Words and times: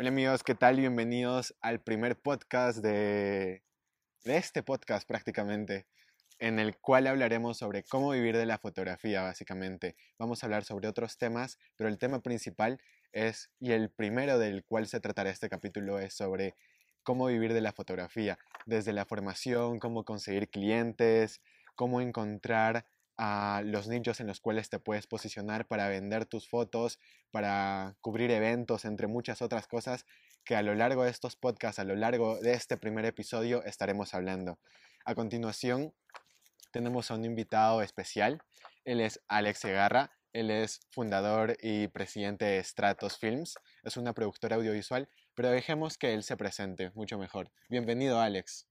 Hola 0.00 0.10
amigos, 0.10 0.44
¿qué 0.44 0.54
tal? 0.54 0.76
Bienvenidos 0.76 1.56
al 1.60 1.80
primer 1.80 2.16
podcast 2.16 2.78
de, 2.78 3.64
de 4.22 4.36
este 4.36 4.62
podcast 4.62 5.08
prácticamente, 5.08 5.88
en 6.38 6.60
el 6.60 6.78
cual 6.78 7.08
hablaremos 7.08 7.58
sobre 7.58 7.82
cómo 7.82 8.12
vivir 8.12 8.36
de 8.36 8.46
la 8.46 8.58
fotografía 8.58 9.22
básicamente. 9.22 9.96
Vamos 10.16 10.40
a 10.40 10.46
hablar 10.46 10.62
sobre 10.62 10.86
otros 10.86 11.18
temas, 11.18 11.58
pero 11.74 11.90
el 11.90 11.98
tema 11.98 12.22
principal 12.22 12.80
es, 13.10 13.50
y 13.58 13.72
el 13.72 13.90
primero 13.90 14.38
del 14.38 14.64
cual 14.64 14.86
se 14.86 15.00
tratará 15.00 15.30
este 15.30 15.48
capítulo 15.48 15.98
es 15.98 16.14
sobre 16.14 16.54
cómo 17.02 17.26
vivir 17.26 17.52
de 17.52 17.60
la 17.60 17.72
fotografía, 17.72 18.38
desde 18.66 18.92
la 18.92 19.04
formación, 19.04 19.80
cómo 19.80 20.04
conseguir 20.04 20.48
clientes, 20.48 21.40
cómo 21.74 22.00
encontrar 22.00 22.86
a 23.18 23.62
los 23.64 23.88
nichos 23.88 24.20
en 24.20 24.28
los 24.28 24.40
cuales 24.40 24.70
te 24.70 24.78
puedes 24.78 25.06
posicionar 25.08 25.66
para 25.66 25.88
vender 25.88 26.24
tus 26.24 26.48
fotos, 26.48 27.00
para 27.32 27.96
cubrir 28.00 28.30
eventos, 28.30 28.84
entre 28.84 29.08
muchas 29.08 29.42
otras 29.42 29.66
cosas 29.66 30.06
que 30.44 30.56
a 30.56 30.62
lo 30.62 30.74
largo 30.74 31.04
de 31.04 31.10
estos 31.10 31.36
podcasts, 31.36 31.80
a 31.80 31.84
lo 31.84 31.96
largo 31.96 32.38
de 32.40 32.52
este 32.52 32.76
primer 32.76 33.04
episodio 33.04 33.62
estaremos 33.64 34.14
hablando. 34.14 34.58
A 35.04 35.14
continuación, 35.14 35.92
tenemos 36.70 37.10
a 37.10 37.14
un 37.14 37.24
invitado 37.24 37.82
especial. 37.82 38.40
Él 38.84 39.00
es 39.00 39.20
Alex 39.28 39.58
Segarra. 39.60 40.12
Él 40.32 40.50
es 40.50 40.80
fundador 40.90 41.56
y 41.60 41.88
presidente 41.88 42.44
de 42.44 42.62
Stratos 42.62 43.18
Films. 43.18 43.56
Es 43.82 43.96
una 43.96 44.12
productora 44.12 44.56
audiovisual, 44.56 45.08
pero 45.34 45.50
dejemos 45.50 45.98
que 45.98 46.14
él 46.14 46.22
se 46.22 46.36
presente 46.36 46.92
mucho 46.94 47.18
mejor. 47.18 47.50
Bienvenido, 47.68 48.20
Alex. 48.20 48.68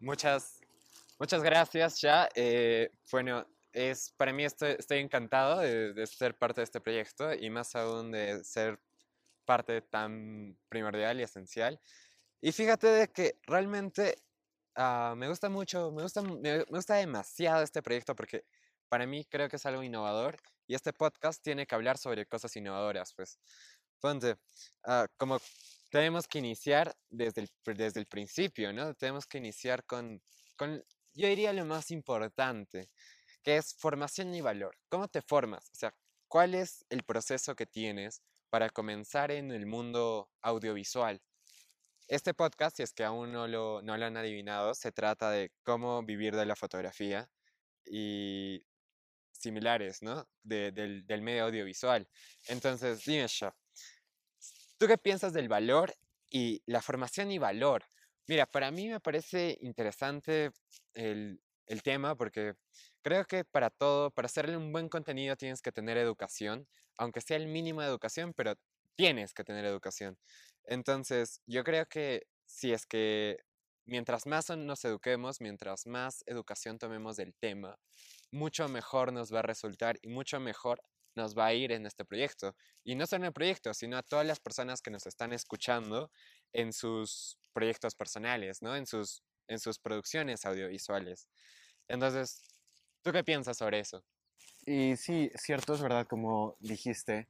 Muchas 0.00 0.59
Muchas 1.20 1.42
gracias, 1.42 2.00
ya. 2.00 2.30
Eh, 2.34 2.90
bueno, 3.12 3.46
es, 3.74 4.10
para 4.16 4.32
mí 4.32 4.42
estoy, 4.42 4.76
estoy 4.78 5.00
encantado 5.00 5.58
de, 5.60 6.06
ser 6.06 6.34
parte 6.34 6.62
de 6.62 6.64
este 6.64 6.80
proyecto 6.80 7.34
y 7.34 7.50
más 7.50 7.76
aún 7.76 8.10
de 8.10 8.42
ser 8.42 8.80
parte 9.44 9.82
tan 9.82 10.56
primordial 10.70 11.20
y 11.20 11.24
esencial. 11.24 11.78
Y 12.40 12.52
fíjate 12.52 12.86
de 12.86 13.08
que 13.08 13.38
realmente 13.42 14.16
ah, 14.76 15.12
me 15.14 15.28
gusta 15.28 15.50
mucho, 15.50 15.92
me 15.92 16.04
gusta, 16.04 16.22
me, 16.22 16.62
gusta 16.64 16.94
demasiado 16.94 17.62
este 17.62 17.82
proyecto 17.82 18.16
porque 18.16 18.46
para 18.88 19.06
mí 19.06 19.26
creo 19.26 19.50
que 19.50 19.56
es 19.56 19.66
algo 19.66 19.82
innovador 19.82 20.38
y 20.66 20.74
este 20.74 20.94
podcast 20.94 21.42
tiene 21.42 21.66
que 21.66 21.74
hablar 21.74 21.98
sobre 21.98 22.24
cosas 22.24 22.56
innovadoras, 22.56 23.12
pues. 23.14 23.38
Ponte, 24.00 24.38
uh, 24.86 25.04
como 25.18 25.38
tenemos 25.90 26.26
que 26.26 26.38
iniciar 26.38 26.94
desde 27.10 27.42
el, 27.42 27.50
desde 27.76 28.00
el 28.00 28.06
principio, 28.06 28.72
¿no? 28.72 28.94
Tenemos 28.94 29.26
que 29.26 29.36
iniciar 29.36 29.84
con, 29.84 30.22
con 30.56 30.82
yo 31.14 31.28
diría 31.28 31.52
lo 31.52 31.64
más 31.64 31.90
importante, 31.90 32.90
que 33.42 33.56
es 33.56 33.74
formación 33.74 34.34
y 34.34 34.40
valor. 34.40 34.76
¿Cómo 34.88 35.08
te 35.08 35.22
formas? 35.22 35.70
O 35.72 35.76
sea, 35.76 35.94
¿cuál 36.28 36.54
es 36.54 36.84
el 36.90 37.02
proceso 37.02 37.54
que 37.54 37.66
tienes 37.66 38.22
para 38.50 38.70
comenzar 38.70 39.30
en 39.30 39.50
el 39.50 39.66
mundo 39.66 40.30
audiovisual? 40.42 41.20
Este 42.08 42.34
podcast, 42.34 42.76
si 42.76 42.82
es 42.82 42.92
que 42.92 43.04
aún 43.04 43.32
no 43.32 43.46
lo, 43.46 43.82
no 43.82 43.96
lo 43.96 44.04
han 44.04 44.16
adivinado, 44.16 44.74
se 44.74 44.92
trata 44.92 45.30
de 45.30 45.52
cómo 45.62 46.02
vivir 46.02 46.34
de 46.34 46.44
la 46.44 46.56
fotografía 46.56 47.30
y 47.84 48.64
similares, 49.30 50.02
¿no? 50.02 50.26
del, 50.42 51.06
del, 51.06 51.22
medio 51.22 51.44
audiovisual. 51.44 52.08
Entonces, 52.48 53.04
dime, 53.04 53.28
yo, 53.28 53.54
¿tú 54.76 54.86
qué 54.86 54.98
piensas 54.98 55.32
del 55.32 55.48
valor 55.48 55.94
y 56.28 56.62
la 56.66 56.82
formación 56.82 57.30
y 57.30 57.38
valor? 57.38 57.84
Mira, 58.30 58.46
para 58.46 58.70
mí 58.70 58.88
me 58.88 59.00
parece 59.00 59.58
interesante 59.60 60.52
el, 60.94 61.40
tema 61.82 62.14
porque 62.14 62.54
creo 63.02 63.24
que 63.24 63.44
para 63.44 63.70
todo, 63.70 64.12
para 64.12 64.26
hacerle 64.26 64.56
un 64.56 64.70
buen 64.70 64.88
contenido 64.88 65.34
tienes 65.34 65.60
que 65.60 65.72
tener 65.72 65.98
educación, 65.98 66.68
aunque 66.96 67.22
sea 67.22 67.38
el 67.38 67.48
mínimo 67.48 67.80
de 67.80 67.88
educación, 67.88 68.32
pero 68.32 68.54
tienes 68.96 69.34
que 69.34 69.42
tener 69.42 69.64
educación. 69.64 70.16
Entonces, 70.62 71.40
yo 71.46 71.64
creo 71.64 71.86
que 71.86 72.28
si 72.46 72.72
es 72.72 72.86
que 72.86 73.38
mientras 73.84 74.26
más 74.26 74.48
nos 74.56 74.84
eduquemos, 74.84 75.40
mientras 75.40 75.88
más 75.88 76.22
educación 76.26 76.78
tomemos 76.78 77.16
del 77.16 77.34
tema, 77.34 77.80
mucho 78.30 78.68
mejor 78.68 79.12
nos 79.12 79.34
va 79.34 79.40
a 79.40 79.42
resultar 79.42 79.98
y 80.02 80.08
mucho 80.08 80.38
mejor 80.38 80.80
nos 81.16 81.36
va 81.36 81.46
a 81.46 81.54
ir 81.54 81.72
en 81.72 81.84
este 81.84 82.04
proyecto. 82.04 82.54
Y 82.84 82.94
no 82.94 83.08
solo 83.08 83.24
en 83.24 83.26
el 83.26 83.32
proyecto, 83.32 83.74
sino 83.74 83.96
a 83.96 84.04
todas 84.04 84.24
las 84.24 84.38
personas 84.38 84.82
que 84.82 84.92
nos 84.92 85.06
están 85.06 85.32
escuchando 85.32 86.12
en 86.52 86.72
sus 86.72 87.39
proyectos 87.50 87.94
personales, 87.94 88.62
¿no? 88.62 88.76
En 88.76 88.86
sus, 88.86 89.22
en 89.48 89.58
sus 89.58 89.78
producciones 89.78 90.44
audiovisuales. 90.46 91.28
Entonces, 91.88 92.42
¿tú 93.02 93.12
qué 93.12 93.24
piensas 93.24 93.56
sobre 93.56 93.80
eso? 93.80 94.04
Y 94.66 94.96
sí, 94.96 95.30
cierto, 95.36 95.74
es 95.74 95.82
verdad, 95.82 96.06
como 96.06 96.56
dijiste, 96.60 97.28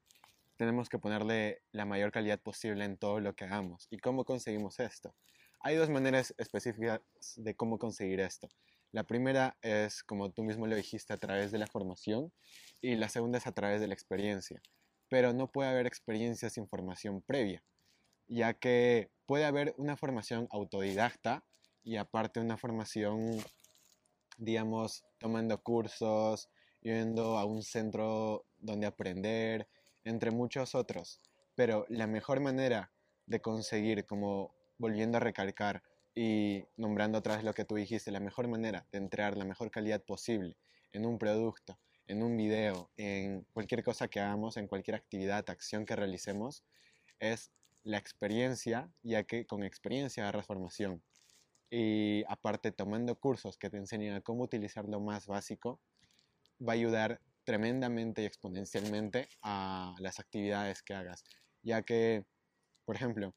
tenemos 0.57 0.89
que 0.89 0.99
ponerle 0.99 1.63
la 1.73 1.87
mayor 1.87 2.13
calidad 2.13 2.39
posible 2.39 2.85
en 2.85 2.99
todo 2.99 3.21
lo 3.21 3.35
que 3.35 3.45
hagamos. 3.45 3.87
¿Y 3.91 3.99
cómo 3.99 4.25
conseguimos 4.25 4.79
esto? 4.81 5.15
Hay 5.61 5.77
dos 5.77 5.89
maneras 5.89 6.35
específicas 6.39 7.01
de 7.37 7.55
cómo 7.55 7.79
conseguir 7.79 8.21
esto. 8.21 8.49
La 8.93 9.05
primera 9.05 9.57
es, 9.63 10.03
como 10.03 10.31
tú 10.31 10.43
mismo 10.43 10.67
lo 10.67 10.75
dijiste, 10.75 11.13
a 11.13 11.17
través 11.17 11.53
de 11.53 11.59
la 11.59 11.67
formación 11.67 12.33
y 12.81 12.97
la 12.97 13.09
segunda 13.09 13.39
es 13.39 13.47
a 13.47 13.53
través 13.53 13.81
de 13.81 13.87
la 13.87 13.95
experiencia. 13.95 14.61
Pero 15.09 15.33
no 15.33 15.51
puede 15.51 15.71
haber 15.71 15.87
experiencia 15.87 16.51
sin 16.51 16.69
formación 16.69 17.23
previa, 17.23 17.63
ya 18.31 18.55
que 18.55 19.11
puede 19.27 19.45
haber 19.45 19.75
una 19.77 19.97
formación 19.97 20.47
autodidacta 20.51 21.45
y 21.83 21.97
aparte 21.97 22.41
una 22.41 22.57
formación, 22.57 23.39
digamos, 24.39 25.05
tomando 25.19 25.61
cursos, 25.63 26.49
yendo 26.81 27.37
a 27.39 27.45
un 27.45 27.63
centro 27.63 28.47
donde 28.59 28.87
aprender, 28.87 29.69
entre 30.05 30.31
muchos 30.31 30.75
otros. 30.75 31.21
Pero 31.57 31.85
la 31.89 32.07
mejor 32.07 32.41
manera 32.41 32.93
de 33.27 33.41
conseguir, 33.41 34.07
como 34.07 34.55
volviendo 34.79 35.19
a 35.19 35.21
recalcar 35.21 35.83
y 36.15 36.65
nombrando 36.77 37.19
otra 37.19 37.35
vez 37.35 37.45
lo 37.45 37.53
que 37.53 37.65
tú 37.65 37.75
dijiste, 37.75 38.13
la 38.13 38.21
mejor 38.21 38.47
manera 38.47 38.87
de 38.93 38.99
entregar 38.99 39.37
la 39.37 39.45
mejor 39.45 39.71
calidad 39.71 40.03
posible 40.03 40.57
en 40.93 41.05
un 41.05 41.19
producto, 41.19 41.79
en 42.07 42.23
un 42.23 42.37
video, 42.37 42.91
en 42.97 43.45
cualquier 43.53 43.83
cosa 43.83 44.07
que 44.09 44.21
hagamos, 44.21 44.57
en 44.57 44.69
cualquier 44.69 44.95
actividad, 44.95 45.49
acción 45.51 45.85
que 45.85 45.97
realicemos, 45.97 46.65
es 47.19 47.51
la 47.83 47.99
experiencia, 47.99 48.93
ya 49.03 49.25
que 49.25 49.47
con 49.47 49.63
experiencia 49.63 50.23
agarras 50.25 50.47
formación. 50.47 51.03
Y 51.71 52.25
aparte, 52.29 52.73
tomando 52.73 53.15
cursos 53.19 53.57
que 53.57 53.71
te 53.71 53.77
enseñan 53.77 54.17
a 54.17 54.21
cómo 54.21 54.45
utilizar 54.45 54.89
lo 54.89 55.01
más 55.01 55.27
básico, 55.27 55.81
va 56.61 56.73
a 56.73 56.77
ayudar 56.77 57.21
tremendamente 57.45 58.23
y 58.23 58.27
exponencialmente 58.27 59.29
a 59.43 59.95
las 59.99 60.19
actividades 60.21 60.83
que 60.83 60.95
hagas. 60.95 61.25
Ya 61.63 61.83
que, 61.83 62.25
por 62.85 62.97
ejemplo, 62.97 63.35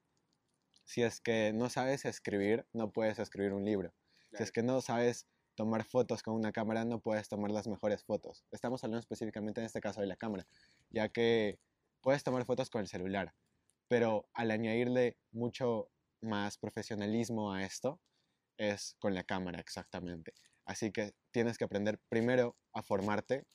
si 0.86 1.04
es 1.04 1.22
que 1.22 1.54
no 1.54 1.70
sabes 1.70 2.06
escribir, 2.06 2.66
no 2.74 2.92
puedes 2.92 3.20
escribir 3.20 3.54
un 3.54 3.66
libro. 3.66 3.94
Si 4.36 4.44
es 4.44 4.52
que 4.52 4.64
no 4.64 4.82
sabes 4.82 5.28
tomar 5.56 5.84
fotos 5.84 6.24
con 6.24 6.34
una 6.34 6.52
cámara, 6.52 6.86
no 6.86 7.00
puedes 7.00 7.30
tomar 7.30 7.52
las 7.52 7.68
mejores 7.68 8.04
fotos. 8.04 8.44
Estamos 8.52 8.84
hablando 8.84 9.00
específicamente 9.00 9.62
en 9.62 9.66
este 9.66 9.80
caso 9.80 10.02
de 10.02 10.08
la 10.08 10.16
cámara, 10.16 10.48
ya 10.90 11.10
que 11.10 11.60
puedes 12.02 12.24
tomar 12.24 12.46
fotos 12.46 12.70
con 12.70 12.82
el 12.82 12.88
celular, 12.88 13.34
pero 13.94 14.28
al 14.34 14.50
añadirle 14.50 15.20
mucho 15.32 15.92
más 16.20 16.58
profesionalismo 16.58 17.54
a 17.54 17.64
esto, 17.64 18.02
es 18.58 18.96
con 18.98 19.14
la 19.14 19.24
cámara 19.24 19.60
exactamente. 19.60 20.34
Así 20.66 20.92
que 20.92 21.14
tienes 21.30 21.60
que 21.60 21.66
aprender 21.66 22.00
primero 22.10 22.58
a 22.74 22.82
formarte 22.82 23.46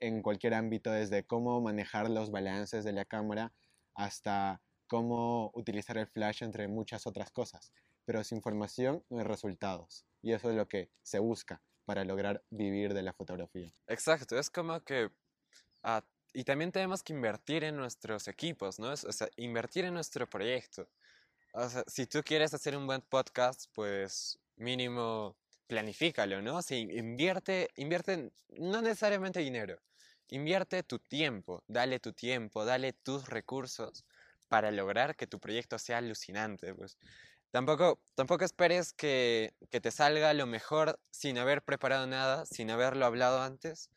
en 0.00 0.22
cualquier 0.22 0.54
ámbito, 0.54 0.90
desde 0.90 1.26
cómo 1.26 1.60
manejar 1.60 2.08
los 2.08 2.30
balances 2.30 2.84
de 2.84 2.94
la 2.94 3.04
cámara 3.04 3.52
hasta 3.94 4.62
cómo 4.86 5.50
utilizar 5.52 5.98
el 5.98 6.06
flash, 6.06 6.42
entre 6.42 6.68
muchas 6.68 7.06
otras 7.06 7.30
cosas. 7.30 7.70
Pero 8.06 8.24
sin 8.24 8.40
formación 8.40 9.04
no 9.10 9.18
hay 9.18 9.24
resultados. 9.24 10.06
Y 10.22 10.32
eso 10.32 10.48
es 10.48 10.56
lo 10.56 10.68
que 10.68 10.90
se 11.02 11.18
busca 11.18 11.60
para 11.84 12.06
lograr 12.06 12.42
vivir 12.48 12.94
de 12.94 13.02
la 13.02 13.12
fotografía. 13.12 13.74
Exacto, 13.88 14.38
es 14.38 14.48
como 14.48 14.80
que 14.84 15.10
a 15.82 16.02
y 16.32 16.44
también 16.44 16.72
tenemos 16.72 17.02
que 17.02 17.12
invertir 17.12 17.64
en 17.64 17.76
nuestros 17.76 18.28
equipos, 18.28 18.78
¿no? 18.78 18.92
O 18.92 18.96
sea, 18.96 19.28
invertir 19.36 19.84
en 19.84 19.94
nuestro 19.94 20.28
proyecto. 20.28 20.88
O 21.52 21.68
sea, 21.68 21.84
si 21.86 22.06
tú 22.06 22.22
quieres 22.22 22.54
hacer 22.54 22.76
un 22.76 22.86
buen 22.86 23.02
podcast, 23.02 23.66
pues 23.74 24.38
mínimo 24.56 25.36
planifícalo, 25.66 26.42
¿no? 26.42 26.58
O 26.58 26.62
invierte, 26.70 27.68
invierte 27.76 28.30
no 28.50 28.82
necesariamente 28.82 29.40
dinero, 29.40 29.78
invierte 30.28 30.82
tu 30.82 30.98
tiempo, 30.98 31.62
dale 31.66 32.00
tu 32.00 32.12
tiempo, 32.12 32.64
dale 32.64 32.92
tus 32.92 33.28
recursos 33.28 34.04
para 34.48 34.70
lograr 34.70 35.16
que 35.16 35.26
tu 35.26 35.38
proyecto 35.40 35.78
sea 35.78 35.98
alucinante, 35.98 36.74
pues. 36.74 36.98
Tampoco, 37.50 38.00
tampoco 38.14 38.46
esperes 38.46 38.94
que, 38.94 39.54
que 39.70 39.80
te 39.80 39.90
salga 39.90 40.32
lo 40.32 40.46
mejor 40.46 40.98
sin 41.10 41.36
haber 41.36 41.62
preparado 41.62 42.06
nada, 42.06 42.46
sin 42.46 42.70
haberlo 42.70 43.04
hablado 43.04 43.42
antes. 43.42 43.90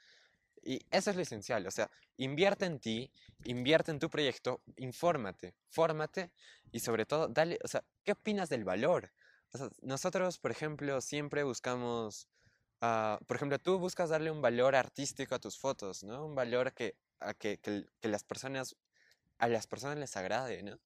Y 0.62 0.86
eso 0.92 1.12
es 1.12 1.16
lo 1.16 1.22
esencial, 1.22 1.66
o 1.68 1.72
sea, 1.72 1.90
invierte 2.18 2.66
en 2.66 2.80
ti, 2.80 3.12
invierte 3.44 3.92
en 3.92 4.00
tu 4.00 4.10
proyecto, 4.10 4.62
infórmate, 4.78 5.56
fórmate 5.70 6.32
y 6.72 6.80
sobre 6.80 7.06
todo, 7.06 7.28
dale, 7.28 7.60
o 7.64 7.68
sea, 7.68 7.84
¿qué 8.04 8.14
opinas 8.14 8.50
del 8.50 8.64
valor? 8.64 9.12
O 9.54 9.58
sea, 9.58 9.70
nosotros, 9.82 10.40
por 10.40 10.52
ejemplo, 10.52 11.02
siempre 11.02 11.44
buscamos, 11.44 12.28
uh, 12.82 13.24
por 13.26 13.38
ejemplo, 13.38 13.60
tú 13.60 13.80
buscas 13.80 14.10
darle 14.10 14.32
un 14.32 14.42
valor 14.42 14.76
artístico 14.76 15.36
a 15.36 15.40
tus 15.40 15.58
fotos, 15.58 16.04
¿no? 16.04 16.26
Un 16.26 16.36
valor 16.36 16.74
que, 16.74 16.96
a 17.20 17.34
que, 17.34 17.60
que, 17.60 18.08
las 18.08 18.24
personas, 18.24 18.76
a 19.38 19.48
las 19.48 19.68
personas 19.68 19.98
les 19.98 20.16
agrade, 20.18 20.64
¿no? 20.64 20.80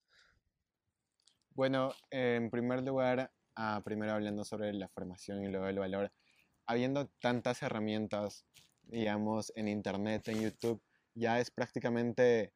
Bueno, 1.52 1.94
en 2.10 2.50
primer 2.50 2.84
lugar, 2.84 3.32
ah, 3.56 3.82
primero 3.84 4.14
hablando 4.14 4.46
sobre 4.46 4.74
la 4.74 4.88
formación 4.88 5.44
y 5.44 5.50
luego 5.50 5.68
el 5.68 5.80
valor, 5.80 6.12
habiendo 6.66 7.08
tantas 7.20 7.62
herramientas, 7.64 8.46
digamos, 8.84 9.52
en 9.56 9.68
Internet, 9.68 10.28
en 10.28 10.42
YouTube, 10.42 10.82
ya 11.20 11.40
es 11.40 11.52
prácticamente 11.52 12.54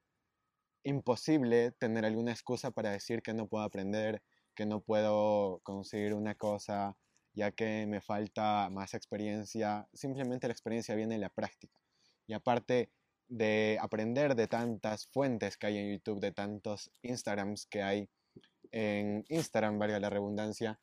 imposible 0.83 1.71
tener 1.71 2.05
alguna 2.05 2.31
excusa 2.31 2.71
para 2.71 2.91
decir 2.91 3.21
que 3.21 3.33
no 3.33 3.47
puedo 3.47 3.63
aprender, 3.63 4.21
que 4.55 4.65
no 4.65 4.81
puedo 4.81 5.59
conseguir 5.63 6.13
una 6.13 6.35
cosa, 6.35 6.97
ya 7.33 7.51
que 7.51 7.85
me 7.87 8.01
falta 8.01 8.69
más 8.69 8.93
experiencia. 8.93 9.87
Simplemente 9.93 10.47
la 10.47 10.53
experiencia 10.53 10.95
viene 10.95 11.15
en 11.15 11.21
la 11.21 11.29
práctica. 11.29 11.77
Y 12.27 12.33
aparte 12.33 12.91
de 13.27 13.77
aprender 13.81 14.35
de 14.35 14.47
tantas 14.47 15.07
fuentes 15.07 15.57
que 15.57 15.67
hay 15.67 15.77
en 15.77 15.91
YouTube, 15.91 16.19
de 16.19 16.31
tantos 16.31 16.91
Instagrams 17.01 17.65
que 17.65 17.81
hay 17.81 18.09
en 18.71 19.25
Instagram, 19.29 19.77
valga 19.77 19.99
la 19.99 20.09
redundancia, 20.09 20.79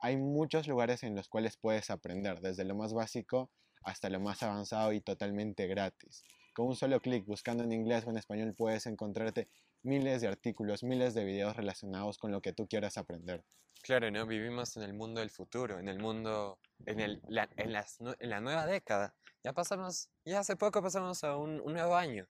hay 0.00 0.16
muchos 0.16 0.66
lugares 0.68 1.02
en 1.02 1.14
los 1.14 1.28
cuales 1.28 1.56
puedes 1.56 1.90
aprender, 1.90 2.40
desde 2.40 2.64
lo 2.64 2.74
más 2.74 2.92
básico 2.92 3.50
hasta 3.82 4.10
lo 4.10 4.20
más 4.20 4.42
avanzado 4.42 4.92
y 4.92 5.00
totalmente 5.00 5.66
gratis. 5.66 6.24
Con 6.58 6.66
un 6.66 6.74
solo 6.74 7.00
clic 7.00 7.24
buscando 7.24 7.62
en 7.62 7.70
inglés 7.70 8.04
o 8.04 8.10
en 8.10 8.16
español 8.16 8.52
puedes 8.52 8.86
encontrarte 8.86 9.48
miles 9.84 10.22
de 10.22 10.26
artículos, 10.26 10.82
miles 10.82 11.14
de 11.14 11.24
videos 11.24 11.56
relacionados 11.56 12.18
con 12.18 12.32
lo 12.32 12.42
que 12.42 12.52
tú 12.52 12.66
quieras 12.66 12.98
aprender. 12.98 13.44
Claro, 13.80 14.10
¿no? 14.10 14.26
Vivimos 14.26 14.76
en 14.76 14.82
el 14.82 14.92
mundo 14.92 15.20
del 15.20 15.30
futuro, 15.30 15.78
en 15.78 15.86
el 15.86 16.00
mundo, 16.00 16.58
en, 16.84 16.98
el, 16.98 17.22
la, 17.28 17.48
en, 17.56 17.72
las, 17.72 18.00
en 18.00 18.30
la 18.30 18.40
nueva 18.40 18.66
década. 18.66 19.14
Ya 19.44 19.52
pasamos, 19.52 20.10
ya 20.24 20.40
hace 20.40 20.56
poco 20.56 20.82
pasamos 20.82 21.22
a 21.22 21.36
un, 21.36 21.58
nuevo 21.58 21.94
año. 21.94 22.26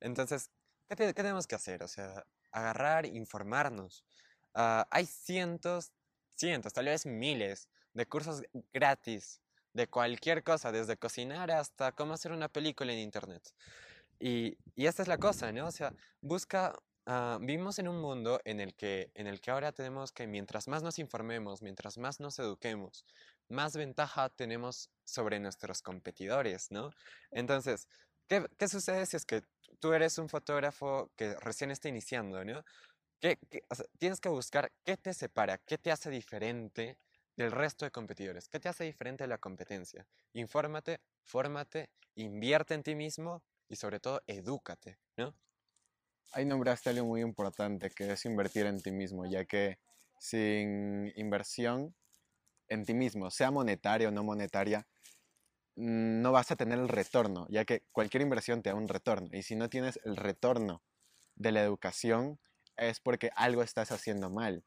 Entonces, 0.00 0.50
¿qué, 0.88 0.96
¿qué, 0.96 1.12
tenemos 1.12 1.46
que 1.46 1.56
hacer? 1.56 1.82
O 1.82 1.88
sea, 1.88 2.24
agarrar, 2.52 3.04
informarnos. 3.04 4.06
Uh, 4.54 4.88
hay 4.90 5.04
cientos, 5.04 5.92
cientos, 6.34 6.72
tal 6.72 6.86
vez 6.86 7.04
miles 7.04 7.68
de 7.92 8.06
cursos 8.06 8.42
gratis 8.72 9.42
de 9.76 9.86
cualquier 9.88 10.42
cosa, 10.42 10.72
desde 10.72 10.96
cocinar 10.96 11.50
hasta 11.50 11.92
cómo 11.92 12.14
hacer 12.14 12.32
una 12.32 12.48
película 12.48 12.92
en 12.92 12.98
internet. 12.98 13.42
Y, 14.18 14.56
y 14.74 14.86
esta 14.86 15.02
es 15.02 15.08
la 15.08 15.18
cosa, 15.18 15.52
¿no? 15.52 15.66
O 15.66 15.70
sea, 15.70 15.92
busca 16.20 16.74
Uh, 17.08 17.38
vivimos 17.38 17.78
en 17.78 17.86
un 17.86 18.00
mundo 18.00 18.40
en 18.44 18.58
el, 18.58 18.74
que, 18.74 19.12
en 19.14 19.28
el 19.28 19.40
que 19.40 19.52
ahora 19.52 19.70
tenemos 19.70 20.10
que 20.10 20.26
mientras 20.26 20.66
más 20.66 20.82
nos 20.82 20.98
informemos, 20.98 21.62
mientras 21.62 21.98
más 21.98 22.18
nos 22.18 22.40
eduquemos, 22.40 23.04
más 23.48 23.76
ventaja 23.76 24.28
tenemos 24.28 24.90
sobre 25.04 25.38
nuestros 25.38 25.82
competidores, 25.82 26.72
¿no? 26.72 26.90
Entonces, 27.30 27.86
¿qué, 28.26 28.44
qué 28.58 28.66
sucede 28.66 29.06
si 29.06 29.16
es 29.16 29.24
que 29.24 29.42
tú 29.78 29.92
eres 29.92 30.18
un 30.18 30.28
fotógrafo 30.28 31.12
que 31.14 31.36
recién 31.36 31.70
está 31.70 31.88
iniciando, 31.88 32.44
¿no? 32.44 32.64
¿Qué, 33.20 33.38
tienes 33.98 34.18
que 34.18 34.28
buscar 34.28 34.72
qué 34.84 34.96
te 34.96 35.14
separa, 35.14 35.58
qué 35.58 35.78
te 35.78 35.92
hace 35.92 36.10
diferente 36.10 36.98
del 37.36 37.52
resto 37.52 37.84
de 37.84 37.90
competidores, 37.90 38.48
qué 38.48 38.58
te 38.58 38.68
hace 38.68 38.84
diferente 38.84 39.24
de 39.24 39.28
la 39.28 39.38
competencia. 39.38 40.06
Infórmate, 40.32 41.00
fórmate, 41.22 41.90
invierte 42.14 42.74
en 42.74 42.82
ti 42.82 42.94
mismo 42.94 43.42
y 43.68 43.76
sobre 43.76 44.00
todo, 44.00 44.22
edúcate, 44.26 44.98
¿no? 45.16 45.34
Ahí 46.32 46.44
nombraste 46.44 46.90
algo 46.90 47.06
muy 47.06 47.20
importante, 47.20 47.90
que 47.90 48.12
es 48.12 48.24
invertir 48.24 48.66
en 48.66 48.80
ti 48.80 48.90
mismo, 48.90 49.26
ya 49.26 49.44
que 49.44 49.78
sin 50.18 51.12
inversión 51.16 51.94
en 52.68 52.84
ti 52.84 52.94
mismo, 52.94 53.30
sea 53.30 53.50
monetaria 53.50 54.08
o 54.08 54.10
no 54.10 54.24
monetaria, 54.24 54.86
mm, 55.76 56.20
no 56.22 56.32
vas 56.32 56.50
a 56.50 56.56
tener 56.56 56.78
el 56.78 56.88
retorno, 56.88 57.46
ya 57.48 57.64
que 57.64 57.82
cualquier 57.92 58.22
inversión 58.22 58.62
te 58.62 58.70
da 58.70 58.76
un 58.76 58.88
retorno. 58.88 59.28
Y 59.32 59.42
si 59.42 59.56
no 59.56 59.68
tienes 59.68 60.00
el 60.04 60.16
retorno 60.16 60.82
de 61.36 61.52
la 61.52 61.62
educación, 61.62 62.40
es 62.76 63.00
porque 63.00 63.30
algo 63.36 63.62
estás 63.62 63.92
haciendo 63.92 64.30
mal. 64.30 64.64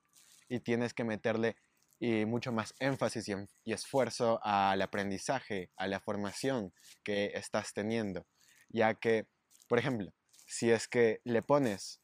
Y 0.48 0.62
tienes 0.62 0.94
que 0.94 1.04
meterle 1.04 1.57
y 2.00 2.25
mucho 2.25 2.51
más 2.51 2.74
énfasis 2.80 3.28
y, 3.28 3.34
y, 3.66 3.74
esfuerzo 3.74 4.40
al 4.44 4.81
aprendizaje, 4.81 5.69
a 5.75 5.88
la 5.88 6.00
formación 6.00 6.74
que 7.04 7.31
estás 7.36 7.74
teniendo. 7.74 8.25
Ya 8.69 8.96
que, 8.96 9.28
por 9.68 9.80
ejemplo, 9.80 10.13
si 10.48 10.72
es 10.72 10.88
que 10.88 11.19
le 11.25 11.42
pones 11.42 12.00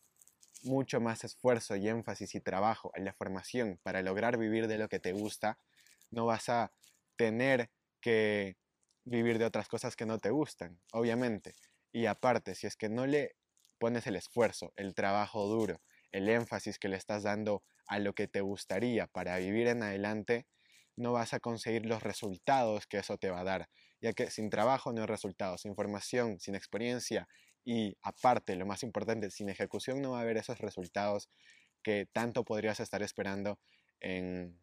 mucho 0.64 1.00
más 1.00 1.24
esfuerzo 1.24 1.76
y 1.76 1.88
énfasis 1.88 2.36
y 2.36 2.42
trabajo 2.42 2.92
en 2.96 3.06
la 3.06 3.14
formación 3.14 3.80
para 3.84 4.02
lograr 4.02 4.38
vivir 4.38 4.68
de 4.68 4.78
lo 4.78 4.90
que 4.90 5.00
te 5.00 5.14
gusta, 5.14 5.60
no 6.12 6.26
vas 6.26 6.50
a 6.50 6.72
tener 7.16 7.70
que 8.02 8.58
vivir 9.06 9.38
de 9.38 9.46
otras 9.46 9.68
cosas 9.68 9.96
que 9.96 10.06
no 10.06 10.20
te 10.20 10.32
gustan, 10.32 10.80
obviamente. 10.92 11.56
Y 11.92 12.08
aparte, 12.08 12.56
si 12.56 12.68
es 12.68 12.76
que 12.76 12.90
no 12.90 13.06
le 13.06 13.36
pones 13.80 14.08
el 14.08 14.16
esfuerzo, 14.16 14.74
el 14.76 14.94
trabajo 14.96 15.48
duro, 15.48 15.82
el 16.16 16.30
énfasis 16.30 16.80
que 16.80 16.88
le 16.88 16.96
estás 16.96 17.24
dando 17.24 17.62
a 17.88 18.00
lo 18.00 18.14
que 18.14 18.28
te 18.28 18.40
gustaría 18.40 19.08
para 19.08 19.38
vivir 19.38 19.68
en 19.68 19.84
adelante, 19.84 20.48
no 20.96 21.12
vas 21.12 21.34
a 21.34 21.42
conseguir 21.42 21.86
los 21.86 22.02
resultados 22.02 22.88
que 22.88 22.98
eso 23.00 23.18
te 23.18 23.30
va 23.30 23.42
a 23.42 23.44
dar, 23.44 23.70
ya 24.00 24.14
que 24.14 24.32
sin 24.32 24.50
trabajo 24.50 24.94
no 24.94 25.02
hay 25.02 25.08
resultados, 25.08 25.62
sin 25.62 25.76
formación, 25.76 26.40
sin 26.40 26.56
experiencia 26.56 27.28
y 27.66 27.98
aparte, 28.02 28.56
lo 28.56 28.66
más 28.66 28.82
importante, 28.84 29.30
sin 29.30 29.50
ejecución 29.50 30.02
no 30.02 30.12
va 30.12 30.20
a 30.20 30.22
haber 30.22 30.38
esos 30.38 30.60
resultados 30.60 31.30
que 31.84 32.08
tanto 32.14 32.46
podrías 32.46 32.80
estar 32.80 33.04
esperando 33.04 33.60
en, 34.00 34.58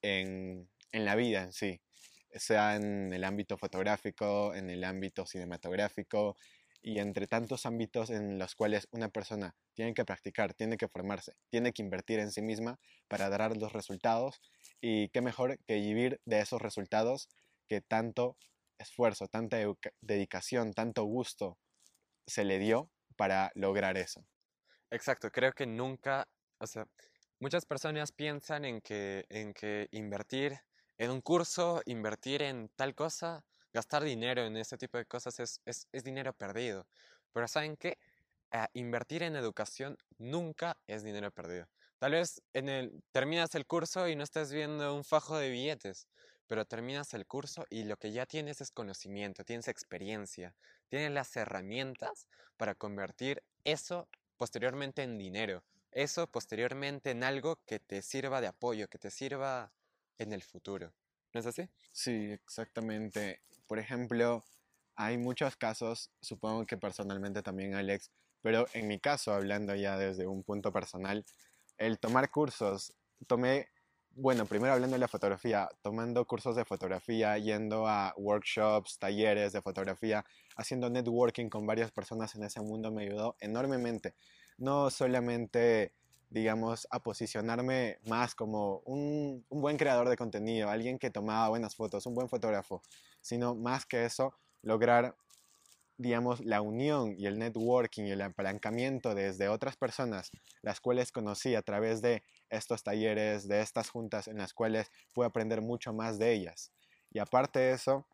en, 0.00 0.70
en 0.92 1.04
la 1.04 1.16
vida 1.16 1.42
en 1.42 1.52
sí, 1.52 1.82
sea 2.32 2.76
en 2.76 3.12
el 3.12 3.24
ámbito 3.24 3.58
fotográfico, 3.58 4.54
en 4.54 4.70
el 4.70 4.84
ámbito 4.84 5.26
cinematográfico 5.26 6.36
y 6.82 6.98
entre 6.98 7.26
tantos 7.26 7.66
ámbitos 7.66 8.10
en 8.10 8.38
los 8.38 8.54
cuales 8.54 8.88
una 8.90 9.08
persona 9.08 9.54
tiene 9.74 9.94
que 9.94 10.04
practicar, 10.04 10.54
tiene 10.54 10.76
que 10.76 10.88
formarse, 10.88 11.32
tiene 11.50 11.72
que 11.72 11.82
invertir 11.82 12.20
en 12.20 12.32
sí 12.32 12.42
misma 12.42 12.78
para 13.08 13.28
dar 13.28 13.56
los 13.56 13.72
resultados 13.72 14.40
y 14.80 15.08
qué 15.10 15.20
mejor 15.20 15.58
que 15.66 15.74
vivir 15.74 16.20
de 16.24 16.40
esos 16.40 16.60
resultados 16.60 17.28
que 17.68 17.80
tanto 17.80 18.36
esfuerzo, 18.78 19.26
tanta 19.28 19.58
dedicación, 20.00 20.72
tanto 20.72 21.04
gusto 21.04 21.58
se 22.26 22.44
le 22.44 22.58
dio 22.58 22.90
para 23.16 23.50
lograr 23.54 23.98
eso. 23.98 24.24
Exacto, 24.90 25.30
creo 25.30 25.52
que 25.52 25.66
nunca, 25.66 26.28
o 26.58 26.66
sea, 26.66 26.86
muchas 27.38 27.66
personas 27.66 28.12
piensan 28.12 28.64
en 28.64 28.80
que, 28.80 29.24
en 29.28 29.52
que 29.52 29.88
invertir 29.92 30.58
en 30.98 31.10
un 31.10 31.20
curso, 31.20 31.80
invertir 31.86 32.42
en 32.42 32.68
tal 32.76 32.94
cosa, 32.94 33.44
gastar 33.72 34.02
dinero 34.02 34.42
en 34.42 34.56
ese 34.56 34.76
tipo 34.76 34.98
de 34.98 35.06
cosas 35.06 35.38
es, 35.40 35.60
es, 35.64 36.04
dinero 36.04 36.32
perdido. 36.32 36.86
Pero 37.32 37.48
¿saben 37.48 37.76
qué? 37.76 37.98
Uh, 38.52 38.66
invertir 38.74 39.22
en 39.22 39.36
educación 39.36 39.96
nunca 40.18 40.76
es 40.86 41.04
dinero 41.04 41.30
perdido. 41.30 41.68
Tal 41.98 42.12
vez 42.12 42.42
en 42.52 42.68
el, 42.68 43.02
terminas 43.12 43.54
el 43.54 43.66
curso 43.66 44.08
y 44.08 44.16
no 44.16 44.24
estás 44.24 44.52
viendo 44.52 44.94
un 44.94 45.04
fajo 45.04 45.38
de 45.38 45.50
billetes, 45.50 46.08
pero 46.46 46.64
terminas 46.64 47.14
el 47.14 47.26
curso 47.26 47.64
y 47.70 47.84
lo 47.84 47.96
que 47.96 48.10
ya 48.10 48.26
tienes 48.26 48.60
es 48.60 48.72
conocimiento, 48.72 49.44
tienes 49.44 49.68
experiencia, 49.68 50.56
tienes 50.88 51.12
las 51.12 51.36
herramientas 51.36 52.26
para 52.56 52.74
convertir 52.74 53.44
eso 53.62 54.08
posteriormente 54.36 55.04
en 55.04 55.16
dinero, 55.16 55.62
eso 55.92 56.26
posteriormente 56.26 57.10
en 57.10 57.22
algo 57.22 57.60
que 57.66 57.78
te 57.78 58.02
sirva 58.02 58.40
de 58.40 58.48
apoyo, 58.48 58.88
que 58.88 58.98
te 58.98 59.10
sirva 59.10 59.72
en 60.18 60.32
el 60.32 60.42
futuro. 60.42 60.92
¿No 61.32 61.40
es 61.40 61.46
así? 61.46 61.68
Sí, 61.92 62.32
exactamente. 62.32 63.40
Por 63.66 63.78
ejemplo, 63.78 64.44
hay 64.96 65.16
muchos 65.18 65.56
casos, 65.56 66.10
supongo 66.20 66.66
que 66.66 66.76
personalmente 66.76 67.42
también 67.42 67.74
Alex, 67.74 68.10
pero 68.42 68.66
en 68.74 68.88
mi 68.88 68.98
caso, 68.98 69.32
hablando 69.32 69.74
ya 69.74 69.96
desde 69.96 70.26
un 70.26 70.42
punto 70.42 70.72
personal, 70.72 71.24
el 71.78 71.98
tomar 71.98 72.30
cursos, 72.30 72.92
tomé 73.26 73.68
bueno, 74.12 74.44
primero 74.44 74.72
hablando 74.72 74.94
de 74.96 75.00
la 75.00 75.08
fotografía, 75.08 75.68
tomando 75.82 76.26
cursos 76.26 76.56
de 76.56 76.64
fotografía, 76.64 77.38
yendo 77.38 77.86
a 77.86 78.12
workshops, 78.16 78.98
talleres 78.98 79.52
de 79.52 79.62
fotografía, 79.62 80.24
haciendo 80.56 80.90
networking 80.90 81.48
con 81.48 81.66
varias 81.66 81.92
personas 81.92 82.34
en 82.34 82.42
ese 82.44 82.60
mundo 82.60 82.90
me 82.90 83.04
ayudó 83.04 83.36
enormemente. 83.40 84.14
No 84.58 84.90
solamente, 84.90 85.92
digamos, 86.30 86.86
a 86.90 87.02
posicionarme 87.02 87.98
más 88.06 88.34
como 88.34 88.78
un, 88.86 89.44
buen 89.50 89.76
creador 89.76 90.08
de 90.08 90.16
contenido, 90.16 90.70
alguien 90.70 90.98
que 90.98 91.10
tomaba 91.10 91.48
buenas 91.48 91.74
fotos, 91.74 92.06
un 92.06 92.14
buen 92.14 92.28
fotógrafo, 92.28 92.82
sino 93.20 93.54
más 93.54 93.84
que 93.84 94.04
eso, 94.04 94.34
lograr 94.62 95.16
digamos, 95.98 96.40
la 96.40 96.62
unión 96.62 97.14
y 97.18 97.26
el 97.26 97.38
networking 97.38 98.04
y 98.04 98.12
el 98.12 98.22
apalancamiento 98.22 99.14
desde 99.14 99.50
otras 99.50 99.76
personas, 99.76 100.30
las 100.62 100.80
cuales 100.80 101.12
conocí 101.12 101.54
a 101.54 101.60
través 101.60 102.00
de 102.00 102.22
estos 102.48 102.82
talleres, 102.82 103.46
de 103.46 103.60
estas 103.60 103.90
juntas 103.90 104.26
en 104.26 104.38
las 104.38 104.54
cuales 104.54 104.90
pude 105.12 105.26
aprender 105.26 105.60
mucho 105.60 105.92
más 105.92 106.18
de 106.18 106.32
ellas. 106.32 106.72
Y 107.10 107.18
aparte 107.18 107.58
de 107.58 107.72
eso, 107.72 108.06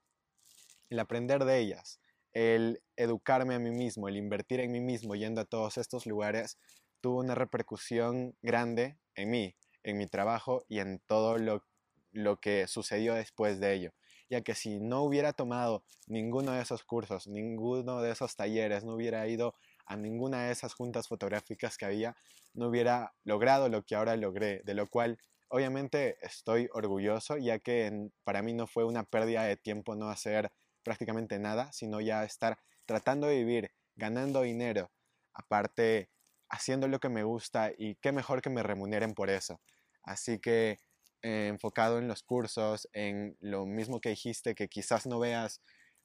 el 0.90 0.99
aprender 0.99 1.44
de 1.44 1.61
ellas, 1.61 2.00
el 2.32 2.82
educarme 2.96 3.54
a 3.54 3.61
mí 3.61 3.70
mismo, 3.70 4.08
el 4.08 4.16
invertir 4.16 4.58
en 4.58 4.73
mí 4.73 4.80
mismo 4.80 5.14
yendo 5.14 5.40
a 5.40 5.44
todos 5.44 5.78
estos 5.78 6.06
lugares, 6.06 6.58
tuvo 7.00 7.21
una 7.21 7.35
repercusión 7.35 8.37
grande 8.43 8.99
en 9.15 9.31
mí, 9.31 9.57
en 9.83 9.99
mi 9.99 10.07
trabajo 10.07 10.65
y 10.69 10.81
en 10.81 11.00
todo 11.07 11.38
lo, 11.38 11.65
lo 12.12 12.41
que 12.41 12.67
sucedió 12.67 13.15
después 13.15 13.61
de 13.61 13.75
ello. 13.75 13.93
Ya 14.29 14.41
que 14.41 14.55
si 14.55 14.81
no 14.81 15.03
hubiera 15.03 15.33
tomado 15.33 15.85
ninguno 16.07 16.53
de 16.53 16.62
esos 16.62 16.83
cursos, 16.83 17.29
ninguno 17.29 18.00
de 18.00 18.11
esos 18.11 18.35
talleres, 18.35 18.85
no 18.85 18.95
hubiera 18.95 19.26
ido 19.29 19.55
a 19.87 19.97
ninguna 19.97 20.47
de 20.47 20.53
esas 20.53 20.75
juntas 20.75 21.07
fotográficas 21.07 21.79
que 21.79 21.85
había, 21.85 22.17
no 22.55 22.69
hubiera 22.69 23.15
logrado 23.23 23.69
lo 23.69 23.85
que 23.85 23.95
ahora 23.95 24.17
logré, 24.17 24.62
de 24.65 24.75
lo 24.75 24.88
cual 24.88 25.19
obviamente 25.49 26.19
estoy 26.23 26.69
orgulloso, 26.73 27.37
ya 27.37 27.61
que 27.61 28.11
para 28.25 28.43
mí 28.43 28.53
no 28.53 28.67
fue 28.67 28.85
una 28.85 29.05
pérdida 29.05 29.45
de 29.45 29.57
tiempo 29.57 29.95
no 29.95 30.09
hacer 30.09 30.50
prácticamente 30.83 31.38
nada, 31.38 31.73
sino 31.73 32.00
ya 32.00 32.25
estar 32.25 32.59
tratando 32.85 33.26
de 33.29 33.37
vivir, 33.37 33.71
ganando 33.95 34.43
dinero, 34.43 34.91
aparte 35.33 36.11
haciendo 36.56 36.88
lo 36.88 36.98
que 36.98 37.08
me 37.08 37.22
gusta 37.22 37.70
y 37.76 37.96
qué 37.96 38.12
mejor 38.12 38.42
que 38.42 38.50
me 38.50 38.62
remuneren 38.62 39.14
por 39.14 39.30
eso. 39.30 39.60
Así 40.02 40.38
que 40.38 40.78
eh, 41.22 41.48
enfocado 41.48 41.98
en 41.98 42.08
los 42.08 42.22
cursos, 42.22 42.88
en 42.92 43.36
lo 43.40 43.66
mismo 43.66 44.00
que 44.00 44.10
dijiste, 44.10 44.54
que 44.54 44.68
quizás 44.68 45.06
no 45.06 45.18
veas 45.18 45.60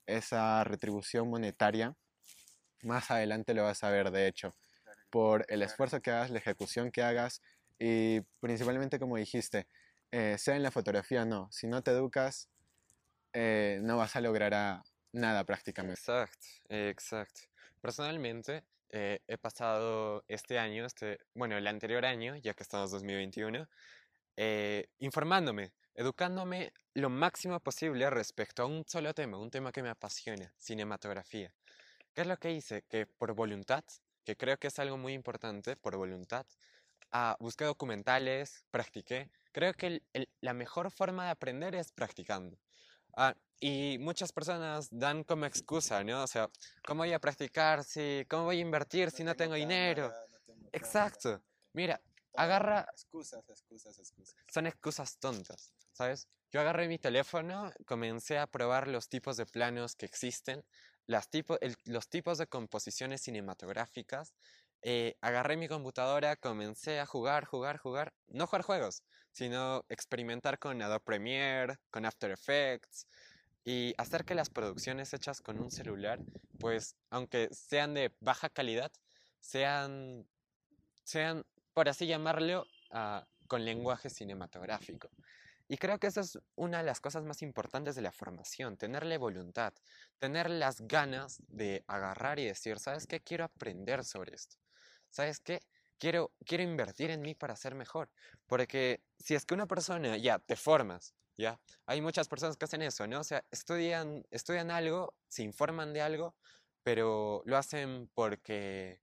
esa 0.05 0.63
retribución 0.63 1.29
monetaria, 1.29 1.95
más 2.83 3.11
adelante 3.11 3.53
lo 3.53 3.63
vas 3.63 3.83
a 3.83 3.89
ver, 3.89 4.11
de 4.11 4.27
hecho, 4.27 4.55
por 5.09 5.45
el 5.49 5.61
esfuerzo 5.61 6.01
que 6.01 6.11
hagas, 6.11 6.31
la 6.31 6.39
ejecución 6.39 6.91
que 6.91 7.03
hagas 7.03 7.41
y 7.77 8.21
principalmente 8.39 8.99
como 8.99 9.17
dijiste, 9.17 9.67
eh, 10.11 10.37
sea 10.37 10.55
en 10.55 10.63
la 10.63 10.71
fotografía 10.71 11.25
no, 11.25 11.47
si 11.51 11.67
no 11.67 11.83
te 11.83 11.91
educas, 11.91 12.49
eh, 13.33 13.79
no 13.83 13.97
vas 13.97 14.15
a 14.15 14.21
lograr 14.21 14.81
nada 15.11 15.43
prácticamente. 15.45 15.99
Exacto, 15.99 16.47
exacto. 16.69 17.41
Personalmente, 17.81 18.63
eh, 18.91 19.21
he 19.27 19.37
pasado 19.37 20.23
este 20.27 20.59
año, 20.59 20.85
este, 20.85 21.19
bueno, 21.33 21.57
el 21.57 21.67
anterior 21.67 22.05
año, 22.05 22.35
ya 22.35 22.53
que 22.53 22.63
estamos 22.63 22.91
en 22.91 22.99
2021, 22.99 23.67
eh, 24.37 24.87
informándome, 24.99 25.71
educándome 25.95 26.73
lo 26.93 27.09
máximo 27.09 27.59
posible 27.61 28.09
respecto 28.09 28.63
a 28.63 28.65
un 28.65 28.83
solo 28.85 29.13
tema, 29.13 29.37
un 29.37 29.49
tema 29.49 29.71
que 29.71 29.81
me 29.81 29.89
apasiona, 29.89 30.53
cinematografía. 30.57 31.53
¿Qué 32.13 32.21
es 32.21 32.27
lo 32.27 32.37
que 32.37 32.51
hice? 32.51 32.83
Que 32.89 33.05
por 33.05 33.33
voluntad, 33.33 33.83
que 34.25 34.35
creo 34.35 34.57
que 34.57 34.67
es 34.67 34.79
algo 34.79 34.97
muy 34.97 35.13
importante, 35.13 35.77
por 35.77 35.95
voluntad, 35.95 36.45
ah, 37.11 37.37
busqué 37.39 37.63
documentales, 37.65 38.65
practiqué. 38.71 39.29
Creo 39.53 39.73
que 39.73 40.01
la 40.41 40.53
mejor 40.53 40.91
forma 40.91 41.25
de 41.25 41.31
aprender 41.31 41.75
es 41.75 41.91
practicando. 41.93 42.57
Ah, 43.15 43.35
y 43.59 43.97
muchas 43.99 44.31
personas 44.31 44.87
dan 44.91 45.23
como 45.23 45.45
excusa, 45.45 46.03
¿no? 46.03 46.23
O 46.23 46.27
sea, 46.27 46.49
¿cómo 46.85 47.03
voy 47.03 47.13
a 47.13 47.19
practicar 47.19 47.83
si, 47.83 48.25
cómo 48.29 48.45
voy 48.45 48.57
a 48.57 48.61
invertir 48.61 49.11
si 49.11 49.23
no 49.23 49.35
tengo 49.35 49.53
dinero? 49.53 50.11
Exacto. 50.71 51.41
Mira, 51.73 52.01
agarra... 52.33 52.87
Excusas, 52.91 53.47
excusas, 53.49 53.99
excusas. 53.99 54.35
Son 54.47 54.65
excusas 54.65 55.17
tontas, 55.17 55.73
¿sabes? 55.91 56.27
Yo 56.51 56.59
agarré 56.59 56.87
mi 56.87 56.97
teléfono, 56.97 57.71
comencé 57.85 58.39
a 58.39 58.47
probar 58.47 58.87
los 58.87 59.07
tipos 59.07 59.37
de 59.37 59.45
planos 59.45 59.95
que 59.95 60.05
existen, 60.05 60.65
las 61.05 61.29
tipo, 61.29 61.57
los 61.85 62.09
tipos 62.09 62.37
de 62.37 62.47
composiciones 62.47 63.21
cinematográficas. 63.21 64.33
Eh, 64.81 65.15
agarré 65.21 65.55
mi 65.55 65.67
computadora, 65.67 66.35
comencé 66.35 66.99
a 66.99 67.05
jugar, 67.05 67.45
jugar, 67.45 67.77
jugar. 67.77 68.13
No 68.27 68.47
jugar 68.47 68.63
juegos, 68.63 69.03
sino 69.31 69.85
experimentar 69.89 70.59
con 70.59 70.81
Adobe 70.81 70.99
Premiere, 70.99 71.77
con 71.89 72.05
After 72.05 72.31
Effects, 72.31 73.07
y 73.63 73.93
hacer 73.97 74.25
que 74.25 74.35
las 74.35 74.49
producciones 74.49 75.13
hechas 75.13 75.41
con 75.41 75.59
un 75.59 75.71
celular, 75.71 76.19
pues 76.59 76.95
aunque 77.09 77.49
sean 77.51 77.93
de 77.93 78.11
baja 78.19 78.49
calidad, 78.49 78.91
sean, 79.39 80.27
sean 81.03 81.45
por 81.73 81.89
así 81.89 82.07
llamarlo, 82.07 82.65
ah, 82.91 83.25
con 83.47 83.65
lenguaje 83.65 84.09
cinematográfico. 84.09 85.09
Y 85.67 85.77
creo 85.77 85.99
que 85.99 86.07
esa 86.07 86.21
es 86.21 86.37
una 86.55 86.79
de 86.79 86.83
las 86.83 86.99
cosas 86.99 87.23
más 87.23 87.41
importantes 87.41 87.95
de 87.95 88.01
la 88.01 88.11
formación, 88.11 88.75
tenerle 88.75 89.17
voluntad, 89.17 89.73
tener 90.19 90.49
las 90.49 90.81
ganas 90.81 91.41
de 91.47 91.83
agarrar 91.87 92.39
y 92.39 92.45
decir, 92.45 92.77
¿sabes 92.79 93.07
qué? 93.07 93.21
Quiero 93.21 93.45
aprender 93.45 94.03
sobre 94.03 94.35
esto. 94.35 94.57
¿Sabes 95.09 95.39
qué? 95.39 95.61
Quiero, 96.01 96.31
quiero 96.47 96.63
invertir 96.63 97.11
en 97.11 97.21
mí 97.21 97.35
para 97.35 97.55
ser 97.55 97.75
mejor. 97.75 98.09
Porque 98.47 99.03
si 99.19 99.35
es 99.35 99.45
que 99.45 99.53
una 99.53 99.67
persona 99.67 100.17
ya 100.17 100.39
te 100.39 100.55
formas, 100.55 101.13
¿ya? 101.37 101.61
Hay 101.85 102.01
muchas 102.01 102.27
personas 102.27 102.57
que 102.57 102.65
hacen 102.65 102.81
eso, 102.81 103.05
¿no? 103.05 103.19
O 103.19 103.23
sea, 103.23 103.45
estudian, 103.51 104.25
estudian 104.31 104.71
algo, 104.71 105.13
se 105.27 105.43
informan 105.43 105.93
de 105.93 106.01
algo, 106.01 106.35
pero 106.81 107.43
lo 107.45 107.55
hacen 107.55 108.09
porque, 108.15 108.99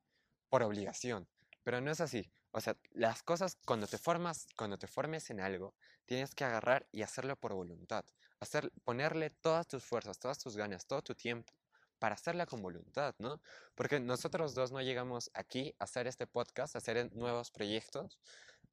por 0.48 0.64
obligación. 0.64 1.28
Pero 1.62 1.80
no 1.80 1.92
es 1.92 2.00
así. 2.00 2.32
O 2.50 2.60
sea, 2.60 2.76
las 2.90 3.22
cosas, 3.22 3.58
cuando 3.64 3.86
te 3.86 3.98
formas, 3.98 4.48
cuando 4.56 4.76
te 4.76 4.88
formes 4.88 5.30
en 5.30 5.38
algo, 5.38 5.76
tienes 6.04 6.34
que 6.34 6.42
agarrar 6.42 6.88
y 6.90 7.02
hacerlo 7.02 7.36
por 7.36 7.54
voluntad. 7.54 8.04
Hacer, 8.40 8.72
ponerle 8.82 9.30
todas 9.30 9.68
tus 9.68 9.84
fuerzas, 9.84 10.18
todas 10.18 10.38
tus 10.40 10.56
ganas, 10.56 10.84
todo 10.84 11.02
tu 11.02 11.14
tiempo 11.14 11.52
para 11.98 12.14
hacerla 12.14 12.46
con 12.46 12.62
voluntad, 12.62 13.14
¿no? 13.18 13.40
Porque 13.74 14.00
nosotros 14.00 14.54
dos 14.54 14.72
no 14.72 14.80
llegamos 14.80 15.30
aquí 15.34 15.74
a 15.78 15.84
hacer 15.84 16.06
este 16.06 16.26
podcast, 16.26 16.74
a 16.74 16.78
hacer 16.78 17.14
nuevos 17.14 17.50
proyectos, 17.50 18.18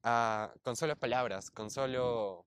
ah, 0.02 0.52
con 0.62 0.76
solo 0.76 0.96
palabras, 0.96 1.50
con 1.50 1.70
solo 1.70 2.46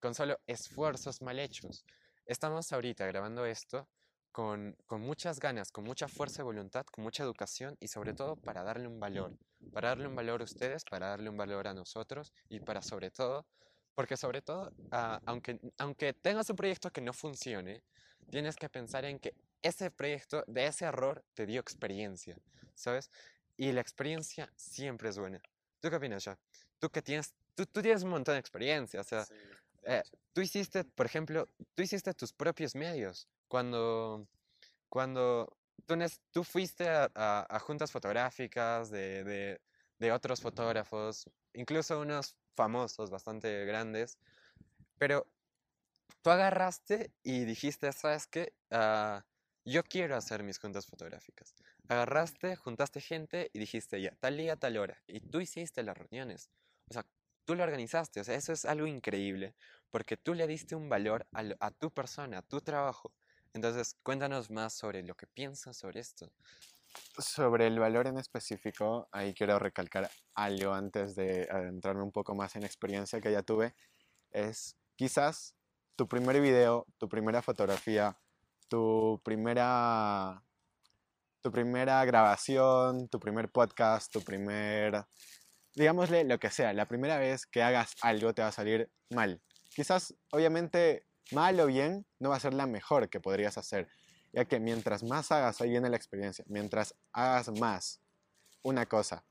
con 0.00 0.14
solo 0.14 0.40
esfuerzos 0.46 1.22
mal 1.22 1.38
hechos. 1.38 1.84
Estamos 2.26 2.72
ahorita 2.72 3.06
grabando 3.06 3.46
esto 3.46 3.88
con, 4.32 4.76
muchas 4.90 5.38
ganas, 5.38 5.70
con 5.70 5.84
mucha 5.84 6.08
fuerza 6.08 6.38
de 6.38 6.44
voluntad, 6.44 6.84
con 6.86 7.04
mucha 7.04 7.22
educación 7.22 7.76
y 7.78 7.88
sobre 7.88 8.14
todo 8.14 8.34
para 8.36 8.64
darle 8.64 8.88
un 8.88 8.98
valor. 8.98 9.38
Para 9.72 9.90
darle 9.90 10.08
un 10.08 10.16
valor 10.16 10.40
a 10.40 10.44
ustedes, 10.44 10.84
para 10.84 11.08
darle 11.08 11.30
un 11.30 11.36
valor 11.36 11.68
a 11.68 11.74
nosotros 11.74 12.32
y 12.48 12.58
para 12.58 12.82
sobre 12.82 13.10
todo, 13.10 13.46
porque 13.94 14.16
sobre 14.16 14.42
todo, 14.42 14.72
ah, 14.90 15.20
aunque, 15.26 15.60
aunque 15.78 16.14
tengas 16.14 16.50
un 16.50 16.56
proyecto 16.56 16.90
que 16.90 17.00
no 17.00 17.12
funcione, 17.12 17.84
tienes 18.30 18.56
que 18.56 18.68
pensar 18.68 19.04
en 19.04 19.20
que 19.20 19.34
ese 19.62 19.90
proyecto, 19.90 20.44
de 20.46 20.66
ese 20.66 20.84
error, 20.84 21.24
te 21.34 21.46
dio 21.46 21.60
experiencia, 21.60 22.36
¿sabes? 22.74 23.10
Y 23.56 23.72
la 23.72 23.80
experiencia 23.80 24.52
siempre 24.56 25.08
es 25.08 25.18
buena. 25.18 25.40
¿Tú 25.80 25.90
qué 25.90 25.96
opinas, 25.96 26.24
ya? 26.24 26.38
Tú 26.78 26.90
que 26.90 27.02
tienes, 27.02 27.34
tú, 27.54 27.66
tienes 27.66 28.02
un 28.02 28.10
montón 28.10 28.34
de 28.34 28.40
experiencia, 28.40 29.00
o 29.00 29.04
sea, 29.04 29.24
eh, 29.84 30.02
tú 30.32 30.40
hiciste, 30.40 30.84
por 30.84 31.06
ejemplo, 31.06 31.46
tú 31.74 31.82
hiciste 31.82 32.12
tus 32.14 32.32
propios 32.32 32.74
medios. 32.74 33.28
Cuando, 33.48 34.26
cuando 34.88 35.56
tú, 35.86 35.96
tú 36.30 36.44
fuiste 36.44 36.88
a, 36.88 37.58
juntas 37.60 37.90
fotográficas 37.90 38.90
de, 38.90 39.58
de, 39.98 40.12
otros 40.12 40.40
fotógrafos, 40.40 41.30
incluso 41.52 42.00
unos 42.00 42.36
famosos, 42.54 43.10
bastante 43.10 43.64
grandes, 43.64 44.18
pero 44.98 45.26
tú 46.22 46.30
agarraste 46.30 47.12
y 47.22 47.44
dijiste, 47.44 47.92
¿sabes 47.92 48.26
qué? 48.26 48.52
Ah, 48.70 49.24
yo 49.64 49.84
quiero 49.84 50.16
hacer 50.16 50.42
mis 50.42 50.58
juntas 50.58 50.86
fotográficas. 50.86 51.54
Agarraste, 51.88 52.56
juntaste 52.56 53.00
gente 53.00 53.50
y 53.52 53.58
dijiste, 53.58 54.00
ya, 54.00 54.14
tal 54.20 54.36
día, 54.36 54.56
tal 54.56 54.76
hora. 54.76 55.00
Y 55.06 55.20
tú 55.20 55.40
hiciste 55.40 55.82
las 55.82 55.96
reuniones. 55.96 56.50
O 56.90 56.94
sea, 56.94 57.06
tú 57.44 57.54
lo 57.54 57.62
organizaste, 57.62 58.20
o 58.20 58.24
sea, 58.24 58.34
eso 58.34 58.52
es 58.52 58.64
algo 58.64 58.86
increíble, 58.86 59.54
porque 59.90 60.16
tú 60.16 60.34
le 60.34 60.46
diste 60.46 60.74
un 60.74 60.88
valor 60.88 61.26
a, 61.32 61.70
tu 61.70 61.90
persona, 61.90 62.38
a 62.38 62.42
tu 62.42 62.60
trabajo. 62.60 63.12
Entonces, 63.52 63.96
cuéntanos 64.02 64.50
más 64.50 64.72
sobre 64.72 65.02
lo 65.02 65.14
que 65.14 65.26
piensas 65.26 65.76
sobre 65.76 66.00
esto. 66.00 66.32
Sobre 67.18 67.66
el 67.66 67.78
valor 67.78 68.06
en 68.06 68.18
específico, 68.18 69.08
ahí 69.12 69.34
quiero 69.34 69.58
recalcar 69.58 70.10
algo 70.34 70.72
antes 70.72 71.14
de 71.14 71.48
adentrarme 71.50 72.02
un 72.02 72.12
poco 72.12 72.34
más 72.34 72.56
en 72.56 72.64
experiencia 72.64 73.20
que 73.20 73.32
ya 73.32 73.42
tuve. 73.42 73.74
Es 74.30 74.76
quizás 74.96 75.54
tu 75.96 76.08
primer 76.08 76.40
video, 76.40 76.86
tu 76.98 77.08
primera 77.08 77.42
fotografía, 77.42 78.18
tu 78.72 79.20
primera, 79.22 80.42
tu 81.42 81.52
primera 81.52 82.02
grabación, 82.06 83.06
tu 83.10 83.20
primer 83.20 83.50
podcast, 83.50 84.10
tu 84.10 84.22
primer 84.24 85.04
digámosle 85.74 86.24
lo 86.24 86.38
que 86.38 86.48
sea, 86.48 86.72
la 86.72 86.88
primera 86.88 87.18
vez 87.18 87.44
que 87.44 87.62
hagas 87.62 87.94
algo 88.00 88.32
te 88.32 88.40
va 88.40 88.48
a 88.48 88.52
salir 88.52 88.90
mal. 89.10 89.42
Quizás, 89.74 90.14
obviamente, 90.30 91.04
mal 91.32 91.60
o 91.60 91.66
bien, 91.66 92.06
no 92.18 92.30
va 92.30 92.36
a 92.36 92.40
ser 92.40 92.54
la 92.54 92.66
mejor 92.66 93.10
que 93.10 93.20
podrías 93.20 93.58
hacer, 93.58 93.88
ya 94.32 94.46
que 94.46 94.58
mientras 94.58 95.02
más 95.02 95.30
hagas, 95.32 95.60
ahí 95.60 95.68
viene 95.68 95.90
la 95.90 95.98
experiencia, 95.98 96.42
mientras 96.48 96.94
hagas 97.12 97.50
más 97.60 98.00
una 98.62 98.86
cosa, 98.86 99.22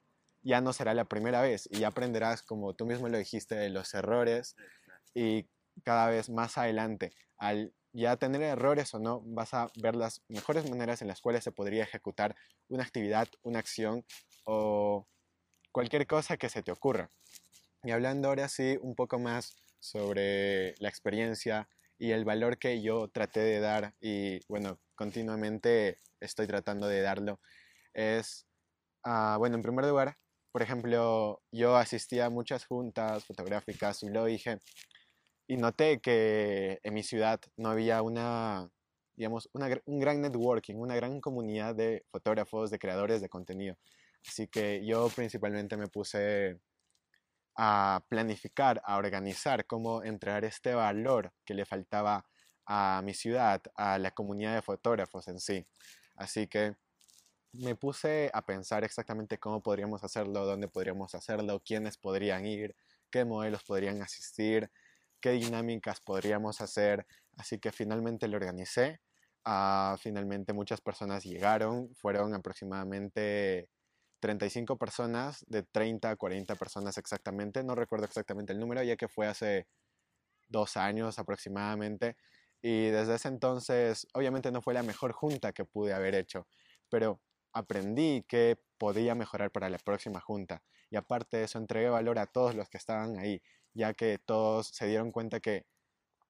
ya 0.43 0.61
no 0.61 0.71
será 0.71 0.93
la 0.93 1.05
primera 1.05 1.41
vez 1.41 1.67
y 1.71 1.79
ya 1.79 1.87
aprenderás, 1.87 2.43
como 2.43 2.75
tú 2.75 2.85
mismo 2.85 3.09
lo 3.09 3.17
dijiste, 3.17 3.55
de 3.55 3.71
los 3.71 3.91
errores 3.95 4.55
y 5.15 5.47
cada 5.83 6.09
vez 6.11 6.29
más 6.29 6.59
adelante, 6.59 7.11
al 7.39 7.73
ya 7.93 8.17
tener 8.17 8.41
errores 8.41 8.93
o 8.93 8.99
no, 8.99 9.21
vas 9.25 9.53
a 9.53 9.69
ver 9.75 9.95
las 9.95 10.21
mejores 10.27 10.69
maneras 10.69 11.01
en 11.01 11.07
las 11.07 11.21
cuales 11.21 11.43
se 11.43 11.51
podría 11.51 11.83
ejecutar 11.83 12.35
una 12.69 12.83
actividad, 12.83 13.27
una 13.43 13.59
acción 13.59 14.05
o 14.45 15.07
cualquier 15.71 16.07
cosa 16.07 16.37
que 16.37 16.49
se 16.49 16.63
te 16.63 16.71
ocurra. 16.71 17.11
Y 17.83 17.91
hablando 17.91 18.29
ahora 18.29 18.47
sí 18.47 18.77
un 18.81 18.95
poco 18.95 19.19
más 19.19 19.55
sobre 19.79 20.75
la 20.79 20.89
experiencia 20.89 21.67
y 21.97 22.11
el 22.11 22.25
valor 22.25 22.57
que 22.57 22.81
yo 22.81 23.09
traté 23.09 23.41
de 23.41 23.59
dar 23.59 23.95
y 23.99 24.39
bueno, 24.47 24.79
continuamente 24.95 25.99
estoy 26.19 26.47
tratando 26.47 26.87
de 26.87 27.01
darlo, 27.01 27.39
es, 27.93 28.47
ah, 29.03 29.35
bueno, 29.37 29.55
en 29.55 29.63
primer 29.63 29.85
lugar, 29.85 30.17
por 30.51 30.61
ejemplo, 30.61 31.41
yo 31.51 31.77
asistía 31.77 32.25
a 32.25 32.29
muchas 32.29 32.65
juntas 32.65 33.25
fotográficas 33.25 34.03
y 34.03 34.09
lo 34.09 34.25
dije 34.25 34.59
y 35.51 35.57
noté 35.57 35.99
que 35.99 36.79
en 36.81 36.93
mi 36.93 37.03
ciudad 37.03 37.41
no 37.57 37.71
había 37.71 38.01
una 38.01 38.71
digamos, 39.17 39.49
un 39.53 39.99
gran 39.99 40.21
networking, 40.21 40.75
una 40.75 40.95
gran 40.95 41.19
comunidad 41.19 41.75
de 41.75 42.05
fotógrafos, 42.09 42.71
de 42.71 42.79
creadores 42.79 43.19
de 43.19 43.27
contenido. 43.27 43.75
Así 44.25 44.47
que 44.47 44.85
yo 44.85 45.09
principalmente 45.09 45.75
me 45.75 45.87
puse 45.87 46.57
a 47.57 48.01
planificar, 48.07 48.81
a 48.85 48.95
organizar 48.95 49.65
cómo 49.65 50.03
entregar 50.03 50.45
este 50.45 50.73
valor 50.73 51.33
que 51.43 51.53
le 51.53 51.65
faltaba 51.65 52.25
a 52.65 53.01
mi 53.03 53.13
ciudad, 53.13 53.61
a 53.75 53.99
la 53.99 54.11
comunidad 54.11 54.55
de 54.55 54.61
fotógrafos 54.61 55.27
en 55.27 55.41
sí. 55.41 55.67
Así 56.15 56.47
que 56.47 56.77
me 57.51 57.75
puse 57.75 58.31
a 58.33 58.41
pensar 58.41 58.85
exactamente 58.85 59.37
cómo 59.37 59.61
podríamos 59.61 60.01
hacerlo, 60.05 60.45
dónde 60.45 60.69
podríamos 60.69 61.13
hacerlo, 61.13 61.61
quiénes 61.61 61.97
podrían 61.97 62.45
ir, 62.45 62.73
qué 63.11 63.25
modelos 63.25 63.65
podrían 63.65 64.01
asistir, 64.01 64.71
qué 65.21 65.31
dinámicas 65.31 66.01
podríamos 66.01 66.61
hacer. 66.61 67.05
Así 67.37 67.59
que 67.59 67.71
finalmente 67.71 68.27
lo 68.27 68.37
organicé. 68.37 69.01
Ah, 69.45 69.97
finalmente 69.99 70.53
muchas 70.53 70.81
personas 70.81 71.23
llegaron, 71.23 71.93
fueron 71.95 72.33
aproximadamente 72.35 73.69
35 74.19 74.77
personas, 74.77 75.45
de 75.47 75.63
30 75.63 76.11
a 76.11 76.15
40 76.15 76.55
personas 76.55 76.97
exactamente, 76.97 77.63
no 77.63 77.75
recuerdo 77.75 78.05
exactamente 78.05 78.53
el 78.53 78.59
número, 78.59 78.83
ya 78.83 78.95
que 78.97 79.07
fue 79.07 79.27
hace 79.27 79.67
dos 80.49 80.77
años 80.77 81.19
aproximadamente. 81.19 82.17
Y 82.61 82.87
desde 82.89 83.15
ese 83.15 83.27
entonces, 83.29 84.07
obviamente 84.13 84.51
no 84.51 84.61
fue 84.61 84.73
la 84.73 84.83
mejor 84.83 85.13
junta 85.13 85.51
que 85.53 85.65
pude 85.65 85.93
haber 85.93 86.15
hecho, 86.15 86.47
pero 86.89 87.21
aprendí 87.53 88.23
que 88.27 88.59
podía 88.77 89.15
mejorar 89.15 89.51
para 89.51 89.69
la 89.69 89.79
próxima 89.79 90.19
junta. 90.21 90.63
Y 90.89 90.95
aparte 90.97 91.37
de 91.37 91.43
eso, 91.45 91.57
entregué 91.57 91.89
valor 91.89 92.19
a 92.19 92.27
todos 92.27 92.55
los 92.55 92.69
que 92.69 92.77
estaban 92.77 93.17
ahí, 93.17 93.41
ya 93.73 93.93
que 93.93 94.19
todos 94.19 94.67
se 94.67 94.87
dieron 94.87 95.11
cuenta 95.11 95.39
que 95.39 95.65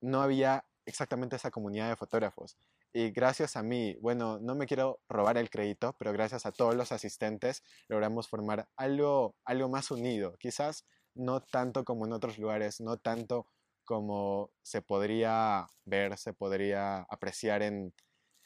no 0.02 0.22
había 0.22 0.66
exactamente 0.86 1.36
esa 1.36 1.52
comunidad 1.52 1.90
de 1.90 1.96
fotógrafos. 1.96 2.58
Y 2.94 3.12
gracias 3.12 3.56
a 3.56 3.64
mí, 3.64 3.96
bueno, 4.02 4.40
no 4.40 4.54
me 4.56 4.66
quiero 4.66 5.00
robar 5.08 5.38
el 5.38 5.50
crédito, 5.50 5.96
pero 5.98 6.12
gracias 6.12 6.46
a 6.46 6.52
todos 6.52 6.76
los 6.76 6.92
asistentes 6.92 7.64
logramos 7.88 8.28
formar 8.28 8.68
algo, 8.76 9.36
algo 9.46 9.70
más 9.70 9.92
unido. 9.92 10.36
Quizás 10.38 10.86
no 11.16 11.42
tanto 11.42 11.86
como 11.86 12.06
en 12.06 12.14
otros 12.14 12.38
lugares, 12.38 12.82
no 12.82 12.98
tanto 12.98 13.48
como 13.86 14.52
se 14.62 14.82
podría 14.82 15.68
ver, 15.86 16.18
se 16.18 16.34
podría 16.34 17.06
apreciar 17.10 17.62
en, 17.62 17.94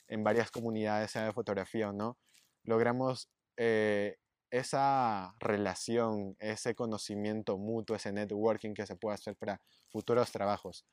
en 0.08 0.24
varias 0.24 0.52
comunidades, 0.52 1.12
sea 1.12 1.26
de 1.26 1.34
fotografía 1.34 1.90
o 1.90 1.94
no. 1.94 2.18
Logramos 2.64 3.30
eh, 3.58 4.18
esa 4.58 5.36
relación, 5.40 6.36
ese 6.40 6.76
conocimiento 6.76 7.58
mutuo, 7.58 7.96
ese 7.96 8.14
networking 8.14 8.74
que 8.74 8.86
se 8.86 8.96
puede 8.96 9.16
hacer 9.16 9.36
para 9.36 9.62
futuros 9.90 10.32
trabajos, 10.32 10.86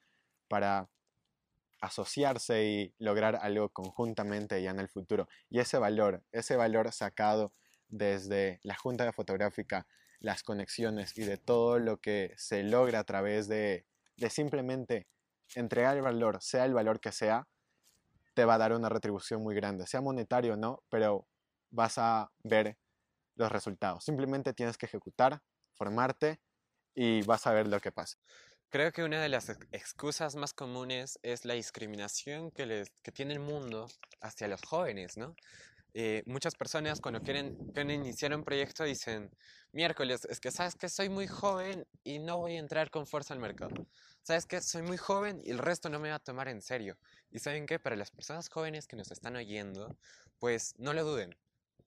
para 0.49 0.89
asociarse 1.81 2.65
y 2.65 2.95
lograr 2.99 3.37
algo 3.37 3.69
conjuntamente 3.69 4.63
ya 4.63 4.71
en 4.71 4.81
el 4.81 4.89
futuro. 4.89 5.29
Y 5.49 5.61
ese 5.61 5.79
valor, 5.79 6.25
ese 6.33 6.57
valor 6.57 6.93
sacado 6.93 7.53
desde 7.89 8.59
la 8.63 8.75
junta 8.77 9.05
de 9.05 9.13
fotográfica, 9.13 9.87
las 10.19 10.43
conexiones 10.43 11.17
y 11.17 11.25
de 11.25 11.37
todo 11.37 11.79
lo 11.79 11.99
que 11.99 12.35
se 12.37 12.63
logra 12.63 13.01
a 13.01 13.05
través 13.05 13.49
de, 13.49 13.87
de 14.17 14.31
simplemente 14.31 15.07
entregar 15.55 15.97
el 15.97 16.03
valor, 16.03 16.39
sea 16.41 16.65
el 16.65 16.75
valor 16.75 17.01
que 17.01 17.13
sea, 17.13 17.47
te 18.35 18.45
va 18.45 18.55
a 18.55 18.59
dar 18.59 18.73
una 18.73 18.89
retribución 18.89 19.43
muy 19.43 19.55
grande, 19.55 19.87
sea 19.87 20.01
monetario 20.01 20.55
o 20.55 20.57
no, 20.57 20.83
pero 20.89 21.27
vas 21.71 21.99
a 21.99 22.31
ver 22.43 22.79
los 23.35 23.51
resultados. 23.51 24.05
Simplemente 24.05 24.53
tienes 24.55 24.77
que 24.77 24.87
ejecutar, 24.87 25.41
formarte 25.75 26.41
y 26.95 27.23
vas 27.23 27.47
a 27.47 27.53
ver 27.53 27.69
lo 27.69 27.81
que 27.81 27.93
pasa. 27.93 28.19
Creo 28.73 28.91
que 28.91 29.03
una 29.03 29.21
de 29.21 29.29
las 29.29 29.51
excusas 29.71 30.35
más 30.35 30.55
comunes 30.55 31.19
es 31.23 31.45
la 31.45 31.53
discriminación 31.53 32.51
que, 32.51 32.87
tiene 33.13 33.35
el 33.35 33.41
mundo 33.41 33.87
hacia 34.23 34.49
los 34.49 34.63
jóvenes, 34.63 35.19
¿no? 35.19 35.37
Eh, 35.95 36.23
muchas 36.25 36.55
personas 36.55 37.03
cuando 37.03 37.21
quieren, 37.21 37.55
quieren 37.75 37.91
iniciar 37.91 38.35
un 38.35 38.45
proyecto 38.45 38.85
dicen, 38.85 39.31
miércoles, 39.73 40.25
es 40.25 40.41
que 40.41 40.51
sabes 40.51 40.75
que 40.75 40.89
soy 40.89 41.11
muy 41.11 41.27
joven 41.27 41.87
y 42.03 42.19
no 42.19 42.39
voy 42.39 42.57
a 42.57 42.61
entrar 42.61 42.91
con 42.91 43.07
fuerza 43.07 43.35
al 43.35 43.41
mercado. 43.41 43.87
Sabes 44.23 44.47
que 44.47 44.63
soy 44.63 44.81
muy 44.81 44.97
joven 44.97 45.43
y 45.45 45.51
el 45.51 45.59
resto 45.59 45.91
no 45.91 45.99
me 45.99 46.09
va 46.09 46.15
a 46.15 46.19
tomar 46.19 46.49
en 46.49 46.63
serio. 46.63 46.97
Y 47.31 47.41
saben 47.41 47.67
que 47.67 47.79
para 47.79 47.95
las 47.95 48.11
personas 48.11 48.49
jóvenes 48.49 48.87
que 48.87 48.97
nos 48.97 49.11
están 49.11 49.37
oyendo, 49.37 49.99
pues 50.39 50.73
no 50.79 50.95
lo 50.95 51.05
duden. 51.05 51.37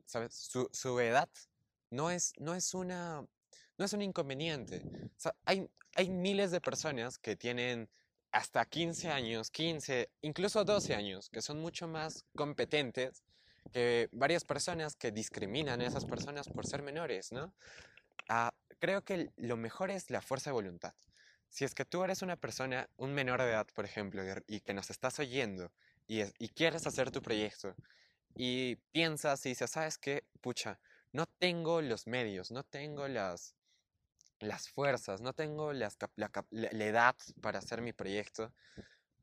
¿Sabes? 0.05 0.35
Su, 0.35 0.69
su 0.71 0.99
edad 0.99 1.29
no 1.89 2.11
es, 2.11 2.33
no 2.37 2.55
es 2.55 2.73
una 2.73 3.25
no 3.77 3.85
es 3.85 3.93
un 3.93 4.01
inconveniente. 4.01 4.81
hay, 5.43 5.69
hay 5.95 6.09
miles 6.09 6.51
de 6.51 6.61
personas 6.61 7.17
que 7.17 7.35
tienen 7.35 7.89
hasta 8.31 8.65
15 8.65 9.09
años, 9.09 9.49
15, 9.51 10.09
incluso 10.21 10.63
12 10.63 10.95
años, 10.95 11.29
que 11.29 11.41
son 11.41 11.59
mucho 11.59 11.87
más 11.87 12.25
competentes 12.35 13.23
que 13.71 14.09
varias 14.11 14.43
personas 14.43 14.95
que 14.95 15.11
discriminan 15.11 15.81
a 15.81 15.87
esas 15.87 16.05
personas 16.05 16.47
por 16.47 16.65
ser 16.67 16.81
menores, 16.81 17.31
¿no? 17.31 17.53
Ah, 18.29 18.53
creo 18.79 19.03
que 19.03 19.31
lo 19.37 19.57
mejor 19.57 19.89
es 19.89 20.09
la 20.09 20.21
fuerza 20.21 20.49
de 20.49 20.53
voluntad. 20.53 20.93
Si 21.49 21.63
es 21.63 21.73
que 21.73 21.85
tú 21.85 22.03
eres 22.03 22.21
una 22.21 22.35
persona, 22.35 22.89
un 22.97 23.13
menor 23.13 23.41
de 23.41 23.49
edad, 23.49 23.67
por 23.73 23.85
ejemplo, 23.85 24.21
y 24.47 24.59
que 24.59 24.73
nos 24.73 24.89
estás 24.89 25.19
oyendo 25.19 25.71
y, 26.07 26.21
y 26.37 26.49
quieres 26.49 26.85
hacer 26.87 27.11
tu 27.11 27.21
proyecto 27.21 27.75
y 28.35 28.75
piensas 28.91 29.45
y 29.45 29.49
dices, 29.49 29.71
¿sabes 29.71 29.97
qué? 29.97 30.25
Pucha, 30.41 30.79
no 31.13 31.25
tengo 31.25 31.81
los 31.81 32.07
medios, 32.07 32.51
no 32.51 32.63
tengo 32.63 33.07
las, 33.07 33.55
las 34.39 34.69
fuerzas, 34.69 35.21
no 35.21 35.33
tengo 35.33 35.71
la, 35.73 35.89
edad 36.51 37.15
para 37.41 37.59
hacer 37.59 37.81
mi 37.81 37.93
proyecto, 37.93 38.51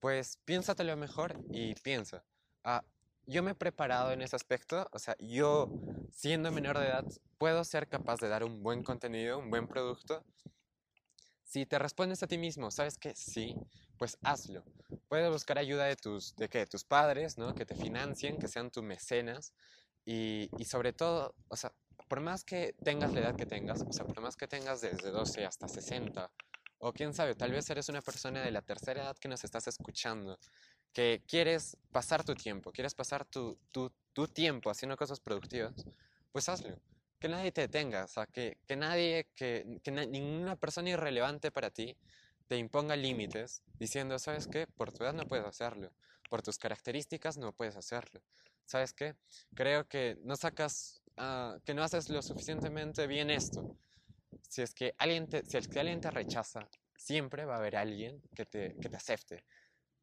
pues 0.01 0.39
piénsatelo 0.45 0.97
mejor 0.97 1.39
y 1.51 1.75
piensa. 1.75 2.25
Ah, 2.65 2.83
yo 3.27 3.43
me 3.43 3.53
he 3.53 3.55
preparado 3.55 4.13
en 4.13 4.23
ese 4.23 4.37
aspecto, 4.37 4.89
o 4.91 4.99
sea, 4.99 5.17
yo 5.19 5.71
siendo 6.11 6.51
menor 6.51 6.79
de 6.79 6.87
edad 6.87 7.05
puedo 7.39 7.63
ser 7.65 7.89
capaz 7.89 8.19
de 8.21 8.29
dar 8.29 8.43
un 8.43 8.63
buen 8.63 8.83
contenido, 8.83 9.39
un 9.39 9.51
buen 9.51 9.69
producto. 9.69 10.25
Si 11.53 11.67
te 11.67 11.79
respondes 11.79 12.23
a 12.23 12.27
ti 12.27 12.39
mismo, 12.39 12.71
sabes 12.71 12.97
que 12.97 13.15
sí, 13.15 13.55
pues 13.99 14.17
hazlo. 14.23 14.65
Puedes 15.11 15.31
buscar 15.31 15.59
ayuda 15.59 15.85
de 15.85 15.97
tus, 15.97 16.35
de, 16.37 16.49
qué, 16.49 16.65
tus 16.67 16.83
padres, 16.83 17.37
¿no? 17.37 17.55
Que 17.55 17.67
te 17.67 17.75
financien, 17.75 18.39
que 18.39 18.49
sean 18.49 18.71
tus 18.71 18.83
mecenas. 18.83 19.53
Y, 20.07 20.49
y 20.57 20.65
sobre 20.65 20.95
todo, 20.95 21.35
o 21.49 21.57
sea, 21.59 21.71
por 22.09 22.23
más 22.23 22.43
que 22.43 22.75
tengas 22.83 23.13
la 23.13 23.21
edad 23.21 23.37
que 23.37 23.45
tengas, 23.45 23.83
o 23.83 23.93
sea, 23.93 24.07
por 24.07 24.23
más 24.23 24.35
que 24.35 24.49
tengas 24.49 24.81
desde 24.81 25.11
12 25.11 25.45
hasta 25.45 25.69
60, 25.69 26.33
o 26.79 26.91
quién 26.95 27.13
sabe, 27.13 27.35
tal 27.35 27.53
vez 27.53 27.69
eres 27.69 27.91
una 27.91 28.01
persona 28.01 28.41
de 28.41 28.51
la 28.51 28.63
tercera 28.63 29.03
edad 29.03 29.19
que 29.19 29.29
nos 29.29 29.45
estás 29.45 29.69
escuchando, 29.69 30.39
que 30.95 31.23
quieres 31.29 31.77
pasar 31.91 32.25
tu 32.25 32.35
tiempo, 32.35 32.73
quieres 32.73 32.95
pasar 32.95 33.27
tu, 33.27 33.59
tu, 33.71 33.93
tu 34.15 34.27
tiempo 34.27 34.71
haciendo 34.71 34.97
cosas 34.97 35.21
productivas, 35.21 35.75
pues 36.33 36.49
hazlo. 36.49 36.81
Que 37.23 37.29
nadie 37.29 37.53
te 37.53 37.61
detenga, 37.63 38.05
o 38.05 38.09
sea, 38.09 38.27
que, 38.27 38.59
que 38.67 38.75
nadie, 38.75 39.29
que, 39.37 39.79
que 39.85 39.93
ninguna 39.93 40.57
persona 40.57 40.91
irrelevante 40.91 41.53
para 41.53 41.71
ti 41.71 41.97
te 42.49 42.57
imponga 42.57 42.97
límites 42.97 43.63
diciendo, 43.79 44.19
¿sabes 44.19 44.49
qué? 44.49 44.67
Por 44.67 44.91
tu 44.93 45.05
edad 45.05 45.15
no 45.15 45.25
puedes 45.27 45.47
hacerlo, 45.47 45.93
por 46.29 46.43
tus 46.43 46.59
características 46.59 47.39
no 47.39 47.53
puedes 47.53 47.77
hacerlo. 47.77 48.21
¿Sabes 48.67 48.93
qué? 48.93 49.15
Creo 49.55 49.87
que 49.87 50.19
no 50.25 50.35
sacas 50.35 51.03
Ah, 51.17 51.59
que 51.65 51.75
no 51.75 51.83
haces 51.83 52.09
lo 52.09 52.23
suficientemente 52.23 53.07
bien 53.07 53.31
esto. 53.31 53.67
Si 54.49 54.63
es, 54.63 54.75
que 54.75 54.95
alguien 54.99 55.29
te, 55.29 55.45
si 55.45 55.57
es 55.57 55.69
que 55.69 55.81
alguien 55.81 56.01
rechaza, 56.03 56.69
siempre 56.97 57.45
va 57.45 57.55
a 57.55 57.59
haber 57.59 57.77
alguien 57.77 58.23
que 58.35 58.45
te, 58.47 58.77
que 58.81 58.89
te 58.89 58.97
acepte. 58.97 59.45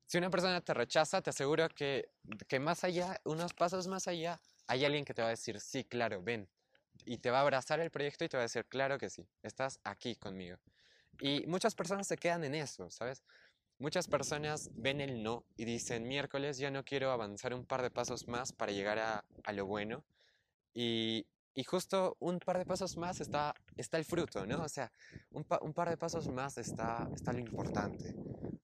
Si 0.05 0.17
una 0.17 0.29
persona 0.29 0.61
te 0.61 0.73
rechaza, 0.73 1.21
te 1.21 1.29
aseguro 1.31 1.69
que, 1.69 2.09
que 2.47 2.59
más 2.59 2.83
allá, 2.83 3.19
unos 3.25 3.53
pasos 3.53 3.87
más 3.87 4.07
allá, 4.07 4.39
hay 4.67 4.85
alguien 4.85 5.05
que 5.05 5.13
te 5.13 5.21
va 5.21 5.27
a 5.27 5.31
decir, 5.31 5.59
sí, 5.59 5.83
claro, 5.83 6.21
ven. 6.23 6.47
Y 7.05 7.17
te 7.19 7.31
va 7.31 7.39
a 7.39 7.41
abrazar 7.41 7.79
el 7.79 7.91
proyecto 7.91 8.25
y 8.25 8.29
te 8.29 8.37
va 8.37 8.41
a 8.41 8.45
decir, 8.45 8.65
claro 8.65 8.97
que 8.97 9.09
sí, 9.09 9.27
estás 9.41 9.79
aquí 9.83 10.15
conmigo. 10.15 10.57
Y 11.19 11.45
muchas 11.47 11.75
personas 11.75 12.07
se 12.07 12.17
quedan 12.17 12.43
en 12.43 12.55
eso, 12.55 12.89
¿sabes? 12.89 13.23
Muchas 13.77 14.07
personas 14.07 14.69
ven 14.73 15.01
el 15.01 15.23
no 15.23 15.45
y 15.55 15.65
dicen, 15.65 16.07
miércoles 16.07 16.57
ya 16.57 16.69
no 16.69 16.83
quiero 16.83 17.11
avanzar 17.11 17.53
un 17.53 17.65
par 17.65 17.81
de 17.81 17.89
pasos 17.89 18.27
más 18.27 18.51
para 18.51 18.71
llegar 18.71 18.99
a, 18.99 19.25
a 19.43 19.53
lo 19.53 19.65
bueno 19.65 20.03
y, 20.73 21.25
y 21.53 21.63
justo 21.63 22.15
un 22.19 22.39
par 22.39 22.57
de 22.57 22.65
pasos 22.65 22.97
más 22.97 23.19
está, 23.21 23.53
está 23.75 23.97
el 23.97 24.05
fruto, 24.05 24.45
¿no? 24.45 24.63
O 24.63 24.69
sea, 24.69 24.91
un, 25.31 25.45
un 25.61 25.73
par 25.73 25.89
de 25.89 25.97
pasos 25.97 26.27
más 26.27 26.57
está, 26.57 27.07
está 27.13 27.33
lo 27.33 27.39
importante. 27.39 28.15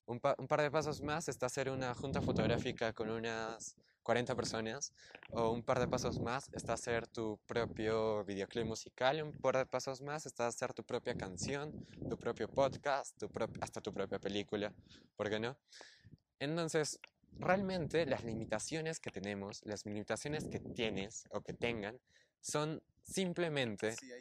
Un, 0.05 0.21
un, 0.37 0.47
par 0.47 0.61
de 0.61 0.71
pasos 0.71 1.01
más 1.01 1.27
está 1.27 1.47
hacer 1.47 1.69
una 1.69 1.93
junta 1.95 2.21
fotográfica 2.21 2.93
con 2.93 3.09
unas 3.09 3.75
40 4.05 4.35
personas. 4.35 4.93
O 5.31 5.49
un 5.49 5.63
par 5.63 5.79
de 5.79 5.87
pasos 5.87 6.19
más 6.19 6.49
está 6.53 6.73
hacer 6.73 7.07
tu 7.07 7.39
propio 7.47 8.23
videoclip 8.23 8.65
musical. 8.65 9.21
Un 9.23 9.33
par 9.33 9.57
de 9.57 9.65
pasos 9.65 10.01
más 10.01 10.25
está 10.25 10.47
hacer 10.47 10.73
tu 10.73 10.83
propia 10.83 11.15
canción, 11.15 11.73
tu 12.09 12.17
propio 12.17 12.47
podcast, 12.47 13.17
tu 13.17 13.27
hasta 13.59 13.81
tu 13.81 13.91
propia 13.91 14.19
película. 14.19 14.71
¿Por 15.17 15.29
qué 15.29 15.39
no? 15.39 15.57
Entonces, 16.39 16.99
realmente 17.39 18.05
las 18.05 18.23
limitaciones 18.23 18.99
que 18.99 19.09
tenemos, 19.09 19.61
las 19.65 19.85
limitaciones 19.85 20.45
que 20.45 20.59
tienes 20.59 21.25
o 21.31 21.41
que 21.41 21.53
tengan, 21.53 21.99
son 22.45 22.79
simplemente 23.03 23.95
Sí, 23.95 24.11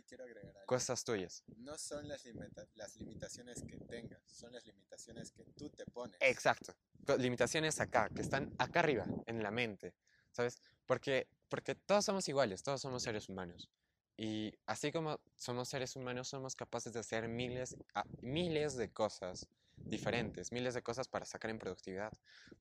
cosas 0.67 1.05
tuyas. 1.05 1.45
No 1.59 1.77
son 1.77 2.09
las, 2.09 2.25
limita- 2.25 2.67
las 2.75 2.97
limitaciones 2.97 3.63
que 3.63 3.77
tengas, 3.79 4.23
son 4.27 4.53
las 4.53 4.65
limitaciones 4.67 5.31
que 5.31 5.45
tú 5.59 5.69
te 5.69 5.85
pones. 5.85 6.17
Exacto. 6.21 6.75
Limitaciones 7.19 7.81
acá, 7.81 8.09
que 8.09 8.23
están 8.23 8.51
acá 8.57 8.81
arriba, 8.81 9.07
en 9.27 9.43
la 9.43 9.51
mente, 9.51 9.95
¿sabes? 10.33 10.57
Porque, 10.87 11.29
porque 11.51 11.75
todos 11.75 12.07
somos 12.07 12.27
iguales, 12.29 12.63
todos 12.63 12.81
somos 12.81 13.03
seres 13.03 13.29
humanos. 13.29 13.69
Y 14.17 14.55
así 14.65 14.91
como 14.91 15.21
somos 15.37 15.69
seres 15.69 15.95
humanos, 15.95 16.29
somos 16.29 16.55
capaces 16.57 16.95
de 16.95 17.01
hacer 17.01 17.29
miles, 17.29 17.77
a- 17.95 18.07
miles 18.23 18.75
de 18.77 18.91
cosas 18.91 19.49
diferentes, 19.91 20.51
miles 20.51 20.73
de 20.73 20.83
cosas 20.83 21.09
para 21.09 21.27
sacar 21.27 21.51
en 21.51 21.59
productividad. 21.59 22.13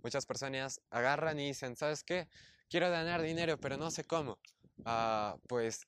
Muchas 0.01 0.25
personas 0.25 0.81
agarran 0.89 1.39
y 1.39 1.47
dicen, 1.47 1.77
¿sabes 1.77 2.03
qué? 2.03 2.27
Quiero 2.69 2.89
ganar 2.89 3.21
dinero, 3.21 3.57
pero 3.61 3.77
no 3.77 3.91
sé 3.91 4.03
cómo. 4.03 4.39
Ah, 4.85 5.37
pues 5.47 5.87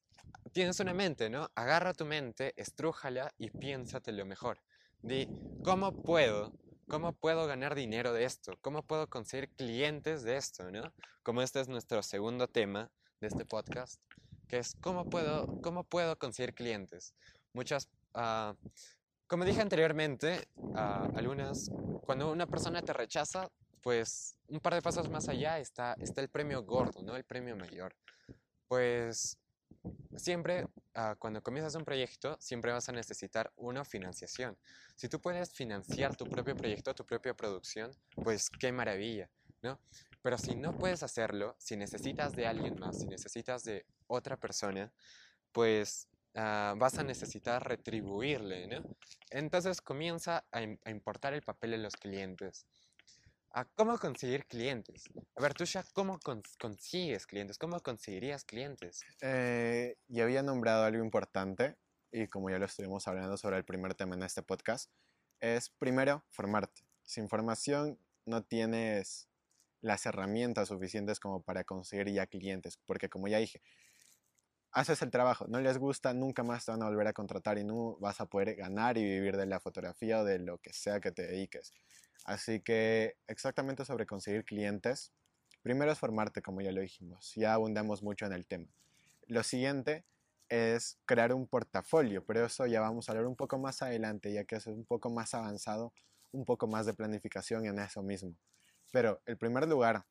tienes 0.53 0.79
una 0.79 0.93
mente, 0.93 1.29
¿no? 1.29 1.49
Agarra 1.55 1.93
tu 1.93 2.05
mente, 2.05 2.53
estrújala 2.55 3.34
y 3.38 3.49
piénsate 3.49 4.12
lo 4.12 4.25
mejor. 4.25 4.60
Di, 5.01 5.27
¿cómo 5.63 6.01
puedo 6.01 6.53
¿Cómo 6.88 7.13
puedo 7.13 7.47
ganar 7.47 7.73
dinero 7.73 8.13
de 8.13 8.25
esto? 8.25 8.53
¿Cómo 8.62 8.84
puedo 8.84 9.08
conseguir 9.08 9.49
clientes 9.49 10.21
de 10.21 10.38
esto? 10.38 10.69
¿no? 10.69 10.93
Como 11.23 11.41
este 11.41 11.60
es 11.60 11.67
nuestro 11.67 12.03
segundo 12.03 12.47
tema 12.47 12.91
de 13.19 13.27
este 13.27 13.43
podcast, 13.43 13.99
que 14.47 14.60
es 14.60 14.75
¿cómo 14.81 15.10
puedo, 15.10 15.60
cómo 15.63 15.84
puedo 15.84 16.15
conseguir 16.19 16.53
clientes? 16.53 17.15
Muchas, 17.53 17.89
ah, 18.13 18.53
como 19.25 19.45
dije 19.45 19.62
anteriormente, 19.62 20.47
ah, 20.75 21.10
algunas, 21.15 21.71
cuando 22.05 22.31
una 22.31 22.45
persona 22.45 22.84
te 22.84 22.93
rechaza, 22.93 23.49
pues 23.81 24.36
un 24.47 24.60
par 24.60 24.75
de 24.75 24.84
pasos 24.84 25.10
más 25.10 25.27
allá 25.27 25.58
está, 25.58 25.95
está 25.99 26.21
el 26.21 26.29
premio 26.29 26.62
gordo, 26.62 27.01
¿no? 27.01 27.15
El 27.15 27.23
premio 27.23 27.55
mayor. 27.55 27.95
Pues 28.67 29.38
siempre, 30.15 30.67
ah, 30.95 31.15
cuando 31.19 31.41
comienzas 31.41 31.75
un 31.75 31.86
proyecto, 31.86 32.38
siempre 32.39 32.71
vas 32.71 32.89
a 32.89 32.91
necesitar 32.91 33.51
una 33.56 33.86
financiación. 33.86 34.58
Si 34.95 35.10
tú 35.10 35.19
puedes 35.19 35.54
financiar 35.54 36.15
tu 36.15 36.25
propio 36.25 36.56
proyecto, 36.56 36.93
tu 36.95 37.06
propia 37.06 37.34
producción, 37.36 37.91
pues 38.23 38.49
qué 38.49 38.71
maravilla, 38.71 39.30
¿no? 39.62 39.80
Pero 40.21 40.38
si 40.38 40.56
no 40.56 40.75
puedes 40.78 41.04
hacerlo, 41.04 41.56
si 41.60 41.75
necesitas 41.75 42.34
de 42.34 42.47
alguien 42.47 42.80
más, 42.80 42.99
si 42.99 43.06
necesitas 43.08 43.63
de 43.63 43.86
otra 44.08 44.38
persona, 44.38 44.91
pues 45.51 46.08
ah, 46.36 46.73
vas 46.78 46.97
a 46.97 47.04
necesitar 47.04 47.67
retribuirle, 47.67 48.67
¿no? 48.67 48.84
Entonces 49.30 49.82
comienza 49.82 50.45
a, 50.51 50.60
a 50.60 50.89
importar 50.89 51.34
el 51.34 51.41
papel 51.41 51.71
de 51.71 51.78
los 51.78 51.95
clientes. 51.95 52.65
¿A 53.56 53.63
cómo 53.63 53.98
conseguir 53.98 54.46
clientes? 54.48 55.06
A 55.38 55.41
ver, 55.41 55.54
tú 55.54 55.63
ya, 55.63 55.82
¿cómo 55.94 56.20
cons- 56.20 56.58
consigues 56.60 57.26
clientes? 57.26 57.58
¿Cómo 57.58 57.80
conseguirías 57.80 58.44
clientes? 58.44 59.02
Eh, 59.22 59.96
ya 60.10 60.24
había 60.26 60.44
nombrado 60.44 60.84
algo 60.84 61.02
importante 61.02 61.78
y 62.12 62.28
como 62.28 62.50
ya 62.50 62.60
lo 62.60 62.65
estuvimos 62.65 63.08
hablando 63.08 63.38
sobre 63.38 63.56
el 63.56 63.63
primer 63.63 63.96
tema 63.96 64.15
en 64.15 64.24
este 64.24 64.44
podcast, 64.44 64.91
es 65.39 65.70
primero 65.70 66.26
formarte. 66.32 66.82
Sin 67.04 67.30
formación 67.30 67.98
no 68.26 68.44
tienes 68.44 69.30
las 69.80 70.06
herramientas 70.06 70.68
suficientes 70.68 71.22
como 71.22 71.41
para 71.41 71.63
conseguir 71.63 72.10
ya 72.12 72.28
clientes, 72.28 72.78
porque 72.86 73.08
como 73.08 73.30
ya 73.30 73.38
dije, 73.38 73.62
haces 74.72 75.02
el 75.02 75.12
trabajo, 75.12 75.46
no 75.48 75.60
les 75.62 75.78
gusta, 75.78 76.13
nunca 76.13 76.44
más 76.44 76.65
te 76.65 76.72
van 76.72 76.84
a 76.84 76.88
volver 76.89 77.08
a 77.08 77.13
contratar 77.13 77.58
y 77.58 77.63
no 77.63 77.96
vas 78.00 78.20
a 78.20 78.26
poder 78.26 78.56
ganar 78.56 78.98
y 78.98 79.04
vivir 79.04 79.38
de 79.38 79.46
la 79.46 79.60
fotografía 79.60 80.20
o 80.20 80.26
de 80.26 80.39
lo 80.39 80.58
que 80.58 80.74
sea 80.74 81.00
que 81.00 81.12
te 81.12 81.24
dediques. 81.24 81.74
Así 82.23 82.62
que 82.62 83.17
exactamente 83.28 83.86
sobre 83.86 84.06
conseguir 84.06 84.45
clientes, 84.45 85.12
primero 85.62 85.91
es 85.91 85.99
formarte, 85.99 86.41
como 86.41 86.62
ya 86.62 86.71
lo 86.71 86.82
dijimos, 86.82 87.34
ya 87.36 87.54
abundamos 87.54 88.01
mucho 88.01 88.25
en 88.25 88.34
el 88.34 88.47
tema. 88.47 88.67
Lo 89.28 89.43
siguiente 89.43 90.06
es 90.49 90.97
crear 91.06 91.34
un 91.34 91.47
portafolio, 91.47 92.23
pero 92.25 92.45
eso 92.45 92.65
ya 92.65 92.82
vamos 92.82 93.10
a 93.10 93.12
hablar 93.12 93.28
un 93.28 93.36
poco 93.36 93.58
más 93.58 93.82
adelante, 93.82 94.32
ya 94.32 94.45
que 94.45 94.56
es 94.56 94.67
un 94.67 94.86
poco 94.86 95.10
más 95.10 95.34
avanzado, 95.34 95.93
un 96.32 96.45
poco 96.45 96.67
más 96.67 96.86
de 96.86 96.93
planificación 96.93 97.65
en 97.65 97.80
eso 97.80 98.04
mismo. 98.04 98.36
Pero 98.91 99.21
el 99.25 99.38
primer 99.38 99.67
lugar, 99.67 100.06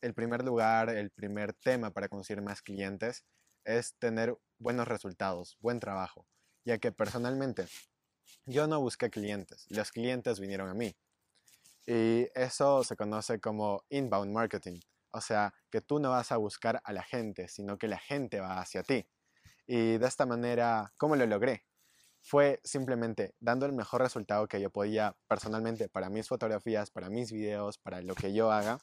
el 0.00 0.14
primer 0.14 0.44
lugar, 0.44 0.88
el 0.90 1.10
primer 1.10 1.52
tema 1.52 1.90
para 1.90 2.08
conseguir 2.08 2.42
más 2.42 2.62
clientes 2.62 3.24
es 3.64 3.94
tener 3.98 4.36
buenos 4.58 4.88
resultados, 4.88 5.56
buen 5.60 5.80
trabajo, 5.80 6.26
ya 6.64 6.78
que 6.78 6.92
personalmente 6.92 7.66
yo 8.46 8.66
no 8.66 8.80
busqué 8.80 9.10
clientes, 9.10 9.66
los 9.68 9.92
clientes 9.92 10.40
vinieron 10.40 10.68
a 10.68 10.74
mí. 10.74 10.94
Y 11.86 12.28
eso 12.34 12.84
se 12.84 12.96
conoce 12.96 13.40
como 13.40 13.84
inbound 13.88 14.32
marketing, 14.32 14.78
o 15.10 15.20
sea, 15.20 15.52
que 15.70 15.80
tú 15.80 15.98
no 15.98 16.10
vas 16.10 16.30
a 16.32 16.36
buscar 16.36 16.80
a 16.84 16.92
la 16.92 17.02
gente, 17.02 17.48
sino 17.48 17.76
que 17.76 17.88
la 17.88 17.98
gente 17.98 18.40
va 18.40 18.60
hacia 18.60 18.82
ti. 18.82 19.06
Y 19.66 19.98
de 19.98 20.06
esta 20.06 20.26
manera, 20.26 20.92
¿cómo 20.96 21.16
lo 21.16 21.26
logré? 21.26 21.66
Fue 22.20 22.60
simplemente 22.62 23.34
dando 23.40 23.66
el 23.66 23.72
mejor 23.72 24.00
resultado 24.00 24.46
que 24.46 24.60
yo 24.60 24.70
podía 24.70 25.16
personalmente 25.26 25.88
para 25.88 26.08
mis 26.08 26.28
fotografías, 26.28 26.90
para 26.90 27.10
mis 27.10 27.32
videos, 27.32 27.78
para 27.78 28.00
lo 28.00 28.14
que 28.14 28.32
yo 28.32 28.52
haga. 28.52 28.78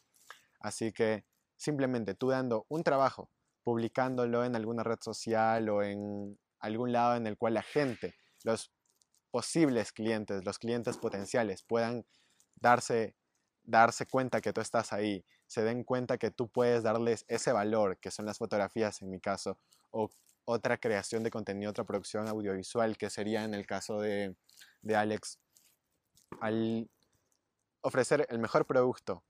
Así 0.59 0.91
que 0.91 1.25
simplemente 1.55 2.15
tú 2.15 2.29
dando 2.29 2.65
un 2.67 2.83
trabajo, 2.83 3.31
publicándolo 3.63 4.43
en 4.43 4.55
alguna 4.55 4.83
red 4.83 4.99
social 4.99 5.69
o 5.69 5.83
en 5.83 6.37
algún 6.59 6.91
lado 6.91 7.15
en 7.15 7.27
el 7.27 7.37
cual 7.37 7.53
la 7.53 7.61
gente, 7.61 8.15
los 8.43 8.73
posibles 9.31 9.93
clientes, 9.93 10.43
los 10.43 10.59
clientes 10.59 10.97
potenciales 10.97 11.63
puedan 11.63 12.05
darse, 12.59 13.15
darse 13.63 14.05
cuenta 14.05 14.41
que 14.41 14.53
tú 14.53 14.61
estás 14.61 14.93
ahí, 14.93 15.25
se 15.47 15.63
den 15.63 15.83
cuenta 15.83 16.17
que 16.17 16.31
tú 16.31 16.47
puedes 16.49 16.83
darles 16.83 17.25
ese 17.27 17.51
valor, 17.51 17.97
que 17.97 18.11
son 18.11 18.25
las 18.25 18.37
fotografías 18.37 19.01
en 19.01 19.09
mi 19.09 19.19
caso, 19.19 19.57
o 19.91 20.09
otra 20.45 20.77
creación 20.77 21.23
de 21.23 21.31
contenido, 21.31 21.71
otra 21.71 21.83
producción 21.83 22.27
audiovisual, 22.27 22.97
que 22.97 23.09
sería 23.09 23.43
en 23.43 23.53
el 23.53 23.65
caso 23.65 23.99
de, 23.99 24.35
de 24.81 24.95
Alex, 24.95 25.39
al 26.41 26.89
ofrecer 27.81 28.27
el 28.29 28.39
mejor 28.39 28.65
producto, 28.65 29.23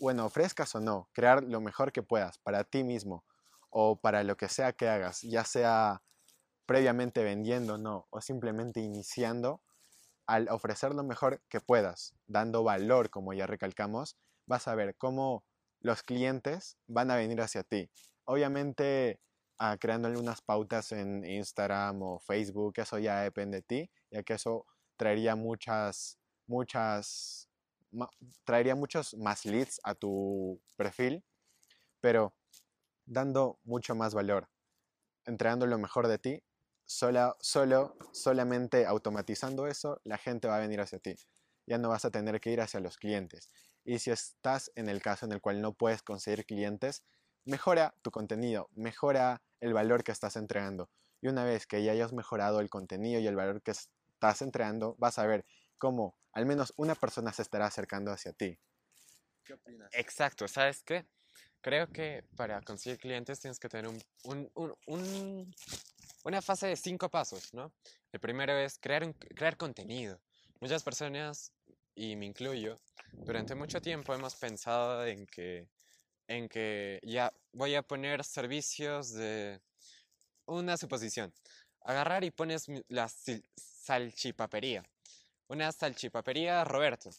bueno, 0.00 0.24
ofrezcas 0.24 0.74
o 0.74 0.80
no, 0.80 1.08
crear 1.12 1.42
lo 1.44 1.60
mejor 1.60 1.92
que 1.92 2.02
puedas 2.02 2.38
para 2.38 2.64
ti 2.64 2.84
mismo 2.84 3.24
o 3.68 4.00
para 4.00 4.24
lo 4.24 4.36
que 4.36 4.48
sea 4.48 4.72
que 4.72 4.88
hagas, 4.88 5.20
ya 5.22 5.44
sea 5.44 6.02
previamente 6.66 7.22
vendiendo, 7.22 7.78
no, 7.78 8.06
o 8.10 8.20
simplemente 8.20 8.80
iniciando, 8.80 9.60
al 10.30 10.48
ofrecer 10.48 10.94
lo 10.94 11.02
mejor 11.02 11.42
que 11.48 11.60
puedas, 11.60 12.14
dando 12.28 12.62
valor, 12.62 13.10
como 13.10 13.32
ya 13.32 13.48
recalcamos, 13.48 14.16
vas 14.46 14.68
a 14.68 14.76
ver 14.76 14.96
cómo 14.96 15.44
los 15.80 16.04
clientes 16.04 16.78
van 16.86 17.10
a 17.10 17.16
venir 17.16 17.40
hacia 17.40 17.64
ti. 17.64 17.90
Obviamente, 18.26 19.20
ah, 19.58 19.76
creando 19.76 20.06
algunas 20.06 20.40
pautas 20.40 20.92
en 20.92 21.24
Instagram 21.24 22.00
o 22.02 22.20
Facebook, 22.20 22.74
eso 22.76 23.00
ya 23.00 23.22
depende 23.22 23.56
de 23.56 23.62
ti, 23.62 23.90
ya 24.12 24.22
que 24.22 24.34
eso 24.34 24.66
traería 24.96 25.34
muchas, 25.34 26.16
muchas, 26.46 27.48
traería 28.44 28.76
muchos 28.76 29.14
más 29.14 29.44
leads 29.44 29.80
a 29.82 29.96
tu 29.96 30.60
perfil, 30.76 31.24
pero 32.00 32.36
dando 33.04 33.58
mucho 33.64 33.96
más 33.96 34.14
valor, 34.14 34.48
entregando 35.24 35.66
lo 35.66 35.76
mejor 35.76 36.06
de 36.06 36.18
ti, 36.18 36.44
sola, 36.90 37.36
solo, 37.38 37.96
solamente 38.12 38.84
automatizando 38.84 39.68
eso, 39.68 40.00
la 40.02 40.18
gente 40.18 40.48
va 40.48 40.56
a 40.56 40.60
venir 40.60 40.80
hacia 40.80 40.98
ti. 40.98 41.14
Ya 41.64 41.78
no 41.78 41.88
vas 41.88 42.04
a 42.04 42.10
tener 42.10 42.40
que 42.40 42.50
ir 42.50 42.60
hacia 42.60 42.80
los 42.80 42.96
clientes. 42.96 43.48
Y 43.84 44.00
si 44.00 44.10
estás 44.10 44.72
en 44.74 44.88
el 44.88 45.00
caso 45.00 45.24
en 45.24 45.30
el 45.30 45.40
cual 45.40 45.60
no 45.62 45.72
puedes 45.72 46.02
conseguir 46.02 46.44
clientes, 46.44 47.04
mejora 47.44 47.94
tu 48.02 48.10
contenido, 48.10 48.68
mejora 48.74 49.40
el 49.60 49.72
valor 49.72 50.02
que 50.02 50.10
estás 50.10 50.34
entregando. 50.34 50.90
Y 51.20 51.28
una 51.28 51.44
vez 51.44 51.68
que 51.68 51.84
ya 51.84 51.92
hayas 51.92 52.12
mejorado 52.12 52.58
el 52.58 52.68
contenido 52.68 53.20
y 53.20 53.26
el 53.28 53.36
valor 53.36 53.62
que 53.62 53.70
estás 53.70 54.42
entregando, 54.42 54.96
vas 54.98 55.20
a 55.20 55.26
ver 55.26 55.46
cómo 55.78 56.16
al 56.32 56.44
menos 56.44 56.72
una 56.76 56.96
persona 56.96 57.32
se 57.32 57.42
estará 57.42 57.66
acercando 57.66 58.10
hacia 58.10 58.32
ti. 58.32 58.58
¿Qué 59.44 59.52
opinas? 59.54 59.90
Exacto, 59.92 60.48
¿sabes 60.48 60.82
qué? 60.82 61.06
Creo 61.60 61.86
que 61.86 62.24
para 62.36 62.60
conseguir 62.62 62.98
clientes 62.98 63.38
tienes 63.38 63.60
que 63.60 63.68
tener 63.68 63.86
un, 63.86 64.02
un- 64.24 64.50
un- 64.54 64.74
un- 64.86 65.54
una 66.24 66.42
fase 66.42 66.66
de 66.68 66.76
cinco 66.76 67.08
pasos, 67.08 67.52
¿no? 67.54 67.72
El 68.12 68.20
primero 68.20 68.52
es 68.52 68.78
crear, 68.78 69.04
un- 69.04 69.12
crear 69.12 69.56
contenido. 69.56 70.20
Muchas 70.60 70.82
personas, 70.82 71.52
y 71.94 72.16
me 72.16 72.26
incluyo, 72.26 72.78
durante 73.12 73.54
mucho 73.54 73.80
tiempo 73.80 74.14
hemos 74.14 74.34
pensado 74.36 75.06
en 75.06 75.26
que, 75.26 75.68
en 76.28 76.48
que 76.48 77.00
ya 77.02 77.32
voy 77.52 77.74
a 77.74 77.82
poner 77.82 78.24
servicios 78.24 79.12
de 79.12 79.60
una 80.46 80.76
suposición. 80.76 81.32
Agarrar 81.82 82.24
y 82.24 82.30
pones 82.30 82.66
la 82.88 83.08
salchipapería. 83.56 84.82
Una 85.48 85.72
salchipapería 85.72 86.62
Roberto. 86.64 87.10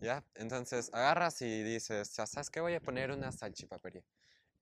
¿Ya? 0.00 0.24
Entonces 0.34 0.90
agarras 0.92 1.40
y 1.40 1.62
dices, 1.62 2.08
sabes 2.08 2.50
que 2.50 2.60
voy 2.60 2.74
a 2.74 2.80
poner 2.80 3.10
una 3.12 3.32
salchipapería. 3.32 4.02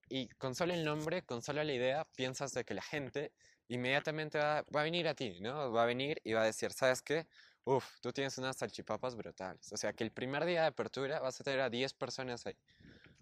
Y 0.09 0.29
con 0.29 0.55
solo 0.55 0.75
el 0.75 0.85
nombre, 0.85 1.23
con 1.23 1.43
solo 1.43 1.65
la 1.65 1.73
idea, 1.73 2.05
piensas 2.15 2.53
de 2.53 2.65
que 2.65 2.75
la 2.75 2.83
gente 2.83 3.33
inmediatamente 3.69 4.39
va, 4.39 4.65
va 4.75 4.81
a 4.81 4.85
venir 4.85 5.09
a 5.09 5.15
ti, 5.15 5.39
¿no? 5.41 5.73
Va 5.73 5.83
a 5.85 5.87
venir 5.87 6.21
y 6.25 6.33
va 6.33 6.43
a 6.43 6.47
decir, 6.47 6.73
¿sabes 6.73 7.03
qué? 7.03 7.27
Uf, 7.65 7.85
tú 8.01 8.13
tienes 8.13 8.39
unas 8.39 8.57
salchipapas 8.57 9.17
brutales. 9.17 9.73
O 9.73 9.77
sea 9.77 9.93
que 9.93 10.05
el 10.05 10.13
primer 10.13 10.45
día 10.45 10.63
de 10.63 10.67
apertura 10.69 11.21
vas 11.21 11.41
a 11.41 11.45
tener 11.45 11.61
a 11.61 11.71
10 11.71 11.95
personas 11.95 12.47
ahí. 12.47 12.57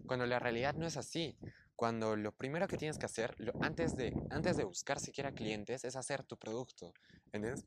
Cuando 0.05 0.25
la 0.27 0.39
realidad 0.39 0.75
no 0.75 0.85
es 0.85 0.97
así. 0.97 1.35
cuando 1.75 2.15
lo 2.15 2.31
primero 2.31 2.67
que 2.67 2.77
tienes 2.77 2.97
que 2.97 3.05
hacer, 3.05 3.35
lo, 3.37 3.53
antes, 3.61 3.97
de, 3.97 4.13
antes 4.29 4.55
de 4.57 4.63
buscar 4.63 4.99
siquiera 4.99 5.33
clientes, 5.33 5.83
es 5.83 5.95
hacer 5.97 6.23
tu 6.23 6.37
producto, 6.37 6.93
¿entiendes? 7.33 7.65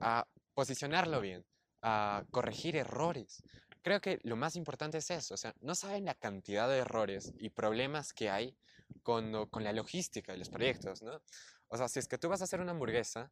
A 0.00 0.26
posicionarlo 0.54 1.20
bien, 1.20 1.44
a 1.82 2.24
corregir 2.32 2.76
errores. 2.76 3.44
Creo 3.82 4.00
que 4.00 4.18
lo 4.24 4.34
más 4.34 4.56
importante 4.56 4.98
es 4.98 5.10
eso, 5.10 5.34
o 5.34 5.36
sea, 5.36 5.54
no 5.60 5.76
saben 5.76 6.04
la 6.04 6.14
cantidad 6.14 6.68
de 6.68 6.78
errores 6.78 7.32
y 7.38 7.50
problemas 7.50 8.12
que 8.12 8.30
hay 8.30 8.56
con, 9.04 9.46
con 9.48 9.62
la 9.62 9.72
logística 9.72 10.32
de 10.32 10.38
los 10.38 10.50
proyectos, 10.50 11.02
¿no? 11.02 11.20
O 11.68 11.76
sea, 11.76 11.88
si 11.88 11.98
es 11.98 12.08
que 12.08 12.18
tú 12.18 12.28
vas 12.28 12.40
a 12.40 12.44
hacer 12.44 12.60
una 12.60 12.72
hamburguesa, 12.72 13.30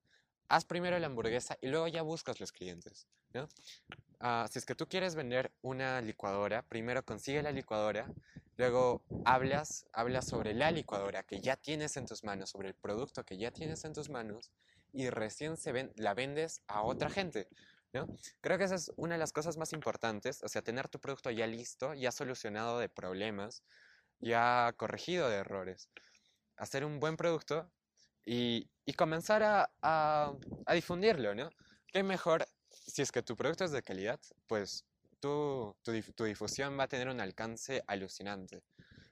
haz 0.48 0.64
primero 0.64 0.98
la 0.98 1.06
hamburguesa 1.06 1.56
y 1.60 1.68
luego 1.68 1.88
ya 1.88 2.02
buscas 2.02 2.40
los 2.40 2.52
clientes, 2.52 3.06
¿no? 3.32 3.48
Ah, 4.20 4.46
si 4.50 4.58
es 4.58 4.64
que 4.64 4.74
tú 4.74 4.86
quieres 4.88 5.14
vender 5.14 5.52
una 5.62 6.00
licuadora, 6.00 6.62
primero 6.62 7.04
consigue 7.04 7.42
la 7.42 7.52
licuadora, 7.52 8.10
luego 8.56 9.02
hablas, 9.24 9.86
hablas 9.92 10.26
sobre 10.26 10.54
la 10.54 10.70
licuadora 10.70 11.22
que 11.22 11.40
ya 11.40 11.56
tienes 11.56 11.96
en 11.96 12.06
tus 12.06 12.24
manos, 12.24 12.50
sobre 12.50 12.68
el 12.68 12.74
producto 12.74 13.24
que 13.24 13.36
ya 13.36 13.50
tienes 13.50 13.84
en 13.84 13.92
tus 13.92 14.08
manos 14.08 14.50
y 14.92 15.10
recién 15.10 15.56
se 15.56 15.72
ven, 15.72 15.92
la 15.96 16.14
vendes 16.14 16.62
a 16.68 16.82
otra 16.82 17.10
gente, 17.10 17.48
¿no? 17.92 18.08
Creo 18.40 18.58
que 18.58 18.64
esa 18.64 18.76
es 18.76 18.92
una 18.96 19.14
de 19.14 19.18
las 19.18 19.32
cosas 19.32 19.56
más 19.56 19.72
importantes, 19.72 20.42
o 20.42 20.48
sea, 20.48 20.62
tener 20.62 20.88
tu 20.88 21.00
producto 21.00 21.30
ya 21.30 21.46
listo, 21.46 21.94
ya 21.94 22.12
solucionado 22.12 22.78
de 22.78 22.88
problemas, 22.88 23.62
ya 24.20 24.72
corregido 24.76 25.28
de 25.28 25.36
errores. 25.36 25.90
Hacer 26.56 26.84
un 26.84 27.00
buen 27.00 27.16
producto 27.16 27.70
y, 28.24 28.68
comenzar 28.96 29.42
a, 29.82 30.32
difundirlo, 30.72 31.34
¿no? 31.34 31.50
¿Qué 31.87 32.02
mejor 32.02 32.46
si 32.70 33.02
es 33.02 33.12
que 33.12 33.22
tu 33.22 33.37
producto 33.37 33.64
es 33.64 33.72
de 33.72 33.82
calidad? 33.82 34.20
Pues 34.46 34.84
tu, 35.20 35.74
difusión 36.18 36.78
va 36.78 36.84
a 36.84 36.88
tener 36.88 37.08
un 37.08 37.20
alcance 37.20 37.82
alucinante, 37.87 38.62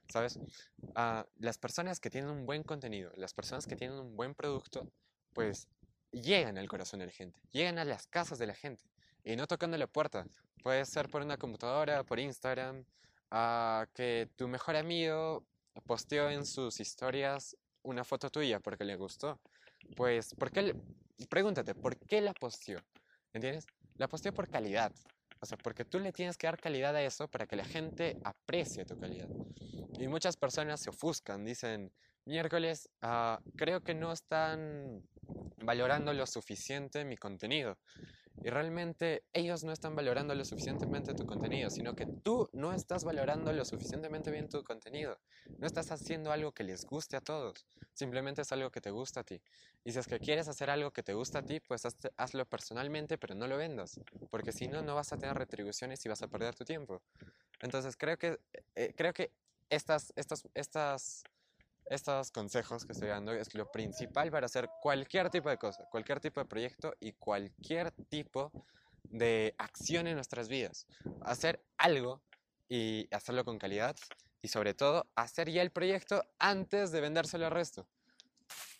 ¿sabes? 0.09 0.37
Uh, 0.77 1.23
las 1.37 1.57
personas 1.57 1.99
que 1.99 2.09
tienen 2.09 2.29
un 2.29 2.45
buen 2.45 2.63
contenido, 2.63 3.11
las 3.15 3.33
personas 3.33 3.65
que 3.65 3.75
tienen 3.75 3.97
un 3.97 4.15
buen 4.15 4.35
producto, 4.35 4.91
pues 5.33 5.67
llegan 6.11 6.57
al 6.57 6.67
corazón 6.67 6.99
de 6.99 7.07
la 7.07 7.11
gente, 7.11 7.39
llegan 7.51 7.79
a 7.79 7.85
las 7.85 8.05
casas 8.07 8.37
de 8.37 8.47
la 8.47 8.53
gente 8.53 8.85
y 9.23 9.35
no 9.35 9.47
tocando 9.47 9.77
la 9.77 9.87
puerta. 9.87 10.25
Puede 10.61 10.85
ser 10.85 11.09
por 11.09 11.21
una 11.21 11.37
computadora, 11.37 12.03
por 12.03 12.19
Instagram, 12.19 12.85
uh, 13.31 13.85
que 13.93 14.29
tu 14.35 14.47
mejor 14.47 14.75
amigo 14.75 15.45
posteó 15.87 16.29
en 16.29 16.45
sus 16.45 16.79
historias 16.79 17.57
una 17.83 18.03
foto 18.03 18.29
tuya 18.29 18.59
porque 18.59 18.83
le 18.83 18.95
gustó. 18.95 19.39
Pues, 19.95 20.33
¿por 20.33 20.51
qué 20.51 20.75
pregúntate, 21.29 21.75
¿por 21.75 21.97
qué 21.97 22.21
la 22.21 22.33
posteó? 22.33 22.79
¿Entiendes? 23.33 23.65
La 23.97 24.07
posteó 24.07 24.31
por 24.33 24.47
calidad. 24.49 24.91
O 25.39 25.45
sea, 25.45 25.57
porque 25.57 25.85
tú 25.85 25.99
le 25.99 26.11
tienes 26.11 26.37
que 26.37 26.47
dar 26.47 26.59
calidad 26.59 26.95
a 26.95 27.01
eso 27.01 27.27
para 27.27 27.45
que 27.45 27.55
la 27.55 27.65
gente 27.65 28.15
aprecie 28.23 28.85
tu 28.85 28.97
calidad. 28.97 29.27
Y 29.99 30.07
muchas 30.07 30.37
personas 30.37 30.79
se 30.79 30.89
ofuscan, 30.89 31.43
dicen, 31.43 31.91
miércoles, 32.25 32.89
uh, 33.03 33.37
creo 33.55 33.81
que 33.81 33.93
no 33.93 34.11
están 34.11 35.03
valorando 35.57 36.13
lo 36.13 36.25
suficiente 36.25 37.03
mi 37.05 37.17
contenido. 37.17 37.77
Y 38.43 38.49
realmente 38.49 39.23
ellos 39.31 39.63
no 39.63 39.71
están 39.71 39.95
valorando 39.95 40.35
lo 40.35 40.43
suficientemente 40.43 41.13
tu 41.13 41.25
contenido, 41.25 41.69
sino 41.69 41.95
que 41.95 42.05
tú 42.05 42.49
no 42.51 42.73
estás 42.73 43.05
valorando 43.05 43.53
lo 43.53 43.63
suficientemente 43.63 44.31
bien 44.31 44.49
tu 44.49 44.63
contenido. 44.63 45.17
No 45.59 45.65
estás 45.65 45.91
haciendo 45.91 46.31
algo 46.31 46.51
que 46.51 46.65
les 46.65 46.85
guste 46.85 47.15
a 47.15 47.21
todos, 47.21 47.65
simplemente 47.93 48.41
es 48.41 48.51
algo 48.51 48.69
que 48.69 48.81
te 48.81 48.91
gusta 48.91 49.21
a 49.21 49.23
ti. 49.23 49.41
Y 49.85 49.93
si 49.93 49.99
es 49.99 50.07
que 50.07 50.19
quieres 50.19 50.49
hacer 50.49 50.69
algo 50.69 50.91
que 50.91 51.03
te 51.03 51.13
gusta 51.13 51.39
a 51.39 51.41
ti, 51.43 51.61
pues 51.61 51.83
hazlo 52.17 52.45
personalmente, 52.45 53.17
pero 53.17 53.33
no 53.33 53.47
lo 53.47 53.55
vendas, 53.55 54.01
porque 54.29 54.51
si 54.51 54.67
no, 54.67 54.81
no 54.81 54.95
vas 54.95 55.13
a 55.13 55.17
tener 55.17 55.37
retribuciones 55.37 56.05
y 56.05 56.09
vas 56.09 56.21
a 56.21 56.27
perder 56.27 56.53
tu 56.53 56.65
tiempo. 56.65 57.01
Entonces 57.61 57.95
creo 57.95 58.17
que, 58.17 58.39
eh, 58.75 58.93
creo 58.97 59.13
que 59.13 59.31
estas, 59.69 60.11
estas, 60.17 60.47
estas 60.53 61.23
estos 61.85 62.31
consejos 62.31 62.85
que 62.85 62.93
estoy 62.93 63.09
dando 63.09 63.33
es 63.33 63.53
lo 63.55 63.71
principal 63.71 64.31
para 64.31 64.45
hacer 64.45 64.69
cualquier 64.81 65.29
tipo 65.29 65.49
de 65.49 65.57
cosa, 65.57 65.85
cualquier 65.91 66.19
tipo 66.19 66.39
de 66.39 66.45
proyecto 66.45 66.93
y 66.99 67.13
cualquier 67.13 67.91
tipo 68.09 68.51
de 69.03 69.53
acción 69.57 70.07
en 70.07 70.15
nuestras 70.15 70.47
vidas. 70.47 70.87
Hacer 71.21 71.63
algo 71.77 72.21
y 72.69 73.07
hacerlo 73.11 73.45
con 73.45 73.59
calidad 73.59 73.95
y 74.41 74.47
sobre 74.47 74.73
todo 74.73 75.07
hacer 75.15 75.49
ya 75.49 75.61
el 75.61 75.71
proyecto 75.71 76.23
antes 76.39 76.91
de 76.91 77.01
vendérselo 77.01 77.45
al 77.45 77.51
resto. 77.51 77.87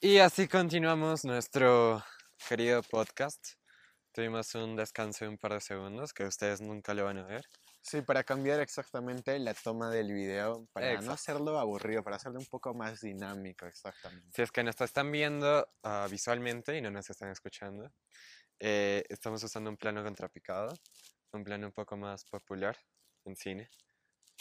Y 0.01 0.17
así 0.17 0.47
continuamos 0.47 1.23
nuestro 1.23 2.03
querido 2.47 2.83
podcast. 2.83 3.53
Tuvimos 4.11 4.53
un 4.55 4.75
descanso 4.75 5.25
de 5.25 5.29
un 5.29 5.37
par 5.37 5.53
de 5.53 5.61
segundos 5.61 6.13
que 6.13 6.25
ustedes 6.25 6.61
nunca 6.61 6.93
lo 6.93 7.05
van 7.05 7.17
a 7.17 7.25
ver. 7.25 7.45
Sí, 7.83 8.01
para 8.01 8.23
cambiar 8.23 8.61
exactamente 8.61 9.37
la 9.39 9.53
toma 9.53 9.89
del 9.89 10.13
video, 10.13 10.65
para 10.71 10.87
Exacto. 10.87 11.05
no 11.05 11.11
hacerlo 11.11 11.59
aburrido, 11.59 12.01
para 12.01 12.15
hacerlo 12.15 12.39
un 12.39 12.45
poco 12.45 12.73
más 12.73 13.01
dinámico, 13.01 13.65
exactamente. 13.65 14.31
Si 14.33 14.41
es 14.41 14.51
que 14.51 14.63
nos 14.63 14.79
están 14.79 15.11
viendo 15.11 15.67
uh, 15.83 16.09
visualmente 16.09 16.77
y 16.77 16.81
no 16.81 16.89
nos 16.91 17.09
están 17.09 17.29
escuchando, 17.29 17.91
eh, 18.59 19.03
estamos 19.09 19.43
usando 19.43 19.69
un 19.69 19.75
plano 19.75 20.01
contrapicado, 20.01 20.73
un 21.33 21.43
plano 21.43 21.67
un 21.67 21.73
poco 21.73 21.97
más 21.97 22.23
popular 22.23 22.77
en 23.25 23.35
cine, 23.35 23.69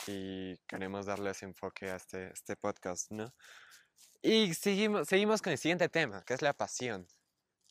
y 0.06 0.56
queremos 0.68 1.06
darle 1.06 1.30
ese 1.30 1.44
enfoque 1.44 1.90
a 1.90 1.96
este, 1.96 2.32
este 2.32 2.54
podcast, 2.54 3.10
¿no? 3.10 3.34
Y 4.22 4.54
seguimos, 4.54 5.08
seguimos 5.08 5.42
con 5.42 5.50
el 5.50 5.58
siguiente 5.58 5.88
tema, 5.88 6.22
que 6.24 6.34
es 6.34 6.42
la 6.42 6.52
pasión, 6.52 7.08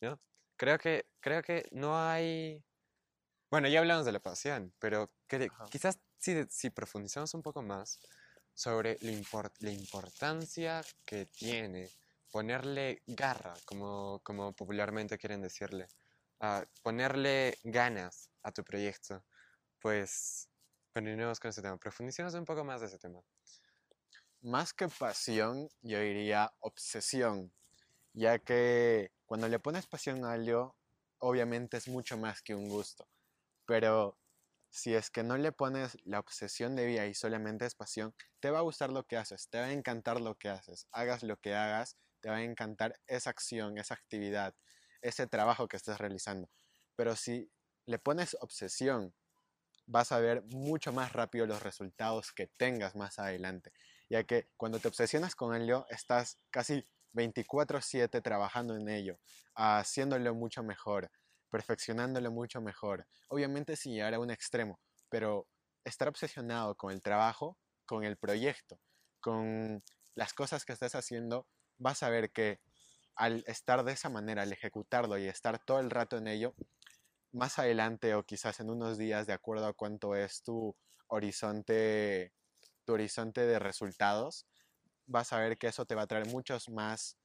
¿no? 0.01 0.19
Creo 0.57 0.77
que, 0.77 1.05
creo 1.21 1.41
que 1.41 1.69
no 1.71 1.97
hay 1.97 2.61
bueno, 3.51 3.67
ya 3.67 3.79
hablamos 3.79 4.05
de 4.05 4.13
la 4.13 4.21
pasión, 4.21 4.73
pero 4.79 5.11
que, 5.27 5.51
quizás 5.69 5.99
si, 6.17 6.45
si, 6.49 6.69
profundizamos 6.69 7.33
un 7.33 7.41
poco 7.41 7.61
más 7.61 7.99
sobre 8.53 8.97
la, 9.01 9.11
import, 9.11 9.53
la 9.59 9.71
importancia 9.71 10.81
que 11.05 11.25
tiene 11.25 11.89
ponerle 12.31 13.03
garra, 13.07 13.53
como, 13.65 14.21
como 14.23 14.53
popularmente 14.53 15.17
quieren 15.17 15.41
decirle, 15.41 15.89
uh, 16.39 16.63
ponerle 16.81 17.57
ganas 17.63 18.29
a 18.41 18.53
tu 18.53 18.63
proyecto, 18.63 19.21
pues 19.81 20.47
continuemos 20.93 21.41
con 21.41 21.49
ese 21.49 21.61
tema. 21.61 21.75
Profundicemos 21.75 22.33
un 22.35 22.45
poco 22.45 22.63
más 22.63 22.79
de 22.79 22.87
ese 22.87 22.99
tema. 22.99 23.19
Más 24.43 24.73
que 24.73 24.87
pasión, 24.87 25.69
yo 25.81 25.99
diría 25.99 26.53
obsesión, 26.61 27.51
ya 28.13 28.39
que 28.39 29.11
cuando 29.25 29.49
le 29.49 29.59
pones 29.59 29.87
pasión 29.87 30.23
a 30.23 30.31
algo, 30.31 30.73
obviamente 31.19 31.75
es 31.75 31.89
mucho 31.89 32.17
más 32.17 32.41
que 32.41 32.55
un 32.55 32.69
gusto 32.69 33.05
pero 33.65 34.17
si 34.69 34.95
es 34.95 35.09
que 35.11 35.23
no 35.23 35.37
le 35.37 35.51
pones 35.51 35.97
la 36.05 36.19
obsesión 36.19 36.75
de 36.75 36.85
vida 36.85 37.05
y 37.07 37.13
solamente 37.13 37.65
es 37.65 37.75
pasión, 37.75 38.15
te 38.39 38.51
va 38.51 38.59
a 38.59 38.61
gustar 38.63 38.91
lo 38.91 39.05
que 39.05 39.17
haces, 39.17 39.49
te 39.49 39.59
va 39.59 39.65
a 39.65 39.73
encantar 39.73 40.21
lo 40.21 40.35
que 40.37 40.49
haces. 40.49 40.87
Hagas 40.91 41.23
lo 41.23 41.37
que 41.37 41.55
hagas, 41.55 41.97
te 42.21 42.29
va 42.29 42.37
a 42.37 42.43
encantar 42.43 42.99
esa 43.07 43.29
acción, 43.31 43.77
esa 43.77 43.95
actividad, 43.95 44.55
ese 45.01 45.27
trabajo 45.27 45.67
que 45.67 45.77
estés 45.77 45.97
realizando. 45.97 46.49
Pero 46.95 47.15
si 47.15 47.51
le 47.85 47.99
pones 47.99 48.37
obsesión, 48.41 49.13
vas 49.85 50.11
a 50.11 50.19
ver 50.19 50.43
mucho 50.43 50.91
más 50.93 51.13
rápido 51.13 51.45
los 51.45 51.63
resultados 51.63 52.31
que 52.33 52.47
tengas 52.47 52.95
más 52.95 53.19
adelante. 53.19 53.73
Ya 54.09 54.23
que 54.23 54.49
cuando 54.57 54.79
te 54.79 54.87
obsesionas 54.87 55.35
con 55.35 55.55
ello, 55.55 55.85
estás 55.89 56.39
casi 56.51 56.85
24/7 57.13 58.21
trabajando 58.21 58.75
en 58.75 58.89
ello, 58.89 59.19
haciéndolo 59.55 60.33
mucho 60.35 60.63
mejor, 60.63 61.11
perfeccionándolo 61.51 62.31
mucho 62.31 62.61
mejor. 62.61 63.05
Obviamente 63.27 63.75
sin 63.75 63.93
llegar 63.93 64.15
a 64.15 64.19
un 64.19 64.31
extremo, 64.31 64.79
pero 65.09 65.47
estar 65.83 66.07
obsesionado 66.07 66.75
con 66.75 66.91
el 66.91 67.01
trabajo, 67.01 67.57
con 67.85 68.03
el 68.03 68.17
proyecto, 68.17 68.79
con 69.19 69.83
las 70.15 70.33
cosas 70.33 70.65
que 70.65 70.73
estés 70.73 70.95
haciendo, 70.95 71.47
vas 71.77 72.01
a 72.01 72.09
ver 72.09 72.31
que 72.31 72.59
al 73.15 73.43
estar 73.45 73.83
de 73.83 73.91
esa 73.91 74.09
manera, 74.09 74.41
al 74.41 74.53
ejecutarlo 74.53 75.17
y 75.17 75.27
estar 75.27 75.63
todo 75.63 75.79
el 75.79 75.91
rato 75.91 76.17
en 76.17 76.27
ello, 76.27 76.55
más 77.31 77.59
adelante 77.59 78.15
o 78.15 78.23
quizás 78.23 78.59
en 78.59 78.69
unos 78.69 78.97
días, 78.97 79.27
de 79.27 79.33
acuerdo 79.33 79.67
a 79.67 79.73
cuánto 79.73 80.15
es 80.15 80.41
tu 80.43 80.75
horizonte, 81.07 82.33
tu 82.85 82.93
horizonte 82.93 83.45
de 83.45 83.59
resultados, 83.59 84.47
vas 85.05 85.33
a 85.33 85.39
ver 85.39 85.57
que 85.57 85.67
eso 85.67 85.85
te 85.85 85.95
va 85.95 86.03
a 86.03 86.07
traer 86.07 86.27
muchos 86.27 86.69
más 86.69 87.17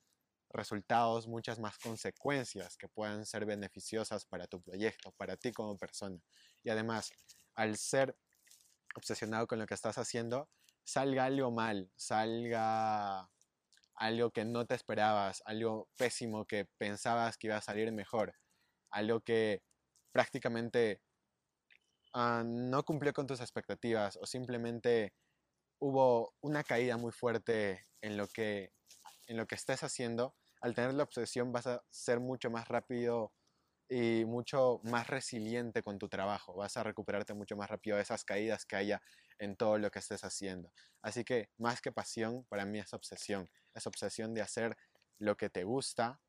resultados, 0.57 1.29
muchas 1.29 1.59
más 1.59 1.79
consecuencias 1.79 2.77
que 2.77 2.89
puedan 2.89 3.25
ser 3.27 3.47
beneficiosas 3.47 4.25
para 4.25 4.47
tu 4.47 4.61
proyecto, 4.63 5.13
para 5.13 5.37
ti 5.37 5.53
como 5.53 5.77
persona. 5.77 6.19
Y 6.63 6.71
además, 6.71 7.13
al 7.55 7.77
ser 7.77 8.17
obsesionado 8.95 9.47
con 9.47 9.59
lo 9.59 9.67
que 9.67 9.75
estás 9.75 9.99
haciendo, 9.99 10.49
salga 10.85 11.25
algo 11.25 11.51
mal, 11.51 11.91
salga 11.97 13.29
algo 13.95 14.31
que 14.31 14.45
no 14.45 14.67
te 14.67 14.75
esperabas, 14.75 15.43
algo 15.47 15.89
pésimo 15.97 16.45
que 16.45 16.67
pensabas 16.79 17.37
que 17.37 17.49
iba 17.49 17.57
a 17.57 17.63
salir 17.63 17.91
mejor, 17.93 18.35
algo 18.91 19.21
que 19.21 19.63
prácticamente 20.13 21.01
uh, 22.15 22.43
no 22.45 22.85
cumplió 22.85 23.13
con 23.13 23.27
tus 23.27 23.41
expectativas 23.41 24.19
o 24.21 24.27
simplemente 24.27 25.15
hubo 25.79 26.35
una 26.41 26.63
caída 26.63 26.97
muy 26.97 27.13
fuerte 27.13 27.87
en 28.01 28.17
lo 28.17 28.29
que 28.29 28.73
en 29.27 29.37
lo 29.37 29.47
que 29.47 29.57
estés 29.57 29.83
haciendo, 29.83 30.37
al 30.61 30.75
tener 30.75 30.95
la 30.95 31.05
obsesión 31.05 31.53
vas 31.53 31.67
a 31.67 31.85
ser 31.91 32.21
mucho 32.21 32.51
más 32.51 32.69
rápido 32.69 33.33
y 33.89 34.25
mucho 34.27 34.81
más 34.85 35.09
resiliente 35.09 35.83
con 35.83 35.99
tu 35.99 36.09
trabajo. 36.09 36.55
Vas 36.57 36.77
a 36.77 36.83
recuperarte 36.83 37.35
mucho 37.35 37.57
más 37.57 37.71
rápido 37.71 37.97
de 37.97 38.03
esas 38.03 38.25
caídas 38.25 38.67
que 38.67 38.77
haya 38.77 39.03
en 39.39 39.57
todo 39.57 39.79
lo 39.79 39.91
que 39.91 40.01
estés 40.01 40.25
haciendo. 40.25 40.73
Así 41.03 41.25
que 41.25 41.51
más 41.59 41.81
que 41.81 41.93
pasión, 41.93 42.45
para 42.47 42.65
mí 42.67 42.79
es 42.81 42.93
obsesión. 42.95 43.49
Es 43.75 43.87
obsesión 43.87 44.35
de 44.35 44.43
hacer 44.43 44.77
lo 45.19 45.37
que 45.37 45.51
te 45.51 45.65
gusta 45.65 46.21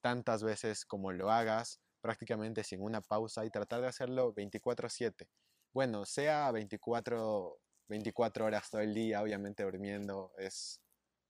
tantas 0.00 0.42
veces 0.42 0.84
como 0.86 1.12
lo 1.12 1.30
hagas, 1.30 1.80
prácticamente 2.00 2.64
sin 2.64 2.82
una 2.82 3.00
pausa 3.02 3.44
y 3.44 3.50
tratar 3.50 3.80
de 3.80 3.88
hacerlo 3.88 4.32
24/7. 4.32 5.28
Bueno, 5.72 6.06
sea 6.06 6.50
24, 6.52 7.60
24 7.88 8.46
horas 8.46 8.70
todo 8.70 8.80
el 8.82 8.94
día, 8.94 9.22
obviamente 9.22 9.64
durmiendo, 9.64 10.32
es, 10.38 10.80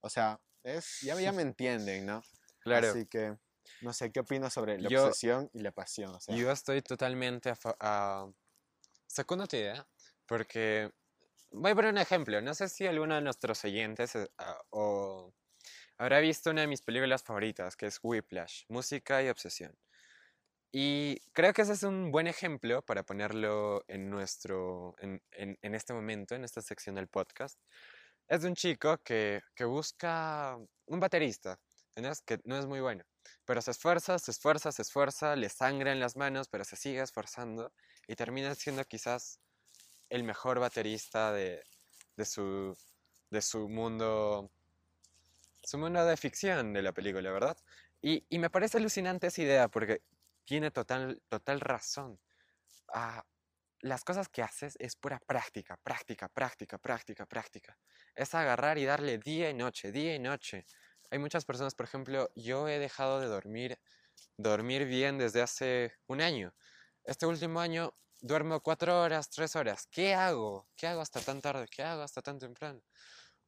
o 0.00 0.08
sea, 0.10 0.40
es, 0.66 1.00
ya, 1.02 1.18
ya 1.20 1.32
me 1.32 1.42
entienden, 1.42 2.06
¿no? 2.06 2.22
Claro. 2.60 2.88
Así 2.90 3.06
que, 3.06 3.36
no 3.80 3.92
sé, 3.92 4.10
¿qué 4.12 4.20
opinas 4.20 4.52
sobre 4.52 4.78
la 4.78 4.88
Yo- 4.88 5.06
obsesión 5.06 5.50
y 5.52 5.60
la 5.60 5.70
pasión? 5.72 6.14
O 6.14 6.20
sea, 6.20 6.34
Yo 6.34 6.50
estoy 6.50 6.82
totalmente 6.82 7.50
a, 7.50 7.56
a... 7.80 8.30
Segundo 9.06 9.46
tu 9.46 9.56
idea, 9.56 9.86
porque 10.26 10.90
voy 11.50 11.70
a 11.70 11.74
poner 11.74 11.92
un 11.92 11.98
ejemplo. 11.98 12.40
No 12.42 12.54
sé 12.54 12.68
si 12.68 12.86
alguno 12.86 13.14
de 13.14 13.20
nuestros 13.22 13.64
oyentes 13.64 14.12
ah, 14.38 14.60
o 14.70 15.32
habrá 15.96 16.18
visto 16.20 16.50
una 16.50 16.62
de 16.62 16.66
mis 16.66 16.82
películas 16.82 17.22
favoritas, 17.22 17.76
que 17.76 17.86
es 17.86 17.98
Whiplash, 18.02 18.64
Música 18.68 19.22
y 19.22 19.28
Obsesión. 19.28 19.74
Y 20.72 21.20
creo 21.32 21.52
que 21.54 21.62
ese 21.62 21.72
es 21.72 21.84
un 21.84 22.10
buen 22.10 22.26
ejemplo 22.26 22.82
para 22.82 23.04
ponerlo 23.04 23.84
en 23.88 24.10
nuestro, 24.10 24.94
en, 24.98 25.22
en- 25.30 25.58
en 25.62 25.74
este 25.74 25.94
momento, 25.94 26.34
en 26.34 26.44
esta 26.44 26.60
sección 26.60 26.96
del 26.96 27.06
podcast. 27.08 27.58
Es 28.28 28.42
de 28.42 28.48
un 28.48 28.54
chico 28.54 28.98
que, 28.98 29.40
que 29.54 29.64
busca 29.64 30.56
un 30.86 31.00
baterista, 31.00 31.58
¿entiendes? 31.94 32.22
Que 32.22 32.38
no 32.44 32.56
es 32.58 32.66
muy 32.66 32.80
bueno, 32.80 33.04
pero 33.44 33.62
se 33.62 33.70
esfuerza, 33.70 34.18
se 34.18 34.32
esfuerza, 34.32 34.72
se 34.72 34.82
esfuerza, 34.82 35.36
le 35.36 35.48
sangra 35.48 35.92
en 35.92 36.00
las 36.00 36.16
manos, 36.16 36.48
pero 36.48 36.64
se 36.64 36.76
sigue 36.76 37.02
esforzando 37.02 37.72
y 38.08 38.16
termina 38.16 38.54
siendo 38.54 38.84
quizás 38.84 39.40
el 40.08 40.24
mejor 40.24 40.58
baterista 40.60 41.32
de, 41.32 41.62
de 42.16 42.24
su, 42.24 42.76
de 43.30 43.42
su 43.42 43.68
mundo, 43.68 44.50
su 45.62 45.78
mundo 45.78 46.04
de 46.04 46.16
ficción 46.16 46.72
de 46.72 46.82
la 46.82 46.92
película, 46.92 47.30
¿verdad? 47.30 47.56
Y, 48.02 48.24
y 48.28 48.38
me 48.38 48.50
parece 48.50 48.78
alucinante 48.78 49.28
esa 49.28 49.42
idea 49.42 49.68
porque 49.68 50.02
tiene 50.44 50.70
total, 50.70 51.20
total 51.28 51.60
razón. 51.60 52.18
Ah, 52.92 53.24
las 53.80 54.04
cosas 54.04 54.28
que 54.28 54.42
haces 54.42 54.76
es 54.78 54.96
pura 54.96 55.20
práctica, 55.26 55.78
práctica, 55.82 56.28
práctica, 56.28 56.78
práctica, 56.78 57.26
práctica. 57.26 57.78
Es 58.14 58.34
agarrar 58.34 58.78
y 58.78 58.84
darle 58.84 59.18
día 59.18 59.50
y 59.50 59.54
noche, 59.54 59.92
día 59.92 60.14
y 60.14 60.18
noche. 60.18 60.66
Hay 61.10 61.18
muchas 61.18 61.44
personas, 61.44 61.74
por 61.74 61.86
ejemplo, 61.86 62.30
yo 62.34 62.68
he 62.68 62.78
dejado 62.78 63.20
de 63.20 63.26
dormir, 63.26 63.78
dormir 64.36 64.86
bien 64.86 65.18
desde 65.18 65.42
hace 65.42 65.94
un 66.06 66.20
año. 66.20 66.54
Este 67.04 67.26
último 67.26 67.60
año 67.60 67.94
duermo 68.20 68.60
cuatro 68.60 69.00
horas, 69.00 69.30
tres 69.30 69.56
horas. 69.56 69.86
¿Qué 69.90 70.14
hago? 70.14 70.68
¿Qué 70.76 70.86
hago 70.86 71.00
hasta 71.00 71.20
tan 71.20 71.40
tarde? 71.40 71.66
¿Qué 71.70 71.82
hago 71.82 72.02
hasta 72.02 72.22
tan 72.22 72.38
temprano? 72.38 72.82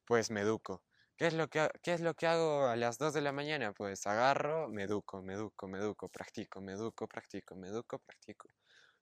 Pues 0.05 0.29
me 0.31 0.41
educo. 0.41 0.83
¿Qué 1.17 1.27
es 1.27 1.33
lo 1.33 1.49
que, 1.49 1.69
qué 1.83 1.93
es 1.93 2.01
lo 2.01 2.13
que 2.15 2.27
hago 2.27 2.67
a 2.67 2.75
las 2.75 2.97
2 2.97 3.13
de 3.13 3.21
la 3.21 3.31
mañana? 3.33 3.73
Pues 3.73 4.07
agarro, 4.07 4.69
me 4.69 4.83
educo, 4.83 5.21
me 5.21 5.33
educo, 5.33 5.67
me 5.67 5.79
educo, 5.79 6.09
practico, 6.09 6.61
me 6.61 6.73
educo, 6.73 7.07
practico, 7.07 7.55
me 7.55 7.67
educo, 7.67 7.99
practico. 7.99 8.47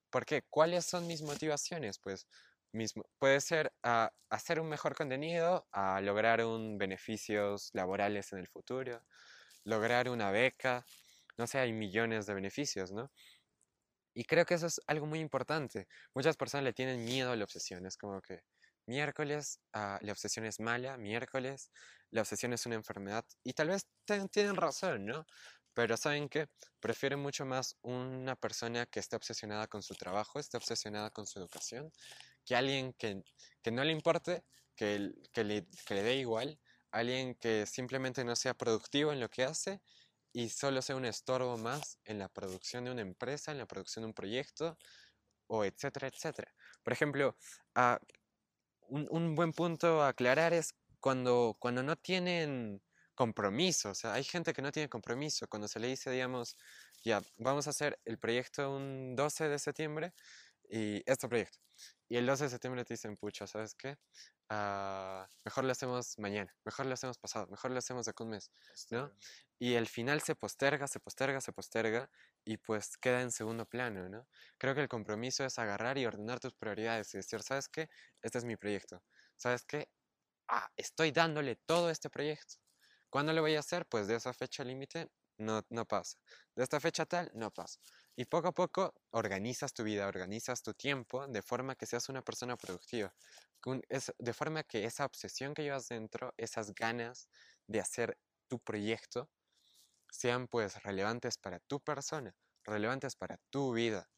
¿Por 0.09 0.25
qué? 0.25 0.43
¿Cuáles 0.49 0.85
son 0.85 1.07
mis 1.07 1.21
motivaciones? 1.21 1.99
Pues 1.99 2.27
mismo, 2.71 3.03
puede 3.19 3.41
ser 3.41 3.73
a 3.83 4.11
hacer 4.29 4.59
un 4.59 4.69
mejor 4.69 4.95
contenido, 4.95 5.67
a 5.71 6.01
lograr 6.01 6.43
un 6.45 6.77
beneficios 6.77 7.69
laborales 7.73 8.31
en 8.33 8.39
el 8.39 8.47
futuro, 8.47 9.05
lograr 9.63 10.09
una 10.09 10.31
beca, 10.31 10.85
no 11.37 11.47
sé, 11.47 11.59
hay 11.59 11.73
millones 11.73 12.25
de 12.25 12.33
beneficios, 12.33 12.91
¿no? 12.91 13.11
Y 14.13 14.23
creo 14.25 14.45
que 14.45 14.55
eso 14.55 14.65
es 14.67 14.81
algo 14.87 15.05
muy 15.05 15.19
importante. 15.19 15.87
Muchas 16.15 16.37
personas 16.37 16.63
le 16.63 16.73
tienen 16.73 17.05
miedo 17.05 17.31
a 17.31 17.35
la 17.35 17.43
obsesión, 17.43 17.85
es 17.85 17.97
como 17.97 18.21
que 18.21 18.41
miércoles 18.87 19.59
ah, 19.73 19.99
la 20.01 20.11
obsesión 20.11 20.45
es 20.45 20.59
mala, 20.59 20.97
miércoles 20.97 21.71
la 22.09 22.21
obsesión 22.21 22.53
es 22.53 22.65
una 22.65 22.75
enfermedad, 22.75 23.25
y 23.43 23.53
tal 23.53 23.67
vez 23.69 23.87
tienen 24.31 24.55
razón, 24.55 25.05
¿no? 25.05 25.25
Pero 25.77 25.95
¿saben 25.95 26.27
qué? 26.27 26.49
Prefiero 26.79 27.19
mucho 27.19 27.45
más 27.45 27.77
una 27.83 28.35
persona 28.35 28.87
que 28.87 28.99
esté 28.99 29.15
obsesionada 29.15 29.67
con 29.67 29.83
su 29.83 29.93
trabajo, 29.93 30.39
esté 30.39 30.57
obsesionada 30.57 31.11
con 31.11 31.27
su 31.27 31.37
educación, 31.37 31.93
que 32.43 32.55
alguien 32.55 32.93
que, 32.93 33.21
que 33.61 33.69
no 33.69 33.83
le 33.83 33.91
importe, 33.91 34.43
que, 34.75 35.11
que 35.31 35.43
le, 35.43 35.67
que 35.85 35.93
le 35.93 36.01
dé 36.01 36.15
igual, 36.15 36.59
alguien 36.89 37.35
que 37.35 37.67
simplemente 37.67 38.23
no 38.23 38.35
sea 38.35 38.55
productivo 38.55 39.13
en 39.13 39.19
lo 39.19 39.29
que 39.29 39.43
hace 39.43 39.79
y 40.33 40.49
solo 40.49 40.81
sea 40.81 40.95
un 40.95 41.05
estorbo 41.05 41.57
más 41.59 41.99
en 42.05 42.17
la 42.17 42.27
producción 42.27 42.85
de 42.85 42.89
una 42.89 43.03
empresa, 43.03 43.51
en 43.51 43.59
la 43.59 43.67
producción 43.67 44.01
de 44.01 44.07
un 44.07 44.13
proyecto, 44.15 44.79
o 45.45 45.63
etcétera, 45.63 46.07
etcétera. 46.07 46.55
Por 46.81 46.93
ejemplo, 46.93 47.37
ah, 47.75 47.99
un, 48.87 49.07
un 49.11 49.35
buen 49.35 49.53
punto 49.53 50.01
a 50.01 50.07
aclarar 50.07 50.53
es 50.53 50.73
cuando, 50.99 51.55
cuando 51.59 51.83
no 51.83 51.97
tienen 51.97 52.81
compromiso, 53.17 53.89
o 53.91 53.95
sea, 53.95 54.13
hay 54.13 54.23
gente 54.23 54.53
que 54.53 54.61
no 54.61 54.71
tiene 54.71 54.89
compromiso, 54.89 55.47
cuando 55.49 55.67
se 55.67 55.79
le 55.79 55.87
dice, 55.87 56.11
digamos, 56.11 56.57
ya, 57.03 57.21
vamos 57.37 57.67
a 57.67 57.71
hacer 57.71 57.99
el 58.05 58.19
proyecto 58.19 58.75
un 58.75 59.15
12 59.15 59.49
de 59.49 59.59
septiembre 59.59 60.13
y 60.69 61.03
este 61.11 61.27
proyecto. 61.27 61.59
Y 62.09 62.17
el 62.17 62.25
12 62.25 62.45
de 62.45 62.49
septiembre 62.51 62.85
te 62.85 62.93
dicen, 62.93 63.17
pucha, 63.17 63.47
¿sabes 63.47 63.75
qué? 63.75 63.97
Ah, 64.49 65.27
mejor 65.43 65.65
lo 65.65 65.71
hacemos 65.71 66.17
mañana, 66.19 66.55
mejor 66.63 66.85
lo 66.85 66.93
hacemos 66.93 67.17
pasado, 67.17 67.47
mejor 67.47 67.71
lo 67.71 67.79
hacemos 67.79 68.05
de 68.05 68.13
un 68.19 68.29
mes. 68.29 68.51
¿no? 68.91 69.11
Y 69.59 69.73
el 69.73 69.87
final 69.87 70.21
se 70.21 70.35
posterga, 70.35 70.87
se 70.87 70.99
posterga, 70.99 71.41
se 71.41 71.51
posterga 71.53 72.09
y 72.45 72.57
pues 72.57 72.97
queda 72.97 73.21
en 73.21 73.31
segundo 73.31 73.65
plano, 73.65 74.07
¿no? 74.09 74.27
Creo 74.57 74.75
que 74.75 74.81
el 74.81 74.87
compromiso 74.89 75.43
es 75.45 75.59
agarrar 75.59 75.97
y 75.97 76.05
ordenar 76.05 76.39
tus 76.39 76.53
prioridades 76.53 77.13
y 77.13 77.17
decir, 77.17 77.41
¿sabes 77.41 77.67
qué? 77.67 77.89
Este 78.21 78.37
es 78.37 78.45
mi 78.45 78.55
proyecto. 78.57 79.03
¿Sabes 79.35 79.65
qué? 79.65 79.89
Ah, 80.47 80.71
estoy 80.77 81.11
dándole 81.11 81.55
todo 81.57 81.89
este 81.89 82.09
proyecto. 82.09 82.55
¿Cuándo 83.17 83.33
lo 83.33 83.41
voy 83.41 83.55
a 83.55 83.61
hacer? 83.61 83.87
Pues 83.87 84.05
de 84.05 84.13
esa 84.13 84.31
fecha 84.31 84.63
límite 84.63 85.09
no, 85.39 85.65
no 85.71 85.85
pasa. 85.87 86.19
De 86.55 86.61
esta 86.61 86.79
fecha 86.79 87.03
tal, 87.07 87.31
no 87.33 87.49
pasa. 87.49 87.79
Y 88.15 88.25
poco 88.25 88.49
a 88.49 88.51
poco 88.51 88.93
organizas 89.09 89.73
tu 89.73 89.83
vida, 89.83 90.07
organizas 90.07 90.61
tu 90.61 90.75
tiempo 90.75 91.27
de 91.27 91.41
forma 91.41 91.73
que 91.73 91.87
seas 91.87 92.09
una 92.09 92.21
persona 92.21 92.55
productiva. 92.57 93.15
de 94.19 94.33
forma 94.33 94.61
que 94.65 94.85
esa 94.85 95.03
obsesión 95.03 95.55
que 95.55 95.63
llevas 95.63 95.87
dentro, 95.87 96.35
esas 96.37 96.75
ganas 96.75 97.27
de 97.65 97.79
hacer 97.79 98.19
tu 98.47 98.59
proyecto, 98.59 99.31
sean 100.11 100.47
pues 100.47 100.83
relevantes 100.83 101.39
para 101.39 101.59
tu 101.59 101.79
persona, 101.79 102.35
relevantes 102.65 103.15
para 103.15 103.39
tu 103.49 103.73
vida. 103.73 104.11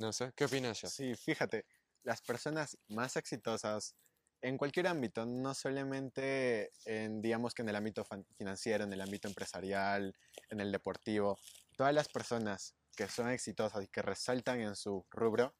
No 0.00 0.12
sé, 0.12 0.32
¿qué 0.34 0.46
opinas, 0.46 0.78
Shaf? 0.78 0.92
Sí, 0.92 1.14
fíjate, 1.14 1.64
las 2.02 2.20
personas 2.22 2.76
más 2.88 3.14
exitosas 3.16 3.94
en 4.42 4.58
cualquier 4.58 4.88
ámbito, 4.88 5.24
no 5.24 5.54
solamente 5.54 6.72
en, 6.84 7.22
digamos 7.22 7.54
que 7.54 7.62
en 7.62 7.68
el 7.68 7.76
ámbito 7.76 8.04
financiero, 8.36 8.84
en 8.84 8.92
el 8.92 9.00
ámbito 9.00 9.28
empresarial, 9.28 10.14
en 10.50 10.60
el 10.60 10.72
deportivo, 10.72 11.38
todas 11.76 11.94
las 11.94 12.08
personas 12.08 12.74
que 12.96 13.08
son 13.08 13.30
exitosas 13.30 13.84
y 13.84 13.88
que 13.88 14.02
resaltan 14.02 14.60
en 14.60 14.74
su 14.74 15.06
rubro 15.10 15.54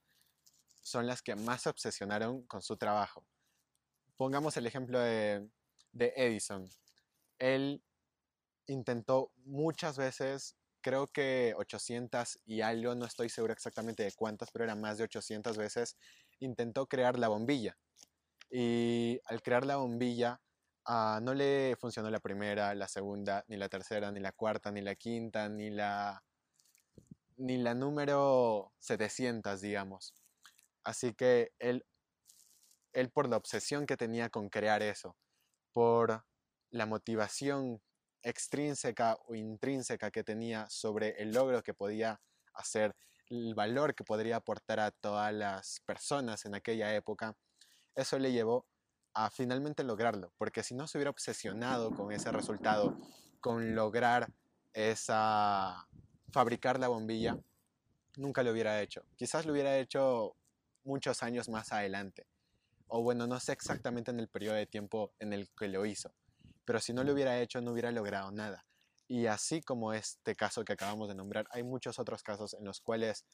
son 0.83 1.07
las 1.07 1.23
que 1.23 1.37
más 1.37 1.63
se 1.63 1.69
obsesionaron 1.69 2.43
con 2.43 2.61
su 2.61 2.77
trabajo. 2.77 3.25
Pongamos 4.17 4.57
el 4.57 4.67
ejemplo 4.67 4.99
de, 4.99 5.49
de 5.93 6.13
Edison. 6.17 6.69
Él 7.39 7.83
intentó 8.67 9.31
muchas 9.45 9.97
veces, 9.97 10.57
creo 10.81 11.07
que 11.07 11.55
800 11.57 12.41
y 12.45 12.63
algo, 12.63 12.97
no 12.97 13.07
estoy 13.07 13.29
seguro 13.29 13.53
exactamente 13.53 14.03
de 14.03 14.13
cuántas, 14.13 14.51
pero 14.51 14.65
era 14.65 14.75
más 14.75 14.99
de 14.99 15.05
800 15.05 15.57
veces, 15.57 15.97
intentó 16.41 16.89
crear 16.89 17.17
la 17.17 17.29
bombilla. 17.29 17.79
Y 18.55 19.19
al 19.25 19.41
crear 19.41 19.65
la 19.65 19.77
bombilla, 19.77 20.39
ah, 20.85 21.21
no 21.23 21.33
le 21.33 21.75
funcionó 21.81 22.11
la 22.11 22.21
primera, 22.21 22.75
la 22.75 22.87
segunda, 22.87 23.43
ni 23.49 23.57
la 23.57 23.71
tercera, 23.71 24.13
ni 24.13 24.21
la 24.21 24.33
cuarta, 24.33 24.71
ni 24.71 24.83
la 24.83 24.95
quinta, 24.95 25.49
ni 25.49 25.71
la, 25.71 26.23
ni 27.39 27.57
la 27.57 27.75
número 27.75 28.75
700, 28.79 29.59
digamos. 29.63 30.15
Así 30.85 31.15
que 31.15 31.53
él, 31.59 31.87
él 32.93 33.11
por 33.11 33.27
la 33.27 33.39
obsesión 33.39 33.87
que 33.87 33.97
tenía 33.97 34.29
con 34.29 34.51
crear 34.51 34.83
eso, 34.83 35.17
por 35.73 36.23
la 36.71 36.85
motivación 36.85 37.81
extrínseca 38.23 39.17
o 39.27 39.35
intrínseca 39.35 40.11
que 40.11 40.25
tenía 40.25 40.69
sobre 40.69 41.23
el 41.23 41.33
logro 41.33 41.63
que 41.63 41.73
podía 41.73 42.21
hacer, 42.53 42.95
el 43.31 43.55
valor 43.55 43.95
que 43.95 44.05
podría 44.05 44.37
aportar 44.37 44.79
a 44.79 44.91
todas 44.91 45.33
las 45.33 45.81
personas 45.87 46.45
en 46.45 46.55
aquella 46.55 46.95
época, 46.95 47.35
eso 47.95 48.19
le 48.19 48.33
llevó 48.33 48.67
a 49.15 49.31
finalmente 49.31 49.85
lograrlo, 49.85 50.33
porque 50.39 50.63
si 50.63 50.75
no 50.75 50.87
se 50.87 50.99
hubiera 50.99 51.11
obsesionado 51.11 51.95
con 51.95 52.13
ese 52.13 52.33
resultado, 52.33 52.97
con 53.41 53.75
lograr 53.75 54.33
esa 54.73 55.87
fabricar 56.33 56.81
la 56.81 56.89
bombilla, 56.89 57.39
nunca 58.17 58.43
lo 58.43 58.53
hubiera 58.53 58.81
hecho. 58.81 59.05
Quizás 59.17 59.45
lo 59.45 59.53
hubiera 59.53 59.79
hecho 59.79 60.35
muchos 60.85 61.23
años 61.23 61.49
más 61.49 61.73
adelante. 61.73 62.27
O 62.89 63.03
bueno, 63.03 63.27
no 63.27 63.39
sé 63.41 63.53
exactamente 63.53 64.11
en 64.11 64.21
el 64.21 64.29
periodo 64.29 64.57
de 64.57 64.67
tiempo 64.67 65.13
en 65.19 65.33
el 65.33 65.49
que 65.51 65.69
lo 65.69 65.87
hizo. 65.87 66.15
Pero 66.65 66.81
si 66.81 66.93
no 66.93 67.05
lo 67.05 67.13
hubiera 67.13 67.41
hecho, 67.41 67.61
no 67.61 67.73
hubiera 67.73 67.91
logrado 67.91 68.31
nada. 68.33 68.67
Y 69.09 69.27
así 69.27 69.61
como 69.63 69.93
este 69.93 70.35
caso 70.37 70.65
que 70.65 70.73
acabamos 70.73 71.09
de 71.09 71.15
nombrar, 71.15 71.47
hay 71.51 71.63
muchos 71.63 71.99
otros 71.99 72.23
casos 72.23 72.55
en 72.55 72.65
los 72.65 72.81
cuales 72.81 73.27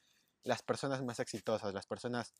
las 0.42 0.62
personas 0.62 1.02
más 1.04 1.20
exitosas, 1.20 1.74
las 1.74 1.86
personas 1.86 2.34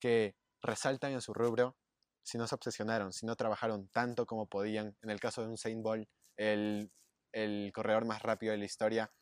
que 0.00 0.34
resaltan 0.64 1.12
en 1.12 1.20
su 1.22 1.34
rubro, 1.34 1.78
si 2.22 2.38
no 2.38 2.46
se 2.48 2.54
obsesionaron, 2.56 3.12
si 3.12 3.26
no 3.26 3.36
trabajaron 3.36 3.88
tanto 3.88 4.26
como 4.26 4.48
podían, 4.48 4.96
en 5.02 5.10
el 5.10 5.20
caso 5.20 5.42
de 5.42 5.48
un 5.48 5.58
Saint 5.58 5.82
Bolt, 5.82 6.08
el, 6.36 6.92
el 7.32 7.72
corredor 7.74 8.06
más 8.06 8.22
rápido 8.22 8.52
de 8.52 8.58
la 8.58 8.64
historia, 8.66 9.12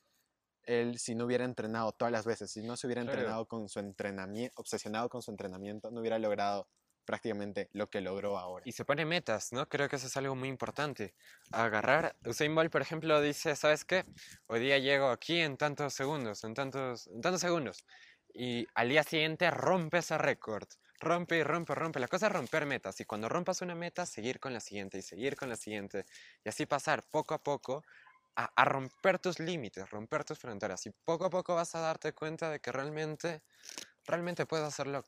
él 0.64 0.99
si 0.99 1.14
no 1.14 1.26
hubiera 1.26 1.45
entrenado 1.45 1.93
todas 1.93 2.12
las 2.12 2.26
veces, 2.26 2.51
si 2.53 2.62
no 2.62 2.76
se 2.76 2.86
hubiera 2.86 3.03
Claro. 3.03 3.11
entrenado 3.24 3.47
con 3.47 3.68
su 3.68 3.80
entrenamiento, 3.80 4.55
obsesionado 4.61 5.09
con 5.09 5.22
su 5.22 5.30
entrenamiento, 5.30 5.90
no 5.90 6.01
hubiera 6.01 6.18
logrado 6.18 6.68
prácticamente 7.05 7.68
lo 7.72 7.90
que 7.90 8.01
logró 8.01 8.38
ahora. 8.38 8.64
Y 8.64 8.72
se 8.72 8.84
pone 8.84 9.05
metas, 9.05 9.53
¿no? 9.53 9.68
Creo 9.68 9.88
que 9.88 9.97
eso 9.97 10.07
es 10.07 10.16
algo 10.16 10.36
muy 10.36 10.49
importante. 10.49 11.14
Agarrar, 11.51 12.16
Usain 12.24 12.55
Bolt, 12.55 12.70
por 12.70 12.80
ejemplo, 12.82 13.20
dice, 13.20 13.57
¿sabes 13.57 13.84
qué? 13.84 14.05
Hoy 14.47 14.61
día 14.61 14.78
llego 14.78 15.09
aquí 15.11 15.40
en 15.40 15.57
tantos 15.57 15.95
segundos, 15.95 16.45
en 16.45 16.55
tantos, 16.55 17.09
en 17.09 17.20
tantos 17.20 17.40
segundos. 17.40 17.84
Y 18.32 18.66
al 18.74 18.88
día 18.88 19.03
siguiente 19.03 19.51
rompe 19.51 19.99
ese 19.99 20.16
récord. 20.16 20.68
Rompe 21.03 21.36
y 21.38 21.42
rompe, 21.42 21.74
rompe. 21.74 21.98
La 22.00 22.09
cosa 22.09 22.28
es 22.28 22.32
romper 22.32 22.64
metas. 22.64 23.00
Y 23.00 23.05
cuando 23.05 23.28
rompas 23.28 23.61
una 23.61 23.74
meta, 23.74 24.07
seguir 24.07 24.38
con 24.40 24.53
la 24.53 24.61
siguiente 24.61 24.98
y 24.98 25.03
seguir 25.03 25.36
con 25.36 25.48
la 25.48 25.57
siguiente. 25.57 26.07
Y 26.44 26.48
así 26.48 26.64
pasar 26.66 27.03
poco 27.11 27.34
a 27.34 27.42
poco 27.42 27.82
a, 28.36 28.44
a 28.57 28.64
romper 28.64 29.18
tus 29.18 29.40
límites, 29.40 29.90
romper 29.90 30.24
tus 30.24 30.38
fronteras. 30.38 30.86
Y 30.86 30.90
poco 31.05 31.26
a 31.26 31.30
poco 31.30 31.55
vas 31.57 31.74
a 31.74 31.80
darte 31.80 32.12
cuenta 32.14 32.50
de 32.50 32.61
que 32.61 32.70
realmente, 32.72 33.42
realmente 34.07 34.46
puedes 34.46 34.66
hacerlo 34.66 35.05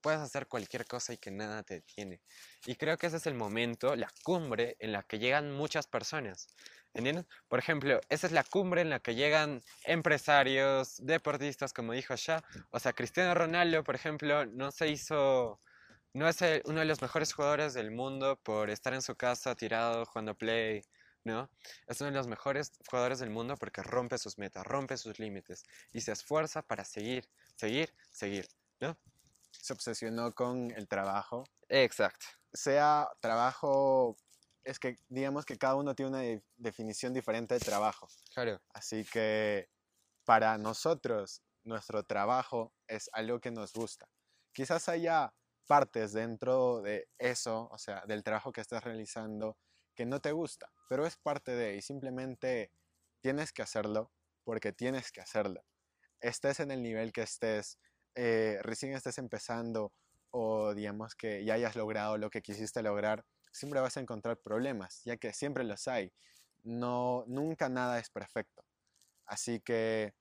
puedes 0.00 0.20
hacer 0.20 0.48
cualquier 0.48 0.86
cosa 0.86 1.12
y 1.12 1.18
que 1.18 1.30
nada 1.30 1.62
te 1.62 1.74
detiene. 1.74 2.22
Y 2.66 2.76
creo 2.76 2.96
que 2.96 3.06
ese 3.08 3.18
es 3.18 3.26
el 3.26 3.34
momento, 3.34 3.96
la 3.96 4.10
cumbre 4.22 4.76
en 4.78 4.92
la 4.92 5.02
que 5.02 5.18
llegan 5.18 5.52
muchas 5.52 5.86
personas. 5.86 6.46
¿Entiendes? 6.94 7.26
Por 7.48 7.58
ejemplo, 7.58 8.00
esa 8.08 8.26
es 8.28 8.32
la 8.32 8.44
cumbre 8.44 8.80
en 8.80 8.90
la 8.90 9.00
que 9.00 9.16
llegan 9.16 9.62
empresarios, 9.84 11.04
deportistas, 11.04 11.72
como 11.72 11.92
dijo 11.92 12.14
ya. 12.14 12.44
O 12.70 12.78
sea, 12.78 12.92
Cristiano 12.92 13.34
Ronaldo, 13.34 13.82
por 13.82 13.96
ejemplo, 13.96 14.46
no 14.46 14.70
se 14.70 14.88
hizo, 14.88 15.60
no 16.12 16.28
es 16.28 16.40
el- 16.42 16.62
uno 16.66 16.80
de 16.80 16.86
los 16.86 17.02
mejores 17.02 17.32
jugadores 17.34 17.74
del 17.74 17.90
mundo 17.90 18.38
por 18.42 18.70
estar 18.70 18.94
en 18.94 19.02
su 19.02 19.16
casa 19.16 19.56
tirado 19.56 20.04
jugando 20.06 20.36
play, 20.36 20.82
¿no? 21.24 21.50
Es 21.88 22.00
uno 22.00 22.10
de 22.10 22.16
los 22.16 22.28
mejores 22.28 22.72
jugadores 22.88 23.18
del 23.18 23.30
mundo 23.30 23.56
porque 23.56 23.82
rompe 23.82 24.16
sus 24.18 24.38
metas, 24.38 24.64
rompe 24.64 24.96
sus 24.96 25.18
límites 25.18 25.64
y 25.92 26.00
se 26.00 26.12
esfuerza 26.12 26.62
para 26.62 26.84
seguir, 26.84 27.28
seguir, 27.56 27.92
seguir, 28.12 28.46
¿no? 28.80 28.96
Se 29.50 29.72
obsesionó 29.72 30.32
con 30.32 30.70
el 30.70 30.86
trabajo, 30.86 31.44
Exacto. 31.68 32.26
sea 32.52 33.08
trabajo, 33.20 34.16
es 34.64 34.78
que 34.78 34.98
digamos 35.08 35.44
que 35.46 35.58
cada 35.58 35.76
uno 35.76 35.94
tiene 35.94 36.10
una 36.10 36.20
de- 36.20 36.42
definición 36.56 37.14
diferente 37.14 37.54
de 37.54 37.60
trabajo. 37.60 38.08
Claro. 38.34 38.60
Así 38.74 39.04
que 39.04 39.68
para 40.24 40.58
nosotros, 40.58 41.42
nuestro 41.64 42.04
trabajo 42.04 42.74
es 42.88 43.10
algo 43.12 43.40
que 43.40 43.50
nos 43.50 43.72
gusta. 43.72 44.08
Quizás 44.52 44.88
haya 44.88 45.34
partes 45.66 46.12
dentro 46.12 46.82
de 46.82 47.08
eso, 47.18 47.68
o 47.70 47.78
sea, 47.78 48.04
del 48.06 48.22
trabajo 48.24 48.52
que 48.52 48.60
estás 48.60 48.84
realizando, 48.84 49.58
que 49.94 50.06
no 50.06 50.20
te 50.20 50.32
gusta, 50.32 50.72
pero 50.88 51.06
es 51.06 51.16
parte 51.16 51.52
de, 51.52 51.76
y 51.76 51.82
simplemente 51.82 52.70
tienes 53.20 53.52
que 53.52 53.62
hacerlo 53.62 54.12
porque 54.44 54.72
tienes 54.72 55.10
que 55.12 55.20
hacerlo. 55.20 55.64
Estés 56.20 56.60
en 56.60 56.70
el 56.70 56.82
nivel 56.82 57.12
que 57.12 57.22
estés, 57.22 57.78
eh, 58.14 58.58
recién 58.62 58.92
estés 58.94 59.18
empezando 59.18 59.92
o 60.30 60.74
digamos 60.74 61.14
que 61.14 61.44
ya 61.44 61.54
hayas 61.54 61.76
logrado 61.76 62.18
lo 62.18 62.30
que 62.30 62.42
quisiste 62.42 62.82
lograr, 62.82 63.24
siempre 63.54 63.80
vas 63.80 63.96
a 63.96 64.00
encontrar 64.00 64.36
problemas, 64.38 65.02
ya 65.04 65.16
que 65.16 65.32
siempre 65.32 65.64
los 65.64 65.86
hay. 65.88 66.12
No, 66.64 67.24
nunca 67.28 67.68
nada 67.68 67.98
es 67.98 68.10
perfecto. 68.10 68.64
Así 69.26 69.60
que 69.60 70.14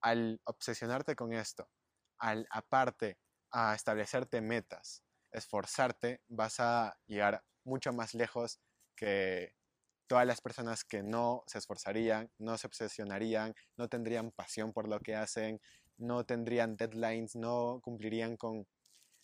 al 0.00 0.40
obsesionarte 0.44 1.16
con 1.16 1.32
esto, 1.32 1.68
al 2.18 2.46
aparte 2.50 3.18
a 3.50 3.74
establecerte 3.74 4.40
metas, 4.40 5.02
esforzarte, 5.32 6.20
vas 6.28 6.60
a 6.60 6.98
llegar 7.06 7.42
mucho 7.64 7.92
más 7.92 8.14
lejos 8.14 8.60
que 8.94 9.54
todas 10.06 10.26
las 10.26 10.40
personas 10.40 10.84
que 10.84 11.02
no 11.02 11.42
se 11.46 11.58
esforzarían, 11.58 12.30
no 12.38 12.58
se 12.58 12.66
obsesionarían, 12.66 13.54
no 13.76 13.88
tendrían 13.88 14.30
pasión 14.30 14.72
por 14.72 14.88
lo 14.88 15.00
que 15.00 15.16
hacen, 15.16 15.60
no 15.96 16.24
tendrían 16.24 16.76
deadlines, 16.76 17.34
no 17.34 17.80
cumplirían 17.82 18.36
con 18.36 18.66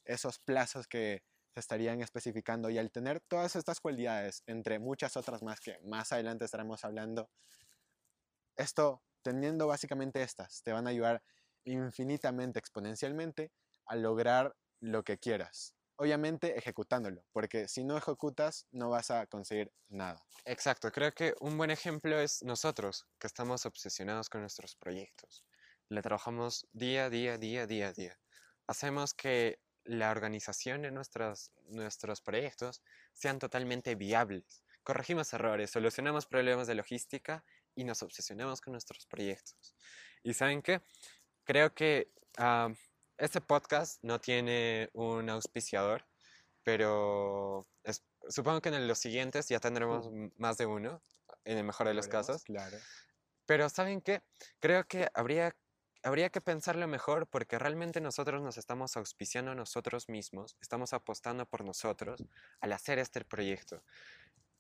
esos 0.04 0.38
plazos 0.38 0.88
que 0.88 1.22
se 1.52 1.60
estarían 1.60 2.00
especificando 2.00 2.70
y 2.70 2.78
al 2.78 2.90
tener 2.90 3.20
todas 3.20 3.56
estas 3.56 3.80
cualidades, 3.80 4.42
entre 4.46 4.78
muchas 4.78 5.16
otras 5.16 5.42
más 5.42 5.60
que 5.60 5.78
más 5.80 6.12
adelante 6.12 6.44
estaremos 6.44 6.84
hablando, 6.84 7.28
esto, 8.56 9.02
teniendo 9.22 9.66
básicamente 9.66 10.22
estas, 10.22 10.62
te 10.62 10.72
van 10.72 10.86
a 10.86 10.90
ayudar 10.90 11.22
infinitamente, 11.64 12.58
exponencialmente, 12.58 13.52
a 13.86 13.96
lograr 13.96 14.56
lo 14.80 15.04
que 15.04 15.18
quieras. 15.18 15.74
Obviamente 15.96 16.58
ejecutándolo, 16.58 17.24
porque 17.32 17.68
si 17.68 17.84
no 17.84 17.96
ejecutas 17.96 18.66
no 18.72 18.88
vas 18.88 19.10
a 19.10 19.26
conseguir 19.26 19.72
nada. 19.88 20.24
Exacto, 20.44 20.90
creo 20.90 21.12
que 21.12 21.34
un 21.40 21.56
buen 21.56 21.70
ejemplo 21.70 22.18
es 22.18 22.42
nosotros, 22.42 23.06
que 23.18 23.26
estamos 23.26 23.66
obsesionados 23.66 24.28
con 24.28 24.40
nuestros 24.40 24.74
proyectos. 24.74 25.44
Le 25.88 26.00
trabajamos 26.00 26.66
día, 26.72 27.10
día, 27.10 27.36
día, 27.36 27.66
día, 27.66 27.92
día. 27.92 28.18
Hacemos 28.66 29.12
que 29.12 29.60
la 29.84 30.10
organización 30.10 30.82
de 30.82 30.90
nuestros, 30.90 31.50
nuestros 31.68 32.20
proyectos 32.20 32.82
sean 33.12 33.38
totalmente 33.38 33.94
viables. 33.94 34.64
Corregimos 34.82 35.32
errores, 35.32 35.70
solucionamos 35.70 36.26
problemas 36.26 36.66
de 36.66 36.74
logística 36.74 37.44
y 37.74 37.84
nos 37.84 38.02
obsesionamos 38.02 38.60
con 38.60 38.72
nuestros 38.72 39.06
proyectos. 39.06 39.74
¿Y 40.22 40.34
saben 40.34 40.62
qué? 40.62 40.82
Creo 41.44 41.74
que 41.74 42.12
ah, 42.36 42.68
este 43.18 43.40
podcast 43.40 44.02
no 44.02 44.20
tiene 44.20 44.90
un 44.92 45.28
auspiciador, 45.30 46.06
pero 46.62 47.66
es- 47.82 48.04
supongo 48.28 48.60
que 48.60 48.68
en 48.68 48.86
los 48.88 48.98
siguientes 48.98 49.48
ya 49.48 49.60
tendremos 49.60 50.08
más 50.36 50.56
de 50.58 50.66
uno, 50.66 51.02
en 51.44 51.58
el 51.58 51.64
mejor 51.64 51.88
de 51.88 51.94
los 51.94 52.08
casos. 52.08 52.44
Claro. 52.44 52.76
Pero 53.46 53.68
¿saben 53.68 54.00
qué? 54.00 54.22
Creo 54.60 54.86
que 54.86 55.08
habría, 55.14 55.56
habría 56.02 56.30
que 56.30 56.40
pensarlo 56.40 56.86
mejor 56.88 57.26
porque 57.26 57.58
realmente 57.58 58.00
nosotros 58.00 58.42
nos 58.42 58.58
estamos 58.58 58.96
auspiciando 58.96 59.52
a 59.52 59.54
nosotros 59.54 60.08
mismos, 60.08 60.56
estamos 60.60 60.92
apostando 60.92 61.46
por 61.46 61.64
nosotros 61.64 62.24
al 62.60 62.72
hacer 62.72 62.98
este 62.98 63.24
proyecto. 63.24 63.82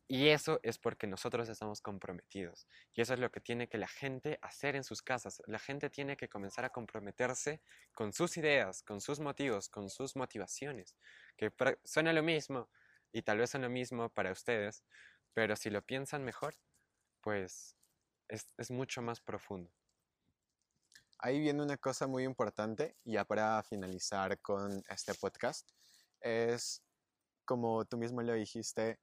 Y 0.08 0.28
eso 0.28 0.60
es 0.62 0.78
porque 0.78 1.06
nosotros 1.06 1.48
estamos 1.48 1.80
comprometidos. 1.80 2.66
Y 2.92 3.00
eso 3.00 3.14
es 3.14 3.20
lo 3.20 3.30
que 3.30 3.40
tiene 3.40 3.68
que 3.68 3.78
la 3.78 3.88
gente 3.88 4.38
hacer 4.42 4.76
en 4.76 4.84
sus 4.84 5.00
casas. 5.00 5.40
La 5.46 5.58
gente 5.58 5.88
tiene 5.88 6.18
que 6.18 6.28
comenzar 6.28 6.66
a 6.66 6.70
comprometerse 6.70 7.62
con 7.94 8.12
sus 8.12 8.36
ideas, 8.36 8.82
con 8.82 9.00
sus 9.00 9.20
motivos, 9.20 9.70
con 9.70 9.88
sus 9.88 10.14
motivaciones. 10.14 10.96
Que 11.36 11.50
suena 11.84 12.12
lo 12.12 12.22
mismo 12.22 12.68
y 13.10 13.22
tal 13.22 13.38
vez 13.38 13.50
son 13.50 13.62
lo 13.62 13.70
mismo 13.70 14.10
para 14.10 14.32
ustedes, 14.32 14.84
pero 15.32 15.56
si 15.56 15.70
lo 15.70 15.82
piensan 15.82 16.24
mejor, 16.24 16.56
pues 17.22 17.76
es, 18.28 18.48
es 18.58 18.70
mucho 18.70 19.00
más 19.00 19.20
profundo. 19.20 19.70
Ahí 21.22 21.38
viene 21.40 21.62
una 21.62 21.76
cosa 21.78 22.06
muy 22.06 22.24
importante, 22.24 22.96
ya 23.04 23.24
para 23.24 23.62
finalizar 23.62 24.40
con 24.40 24.82
este 24.88 25.14
podcast, 25.14 25.70
es 26.20 26.82
como 27.44 27.84
tú 27.84 27.96
mismo 27.96 28.22
lo 28.22 28.34
dijiste, 28.34 28.98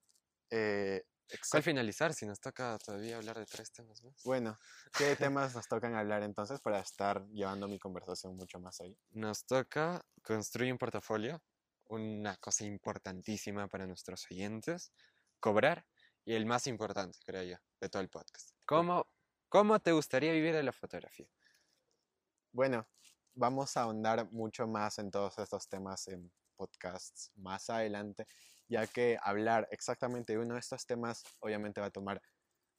eh, 0.49 1.03
¿Cuál 1.29 1.39
exact- 1.39 1.63
finalizar 1.63 2.13
si 2.13 2.25
nos 2.25 2.41
toca 2.41 2.77
todavía 2.79 3.17
hablar 3.17 3.37
de 3.39 3.45
tres 3.45 3.71
temas 3.71 4.03
más? 4.03 4.21
Bueno, 4.25 4.57
¿qué 4.97 5.15
temas 5.31 5.55
nos 5.55 5.67
tocan 5.67 5.95
hablar 5.95 6.23
entonces 6.23 6.59
para 6.59 6.79
estar 6.79 7.25
llevando 7.29 7.67
mi 7.67 7.79
conversación 7.79 8.35
mucho 8.35 8.59
más 8.59 8.81
ahí? 8.81 8.97
Nos 9.11 9.45
toca 9.45 10.05
construir 10.21 10.73
un 10.73 10.77
portafolio, 10.77 11.41
una 11.85 12.35
cosa 12.37 12.65
importantísima 12.65 13.67
para 13.67 13.87
nuestros 13.87 14.25
oyentes, 14.29 14.91
cobrar 15.39 15.85
y 16.25 16.33
el 16.33 16.45
más 16.45 16.67
importante, 16.67 17.17
creo 17.25 17.43
yo, 17.43 17.57
de 17.79 17.89
todo 17.89 18.01
el 18.01 18.09
podcast. 18.09 18.51
¿Cómo, 18.65 19.07
cómo 19.47 19.79
te 19.79 19.93
gustaría 19.93 20.33
vivir 20.33 20.53
de 20.53 20.63
la 20.63 20.73
fotografía? 20.73 21.29
Bueno, 22.51 22.87
vamos 23.35 23.77
a 23.77 23.81
ahondar 23.83 24.31
mucho 24.31 24.67
más 24.67 24.97
en 24.99 25.11
todos 25.11 25.37
estos 25.39 25.67
temas 25.69 26.07
en 26.07 26.31
podcasts 26.55 27.31
más 27.35 27.69
adelante, 27.69 28.27
ya 28.67 28.87
que 28.87 29.17
hablar 29.21 29.67
exactamente 29.71 30.33
de 30.33 30.39
uno 30.39 30.55
de 30.55 30.59
estos 30.59 30.85
temas 30.85 31.23
obviamente 31.39 31.79
va 31.79 31.87
a 31.87 31.91
tomar 31.91 32.21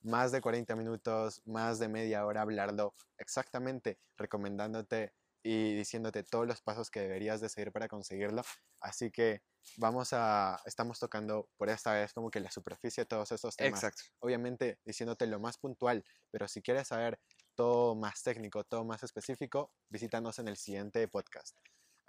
más 0.02 0.32
de 0.32 0.40
40 0.40 0.76
minutos, 0.76 1.42
más 1.46 1.78
de 1.78 1.88
media 1.88 2.26
hora 2.26 2.42
hablarlo 2.42 2.94
exactamente, 3.18 4.00
recomendándote 4.16 5.12
y 5.42 5.74
diciéndote 5.74 6.24
todos 6.24 6.46
los 6.46 6.62
pasos 6.62 6.90
que 6.90 7.00
deberías 7.00 7.40
de 7.40 7.48
seguir 7.48 7.72
para 7.72 7.88
conseguirlo. 7.88 8.42
Así 8.80 9.10
que 9.10 9.42
vamos 9.76 10.12
a, 10.12 10.60
estamos 10.66 10.98
tocando 10.98 11.48
por 11.56 11.70
esta 11.70 11.94
vez 11.94 12.12
como 12.12 12.30
que 12.30 12.40
la 12.40 12.50
superficie 12.50 13.04
de 13.04 13.06
todos 13.06 13.32
estos 13.32 13.56
temas 13.56 13.80
Exacto. 13.84 14.02
obviamente 14.20 14.78
diciéndote 14.84 15.26
lo 15.26 15.40
más 15.40 15.58
puntual, 15.58 16.04
pero 16.30 16.48
si 16.48 16.62
quieres 16.62 16.88
saber 16.88 17.20
todo 17.54 17.94
más 17.94 18.22
técnico, 18.22 18.64
todo 18.64 18.84
más 18.84 19.02
específico, 19.02 19.72
visítanos 19.88 20.38
en 20.38 20.48
el 20.48 20.56
siguiente 20.56 21.06
podcast. 21.08 21.56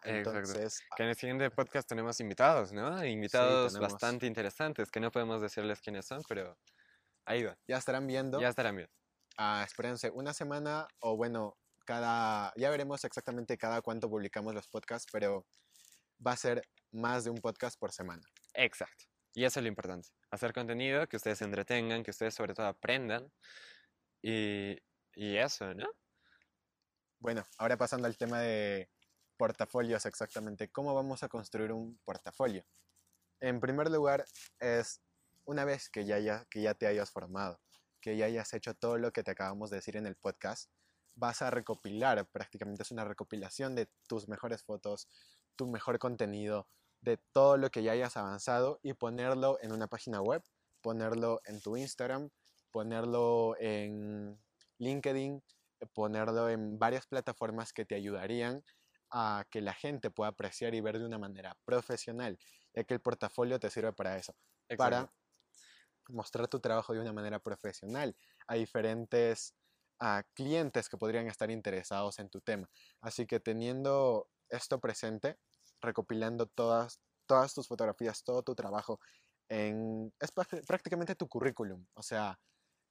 Entonces, 0.03 0.79
Que 0.95 1.03
en 1.03 1.09
el 1.09 1.15
siguiente 1.15 1.51
podcast 1.51 1.87
tenemos 1.87 2.19
invitados, 2.19 2.71
¿no? 2.73 3.05
Invitados 3.05 3.73
tenemos. 3.73 3.93
bastante 3.93 4.25
interesantes, 4.25 4.89
que 4.89 4.99
no 4.99 5.11
podemos 5.11 5.41
decirles 5.41 5.79
quiénes 5.79 6.07
son, 6.07 6.21
pero 6.27 6.57
ahí 7.25 7.43
va. 7.43 7.55
ya 7.67 7.77
estarán 7.77 8.07
viendo, 8.07 8.39
Ya 8.39 8.49
estarán 8.49 8.75
bien. 8.77 8.89
ah, 9.37 9.63
espérense, 9.65 10.09
una 10.11 10.33
semana 10.33 10.87
o 11.01 11.15
bueno, 11.17 11.55
cada, 11.85 12.51
ya 12.55 12.69
veremos 12.71 13.03
exactamente 13.03 13.57
cada 13.57 13.81
cuánto 13.81 14.09
publicamos 14.09 14.53
los 14.55 14.67
podcasts, 14.69 15.07
pero 15.11 15.45
va 16.25 16.31
a 16.33 16.37
ser 16.37 16.63
más 16.91 17.23
de 17.23 17.29
un 17.29 17.37
podcast 17.37 17.79
por 17.79 17.91
semana. 17.91 18.23
Exacto. 18.55 19.05
Y 19.33 19.45
eso 19.45 19.59
es 19.59 19.63
lo 19.63 19.69
importante. 19.69 20.09
Hacer 20.31 20.51
contenido, 20.53 21.07
que 21.07 21.17
ustedes 21.17 21.37
se 21.39 21.45
entretengan, 21.45 22.03
que 22.03 22.11
ustedes 22.11 22.33
sobre 22.33 22.53
todo 22.53 22.67
aprendan. 22.67 23.31
Y, 24.23 24.77
y 25.15 25.37
eso, 25.37 25.73
¿no? 25.73 25.87
Bueno, 27.19 27.45
ahora 27.57 27.77
pasando 27.77 28.07
al 28.07 28.17
tema 28.17 28.39
de 28.39 28.89
portafolios 29.37 30.05
exactamente. 30.05 30.69
¿Cómo 30.69 30.93
vamos 30.93 31.23
a 31.23 31.29
construir 31.29 31.71
un 31.71 31.99
portafolio? 32.05 32.65
En 33.39 33.59
primer 33.59 33.89
lugar, 33.89 34.25
es 34.59 35.01
una 35.45 35.65
vez 35.65 35.89
que 35.89 36.05
ya, 36.05 36.19
ya, 36.19 36.45
que 36.49 36.61
ya 36.61 36.73
te 36.73 36.87
hayas 36.87 37.11
formado, 37.11 37.59
que 37.99 38.17
ya 38.17 38.25
hayas 38.25 38.53
hecho 38.53 38.73
todo 38.75 38.97
lo 38.97 39.11
que 39.11 39.23
te 39.23 39.31
acabamos 39.31 39.69
de 39.69 39.77
decir 39.77 39.97
en 39.97 40.05
el 40.05 40.15
podcast, 40.15 40.69
vas 41.15 41.41
a 41.41 41.49
recopilar, 41.49 42.25
prácticamente 42.29 42.83
es 42.83 42.91
una 42.91 43.05
recopilación 43.05 43.75
de 43.75 43.89
tus 44.07 44.27
mejores 44.27 44.63
fotos, 44.63 45.07
tu 45.55 45.67
mejor 45.67 45.99
contenido, 45.99 46.67
de 47.01 47.17
todo 47.17 47.57
lo 47.57 47.71
que 47.71 47.83
ya 47.83 47.93
hayas 47.93 48.17
avanzado 48.17 48.79
y 48.83 48.93
ponerlo 48.93 49.57
en 49.61 49.71
una 49.71 49.87
página 49.87 50.21
web, 50.21 50.43
ponerlo 50.81 51.41
en 51.45 51.59
tu 51.61 51.75
Instagram, 51.77 52.29
ponerlo 52.71 53.55
en 53.59 54.39
LinkedIn, 54.81 55.41
ponerlo 55.93 56.49
en 56.49 56.77
varias 56.77 57.07
plataformas 57.07 57.71
que 57.71 57.85
te 57.85 57.95
ayudarían 57.95 58.63
a 59.11 59.45
que 59.49 59.61
la 59.61 59.73
gente 59.73 60.09
pueda 60.09 60.29
apreciar 60.29 60.73
y 60.73 60.81
ver 60.81 60.99
de 60.99 61.05
una 61.05 61.17
manera 61.17 61.57
profesional, 61.65 62.37
ya 62.73 62.83
que 62.83 62.93
el 62.93 63.01
portafolio 63.01 63.59
te 63.59 63.69
sirve 63.69 63.93
para 63.93 64.17
eso, 64.17 64.35
para 64.77 65.13
mostrar 66.09 66.47
tu 66.47 66.59
trabajo 66.59 66.93
de 66.93 66.99
una 66.99 67.13
manera 67.13 67.39
profesional 67.39 68.15
a 68.47 68.55
diferentes 68.55 69.55
a 70.03 70.23
clientes 70.33 70.89
que 70.89 70.97
podrían 70.97 71.27
estar 71.27 71.51
interesados 71.51 72.17
en 72.17 72.27
tu 72.29 72.41
tema. 72.41 72.67
Así 73.01 73.27
que 73.27 73.39
teniendo 73.39 74.27
esto 74.49 74.79
presente, 74.79 75.37
recopilando 75.79 76.47
todas, 76.47 76.99
todas 77.27 77.53
tus 77.53 77.67
fotografías, 77.67 78.23
todo 78.23 78.41
tu 78.41 78.55
trabajo, 78.55 78.99
en, 79.47 80.11
es 80.19 80.31
prácticamente 80.31 81.13
tu 81.13 81.27
currículum, 81.27 81.85
o 81.93 82.01
sea, 82.01 82.39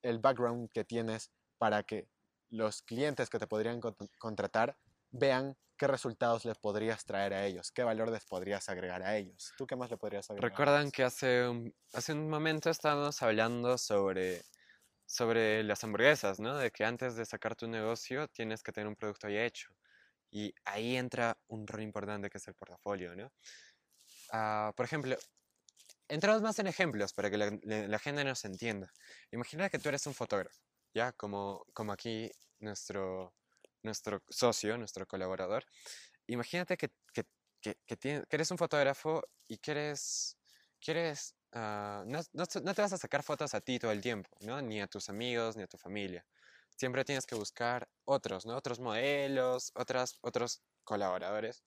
el 0.03 0.20
background 0.20 0.70
que 0.72 0.84
tienes 0.84 1.32
para 1.61 1.83
que 1.83 2.09
los 2.49 2.81
clientes 2.81 3.29
que 3.29 3.39
te 3.39 3.47
podrían 3.47 3.83
contratar 4.19 4.79
vean 5.11 5.59
qué 5.77 5.87
resultados 5.87 6.47
les 6.47 6.57
podrías 6.57 7.05
traer 7.05 7.35
a 7.35 7.45
ellos, 7.45 7.71
qué 7.71 7.83
valor 7.83 8.11
les 8.11 8.25
podrías 8.25 8.67
agregar 8.71 9.03
a 9.03 9.19
ellos. 9.19 9.53
¿Tú 9.59 9.67
qué 9.67 9.77
más 9.77 9.91
le 9.91 9.99
podrías 9.99 10.31
agregar? 10.31 10.51
Recuerdan 10.51 10.91
que 10.91 11.05
hace 11.05 11.47
un, 11.47 11.75
hace 11.93 12.15
un 12.15 12.31
momento 12.31 12.71
estábamos 12.71 13.21
hablando 13.21 13.77
sobre, 13.77 14.43
sobre 15.05 15.63
las 15.63 15.85
hamburguesas, 15.85 16.41
¿no? 16.41 16.57
De 16.57 16.71
que 16.71 16.87
antes 16.87 17.15
de 17.15 17.27
sacar 17.27 17.55
tu 17.55 17.69
negocio 17.69 18.27
tienes 18.29 18.63
que 18.63 18.73
tener 18.73 18.89
un 18.89 18.97
producto 18.97 19.29
ya 19.29 19.45
hecho. 19.45 19.69
Y 20.31 20.55
ahí 20.65 20.97
entra 20.97 21.37
un 21.49 21.67
rol 21.67 21.83
importante 21.83 22.31
que 22.31 22.39
es 22.39 22.49
el 22.49 22.55
portafolio, 22.55 23.15
¿no? 23.15 23.31
Ah, 24.33 24.73
por 24.75 24.87
ejemplo, 24.87 25.15
entramos 26.09 26.41
más 26.41 26.59
en 26.59 26.69
ejemplos 26.69 27.13
para 27.13 27.31
que 27.31 27.37
la, 27.37 27.51
la, 27.63 27.99
gente 27.99 28.25
nos 28.25 28.45
entienda. 28.47 28.91
Imagina 29.31 29.69
que 29.69 29.79
tú 29.79 29.91
eres 29.91 30.07
un 30.07 30.15
fotógrafo, 30.15 30.61
¿ya? 30.95 31.12
Como, 31.12 31.66
como 31.72 31.93
aquí 31.93 32.30
nuestro, 32.59 33.34
nuestro 33.82 34.22
socio, 34.28 34.76
nuestro 34.78 35.07
colaborador, 35.07 35.64
imagínate 36.26 36.76
que, 36.76 36.91
que, 37.12 37.24
que, 37.61 37.76
que, 37.86 38.24
eres 38.30 38.51
un 38.51 38.59
fotógrafo 38.59 39.22
y 39.49 39.59
quieres, 39.59 40.36
quieres 40.80 41.34
uh, 41.53 42.05
no, 42.07 42.20
no, 42.32 42.45
no, 42.62 42.74
te 42.74 42.82
vas 42.82 42.93
a 42.93 42.99
sacar 42.99 43.22
fotos 43.22 43.55
a 43.55 43.61
ti 43.61 43.78
todo 43.78 43.93
el 43.93 44.01
tiempo, 44.01 44.30
¿no? 44.41 44.61
ni 44.62 44.80
a 44.80 44.86
tus 44.86 45.09
amigos, 45.09 45.57
ni 45.57 45.62
a 45.62 45.66
tu 45.66 45.78
familia. 45.78 46.24
Siempre 46.76 47.05
tienes 47.05 47.26
que 47.26 47.34
buscar 47.34 47.88
otros, 48.05 48.47
¿no? 48.47 48.57
otros 48.57 48.80
modelos, 48.80 49.72
otras, 49.74 50.18
otros 50.22 50.62
colaboradores. 50.84 51.62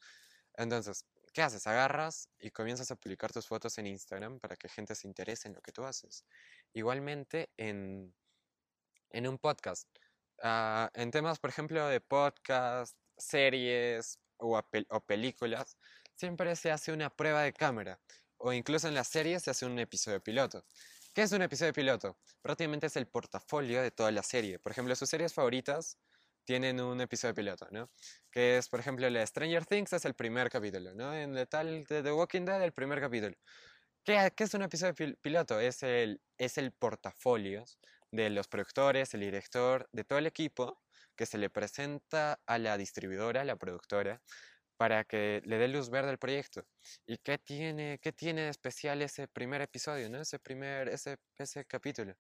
Entonces, 0.56 1.06
¿qué 1.34 1.42
haces? 1.42 1.68
Agarras 1.68 2.30
y 2.40 2.52
comienzas 2.52 2.90
a 2.92 2.96
publicar 2.96 3.32
tus 3.32 3.48
fotos 3.48 3.78
en 3.78 3.88
Instagram 3.88 4.40
para 4.40 4.56
que 4.56 4.70
gente 4.70 4.96
se 4.96 5.08
interese 5.08 5.48
en 5.48 5.56
lo 5.56 5.62
que 5.62 5.72
tú 5.72 5.84
haces. 5.84 6.26
Igualmente 6.74 7.52
en, 7.58 8.14
en 9.14 9.28
un 9.28 9.38
podcast. 9.38 9.88
Ah, 10.42 10.92
en 10.94 11.12
temas, 11.12 11.40
por 11.40 11.50
ejemplo, 11.50 11.88
de 11.88 12.02
podcast, 12.02 12.98
series 13.18 14.20
o, 14.38 14.60
o, 14.90 15.02
películas, 15.02 15.78
siempre 16.16 16.56
se 16.56 16.72
hace 16.72 16.92
una 16.92 17.10
prueba 17.10 17.44
de 17.44 17.54
cámara. 17.54 18.00
O 18.38 18.52
incluso 18.52 18.90
en 18.90 18.96
las 18.96 19.08
series 19.08 19.44
se 19.44 19.52
hace 19.52 19.66
un 19.66 19.80
episodio 19.80 20.22
piloto. 20.22 20.66
¿Qué 21.14 21.22
es 21.22 21.32
un 21.32 21.44
episodio 21.44 21.72
piloto? 21.72 22.18
Prácticamente 22.42 22.88
es 22.88 22.98
el 22.98 23.08
portafolio 23.08 23.82
de 23.82 23.92
toda 23.92 24.12
la 24.12 24.24
serie. 24.24 24.60
Por 24.60 24.72
ejemplo, 24.72 24.96
sus 24.96 25.10
series 25.10 25.34
favoritas 25.34 25.98
tienen 26.44 26.82
un 26.82 27.00
episodio 27.00 27.34
piloto, 27.34 27.68
¿no? 27.72 27.90
Que 28.32 28.58
es, 28.58 28.68
por 28.68 28.80
ejemplo, 28.80 29.10
la 29.10 29.26
Stranger 29.26 29.66
Things 29.66 29.94
es 29.94 30.04
el 30.06 30.16
primer 30.16 30.50
capítulo, 30.50 30.94
¿no? 30.94 31.14
En 31.14 31.38
el 31.38 31.48
tal 31.48 31.86
de 31.86 32.04
The 32.04 32.12
Walking 32.12 32.44
Dead, 32.44 32.62
el 32.64 32.74
primer 32.74 33.00
capítulo. 33.00 33.36
¿Qué, 34.04 34.34
qué 34.36 34.44
es 34.44 34.54
un 34.54 34.64
episodio 34.64 35.16
piloto? 35.22 35.60
Es 35.60 35.84
el, 35.84 36.20
es 36.38 36.58
el 36.58 36.74
portafolio 36.74 37.64
de 38.14 38.30
los 38.30 38.48
productores, 38.48 39.14
el 39.16 39.22
director, 39.22 39.90
de 39.92 40.04
todo 40.04 40.20
el 40.20 40.28
equipo 40.28 40.80
que 41.16 41.26
se 41.26 41.40
le 41.40 41.50
presenta 41.50 42.40
a 42.46 42.60
la 42.60 42.78
distribuidora, 42.78 43.44
la 43.44 43.56
productora, 43.56 44.22
para 44.78 45.04
que 45.04 45.42
le 45.46 45.58
dé 45.58 45.68
luz 45.68 45.90
verde 45.90 46.12
al 46.12 46.20
proyecto. 46.20 46.64
¿Y 47.08 47.18
qué 47.18 47.40
tiene, 47.40 48.00
qué 48.02 48.12
tiene 48.14 48.44
de 48.44 48.50
especial 48.50 49.02
ese 49.02 49.28
primer 49.28 49.62
episodio, 49.62 50.10
¿no? 50.10 50.22
ese 50.22 50.40
primer 50.40 50.90
ese, 50.90 51.18
ese 51.38 51.66
capítulo? 51.66 52.16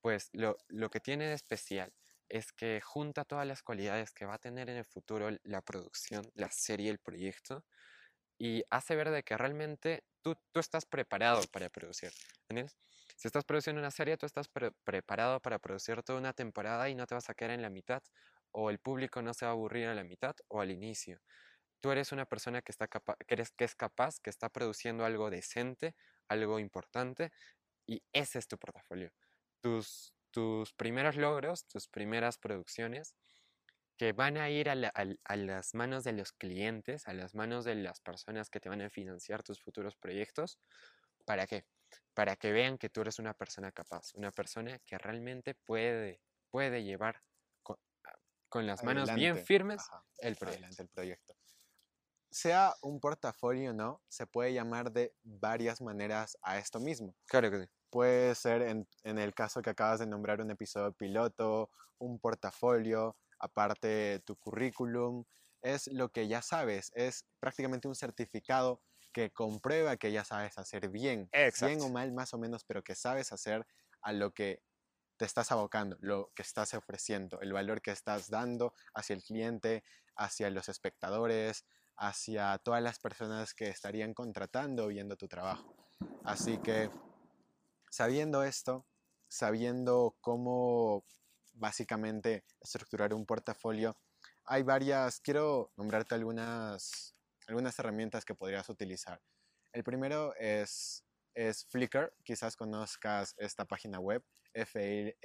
Pues 0.00 0.30
lo, 0.32 0.56
lo 0.68 0.88
que 0.90 1.00
tiene 1.00 1.26
de 1.26 1.34
especial 1.34 1.92
es 2.28 2.52
que 2.52 2.80
junta 2.80 3.24
todas 3.24 3.46
las 3.46 3.62
cualidades 3.62 4.12
que 4.12 4.24
va 4.26 4.34
a 4.34 4.38
tener 4.38 4.70
en 4.70 4.76
el 4.78 4.84
futuro 4.86 5.30
la 5.44 5.60
producción, 5.62 6.30
la 6.34 6.50
serie, 6.50 6.90
el 6.90 6.98
proyecto, 6.98 7.64
y 8.38 8.64
hace 8.70 8.96
ver 8.96 9.22
que 9.24 9.36
realmente 9.36 10.04
tú, 10.22 10.36
tú 10.52 10.60
estás 10.60 10.86
preparado 10.86 11.42
para 11.52 11.68
producir. 11.68 12.12
¿entiendes? 12.48 12.76
Si 13.16 13.28
estás 13.28 13.44
produciendo 13.44 13.80
una 13.80 13.90
serie, 13.90 14.18
tú 14.18 14.26
estás 14.26 14.48
preparado 14.84 15.40
para 15.40 15.58
producir 15.58 16.02
toda 16.02 16.18
una 16.18 16.34
temporada 16.34 16.90
y 16.90 16.94
no 16.94 17.06
te 17.06 17.14
vas 17.14 17.30
a 17.30 17.34
quedar 17.34 17.52
en 17.52 17.62
la 17.62 17.70
mitad, 17.70 18.02
o 18.52 18.68
el 18.70 18.78
público 18.78 19.22
no 19.22 19.32
se 19.32 19.46
va 19.46 19.52
a 19.52 19.54
aburrir 19.54 19.86
a 19.88 19.94
la 19.94 20.04
mitad 20.04 20.36
o 20.48 20.60
al 20.60 20.70
inicio. 20.70 21.20
Tú 21.80 21.90
eres 21.90 22.12
una 22.12 22.26
persona 22.26 22.60
que, 22.60 22.72
es 22.72 23.74
capaz, 23.74 24.20
que 24.20 24.30
está 24.30 24.50
produciendo 24.50 25.04
algo 25.06 25.30
decente, 25.30 25.94
algo 26.28 26.58
importante, 26.58 27.32
y 27.86 28.02
ese 28.12 28.38
es 28.38 28.48
tu 28.48 28.58
portafolio. 28.58 29.10
Tus, 29.62 30.12
tus 30.30 30.74
primeros 30.74 31.16
logros, 31.16 31.66
tus 31.66 31.88
primeras 31.88 32.36
producciones, 32.36 33.16
que 33.96 34.12
van 34.12 34.36
a 34.36 34.50
ir 34.50 34.68
a, 34.68 34.72
a, 34.72 35.36
las 35.36 35.74
manos 35.74 36.04
de 36.04 36.12
los 36.12 36.32
clientes, 36.32 37.08
a 37.08 37.14
las 37.14 37.34
manos 37.34 37.64
de 37.64 37.76
las 37.76 38.00
personas 38.00 38.50
que 38.50 38.60
te 38.60 38.68
van 38.68 38.82
a 38.82 38.90
financiar 38.90 39.42
tus 39.42 39.62
futuros 39.62 39.96
proyectos. 39.96 40.58
¿Para 41.24 41.46
qué? 41.46 41.64
Para 42.14 42.36
que 42.36 42.52
vean 42.52 42.78
que 42.78 42.88
tú 42.88 43.02
eres 43.02 43.18
una 43.18 43.34
persona 43.34 43.72
capaz, 43.72 44.14
una 44.14 44.32
persona 44.32 44.78
que 44.80 44.98
realmente 44.98 45.54
puede, 45.54 46.20
puede 46.50 46.82
llevar 46.82 47.22
con, 47.62 47.78
ah, 48.04 48.62
las 48.62 48.82
manos 48.82 49.12
bien 49.14 49.36
firmes 49.36 49.82
el, 50.18 50.36
proyecto. 50.36 50.82
el 50.82 50.88
proyecto. 50.88 51.34
Sea 52.30 52.74
un 52.82 53.00
portafolio 53.00 53.70
o 53.70 53.74
no, 53.74 54.02
se 54.08 54.26
puede 54.26 54.52
llamar 54.52 54.92
de 54.92 55.14
varias 55.22 55.80
maneras 55.80 56.36
a 56.42 56.58
esto 56.58 56.80
mismo. 56.80 57.14
Claro 57.26 57.50
que 57.50 57.62
sí. 57.62 57.70
Puede 57.90 58.34
ser 58.34 58.62
en, 58.62 58.88
en 59.04 59.18
el 59.18 59.34
caso 59.34 59.62
que 59.62 59.70
acabas 59.70 60.00
de 60.00 60.06
nombrar 60.06 60.40
un 60.40 60.50
episodio 60.50 60.92
piloto, 60.92 61.70
un 61.98 62.18
portafolio, 62.18 63.16
aparte 63.38 64.20
tu 64.24 64.36
currículum, 64.36 65.24
es 65.62 65.88
lo 65.88 66.10
que 66.10 66.28
ya 66.28 66.42
sabes, 66.42 66.92
es 66.94 67.24
prácticamente 67.40 67.88
un 67.88 67.94
certificado 67.94 68.80
que 69.16 69.30
comprueba 69.30 69.96
que 69.96 70.12
ya 70.12 70.26
sabes 70.26 70.58
hacer 70.58 70.90
bien, 70.90 71.30
bien 71.62 71.80
o 71.80 71.88
mal 71.88 72.12
más 72.12 72.34
o 72.34 72.38
menos, 72.38 72.64
pero 72.64 72.84
que 72.84 72.94
sabes 72.94 73.32
hacer 73.32 73.66
a 74.02 74.12
lo 74.12 74.34
que 74.34 74.60
te 75.16 75.24
estás 75.24 75.50
abocando, 75.52 75.96
lo 76.00 76.32
que 76.34 76.42
estás 76.42 76.74
ofreciendo, 76.74 77.40
el 77.40 77.54
valor 77.54 77.80
que 77.80 77.92
estás 77.92 78.28
dando 78.28 78.74
hacia 78.92 79.16
el 79.16 79.22
cliente, 79.22 79.84
hacia 80.16 80.50
los 80.50 80.68
espectadores, 80.68 81.64
hacia 81.96 82.58
todas 82.58 82.82
las 82.82 82.98
personas 82.98 83.54
que 83.54 83.70
estarían 83.70 84.12
contratando 84.12 84.88
viendo 84.88 85.16
tu 85.16 85.28
trabajo. 85.28 85.74
Así 86.22 86.58
que 86.58 86.90
sabiendo 87.88 88.44
esto, 88.44 88.84
sabiendo 89.28 90.14
cómo 90.20 91.06
básicamente 91.54 92.44
estructurar 92.60 93.14
un 93.14 93.24
portafolio, 93.24 93.96
hay 94.44 94.62
varias, 94.62 95.20
quiero 95.20 95.72
nombrarte 95.78 96.14
algunas 96.14 97.15
algunas 97.46 97.78
herramientas 97.78 98.24
que 98.24 98.34
podrías 98.34 98.68
utilizar. 98.68 99.20
El 99.72 99.84
primero 99.84 100.34
es, 100.36 101.04
es 101.34 101.66
Flickr, 101.66 102.12
quizás 102.24 102.56
conozcas 102.56 103.34
esta 103.36 103.64
página 103.64 104.00
web, 104.00 104.24
F-L-I-C-K-R, 104.54 105.22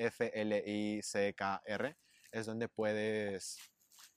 es 2.31 2.45
donde 2.45 2.69
puedes 2.69 3.57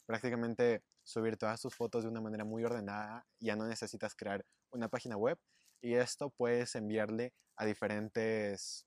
prácticamente 0.07 0.83
subir 1.03 1.37
todas 1.37 1.61
tus 1.61 1.75
fotos 1.75 2.05
de 2.05 2.11
una 2.11 2.21
manera 2.21 2.45
muy 2.45 2.65
ordenada, 2.65 3.27
ya 3.41 3.57
no 3.57 3.67
necesitas 3.67 4.15
crear 4.15 4.45
una 4.71 4.89
página 4.89 5.17
web 5.17 5.39
y 5.81 5.95
esto 5.95 6.31
puedes 6.31 6.75
enviarle 6.75 7.33
a 7.57 7.65
diferentes, 7.65 8.87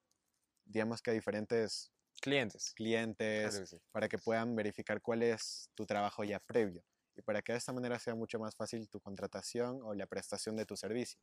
digamos 0.65 1.01
que 1.01 1.11
a 1.11 1.13
diferentes 1.13 1.91
clientes, 2.21 2.73
clientes 2.73 3.77
para 3.91 4.09
que 4.09 4.17
puedan 4.17 4.55
verificar 4.55 5.01
cuál 5.01 5.23
es 5.23 5.69
tu 5.75 5.85
trabajo 5.85 6.23
ya 6.23 6.39
previo 6.39 6.83
y 7.17 7.21
para 7.21 7.41
que 7.41 7.51
de 7.51 7.57
esta 7.57 7.73
manera 7.73 7.99
sea 7.99 8.15
mucho 8.15 8.39
más 8.39 8.55
fácil 8.55 8.87
tu 8.89 8.99
contratación 8.99 9.81
o 9.83 9.93
la 9.93 10.05
prestación 10.05 10.55
de 10.55 10.65
tus 10.65 10.79
servicios. 10.79 11.21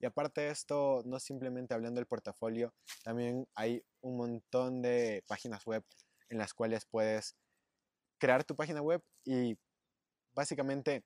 Y 0.00 0.06
aparte 0.06 0.42
de 0.42 0.50
esto, 0.50 1.02
no 1.04 1.18
simplemente 1.18 1.74
hablando 1.74 1.98
del 1.98 2.06
portafolio, 2.06 2.74
también 3.02 3.46
hay 3.54 3.82
un 4.00 4.16
montón 4.16 4.82
de 4.82 5.24
páginas 5.26 5.64
web 5.64 5.84
en 6.28 6.38
las 6.38 6.54
cuales 6.54 6.84
puedes 6.86 7.36
crear 8.18 8.44
tu 8.44 8.54
página 8.54 8.82
web 8.82 9.02
y 9.24 9.58
básicamente 10.34 11.04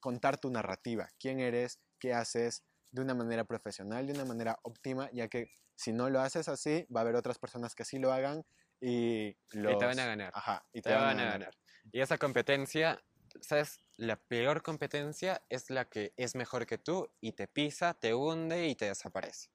contar 0.00 0.38
tu 0.38 0.50
narrativa, 0.50 1.08
quién 1.18 1.40
eres, 1.40 1.80
qué 1.98 2.12
haces, 2.12 2.62
de 2.90 3.02
una 3.02 3.14
manera 3.14 3.44
profesional, 3.44 4.06
de 4.06 4.12
una 4.12 4.24
manera 4.24 4.58
óptima, 4.62 5.10
ya 5.12 5.28
que 5.28 5.48
si 5.74 5.92
no 5.92 6.08
lo 6.10 6.20
haces 6.20 6.48
así, 6.48 6.86
va 6.94 7.00
a 7.00 7.02
haber 7.02 7.16
otras 7.16 7.38
personas 7.38 7.74
que 7.74 7.84
sí 7.84 7.98
lo 7.98 8.12
hagan 8.12 8.44
y, 8.80 9.36
los... 9.50 9.78
te 9.78 9.84
van 9.84 9.98
a 9.98 10.06
ganar. 10.06 10.30
Ajá, 10.34 10.64
y 10.72 10.80
te, 10.80 10.92
van, 10.92 11.18
a 11.18 11.24
ganar. 11.24 11.50
Y 11.90 12.00
esa 12.00 12.18
competencia, 12.18 13.02
¿sabes? 13.40 13.78
La 13.96 14.16
peor 14.16 14.62
competencia 14.62 15.42
es 15.48 15.70
la 15.70 15.88
que 15.88 16.12
es 16.16 16.34
mejor 16.34 16.66
que 16.66 16.78
tú 16.78 17.10
y 17.20 17.32
te 17.32 17.46
pisa, 17.46 17.94
te 17.94 18.14
hunde 18.14 18.68
y 18.68 18.74
te 18.74 18.86
desaparece. 18.86 19.50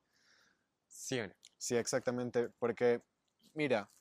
¿Sí 0.88 1.20
o 1.20 1.28
no? 1.28 1.34
Sí, 1.58 1.76
exactamente, 1.76 2.50
porque 2.60 3.04
mira, 3.54 3.92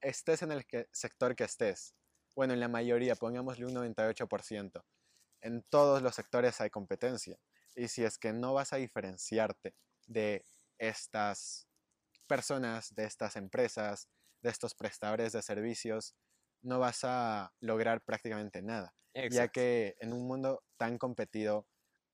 estés 0.00 0.42
en 0.42 0.52
el 0.52 0.66
sector 0.92 1.36
que 1.36 1.44
estés, 1.44 1.94
bueno, 2.34 2.54
en 2.54 2.60
la 2.60 2.68
mayoría, 2.68 3.16
pongámosle 3.16 3.66
un 3.66 3.74
98%, 3.74 4.84
en 5.40 5.62
todos 5.62 6.02
los 6.02 6.14
sectores 6.14 6.60
hay 6.60 6.70
competencia. 6.70 7.38
Y 7.74 7.88
si 7.88 8.04
es 8.04 8.18
que 8.18 8.32
no 8.32 8.54
vas 8.54 8.72
a 8.72 8.76
diferenciarte 8.76 9.74
de 10.06 10.44
estas 10.78 11.68
personas, 12.26 12.94
de 12.94 13.04
estas 13.04 13.36
empresas, 13.36 14.08
de 14.42 14.50
estos 14.50 14.74
prestadores 14.74 15.32
de 15.32 15.42
servicios, 15.42 16.16
no 16.62 16.78
vas 16.78 17.04
a 17.04 17.54
lograr 17.60 18.02
prácticamente 18.04 18.62
nada. 18.62 18.95
Ya 19.30 19.48
que 19.48 19.96
en 20.00 20.12
un 20.12 20.26
mundo 20.26 20.62
tan 20.76 20.98
competido, 20.98 21.66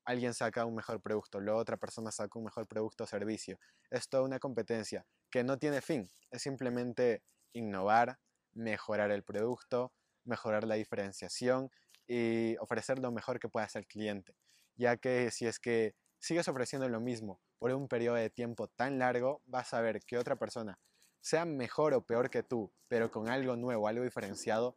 alguien 0.04 0.34
saca 0.34 0.64
un 0.64 0.74
mejor 0.74 1.00
producto, 1.00 1.40
la 1.40 1.54
otra 1.56 1.76
persona 1.76 2.12
saca 2.12 2.38
un 2.38 2.44
mejor 2.44 2.66
producto 2.66 3.04
o 3.04 3.06
servicio. 3.06 3.58
Es 3.90 4.08
toda 4.08 4.22
una 4.22 4.38
competencia 4.38 5.04
que 5.30 5.42
no 5.42 5.58
tiene 5.58 5.80
fin, 5.80 6.10
es 6.30 6.42
simplemente 6.42 7.22
innovar, 7.52 8.18
mejorar 8.52 9.10
el 9.10 9.24
producto, 9.24 9.92
mejorar 10.24 10.64
la 10.64 10.76
diferenciación 10.76 11.70
y 12.06 12.56
ofrecer 12.58 12.98
lo 12.98 13.10
mejor 13.10 13.40
que 13.40 13.48
pueda 13.48 13.66
hacer 13.66 13.80
el 13.80 13.86
cliente. 13.88 14.36
Ya 14.76 14.96
que 14.96 15.30
si 15.30 15.46
es 15.46 15.58
que 15.58 15.94
sigues 16.18 16.48
ofreciendo 16.48 16.88
lo 16.88 17.00
mismo 17.00 17.40
por 17.58 17.72
un 17.72 17.88
periodo 17.88 18.16
de 18.16 18.30
tiempo 18.30 18.68
tan 18.68 18.98
largo, 18.98 19.42
vas 19.46 19.74
a 19.74 19.80
ver 19.80 20.02
que 20.04 20.18
otra 20.18 20.36
persona, 20.36 20.78
sea 21.20 21.44
mejor 21.44 21.94
o 21.94 22.04
peor 22.04 22.30
que 22.30 22.42
tú, 22.42 22.72
pero 22.88 23.10
con 23.10 23.28
algo 23.28 23.56
nuevo, 23.56 23.86
algo 23.88 24.04
diferenciado, 24.04 24.76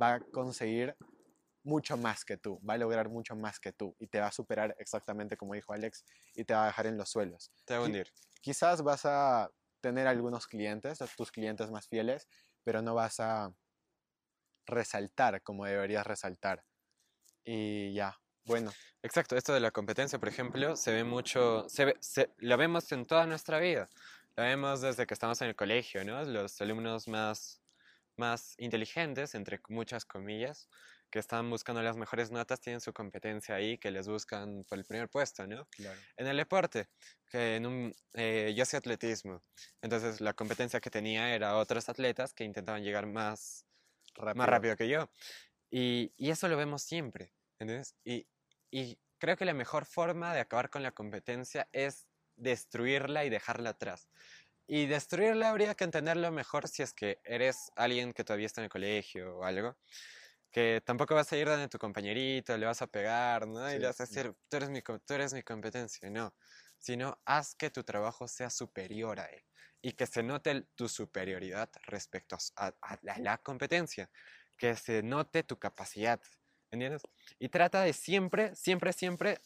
va 0.00 0.14
a 0.14 0.20
conseguir 0.20 0.96
mucho 1.66 1.96
más 1.96 2.24
que 2.24 2.36
tú, 2.36 2.60
va 2.66 2.74
a 2.74 2.78
lograr 2.78 3.08
mucho 3.08 3.34
más 3.34 3.58
que 3.58 3.72
tú 3.72 3.96
y 3.98 4.06
te 4.06 4.20
va 4.20 4.28
a 4.28 4.32
superar 4.32 4.74
exactamente 4.78 5.36
como 5.36 5.54
dijo 5.54 5.72
Alex 5.72 6.04
y 6.34 6.44
te 6.44 6.54
va 6.54 6.64
a 6.64 6.66
dejar 6.66 6.86
en 6.86 6.96
los 6.96 7.10
suelos. 7.10 7.50
Te 7.64 7.74
va 7.74 7.80
a 7.80 7.86
hundir. 7.86 8.10
Quizás 8.40 8.82
vas 8.82 9.04
a 9.04 9.50
tener 9.80 10.06
algunos 10.06 10.46
clientes, 10.46 10.98
tus 11.16 11.32
clientes 11.32 11.70
más 11.70 11.88
fieles, 11.88 12.28
pero 12.62 12.82
no 12.82 12.94
vas 12.94 13.18
a 13.18 13.52
resaltar 14.64 15.42
como 15.42 15.64
deberías 15.64 16.06
resaltar. 16.06 16.64
Y 17.44 17.92
ya, 17.92 18.16
bueno. 18.44 18.72
Exacto, 19.02 19.36
esto 19.36 19.52
de 19.52 19.60
la 19.60 19.72
competencia, 19.72 20.18
por 20.18 20.28
ejemplo, 20.28 20.76
se 20.76 20.92
ve 20.92 21.02
mucho, 21.02 21.68
se, 21.68 21.84
ve, 21.84 21.96
se 22.00 22.30
lo 22.38 22.56
vemos 22.56 22.90
en 22.92 23.06
toda 23.06 23.26
nuestra 23.26 23.58
vida. 23.58 23.88
Lo 24.36 24.44
vemos 24.44 24.80
desde 24.82 25.06
que 25.06 25.14
estamos 25.14 25.40
en 25.42 25.48
el 25.48 25.56
colegio, 25.56 26.04
¿no? 26.04 26.22
Los 26.24 26.60
alumnos 26.60 27.08
más, 27.08 27.60
más 28.16 28.54
inteligentes, 28.58 29.34
entre 29.34 29.60
muchas 29.68 30.04
comillas, 30.04 30.68
que 31.16 31.20
están 31.20 31.48
buscando 31.48 31.80
las 31.80 31.96
mejores 31.96 32.30
notas, 32.30 32.60
tienen 32.60 32.82
su 32.82 32.92
competencia 32.92 33.54
ahí, 33.54 33.78
que 33.78 33.90
les 33.90 34.06
buscan 34.06 34.64
por 34.64 34.76
el 34.76 34.84
primer 34.84 35.08
puesto, 35.08 35.46
¿no? 35.46 35.66
Claro. 35.70 35.98
En 36.14 36.26
el 36.26 36.36
deporte, 36.36 36.90
que 37.30 37.56
en 37.56 37.64
un, 37.64 37.94
eh, 38.12 38.52
yo 38.54 38.64
hacía 38.64 38.80
atletismo, 38.80 39.42
entonces 39.80 40.20
la 40.20 40.34
competencia 40.34 40.78
que 40.78 40.90
tenía 40.90 41.34
era 41.34 41.56
otros 41.56 41.88
atletas 41.88 42.34
que 42.34 42.44
intentaban 42.44 42.84
llegar 42.84 43.06
más 43.06 43.64
rápido, 44.14 44.34
más 44.34 44.48
rápido 44.50 44.76
que 44.76 44.88
yo. 44.88 45.08
Y, 45.70 46.12
y, 46.18 46.28
eso 46.28 46.48
lo 46.48 46.56
vemos 46.58 46.82
siempre, 46.82 47.32
¿entiendes? 47.58 47.96
Y, 48.04 48.26
y 48.70 48.98
creo 49.16 49.38
que 49.38 49.46
la 49.46 49.54
mejor 49.54 49.86
forma 49.86 50.34
de 50.34 50.40
acabar 50.40 50.68
con 50.68 50.82
la 50.82 50.92
competencia 50.92 51.66
es 51.72 52.06
destruirla 52.36 53.24
y 53.24 53.30
dejarla 53.30 53.70
atrás. 53.70 54.10
Y 54.66 54.84
destruirla 54.84 55.48
habría 55.48 55.74
que 55.76 55.84
entenderlo 55.84 56.30
mejor 56.30 56.68
si 56.68 56.82
es 56.82 56.92
que 56.92 57.20
eres 57.24 57.72
alguien 57.74 58.12
que 58.12 58.22
todavía 58.22 58.44
está 58.44 58.60
en 58.60 58.64
el 58.64 58.70
colegio 58.70 59.38
o 59.38 59.44
algo 59.44 59.78
que 60.56 60.80
tampoco 60.80 61.14
vas 61.14 61.30
a 61.30 61.36
ir 61.36 61.46
donde 61.46 61.68
tu 61.68 61.76
compañerito, 61.76 62.56
le 62.56 62.64
vas 62.64 62.80
a 62.80 62.86
pegar, 62.86 63.46
¿no? 63.46 63.70
y 63.70 63.78
le 63.78 63.88
vas 63.88 64.00
a 64.00 64.04
decir, 64.06 64.32
tú 64.48 64.56
eres, 64.56 64.70
mi, 64.70 64.80
tú 64.80 65.12
eres 65.12 65.34
mi 65.34 65.42
competencia, 65.42 66.08
no. 66.08 66.34
Sino 66.78 67.20
haz 67.26 67.54
que 67.54 67.68
tu 67.68 67.84
trabajo 67.84 68.26
sea 68.26 68.48
superior 68.48 69.20
a 69.20 69.26
él 69.26 69.44
y 69.82 69.92
que 69.92 70.06
se 70.06 70.22
note 70.22 70.62
tu 70.74 70.88
superioridad 70.88 71.68
respecto 71.86 72.38
a, 72.56 72.72
la, 73.02 73.36
competencia, 73.36 74.08
que 74.56 74.74
se 74.76 75.02
note 75.02 75.42
tu 75.42 75.58
capacidad, 75.58 76.22
¿entiendes? 76.70 77.02
Y 77.38 77.50
trata 77.50 77.82
de 77.82 77.92
siempre, 77.92 78.56
siempre, 78.56 78.94
siempre 78.94 79.38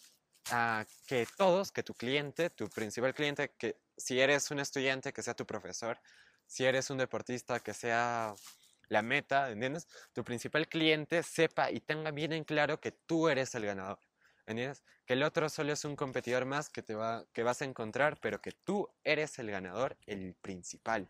a 0.53 0.87
que 1.09 1.27
todos, 1.37 1.73
que 1.73 1.83
tu 1.83 1.95
cliente, 1.95 2.51
tu 2.51 2.69
principal 2.69 3.15
cliente, 3.15 3.53
que 3.59 3.81
si 3.97 4.21
eres 4.21 4.49
un 4.53 4.61
estudiante, 4.61 5.13
que 5.13 5.25
sea 5.25 5.35
tu 5.35 5.45
profesor, 5.45 5.99
si 6.47 6.67
eres 6.67 6.89
un 6.89 6.99
deportista, 6.99 7.59
que 7.59 7.75
sea 7.75 8.33
la 8.91 9.03
meta, 9.03 9.51
¿entiendes? 9.51 9.89
Tu 10.13 10.23
principal 10.25 10.69
cliente 10.69 11.23
sepa 11.23 11.71
y 11.71 11.81
tenga 11.81 12.11
bien 12.11 12.33
en 12.33 12.45
claro 12.45 12.81
que 12.81 12.91
tú 12.91 13.29
eres 13.29 13.55
el 13.55 13.65
ganador, 13.65 13.99
¿entiendes? 14.47 14.83
Que 15.07 15.15
el 15.15 15.23
otro 15.23 15.49
solo 15.49 15.73
es 15.73 15.85
un 15.85 15.97
competidor 15.97 16.45
más 16.45 16.69
que, 16.69 16.83
te 16.83 16.95
va, 16.95 17.25
que 17.33 17.45
vas 17.45 17.63
a 17.63 17.65
encontrar, 17.65 18.19
pero 18.21 18.43
que 18.43 18.51
tú 18.53 18.89
eres 19.05 19.39
el 19.39 19.51
ganador, 19.51 19.97
el 20.07 20.35
principal. 20.35 21.09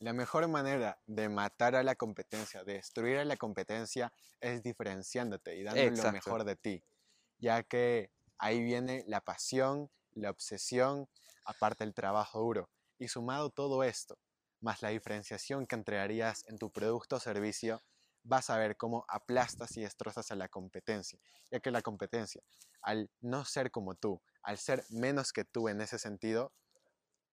La 0.00 0.12
mejor 0.12 0.46
manera 0.48 0.98
de 1.06 1.30
matar 1.30 1.74
a 1.76 1.82
la 1.82 1.94
competencia, 1.94 2.62
de 2.62 2.74
destruir 2.74 3.16
a 3.16 3.24
la 3.24 3.38
competencia, 3.38 4.12
es 4.40 4.62
diferenciándote 4.62 5.56
y 5.56 5.62
dando 5.62 6.02
lo 6.02 6.12
mejor 6.12 6.44
de 6.44 6.56
ti, 6.56 6.84
ya 7.38 7.62
que 7.62 8.10
ahí 8.36 8.62
viene 8.62 9.02
la 9.06 9.22
pasión, 9.22 9.90
la 10.12 10.28
obsesión, 10.28 11.08
aparte 11.46 11.84
el 11.84 11.94
trabajo 11.94 12.40
duro. 12.40 12.68
Y 12.98 13.08
sumado 13.08 13.48
todo 13.48 13.82
esto, 13.82 14.18
más 14.60 14.82
la 14.82 14.90
diferenciación 14.90 15.66
que 15.66 15.76
entregarías 15.76 16.44
en 16.48 16.58
tu 16.58 16.70
producto 16.70 17.16
o 17.16 17.20
servicio, 17.20 17.82
vas 18.22 18.50
a 18.50 18.58
ver 18.58 18.76
cómo 18.76 19.04
aplastas 19.08 19.76
y 19.76 19.82
destrozas 19.82 20.30
a 20.32 20.36
la 20.36 20.48
competencia, 20.48 21.18
ya 21.50 21.60
que 21.60 21.70
la 21.70 21.82
competencia, 21.82 22.42
al 22.82 23.10
no 23.20 23.44
ser 23.44 23.70
como 23.70 23.94
tú, 23.94 24.20
al 24.42 24.58
ser 24.58 24.84
menos 24.90 25.32
que 25.32 25.44
tú 25.44 25.68
en 25.68 25.80
ese 25.80 25.98
sentido, 25.98 26.52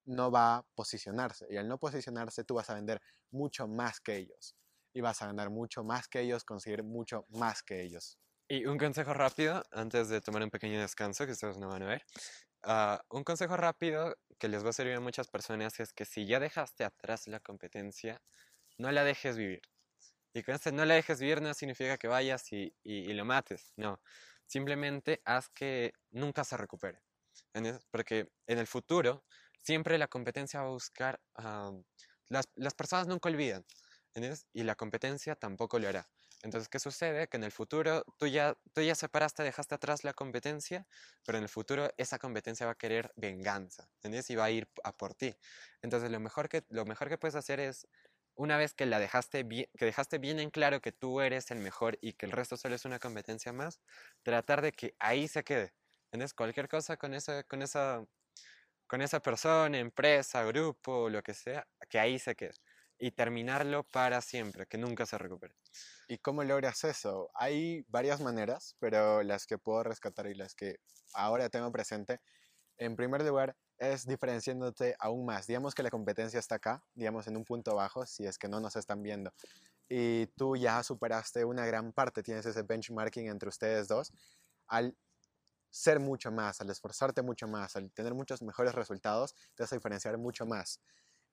no 0.06 0.32
va 0.32 0.58
a 0.58 0.66
posicionarse. 0.76 1.48
Y 1.50 1.58
al 1.58 1.68
no 1.68 1.78
posicionarse, 1.78 2.44
tú 2.44 2.56
vas 2.56 2.70
a 2.70 2.76
vender 2.76 3.02
mucho 3.32 3.68
más 3.68 4.00
que 4.02 4.18
ellos. 4.18 4.56
Y 4.94 5.02
vas 5.02 5.22
a 5.22 5.28
ganar 5.28 5.50
mucho 5.50 5.84
más 5.84 6.08
que 6.08 6.22
ellos, 6.22 6.44
conseguir 6.44 6.84
mucho 6.84 7.26
más 7.30 7.64
que 7.64 7.82
ellos. 7.82 8.20
Y 8.48 8.66
un 8.66 8.78
consejo 8.78 9.14
rápido, 9.14 9.64
antes 9.72 10.10
de 10.10 10.22
tomar 10.22 10.44
un 10.44 10.52
pequeño 10.52 10.80
descanso, 10.80 11.26
que 11.26 11.32
ustedes 11.32 11.58
no 11.58 11.70
van 11.70 11.84
a 11.84 11.88
ver. 11.88 12.06
Un 13.10 13.24
consejo 13.24 13.58
rápido 13.58 14.16
que 14.44 14.50
les 14.50 14.66
va 14.66 14.72
a 14.72 14.74
servir 14.74 14.96
a 14.96 15.00
muchas 15.00 15.30
personas 15.30 15.80
es 15.80 15.94
que 15.94 16.04
si 16.04 16.26
ya 16.26 16.38
dejaste 16.38 16.84
atrás 16.84 17.30
la 17.30 17.40
competencia, 17.40 18.22
no 18.78 18.92
la 18.92 19.06
dejes 19.06 19.38
vivir. 19.38 19.62
Y 20.34 20.44
con 20.44 20.56
este 20.56 20.74
no 20.74 20.84
la 20.84 20.96
dejes 20.96 21.22
vivir 21.22 21.42
no 21.42 21.54
significa 21.54 21.98
que 21.98 22.10
vayas 22.10 22.52
y, 22.52 22.76
y, 22.84 23.14
lo 23.14 23.24
mates, 23.24 23.72
no. 23.78 24.02
Simplemente 24.46 25.22
haz 25.24 25.48
que 25.48 25.94
nunca 26.12 26.44
se 26.44 26.58
recupere. 26.58 27.00
Porque 27.90 28.34
en 28.46 28.60
el 28.60 28.68
futuro 28.68 29.24
siempre 29.60 29.98
la 29.98 30.10
competencia 30.10 30.60
va 30.60 30.68
a 30.68 30.72
buscar... 30.72 31.22
las, 32.28 32.50
las, 32.56 32.74
personas 32.74 33.08
nunca 33.08 33.30
olvidan. 33.30 33.64
Y 34.52 34.64
la 34.64 34.76
competencia 34.76 35.38
tampoco 35.38 35.80
lo 35.80 35.88
hará. 35.88 36.10
Entonces, 36.44 36.68
¿qué 36.68 36.78
sucede? 36.78 37.28
Que 37.30 37.38
en 37.38 37.46
el 37.46 37.54
futuro 37.54 38.04
tú 38.18 38.28
ya, 38.28 38.56
tú 38.74 38.82
ya 38.82 38.96
separaste, 38.96 39.44
dejaste 39.44 39.76
atrás 39.76 40.04
la 40.04 40.14
competencia, 40.14 40.86
pero 41.26 41.38
en 41.38 41.44
el 41.46 41.50
futuro 41.50 41.90
esa 41.98 42.20
competencia 42.20 42.66
va 42.66 42.74
a 42.74 42.76
querer 42.76 43.14
venganza, 43.16 43.88
¿entiendes? 43.96 44.30
Y 44.30 44.36
va 44.36 44.46
a 44.46 44.52
ir 44.52 44.68
a 44.84 44.92
por 44.92 45.16
ti. 45.16 45.36
Entonces, 45.82 46.12
lo 46.12 46.20
mejor 46.20 46.50
que, 46.50 46.64
lo 46.70 46.86
mejor 46.86 47.08
que 47.08 47.18
puedes 47.18 47.36
hacer 47.36 47.62
es, 47.62 47.88
una 48.36 48.58
vez 48.58 48.74
que, 48.74 48.86
la 48.86 49.00
dejaste 49.00 49.44
bien, 49.44 49.68
que 49.78 49.86
dejaste 49.86 50.18
bien 50.18 50.40
en 50.40 50.50
claro 50.50 50.82
que 50.82 50.92
tú 50.92 51.22
eres 51.22 51.50
el 51.52 51.60
mejor 51.60 51.98
y 52.02 52.14
que 52.14 52.26
el 52.26 52.34
resto 52.34 52.58
solo 52.58 52.76
es 52.76 52.84
una 52.84 53.00
competencia 53.00 53.54
más, 53.54 53.80
tratar 54.22 54.62
de 54.62 54.74
que 54.74 54.96
ahí 55.00 55.30
se 55.30 55.44
quede. 55.46 55.74
¿Entiendes? 56.12 56.34
Cualquier 56.34 56.68
cosa 56.68 56.98
con 56.98 57.14
esa, 57.14 57.44
con 57.44 57.62
esa, 57.62 58.06
con 58.88 59.02
esa 59.02 59.22
persona, 59.22 59.80
empresa, 59.80 60.44
grupo, 60.44 61.10
lo 61.10 61.24
que 61.24 61.34
sea, 61.34 61.68
que 61.90 62.00
ahí 62.00 62.20
se 62.20 62.36
quede. 62.36 62.54
Y 63.04 63.12
terminarlo 63.12 63.84
para 63.84 64.22
siempre, 64.22 64.66
que 64.66 64.78
nunca 64.78 65.06
se 65.06 65.18
recupere. 65.18 65.54
¿Y 66.08 66.20
cómo 66.20 66.42
logras 66.46 66.86
eso? 66.86 67.30
Hay 67.34 67.86
varias 67.90 68.22
maneras, 68.22 68.78
pero 68.80 69.24
las 69.24 69.46
que 69.46 69.58
puedo 69.58 69.84
rescatar 69.84 70.28
y 70.28 70.36
las 70.36 70.56
que 70.56 70.78
ahora 71.14 71.50
tengo 71.50 71.70
presente, 71.70 72.22
en 72.78 72.96
primer 72.96 73.22
lugar, 73.26 73.58
es 73.78 74.06
diferenciándote 74.06 74.96
aún 75.00 75.26
más. 75.26 75.48
Digamos 75.48 75.76
que 75.76 75.84
la 75.84 75.90
competencia 75.90 76.40
está 76.40 76.56
acá, 76.56 76.82
digamos 76.94 77.28
en 77.28 77.36
un 77.36 77.44
punto 77.44 77.76
bajo, 77.76 78.06
si 78.06 78.26
es 78.26 78.38
que 78.38 78.48
no 78.48 78.62
nos 78.62 78.78
están 78.78 79.04
viendo. 79.04 79.34
Y 79.90 80.28
tú 80.38 80.56
ya 80.56 80.82
superaste 80.82 81.44
una 81.44 81.66
gran 81.66 81.92
parte, 81.92 82.24
tienes 82.24 82.46
ese 82.46 82.64
benchmarking 82.64 83.28
entre 83.28 83.50
ustedes 83.50 83.90
dos. 83.90 84.14
Al 84.68 84.96
ser 85.70 86.00
mucho 86.00 86.32
más, 86.32 86.62
al 86.62 86.70
esforzarte 86.70 87.22
mucho 87.22 87.50
más, 87.50 87.76
al 87.76 87.92
tener 87.92 88.14
muchos 88.14 88.42
mejores 88.42 88.74
resultados, 88.74 89.36
te 89.56 89.64
vas 89.64 89.74
a 89.74 89.76
diferenciar 89.76 90.18
mucho 90.18 90.46
más. 90.46 90.80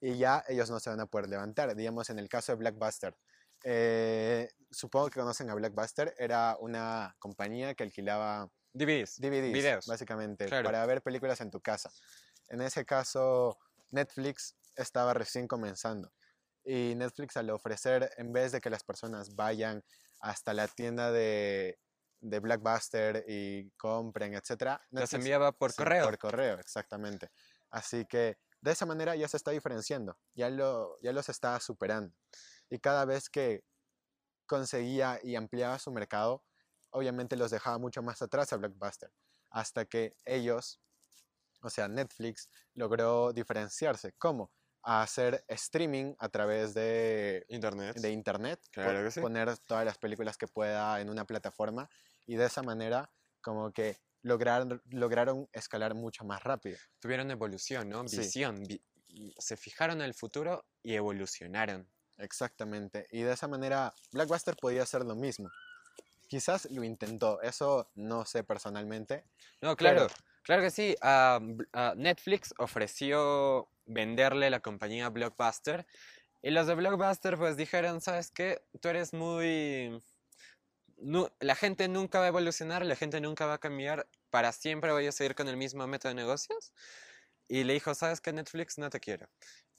Y 0.01 0.16
ya 0.16 0.44
ellos 0.48 0.70
no 0.70 0.80
se 0.80 0.90
van 0.90 1.01
a 1.01 1.07
poder 1.07 1.28
levantar. 1.28 1.74
Digamos, 1.76 2.09
en 2.11 2.18
el 2.18 2.28
caso 2.28 2.53
de 2.53 2.57
Blackbuster, 2.57 3.16
eh, 3.64 4.48
supongo 4.70 5.11
que 5.11 5.20
conocen 5.20 5.51
a 5.51 5.55
Blackbuster, 5.55 6.14
era 6.18 6.57
una 6.61 7.14
compañía 7.18 7.74
que 7.74 7.82
alquilaba 7.84 8.48
DVDs. 8.72 9.20
DVDs, 9.20 9.53
Videos. 9.53 9.86
básicamente, 9.86 10.46
Claro. 10.46 10.64
para 10.64 10.86
ver 10.86 11.03
películas 11.03 11.40
en 11.40 11.51
tu 11.51 11.61
casa. 11.61 11.90
En 12.48 12.62
ese 12.62 12.84
caso, 12.86 13.59
Netflix 13.90 14.57
estaba 14.76 15.12
recién 15.14 15.46
comenzando. 15.46 16.11
Y 16.64 16.94
Netflix 16.96 17.36
al 17.36 17.51
ofrecer, 17.51 18.11
en 18.16 18.32
vez 18.32 18.53
de 18.53 18.61
que 18.61 18.70
las 18.70 18.84
personas 18.84 19.34
vayan 19.34 19.82
hasta 20.20 20.55
la 20.55 20.68
tienda 20.68 21.11
de, 21.11 21.78
de 22.20 22.38
Blackbuster 22.40 23.24
y 23.26 23.70
compren, 23.76 24.34
etc. 24.34 24.78
Los 24.90 25.12
enviaba 25.14 25.53
por 25.53 25.72
Sí, 25.72 25.78
correo. 25.78 26.05
Por 26.05 26.18
correo, 26.18 26.59
exactamente. 26.61 27.30
Así 27.70 28.05
que 28.07 28.38
de 28.61 28.72
esa 28.72 28.86
manera 28.86 29.16
ya 29.16 29.28
se 29.28 29.36
está 29.36 29.50
diferenciando, 29.50 30.18
ya, 30.34 30.50
lo, 30.50 30.98
ya 31.00 31.12
los 31.12 31.28
está 31.28 31.58
superando. 31.61 32.14
Y 32.68 32.78
cada 32.78 33.04
vez 33.04 33.28
que 33.28 33.64
conseguía 34.46 35.18
y 35.22 35.36
ampliaba 35.36 35.78
su 35.78 35.90
mercado, 35.92 36.44
obviamente 36.90 37.36
los 37.36 37.50
dejaba 37.50 37.78
mucho 37.78 38.02
más 38.02 38.20
atrás 38.22 38.52
a 38.52 38.56
Blockbuster, 38.56 39.12
hasta 39.50 39.84
que 39.84 40.16
ellos, 40.24 40.80
o 41.62 41.70
sea, 41.70 41.88
Netflix, 41.88 42.48
logró 42.74 43.32
diferenciarse. 43.32 44.12
¿Cómo? 44.18 44.52
A 44.82 45.02
hacer 45.02 45.44
streaming 45.48 46.14
a 46.18 46.28
través 46.28 46.74
de, 46.74 47.44
Internet. 47.48 47.96
de 47.96 48.11
internet, 48.11 48.61
Claro 48.72 49.04
que 49.04 49.11
sí. 49.11 49.20
poner 49.20 49.56
todas 49.58 49.84
las 49.84 49.98
películas 49.98 50.36
que 50.36 50.48
pueda 50.48 51.00
en 51.00 51.11
una 51.11 51.26
plataforma 51.26 51.88
y 52.26 52.36
de 52.36 52.46
esa 52.46 52.62
manera 52.62 53.11
como 53.42 53.72
que 53.72 53.98
lograr, 54.22 54.80
lograron 54.90 55.48
escalar 55.52 55.94
mucho 55.94 56.24
más 56.24 56.42
rápido. 56.42 56.76
Tuvieron 57.00 57.30
evolución, 57.30 57.88
¿no? 57.88 58.06
Sí. 58.08 58.18
Visión. 58.18 58.62
vi- 58.64 58.82
se 59.38 59.56
fijaron 59.56 59.96
en 60.00 60.06
el 60.06 60.14
futuro 60.14 60.64
y 60.82 60.94
evolucionaron. 60.94 61.88
Exactamente. 62.18 63.06
Y 63.10 63.22
de 63.22 63.32
esa 63.32 63.48
manera 63.48 63.92
Blackbuster 64.12 64.54
podía 64.56 64.82
hacer 64.82 65.04
lo 65.04 65.16
mismo. 65.16 65.50
Quizás 66.28 66.70
lo 66.70 66.84
intentó, 66.84 67.40
eso 67.42 67.90
no 67.96 68.24
sé 68.24 68.44
personalmente. 68.44 69.24
No, 69.60 69.74
claro, 69.74 70.06
Pero- 70.06 70.14
claro 70.44 70.62
que 70.62 70.70
sí. 70.70 70.94
ah, 71.02 71.40
ah, 71.72 71.94
Netflix 71.96 72.54
ofreció 72.58 73.68
venderle 73.86 74.48
la 74.50 74.60
compañía 74.60 75.08
Blockbuster 75.08 75.86
y 76.42 76.50
los 76.50 76.68
de 76.68 76.74
Blockbuster 76.76 77.36
pues 77.36 77.56
dijeron, 77.56 78.00
¿sabes 78.00 78.30
qué? 78.30 78.62
Tú 78.80 78.88
eres 78.88 79.12
muy... 79.12 80.00
la 81.40 81.55
gente 81.55 81.88
nunca 81.88 82.18
va 82.18 82.26
a 82.26 82.28
evolucionar, 82.28 82.84
la 82.84 82.96
gente 82.96 83.20
nunca 83.20 83.46
va 83.46 83.55
a 83.55 83.59
cambiar, 83.59 84.07
para 84.30 84.53
siempre 84.53 84.92
voy 84.92 85.07
a 85.07 85.12
seguir 85.12 85.34
con 85.34 85.48
el 85.48 85.57
mismo 85.57 85.86
método 85.86 86.11
de 86.11 86.14
negocios. 86.16 86.72
Y 87.48 87.64
le 87.64 87.72
dijo, 87.72 87.94
¿sabes 87.94 88.20
qué? 88.20 88.32
Netflix 88.32 88.78
no 88.78 88.90
te 88.90 89.01
quiero. 89.01 89.28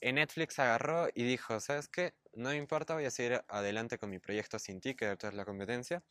Y 0.00 0.12
Netflix 0.12 0.58
agarró 0.58 1.08
y 1.14 1.24
dijo, 1.24 1.58
¿sabes 1.60 1.88
qué? 1.88 2.14
No 2.34 2.50
me 2.50 2.56
importa, 2.56 2.94
voy 2.94 3.06
a 3.06 3.10
seguir 3.10 3.42
adelante 3.48 3.98
con 3.98 4.10
mi 4.10 4.18
proyecto 4.18 4.58
sin 4.58 4.80
ti, 4.80 4.94
que 4.94 5.06
ahorita 5.06 5.28
es 5.28 5.34
la 5.34 5.44
competencia. 5.44 6.02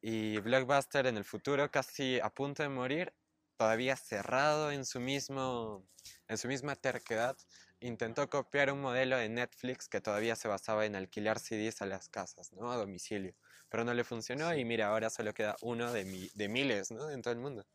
Y 0.00 0.38
Blockbuster 0.38 1.06
en 1.06 1.16
el 1.16 1.24
futuro, 1.24 1.70
casi 1.70 2.20
a 2.20 2.30
punto 2.30 2.62
de 2.62 2.68
morir, 2.68 3.12
todavía 3.56 3.96
cerrado 3.96 4.70
en 4.70 4.84
su, 4.84 5.00
mismo, 5.00 5.86
en 6.28 6.38
su 6.38 6.48
misma 6.48 6.76
terquedad, 6.76 7.36
intentó 7.80 8.28
copiar 8.28 8.72
un 8.72 8.80
modelo 8.80 9.16
de 9.16 9.28
Netflix 9.28 9.88
que 9.88 10.00
todavía 10.00 10.36
se 10.36 10.48
basaba 10.48 10.86
en 10.86 10.94
alquilar 10.94 11.38
CDs 11.40 11.82
a 11.82 11.86
las 11.86 12.08
casas, 12.08 12.52
¿no? 12.52 12.70
A 12.70 12.76
domicilio. 12.76 13.34
Pero 13.74 13.82
no 13.84 13.92
le 13.92 14.04
funcionó 14.04 14.52
Sí. 14.52 14.60
y 14.60 14.64
mira, 14.64 14.86
ahora 14.86 15.10
solo 15.10 15.34
queda 15.34 15.56
uno 15.60 15.92
de, 15.92 16.04
mi- 16.04 16.30
de 16.32 16.48
miles, 16.48 16.92
¿no? 16.92 17.10
En 17.10 17.22
todo 17.22 17.32
el 17.34 17.40
mundo. 17.40 17.66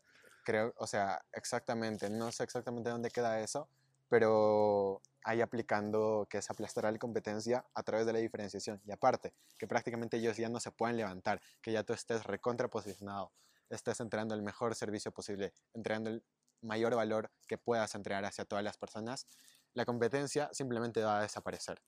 Creo, 0.44 0.72
o 0.78 0.86
sea, 0.86 1.22
exactamente, 1.30 2.08
no 2.08 2.32
sé 2.32 2.42
exactamente 2.42 2.88
dónde 2.88 3.10
queda 3.10 3.38
eso, 3.40 3.68
pero 4.08 5.02
ahí 5.24 5.42
aplicando 5.42 6.26
que 6.30 6.38
es 6.38 6.48
aplastar 6.48 6.86
a 6.86 6.90
la 6.90 6.96
competencia 6.98 7.66
a 7.74 7.82
través 7.82 8.06
de 8.06 8.14
la 8.14 8.18
diferenciación. 8.18 8.80
Y 8.86 8.92
aparte, 8.92 9.34
que 9.58 9.66
prácticamente 9.66 10.16
ellos 10.16 10.38
ya 10.38 10.48
no 10.48 10.58
se 10.58 10.72
pueden 10.72 10.96
levantar, 10.96 11.42
que 11.60 11.70
ya 11.70 11.82
tú 11.82 11.92
estés 11.92 12.24
recontraposicionado, 12.24 13.30
estés 13.68 14.00
entregando 14.00 14.34
el 14.34 14.40
mejor 14.40 14.74
servicio 14.74 15.12
posible, 15.12 15.52
entregando 15.74 16.08
el 16.08 16.24
mayor 16.62 16.94
valor 16.94 17.30
que 17.46 17.58
puedas 17.58 17.94
entregar 17.94 18.24
hacia 18.24 18.46
todas 18.46 18.64
las 18.64 18.78
personas, 18.78 19.26
la 19.74 19.84
competencia 19.84 20.48
simplemente 20.54 21.02
va 21.04 21.18
a 21.18 21.22
desaparecer. 21.22 21.82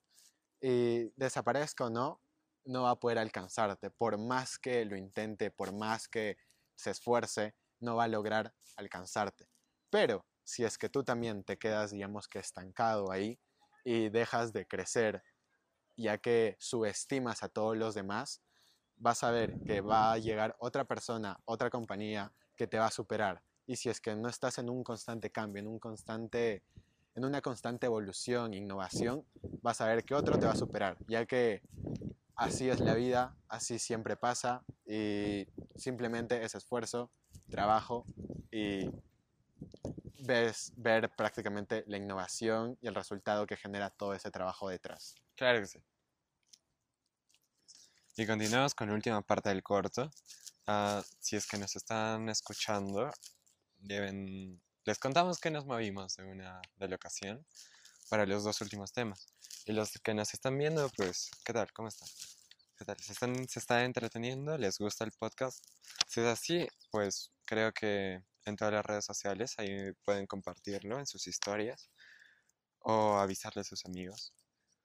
Y 0.61 1.05
desaparezca 1.15 1.85
o 1.85 1.89
no, 1.89 2.19
no 2.65 2.83
va 2.83 2.91
a 2.91 2.99
poder 2.99 3.17
alcanzarte. 3.17 3.89
Por 3.91 4.17
más 4.17 4.57
que 4.57 4.85
lo 4.85 4.95
intente, 4.95 5.51
por 5.51 5.73
más 5.73 6.07
que 6.07 6.37
se 6.75 6.91
esfuerce, 6.91 7.55
no 7.79 7.95
va 7.95 8.05
a 8.05 8.07
lograr 8.07 8.53
alcanzarte. 8.75 9.47
Pero 9.89 10.25
si 10.43 10.63
es 10.63 10.77
que 10.77 10.89
tú 10.89 11.03
también 11.03 11.43
te 11.43 11.57
quedas, 11.57 11.91
digamos 11.91 12.27
que 12.27 12.39
estancado 12.39 13.11
ahí 13.11 13.39
y 13.83 14.09
dejas 14.09 14.53
de 14.53 14.65
crecer, 14.65 15.23
ya 15.95 16.17
que 16.17 16.55
subestimas 16.59 17.43
a 17.43 17.49
todos 17.49 17.77
los 17.77 17.93
demás, 17.93 18.41
vas 18.95 19.23
a 19.23 19.31
ver 19.31 19.59
que 19.65 19.81
va 19.81 20.13
a 20.13 20.17
llegar 20.17 20.55
otra 20.59 20.85
persona, 20.85 21.39
otra 21.45 21.69
compañía 21.69 22.31
que 22.55 22.67
te 22.67 22.79
va 22.79 22.87
a 22.87 22.91
superar. 22.91 23.43
Y 23.65 23.75
si 23.75 23.89
es 23.89 24.01
que 24.01 24.15
no 24.15 24.29
estás 24.29 24.57
en 24.57 24.69
un 24.69 24.83
constante 24.83 25.31
cambio, 25.31 25.61
en 25.61 25.67
un 25.67 25.79
constante 25.79 26.63
en 27.15 27.25
una 27.25 27.41
constante 27.41 27.85
evolución, 27.85 28.53
innovación, 28.53 29.23
vas 29.61 29.81
a 29.81 29.87
ver 29.87 30.03
que 30.03 30.15
otro 30.15 30.39
te 30.39 30.45
va 30.45 30.53
a 30.53 30.55
superar, 30.55 30.97
ya 31.07 31.25
que 31.25 31.61
así 32.35 32.69
es 32.69 32.79
la 32.79 32.93
vida, 32.93 33.35
así 33.47 33.79
siempre 33.79 34.15
pasa 34.15 34.63
y 34.85 35.47
simplemente 35.75 36.43
es 36.43 36.55
esfuerzo, 36.55 37.11
trabajo 37.49 38.05
y 38.51 38.89
ves, 40.25 40.73
ver 40.75 41.09
prácticamente 41.15 41.83
la 41.87 41.97
innovación 41.97 42.77
y 42.81 42.87
el 42.87 42.95
resultado 42.95 43.45
que 43.45 43.57
genera 43.57 43.89
todo 43.89 44.13
ese 44.13 44.31
trabajo 44.31 44.69
detrás. 44.69 45.15
Claro 45.35 45.59
que 45.59 45.67
sí. 45.67 45.83
Y 48.15 48.27
continuamos 48.27 48.75
con 48.75 48.89
la 48.89 48.93
última 48.93 49.21
parte 49.21 49.49
del 49.49 49.63
corto. 49.63 50.11
Ah, 50.67 51.03
si 51.19 51.35
es 51.35 51.47
que 51.47 51.57
nos 51.57 51.75
están 51.75 52.29
escuchando, 52.29 53.11
deben... 53.77 54.61
les 54.85 54.99
contamos 54.99 55.39
que 55.39 55.51
nos 55.51 55.65
movimos 55.65 56.15
de 56.17 56.23
una 56.23 56.61
de 56.77 56.87
la 56.87 56.97
para 58.13 58.27
los 58.27 58.43
dos 58.43 58.61
últimos 58.61 58.93
temas. 58.93 59.25
Y 59.65 59.71
los 59.71 59.93
que 60.03 60.13
nos 60.13 60.35
están 60.35 60.55
viendo, 60.55 60.87
pues, 60.95 61.31
¿qué 61.43 61.51
tal? 61.51 61.73
¿Cómo 61.73 61.87
están? 61.87 62.07
¿Qué 62.77 62.85
tal? 62.85 62.95
¿Se 62.99 63.11
están, 63.11 63.49
se 63.49 63.57
están 63.57 63.85
entreteniendo? 63.85 64.55
¿Les 64.55 64.77
gusta 64.77 65.03
el 65.03 65.11
podcast? 65.13 65.65
Si 66.07 66.21
es 66.21 66.27
así, 66.27 66.67
pues 66.91 67.31
creo 67.43 67.71
que 67.71 68.21
en 68.45 68.55
todas 68.55 68.71
las 68.71 68.85
redes 68.85 69.03
sociales 69.03 69.55
ahí 69.57 69.93
pueden 70.05 70.27
compartirlo 70.27 70.99
en 70.99 71.07
sus 71.07 71.25
historias 71.25 71.89
o 72.81 73.17
avisarle 73.17 73.61
a 73.61 73.63
sus 73.63 73.83
amigos 73.87 74.31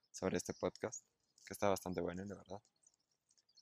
sobre 0.09 0.37
este 0.37 0.55
podcast, 0.55 1.05
que 1.45 1.53
está 1.53 1.69
bastante 1.69 2.01
bueno, 2.01 2.25
la 2.25 2.33
verdad. 2.33 2.63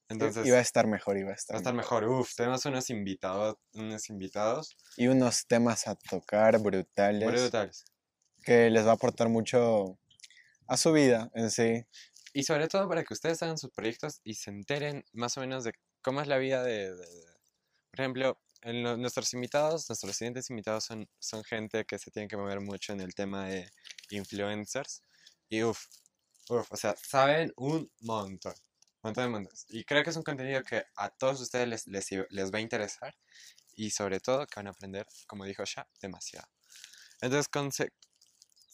Entonces, 0.08 0.48
iba 0.48 0.60
a 0.60 0.62
estar 0.62 0.88
mejor, 0.88 1.18
iba 1.18 1.28
a 1.28 1.32
va 1.32 1.36
estar, 1.36 1.56
a 1.58 1.60
estar 1.60 1.74
mejor. 1.74 2.06
Uf, 2.06 2.36
tenemos 2.38 2.66
unos 2.66 2.90
invitados, 2.90 3.58
unos 3.74 4.10
invitados 4.10 4.78
Y 4.96 5.08
unos 5.08 5.46
temas 5.46 5.90
a 5.90 5.96
tocar 5.96 6.58
brutales 6.60 7.30
brutales. 7.30 7.84
Que 8.48 8.70
les 8.70 8.86
va 8.86 8.92
a 8.92 8.94
aportar 8.94 9.28
mucho 9.28 10.00
a 10.68 10.78
su 10.78 10.94
vida 10.94 11.30
en 11.36 11.52
sí. 11.52 11.84
Y 12.34 12.44
sobre 12.44 12.70
todo 12.70 12.88
para 12.88 13.04
que 13.04 13.14
ustedes 13.14 13.44
hagan 13.44 13.58
sus 13.58 13.72
proyectos 13.72 14.22
y 14.24 14.36
se 14.36 14.52
enteren 14.52 15.04
más 15.12 15.36
o 15.38 15.42
menos 15.42 15.66
de 15.66 15.74
cómo 16.02 16.22
es 16.22 16.28
la 16.28 16.38
vida 16.38 16.64
de... 16.64 16.96
de- 16.96 17.06
de- 17.06 17.38
Por 17.92 18.00
ejemplo, 18.00 18.40
en 18.62 18.84
lo- 18.84 18.96
nuestros 18.96 19.34
invitados, 19.34 19.90
nuestros 19.90 20.16
siguientes 20.16 20.50
invitados 20.50 20.86
son, 20.86 21.10
son 21.20 21.44
gente 21.44 21.84
que 21.84 22.00
se 22.00 22.10
tiene 22.10 22.30
que 22.30 22.38
mover 22.38 22.62
mucho 22.62 22.94
en 22.94 23.02
el 23.02 23.14
tema 23.14 23.50
de 23.50 23.70
influencers. 24.12 25.02
Y 25.50 25.64
uff, 25.64 25.86
uff, 26.50 26.72
o 26.72 26.78
sea, 26.78 26.96
saben 27.04 27.52
un 27.58 27.92
montón. 28.00 28.54
montón 29.04 29.26
de 29.26 29.30
mundos. 29.30 29.66
Y 29.68 29.84
creo 29.84 30.04
que 30.04 30.12
es 30.12 30.16
un 30.16 30.24
contenido 30.24 30.64
que 30.64 30.84
a 30.96 31.10
todos 31.10 31.42
ustedes 31.42 31.68
les, 31.68 31.88
les, 31.88 32.08
les 32.30 32.52
va 32.54 32.60
a 32.60 32.62
interesar. 32.62 33.14
Y 33.76 33.90
sobre 33.90 34.22
todo 34.22 34.46
que 34.48 34.56
van 34.56 34.68
a 34.68 34.72
aprender, 34.72 35.06
como 35.28 35.44
dijo 35.44 35.64
ya, 35.66 35.86
demasiado. 36.02 36.48
Entonces, 37.22 37.50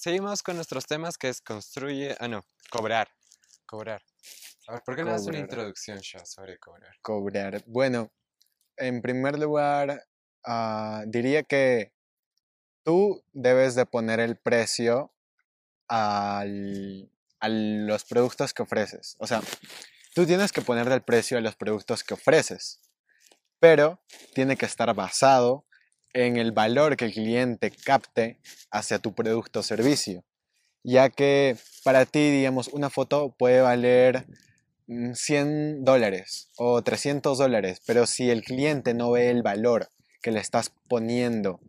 seguimos 0.03 0.43
con 0.43 0.57
nuestros 0.57 0.85
temas 0.85 1.17
que 1.17 1.29
es 1.29 1.39
construye... 1.39 2.17
Ah, 2.19 2.27
no, 2.27 2.45
cobrar. 2.69 3.07
Cobrar. 3.65 4.01
A 4.67 4.73
ver, 4.73 4.81
¿por 4.85 4.97
qué 4.97 5.03
no 5.05 5.11
das 5.11 5.25
una 5.27 5.39
introducción 5.39 5.99
ya 6.01 6.25
sobre 6.25 6.57
cobrar? 6.59 6.93
cobrar. 7.01 7.63
Bueno, 7.67 8.11
en 8.75 9.01
primer 9.01 9.39
lugar, 9.39 10.05
ah, 10.45 11.03
diría 11.07 11.43
que 11.43 11.93
tú 12.83 13.23
debes 13.31 13.75
de 13.75 13.85
poner 13.85 14.19
el 14.19 14.35
precio 14.35 15.13
al- 15.87 17.09
a 17.39 17.47
los 17.47 18.03
productos 18.03 18.53
que 18.53 18.63
ofreces. 18.63 19.15
O 19.19 19.27
sea, 19.27 19.41
tú 20.13 20.25
tienes 20.25 20.51
que 20.51 20.61
ponerle 20.61 20.95
el 20.95 21.01
precio 21.03 21.37
a 21.37 21.41
los 21.41 21.55
productos 21.55 22.03
que 22.03 22.13
ofreces, 22.13 22.81
pero 23.59 24.01
tiene 24.33 24.57
que 24.57 24.65
estar 24.65 24.93
basado 24.93 25.65
en 26.13 26.37
el 26.37 26.51
valor 26.51 26.95
que 26.95 27.05
el 27.05 27.13
cliente 27.13 27.71
capte 27.71 28.39
hacia 28.71 28.99
tu 28.99 29.13
producto 29.13 29.59
o 29.59 29.63
servicio, 29.63 30.23
ya 30.83 31.09
que 31.09 31.57
para 31.83 32.05
ti, 32.05 32.31
digamos, 32.31 32.67
una 32.69 32.89
foto 32.89 33.35
puede 33.37 33.61
valer 33.61 34.27
100 34.87 35.81
mm, 35.81 35.83
dólares 35.83 36.49
o 36.57 36.81
300 36.81 37.37
dólares, 37.37 37.81
pero 37.85 38.05
si 38.05 38.29
el 38.29 38.43
cliente 38.43 38.93
no 38.93 39.11
ve 39.11 39.29
el 39.29 39.41
valor 39.41 39.89
que 40.21 40.31
le 40.31 40.39
estás 40.39 40.71
poniendo 40.87 41.59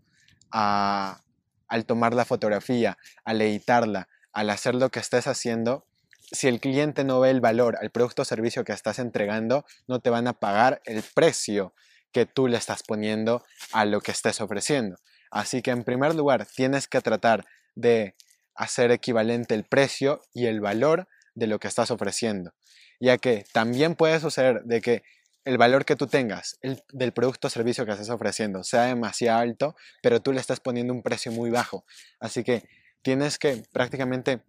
al 0.51 1.87
tomar 1.87 2.15
la 2.15 2.25
fotografía, 2.25 2.97
al 3.25 3.41
editarla, 3.43 4.09
al 4.33 4.51
hacer 4.51 4.75
lo 4.75 4.91
que 4.91 5.01
estés 5.01 5.27
haciendo, 5.27 5.87
si 6.31 6.49
el 6.49 6.61
cliente 6.61 7.05
no 7.05 7.21
ve 7.21 7.31
el 7.31 7.41
valor 7.41 7.77
al 7.81 7.91
producto 7.91 8.23
o 8.23 8.25
servicio 8.25 8.65
que 8.65 8.73
estás 8.73 8.99
entregando, 8.99 9.65
no 9.89 10.01
te 10.01 10.11
van 10.11 10.27
a 10.27 10.33
pagar 10.35 10.81
el 10.85 11.03
precio 11.15 11.75
que 12.15 12.25
tú 12.25 12.49
le 12.49 12.57
estás 12.57 12.83
poniendo 12.85 13.45
a 13.73 13.85
lo 13.85 14.01
que 14.01 14.13
estés 14.13 14.41
ofreciendo. 14.41 14.97
Así 15.31 15.61
que 15.61 15.73
en 15.73 15.83
primer 15.83 16.15
lugar 16.15 16.47
tienes 16.47 16.87
que 16.87 17.01
tratar 17.01 17.45
de 17.75 18.15
hacer 18.55 18.93
equivalente 18.93 19.55
el 19.55 19.65
precio 19.65 20.23
y 20.33 20.47
el 20.47 20.61
valor 20.61 21.09
de 21.35 21.49
lo 21.49 21.59
que 21.59 21.67
estás 21.67 21.91
ofreciendo, 21.91 22.55
ya 23.01 23.19
que 23.19 23.45
también 23.53 23.97
puede 23.97 24.21
suceder 24.21 24.63
de 24.63 24.81
que 24.81 25.03
el 25.45 25.59
valor 25.59 25.85
que 25.85 25.97
tú 25.97 26.07
tengas 26.07 26.57
del 26.93 27.13
producto 27.13 27.49
o 27.49 27.51
servicio 27.51 27.85
que 27.85 27.93
estás 27.93 28.09
ofreciendo 28.11 28.63
sea 28.63 28.85
demasiado 28.85 29.41
alto, 29.41 29.77
pero 30.01 30.23
tú 30.23 30.33
le 30.33 30.41
estás 30.41 30.61
poniendo 30.61 30.95
un 30.95 31.03
precio 31.03 31.33
muy 31.33 31.51
bajo. 31.51 31.85
Así 32.21 32.45
que 32.45 32.63
tienes 33.03 33.39
que 33.39 33.65
prácticamente 33.73 34.41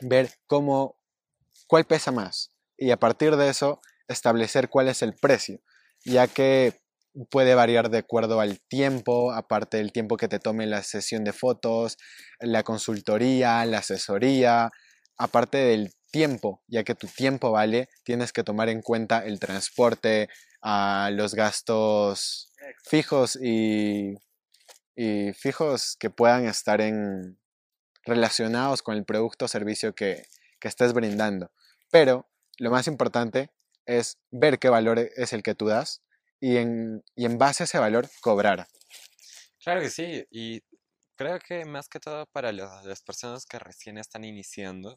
ver 0.00 0.30
cómo, 0.48 0.96
cuál 1.68 1.84
pesa 1.84 2.10
más 2.10 2.52
y 2.76 2.90
a 2.90 2.98
partir 2.98 3.36
de 3.36 3.48
eso 3.48 3.80
establecer 4.08 4.68
cuál 4.68 4.88
es 4.88 5.02
el 5.02 5.14
precio, 5.14 5.60
ya 6.04 6.26
que 6.26 6.74
puede 7.30 7.54
variar 7.54 7.90
de 7.90 7.98
acuerdo 7.98 8.40
al 8.40 8.60
tiempo, 8.60 9.32
aparte 9.32 9.78
del 9.78 9.92
tiempo 9.92 10.16
que 10.16 10.28
te 10.28 10.38
tome 10.38 10.66
la 10.66 10.82
sesión 10.82 11.24
de 11.24 11.32
fotos, 11.32 11.96
la 12.40 12.62
consultoría, 12.62 13.64
la 13.66 13.78
asesoría, 13.78 14.70
aparte 15.16 15.58
del 15.58 15.92
tiempo, 16.10 16.62
ya 16.68 16.84
que 16.84 16.94
tu 16.94 17.06
tiempo 17.06 17.52
vale, 17.52 17.88
tienes 18.04 18.32
que 18.32 18.44
tomar 18.44 18.68
en 18.68 18.82
cuenta 18.82 19.24
el 19.24 19.38
transporte, 19.38 20.28
ah, 20.62 21.10
los 21.12 21.34
gastos 21.34 22.52
fijos 22.84 23.36
y, 23.40 24.14
y 24.96 25.32
fijos 25.32 25.96
que 25.98 26.10
puedan 26.10 26.46
estar 26.46 26.80
en, 26.80 27.40
relacionados 28.04 28.82
con 28.82 28.96
el 28.96 29.04
producto 29.04 29.44
o 29.44 29.48
servicio 29.48 29.94
que, 29.94 30.24
estés 30.62 30.92
brindando. 30.92 31.50
Pero 31.90 32.28
lo 32.58 32.70
más 32.70 32.86
importante 32.86 33.50
es 33.86 34.18
ver 34.30 34.58
qué 34.58 34.68
valor 34.68 34.98
es 34.98 35.32
el 35.32 35.42
que 35.42 35.54
tú 35.54 35.66
das 35.66 36.02
y 36.40 36.56
en, 36.56 37.02
en 37.16 37.38
base 37.38 37.62
a 37.62 37.66
ese 37.66 37.78
valor 37.78 38.08
cobrar. 38.20 38.66
Claro 39.62 39.80
que 39.80 39.90
sí, 39.90 40.24
y 40.30 40.62
creo 41.16 41.38
que 41.38 41.64
más 41.66 41.88
que 41.88 42.00
todo 42.00 42.24
para 42.32 42.50
las 42.50 43.02
personas 43.02 43.44
que 43.44 43.58
recién 43.58 43.98
están 43.98 44.24
iniciando, 44.24 44.96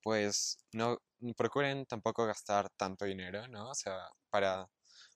pues 0.00 0.58
no 0.72 0.98
procuren 1.36 1.86
tampoco 1.86 2.24
gastar 2.26 2.70
tanto 2.76 3.04
dinero, 3.04 3.48
¿no? 3.48 3.70
O 3.70 3.74
sea, 3.74 3.96
para... 4.30 4.68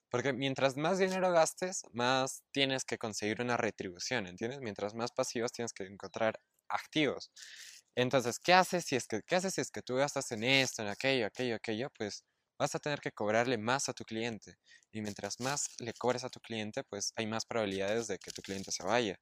Porque 0.09 0.33
mientras 0.33 0.75
más 0.75 0.99
dinero 0.99 1.31
gastes, 1.31 1.83
más 1.93 2.43
tienes 2.51 2.83
que 2.83 2.97
conseguir 2.97 3.41
una 3.41 3.55
retribución, 3.55 4.27
¿entiendes? 4.27 4.59
Mientras 4.59 4.93
más 4.93 5.13
pasivos 5.13 5.53
tienes 5.53 5.71
que 5.71 5.85
encontrar 5.85 6.37
activos. 6.67 7.31
Entonces, 7.95 8.37
¿qué 8.39 8.53
haces 8.53 8.83
si 8.83 8.97
es 8.97 9.07
que, 9.07 9.21
¿qué 9.25 9.37
haces 9.37 9.53
si 9.53 9.61
es 9.61 9.71
que 9.71 9.81
tú 9.81 9.95
gastas 9.95 10.29
en 10.33 10.43
esto, 10.43 10.81
en 10.81 10.89
aquello, 10.89 11.27
aquello, 11.27 11.55
aquello? 11.55 11.89
Pues 11.97 12.25
vas 12.61 12.75
a 12.75 12.79
tener 12.79 13.01
que 13.01 13.11
cobrarle 13.11 13.57
más 13.57 13.89
a 13.89 13.93
tu 13.93 14.05
cliente. 14.05 14.55
Y 14.91 15.01
mientras 15.01 15.39
más 15.39 15.67
le 15.79 15.93
cobres 15.93 16.23
a 16.23 16.29
tu 16.29 16.39
cliente, 16.39 16.83
pues 16.83 17.11
hay 17.15 17.25
más 17.25 17.43
probabilidades 17.43 18.05
de 18.05 18.19
que 18.19 18.29
tu 18.31 18.43
cliente 18.43 18.71
se 18.71 18.83
vaya. 18.83 19.19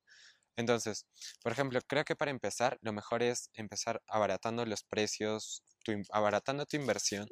Entonces, 0.57 1.05
por 1.41 1.53
ejemplo, 1.53 1.79
creo 1.87 2.03
que 2.03 2.17
para 2.17 2.31
empezar, 2.31 2.77
lo 2.81 2.91
mejor 2.91 3.23
es 3.23 3.49
empezar 3.53 4.01
abaratando 4.07 4.65
los 4.65 4.83
precios, 4.83 5.63
abaratando 6.11 6.65
tu 6.65 6.75
inversión, 6.75 7.29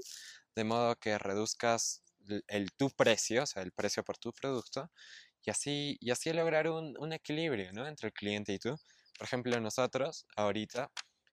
de 0.55 0.64
modo 0.64 0.95
que 0.95 1.18
reduzcas 1.18 2.01
el, 2.47 2.72
tu 2.78 2.89
precio, 2.91 3.43
o 3.43 3.45
sea, 3.45 3.64
el 3.64 3.74
precio 3.74 4.01
por 4.03 4.18
tu 4.18 4.32
producto, 4.32 4.89
y 5.43 5.51
así, 5.51 5.97
y 5.99 6.12
así 6.12 6.32
lograr 6.32 6.70
un, 6.70 6.95
un 6.99 7.12
equilibrio 7.12 7.74
¿no? 7.74 7.86
entre 7.86 8.08
el 8.08 8.14
cliente 8.14 8.53
y 8.53 8.60
tú. 8.60 8.78
Por 9.18 9.26
ejemplo, 9.26 9.60
nosotros 9.60 10.26
ahorita 10.38 10.89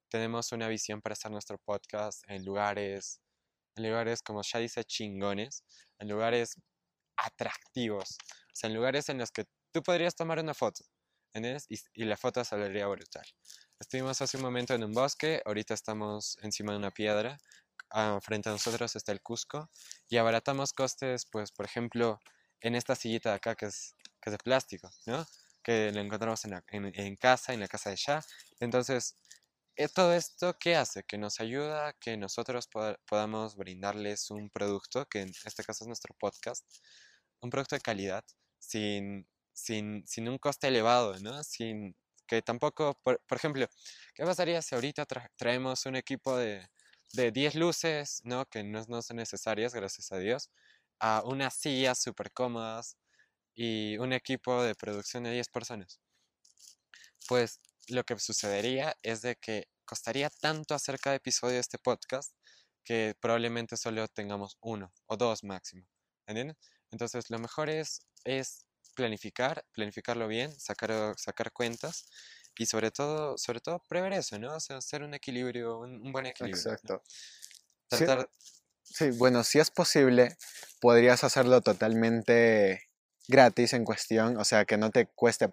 tenemos 0.08 0.50
una 0.50 0.66
visión 0.66 1.00
para 1.00 1.12
hacer 1.12 1.30
nuestro 1.30 1.58
podcast 1.58 2.24
en 2.28 2.44
lugares, 2.44 3.20
en 3.76 3.88
lugares 3.88 4.22
como 4.22 4.42
ya 4.42 4.58
dice, 4.58 4.84
chingones, 4.84 5.64
en 5.98 6.08
lugares 6.08 6.56
atractivos, 7.16 8.16
o 8.20 8.56
sea, 8.56 8.68
en 8.68 8.76
lugares 8.76 9.08
en 9.08 9.18
los 9.18 9.30
que 9.30 9.46
tú 9.72 9.82
podrías 9.82 10.14
tomar 10.14 10.38
una 10.38 10.54
foto, 10.54 10.84
¿entiendes? 11.32 11.66
Y, 11.68 12.04
la 12.04 12.16
foto 12.16 12.44
saldría 12.44 12.86
brutal. 12.86 13.24
Estuvimos 13.78 14.20
hace 14.20 14.36
un 14.36 14.42
momento 14.42 14.74
en 14.74 14.84
un 14.84 14.92
bosque, 14.92 15.42
ahorita 15.44 15.74
estamos 15.74 16.38
encima 16.42 16.72
de 16.72 16.78
una 16.78 16.90
piedra, 16.90 17.38
ah, 17.90 18.18
frente 18.22 18.48
a 18.48 18.52
nosotros 18.52 18.94
está 18.96 19.12
el 19.12 19.20
Cusco, 19.20 19.70
y 20.08 20.16
abaratamos 20.16 20.72
costes, 20.72 21.26
pues, 21.30 21.52
por 21.52 21.66
ejemplo, 21.66 22.20
en 22.60 22.74
esta 22.74 22.94
sillita 22.94 23.30
de 23.30 23.36
acá 23.36 23.54
que 23.54 23.66
es, 23.66 23.94
que 24.20 24.30
es 24.30 24.32
de 24.32 24.38
plástico, 24.38 24.90
¿no? 25.06 25.26
que 25.64 25.90
lo 25.92 26.00
encontramos 26.00 26.44
en, 26.44 26.62
en, 26.70 27.16
casa, 27.16 27.54
en 27.54 27.60
la 27.60 27.66
casa 27.66 27.90
de 27.90 27.96
ya. 27.96 28.22
Entonces, 28.60 29.16
todo 29.94 30.14
esto, 30.14 30.56
¿qué 30.58 30.76
hace? 30.76 31.02
Que 31.04 31.18
nos 31.18 31.40
ayuda 31.40 31.88
a 31.88 31.92
que 31.94 32.16
nosotros 32.16 32.68
podamos 33.06 33.56
brindarles 33.56 34.30
un 34.30 34.50
producto, 34.50 35.06
que 35.06 35.22
en 35.22 35.30
este 35.44 35.64
caso 35.64 35.84
es 35.84 35.88
nuestro 35.88 36.14
podcast, 36.18 36.64
un 37.40 37.50
producto 37.50 37.76
de 37.76 37.80
calidad, 37.80 38.24
sin, 38.58 39.26
sin, 39.52 40.06
sin 40.06 40.28
un 40.28 40.38
coste 40.38 40.68
elevado, 40.68 41.18
¿no? 41.20 41.42
Sin 41.44 41.96
que 42.26 42.42
tampoco, 42.42 42.98
por, 43.02 43.20
ejemplo, 43.30 43.66
¿qué 44.14 44.24
pasaría 44.24 44.62
si 44.62 44.74
ahorita 44.74 45.06
traemos 45.36 45.86
un 45.86 45.96
equipo 45.96 46.36
de, 46.36 46.66
de 47.12 47.32
10 47.32 47.56
luces, 47.56 48.20
¿no? 48.24 48.46
Que 48.46 48.64
no, 48.64 48.84
no 48.88 49.02
son 49.02 49.16
necesarias, 49.18 49.74
gracias 49.74 50.12
a 50.12 50.18
Dios, 50.18 50.50
a 51.00 51.22
unas 51.24 51.54
sillas 51.54 52.00
súper 52.00 52.32
cómodas, 52.32 52.96
y 53.54 53.96
un 53.98 54.12
equipo 54.12 54.62
de 54.62 54.74
producción 54.74 55.24
de 55.24 55.32
10 55.32 55.48
personas. 55.48 56.00
Pues 57.28 57.60
lo 57.88 58.04
que 58.04 58.18
sucedería 58.18 58.96
es 59.02 59.22
de 59.22 59.36
que 59.36 59.68
costaría 59.84 60.30
tanto 60.30 60.74
hacer 60.74 60.98
cada 60.98 61.16
episodio 61.16 61.54
de 61.54 61.60
este 61.60 61.78
podcast 61.78 62.32
que 62.84 63.14
probablemente 63.20 63.76
solo 63.76 64.06
tengamos 64.08 64.58
uno 64.60 64.92
o 65.06 65.16
dos 65.16 65.44
máximo. 65.44 65.86
¿Entiendes? 66.26 66.56
Entonces 66.90 67.30
lo 67.30 67.38
mejor 67.38 67.70
es, 67.70 68.02
es 68.24 68.66
planificar, 68.94 69.64
planificarlo 69.72 70.28
bien, 70.28 70.58
sacar, 70.58 71.14
sacar 71.16 71.52
cuentas 71.52 72.06
y 72.56 72.66
sobre 72.66 72.90
todo, 72.90 73.36
sobre 73.36 73.60
todo 73.60 73.82
prever 73.88 74.12
eso, 74.12 74.38
¿no? 74.38 74.54
O 74.54 74.60
sea, 74.60 74.76
hacer 74.76 75.02
un 75.02 75.14
equilibrio, 75.14 75.80
un, 75.80 76.12
buen 76.12 76.26
equilibrio. 76.26 76.72
Exacto. 76.72 77.02
sí, 78.82 79.10
bueno, 79.16 79.42
si 79.42 79.58
es 79.58 79.70
posible, 79.70 80.36
podrías 80.80 81.24
hacerlo 81.24 81.60
totalmente 81.62 82.88
gratis 83.26 83.72
en 83.72 83.84
cuestión, 83.84 84.36
o 84.36 84.44
sea, 84.44 84.64
que 84.64 84.76
no 84.76 84.90
te 84.90 85.06
cueste 85.06 85.50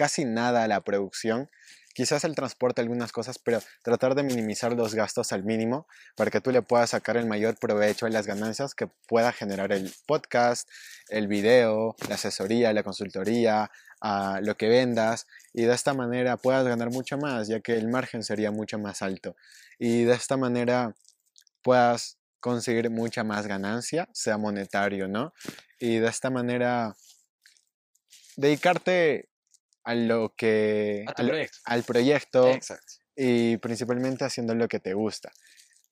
casi 0.00 0.24
nada 0.24 0.66
la 0.66 0.80
producción. 0.80 1.50
Quizás 1.92 2.24
el 2.24 2.34
transporte, 2.34 2.80
algunas 2.80 3.12
cosas, 3.12 3.38
pero 3.38 3.60
tratar 3.82 4.14
de 4.14 4.22
minimizar 4.22 4.72
los 4.72 4.94
gastos 4.94 5.30
al 5.34 5.44
mínimo 5.44 5.86
para 6.16 6.30
que 6.30 6.40
tú 6.40 6.52
le 6.52 6.62
puedas 6.62 6.88
sacar 6.88 7.18
el 7.18 7.26
mayor 7.26 7.58
provecho 7.58 8.08
y 8.08 8.10
las 8.10 8.26
ganancias 8.26 8.74
que 8.74 8.86
pueda 9.06 9.30
generar 9.30 9.72
el 9.72 9.92
podcast, 10.06 10.70
el 11.10 11.28
video, 11.28 11.96
la 12.08 12.14
asesoría, 12.14 12.72
la 12.72 12.82
consultoría, 12.82 13.70
a 14.00 14.40
lo 14.40 14.56
que 14.56 14.70
vendas 14.70 15.26
y 15.52 15.64
de 15.64 15.74
esta 15.74 15.92
manera 15.92 16.38
puedas 16.38 16.64
ganar 16.64 16.88
mucho 16.88 17.18
más, 17.18 17.48
ya 17.48 17.60
que 17.60 17.74
el 17.74 17.86
margen 17.86 18.22
sería 18.22 18.50
mucho 18.50 18.78
más 18.78 19.02
alto. 19.02 19.36
Y 19.78 20.04
de 20.04 20.14
esta 20.14 20.38
manera 20.38 20.94
puedas 21.60 22.16
conseguir 22.40 22.88
mucha 22.88 23.22
más 23.22 23.46
ganancia, 23.46 24.08
sea 24.14 24.38
monetario, 24.38 25.08
¿no? 25.08 25.34
Y 25.78 25.98
de 25.98 26.08
esta 26.08 26.30
manera 26.30 26.96
dedicarte 28.36 29.29
a 29.84 29.94
lo 29.94 30.34
que... 30.36 31.04
al 31.64 31.82
proyecto. 31.82 32.50
Y 33.16 33.56
principalmente 33.58 34.24
haciendo 34.24 34.54
lo 34.54 34.68
que 34.68 34.80
te 34.80 34.94
gusta. 34.94 35.30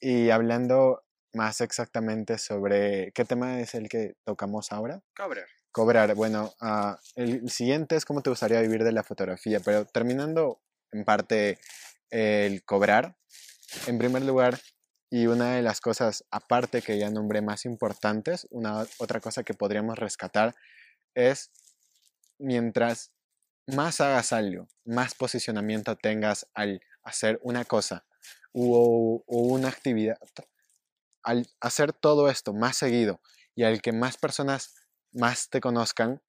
Y 0.00 0.30
hablando 0.30 1.04
más 1.34 1.60
exactamente 1.60 2.38
sobre 2.38 3.12
qué 3.12 3.24
tema 3.24 3.60
es 3.60 3.74
el 3.74 3.88
que 3.88 4.14
tocamos 4.24 4.72
ahora. 4.72 5.02
Cobrar. 5.16 5.46
Cobrar. 5.70 6.14
Bueno, 6.14 6.54
ah, 6.60 6.98
el 7.16 7.50
siguiente 7.50 7.96
es 7.96 8.04
cómo 8.04 8.22
te 8.22 8.30
gustaría 8.30 8.60
vivir 8.60 8.84
de 8.84 8.92
la 8.92 9.02
fotografía, 9.02 9.60
pero 9.60 9.84
terminando 9.84 10.60
en 10.92 11.04
parte 11.04 11.58
el 12.10 12.64
cobrar. 12.64 13.16
En 13.86 13.98
primer 13.98 14.22
lugar, 14.22 14.58
y 15.10 15.26
una 15.26 15.54
de 15.54 15.62
las 15.62 15.80
cosas 15.80 16.24
aparte 16.30 16.82
que 16.82 16.98
ya 16.98 17.10
nombré 17.10 17.42
más 17.42 17.64
importantes, 17.64 18.46
una 18.50 18.86
otra 18.98 19.20
cosa 19.20 19.42
que 19.42 19.54
podríamos 19.54 19.98
rescatar 19.98 20.54
es 21.14 21.50
mientras 22.38 23.12
más 23.68 24.00
hagas 24.00 24.32
algo, 24.32 24.66
más 24.84 25.14
posicionamiento 25.14 25.96
tengas 25.96 26.46
al 26.54 26.80
hacer 27.02 27.38
una 27.42 27.64
cosa 27.64 28.04
o, 28.52 29.22
una 29.26 29.68
actividad, 29.68 30.18
al 31.22 31.46
hacer 31.60 31.92
todo 31.92 32.30
esto 32.30 32.52
más 32.52 32.76
seguido 32.76 33.20
y 33.54 33.64
al 33.64 33.82
que 33.82 33.92
más 33.92 34.16
personas 34.16 34.74
más 35.12 35.50
te 35.50 35.60
conozcan, 35.60 36.22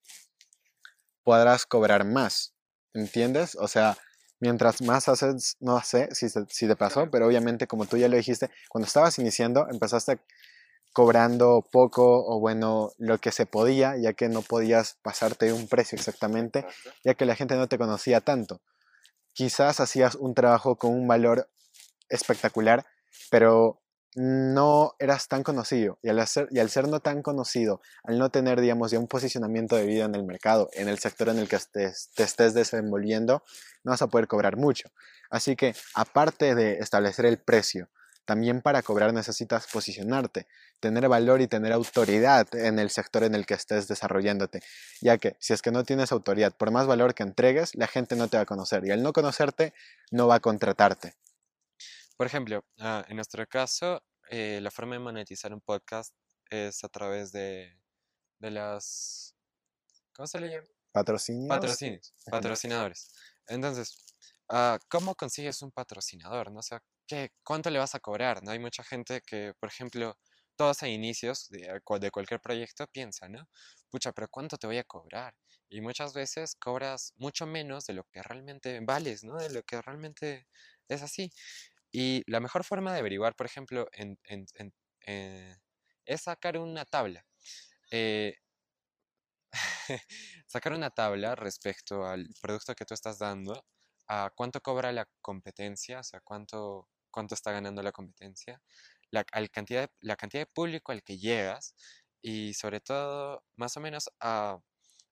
podrás 1.24 1.66
cobrar 1.66 2.06
más. 2.06 2.54
¿Entiendes? 2.94 3.56
O 3.56 3.68
sea, 3.68 3.98
mientras 4.40 4.82
más 4.82 5.08
haces, 5.08 5.56
no 5.60 5.82
sé 5.82 6.10
si, 6.14 6.28
si 6.30 6.68
te 6.68 6.76
pasó, 6.76 7.10
pero 7.10 7.28
obviamente 7.28 7.68
como 7.68 7.86
tú 7.86 7.98
ya 7.98 8.08
lo 8.08 8.18
dijiste, 8.18 8.50
cuando 8.68 8.88
estabas 8.88 9.18
iniciando 9.20 9.68
empezaste 9.70 10.20
cobrando 10.94 11.66
poco 11.72 12.26
o 12.26 12.40
bueno, 12.40 12.92
lo 12.98 13.18
que 13.20 13.32
se 13.32 13.46
podía, 13.46 13.96
ya 13.98 14.14
que 14.14 14.30
no 14.30 14.42
podías 14.42 14.98
pasarte 15.02 15.54
un 15.54 15.68
precio 15.68 15.98
exactamente, 15.98 16.66
ya 17.04 17.14
que 17.14 17.26
la 17.26 17.36
gente 17.36 17.56
no 17.56 17.68
te 17.68 17.78
conocía 17.78 18.22
tanto. 18.22 18.62
Quizás 19.34 19.80
hacías 19.80 20.16
un 20.16 20.34
trabajo 20.34 20.78
con 20.78 20.92
un 20.92 21.08
valor 21.08 21.50
espectacular, 22.10 22.86
pero 23.30 23.82
no 24.16 24.96
eras 25.00 25.28
tan 25.28 25.44
conocido. 25.44 26.00
Y 26.02 26.10
al, 26.10 26.20
hacer, 26.20 26.48
y 26.52 26.60
al 26.60 26.70
ser 26.70 26.88
no 26.88 27.00
tan 27.00 27.22
conocido, 27.22 27.82
al 28.04 28.18
no 28.18 28.32
tener, 28.32 28.60
digamos, 28.60 28.92
ya 28.92 29.00
un 29.00 29.08
posicionamiento 29.08 29.76
de 29.76 29.86
vida 29.86 30.06
en 30.06 30.16
el 30.16 30.24
mercado, 30.24 30.70
en 30.74 30.90
el 30.90 31.00
sector 31.00 31.30
en 31.30 31.38
el 31.38 31.48
que 31.48 31.58
estés- 31.58 32.10
te 32.16 32.24
estés 32.24 32.54
desenvolviendo, 32.54 33.44
no 33.84 33.92
vas 33.92 34.02
a 34.02 34.08
poder 34.08 34.28
cobrar 34.28 34.58
mucho. 34.58 34.90
Así 35.30 35.56
que, 35.56 35.76
aparte 35.94 36.56
de 36.56 36.80
establecer 36.80 37.26
el 37.28 37.38
precio, 37.38 37.90
también 38.30 38.62
para 38.62 38.84
cobrar 38.84 39.12
necesitas 39.12 39.66
posicionarte, 39.66 40.46
tener 40.80 41.10
valor 41.10 41.42
y 41.42 41.48
tener 41.48 41.74
autoridad 41.74 42.48
en 42.54 42.78
el 42.78 42.92
sector 42.92 43.24
en 43.24 43.34
el 43.34 43.48
que 43.48 43.56
estés 43.56 43.88
desarrollándote, 43.88 44.62
ya 45.02 45.18
que 45.18 45.36
si 45.40 45.54
es 45.54 45.64
que 45.64 45.72
no 45.72 45.84
tienes 45.84 46.12
autoridad, 46.12 46.56
por 46.56 46.70
más 46.70 46.86
valor 46.86 47.16
que 47.16 47.24
entregues, 47.24 47.74
la 47.74 47.88
gente 47.88 48.16
no 48.16 48.28
te 48.28 48.38
va 48.38 48.44
a 48.44 48.46
conocer 48.46 48.86
y 48.86 48.92
al 48.92 49.02
no 49.02 49.14
conocerte, 49.14 49.74
no 50.12 50.28
va 50.28 50.36
a 50.36 50.40
contratarte. 50.42 51.16
Por 52.18 52.28
ejemplo, 52.28 52.64
ah, 52.78 53.04
en 53.10 53.16
nuestro 53.16 53.48
caso, 53.48 54.04
eh, 54.30 54.60
la 54.62 54.70
forma 54.70 54.94
de 54.94 55.00
monetizar 55.00 55.52
un 55.52 55.62
podcast 55.62 56.14
es 56.52 56.84
a 56.84 56.90
través 56.90 57.32
de, 57.32 57.80
de 58.38 58.52
las... 58.52 59.34
¿Cómo 60.14 60.28
se 60.28 60.40
le 60.40 60.50
llama? 60.50 60.68
Patrocinios. 60.92 61.50
Patrocinios, 61.50 62.14
patrocinadores. 62.30 63.12
Entonces, 63.48 63.98
ah, 64.50 64.78
¿cómo 64.88 65.16
consigues 65.16 65.64
un 65.64 65.72
patrocinador? 65.72 66.52
¿no? 66.52 66.60
O 66.60 66.62
sea, 66.62 66.80
¿qué, 67.10 67.32
¿cuánto 67.44 67.72
le 67.72 67.80
vas 67.80 67.96
a 67.96 68.02
cobrar? 68.02 68.44
¿no? 68.44 68.52
Hay 68.52 68.60
mucha 68.60 68.84
gente 68.86 69.22
que, 69.28 69.54
por 69.60 69.70
ejemplo, 69.70 70.18
todos 70.58 70.84
a 70.84 70.90
inicios 70.90 71.50
de, 71.50 71.82
cual- 71.84 72.02
de 72.02 72.12
cualquier 72.12 72.42
proyecto 72.42 72.88
piensa, 72.88 73.30
¿no? 73.30 73.50
Pucha, 73.92 74.14
pero 74.14 74.30
¿cuánto 74.30 74.58
te 74.58 74.68
voy 74.68 74.78
a 74.80 74.86
cobrar? 74.86 75.36
Y 75.70 75.82
muchas 75.82 76.14
veces 76.14 76.56
cobras 76.56 77.14
mucho 77.18 77.48
menos 77.48 77.86
de 77.88 77.94
lo 77.94 78.06
que 78.06 78.22
realmente 78.24 78.80
vales, 78.84 79.24
¿no? 79.26 79.38
De 79.38 79.50
lo 79.52 79.64
que 79.64 79.82
realmente 79.82 80.48
es 80.90 81.04
así. 81.04 81.32
Y 81.92 82.24
la 82.32 82.40
mejor 82.42 82.64
forma 82.66 82.94
de 82.94 83.00
averiguar, 83.00 83.36
por 83.36 83.48
ejemplo, 83.48 83.88
eh, 85.06 85.56
es 86.06 86.22
sacar 86.22 86.58
una 86.58 86.86
tabla. 86.86 87.26
Eh, 87.92 88.36
sacar 90.48 90.74
una 90.74 90.90
tabla 90.90 91.36
respecto 91.36 92.06
al 92.06 92.28
producto 92.42 92.76
que 92.76 92.86
tú 92.86 92.94
estás 92.94 93.20
dando, 93.20 93.64
a 94.08 94.32
cuánto 94.36 94.62
cobra 94.62 94.92
la 94.92 95.08
competencia, 95.22 96.00
o 96.00 96.04
sea, 96.04 96.22
cuánto, 96.22 96.88
cuánto 97.12 97.36
está 97.36 97.52
ganando 97.52 97.82
la 97.84 97.92
competencia, 97.92 98.62
la, 99.12 99.24
cantidad 99.52 99.84
de- 99.90 99.94
la 100.02 100.16
cantidad 100.16 100.42
de 100.44 100.48
público 100.48 100.92
al 100.92 101.04
que 101.04 101.18
llegas 101.18 101.76
y 102.22 102.54
sobre 102.54 102.82
todo, 102.82 103.44
más 103.56 103.78
o 103.78 103.80
menos, 103.82 104.10
a 104.20 104.60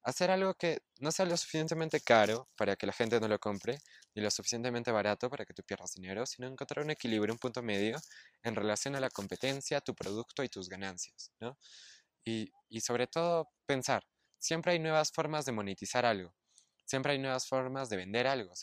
hacer 0.03 0.31
algo 0.31 0.53
que 0.53 0.79
no 0.99 1.11
sea 1.11 1.25
lo 1.25 1.35
suficientemente 1.37 1.99
caro 2.01 2.47
para 2.55 2.75
que 2.77 2.87
la 2.87 2.93
gente 2.93 3.19
no 3.19 3.27
lo 3.27 3.39
compre, 3.39 3.79
ni 4.15 4.21
lo 4.21 4.31
suficientemente 4.31 4.91
barato 4.91 5.29
para 5.29 5.45
que 5.45 5.53
tú 5.53 5.63
pierdas 5.63 5.93
dinero, 5.95 6.25
sino 6.25 6.47
encontrar 6.47 6.83
un 6.85 6.91
equilibrio, 6.91 7.33
un 7.33 7.39
punto 7.39 7.61
medio 7.61 7.97
en 8.43 8.55
relación 8.55 8.95
a 8.95 9.01
la 9.01 9.09
competencia, 9.09 9.81
tu 9.81 9.93
producto 9.95 10.43
y 10.43 10.49
tus 10.49 10.69
ganancias, 10.69 11.31
¿no? 11.41 11.57
Y, 12.25 12.51
sobre 12.81 13.07
todo 13.07 13.49
pensar, 13.65 14.03
siempre 14.37 14.73
hay 14.73 14.79
nuevas 14.79 15.11
formas 15.11 15.45
de 15.45 15.53
monetizar 15.53 16.05
algo, 16.05 16.33
siempre 16.85 17.13
hay 17.13 17.19
nuevas 17.19 17.47
formas 17.47 17.89
de 17.89 17.97
vender 17.97 18.27
algo. 18.27 18.53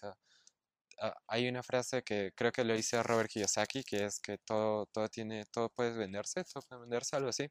Hay 1.29 1.49
una 1.49 1.63
frase 1.63 2.03
que 2.03 2.33
creo 2.35 2.53
que 2.53 2.65
lo 2.65 2.75
dice 2.75 3.03
Robert 3.03 3.31
Kiyosaki, 3.31 3.83
que 3.85 4.05
es 4.05 4.21
que 4.21 4.39
todo, 4.39 4.87
todo 4.87 5.09
tiene, 5.09 5.45
todo 5.47 5.69
puede 5.71 5.93
venderse, 5.93 6.45
todo 6.45 6.63
puede 6.69 6.81
venderse, 6.83 7.17
algo 7.17 7.29
así. 7.31 7.49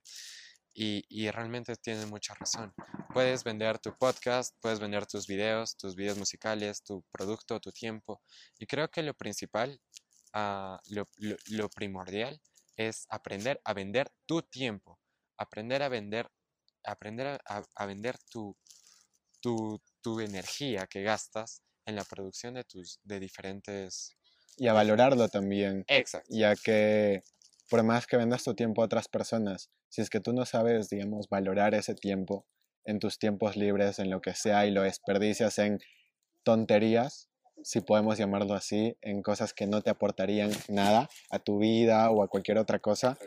Y, 0.75 1.03
y 1.07 1.29
realmente 1.29 1.75
tiene 1.75 2.05
mucha 2.07 2.33
razón. 2.33 2.73
Puedes 3.13 3.43
vender 3.43 3.77
tu 3.79 3.95
podcast, 3.95 4.55
puedes 4.59 4.79
vender 4.79 5.05
tus 5.05 5.27
videos, 5.27 5.77
tus 5.77 5.95
videos 5.95 6.17
musicales, 6.17 6.83
tu 6.83 7.03
producto, 7.11 7.59
tu 7.59 7.71
tiempo. 7.71 8.21
Y 8.57 8.65
creo 8.65 8.89
que 8.89 9.03
lo 9.03 9.13
principal, 9.13 9.79
ah, 10.33 10.79
lo, 10.89 11.07
lo- 11.49 11.69
primordial 11.69 12.41
es 12.75 13.05
aprender 13.09 13.61
a 13.65 13.73
vender 13.73 14.11
tu 14.25 14.41
tiempo, 14.41 14.99
aprender 15.37 15.83
a 15.83 15.89
vender, 15.89 16.27
aprender 16.83 17.39
a- 17.45 17.63
a 17.75 17.85
vender 17.85 18.17
tu, 18.31 18.57
tu, 19.41 19.79
tu 20.01 20.19
energía 20.21 20.87
que 20.87 21.03
gastas 21.03 21.61
en 21.85 21.95
la 21.95 22.03
producción 22.03 22.55
de 22.55 22.63
tus 22.63 22.99
de 23.03 23.19
diferentes. 23.19 24.15
Y 24.57 24.67
a 24.67 24.73
valorarlo 24.73 25.27
también, 25.29 25.83
Exacto. 25.87 26.27
ya 26.31 26.55
que 26.55 27.23
por 27.69 27.83
más 27.83 28.05
que 28.05 28.17
vendas 28.17 28.43
tu 28.43 28.53
tiempo 28.53 28.81
a 28.81 28.85
otras 28.85 29.07
personas, 29.07 29.71
si 29.89 30.01
es 30.01 30.09
que 30.09 30.19
tú 30.19 30.33
no 30.33 30.45
sabes, 30.45 30.89
digamos, 30.89 31.27
valorar 31.29 31.73
ese 31.73 31.95
tiempo 31.95 32.45
en 32.85 32.99
tus 32.99 33.17
tiempos 33.17 33.55
libres, 33.55 33.99
en 33.99 34.09
lo 34.09 34.21
que 34.21 34.35
sea, 34.35 34.65
y 34.65 34.71
lo 34.71 34.83
desperdicias 34.83 35.57
en 35.57 35.79
tonterías, 36.43 37.29
si 37.63 37.81
podemos 37.81 38.17
llamarlo 38.17 38.53
así, 38.53 38.97
en 39.01 39.21
cosas 39.21 39.53
que 39.53 39.67
no 39.67 39.81
te 39.81 39.89
aportarían 39.89 40.51
nada 40.67 41.09
a 41.31 41.39
tu 41.39 41.59
vida 41.59 42.11
o 42.11 42.21
a 42.21 42.27
cualquier 42.27 42.57
otra 42.57 42.79
cosa, 42.79 43.17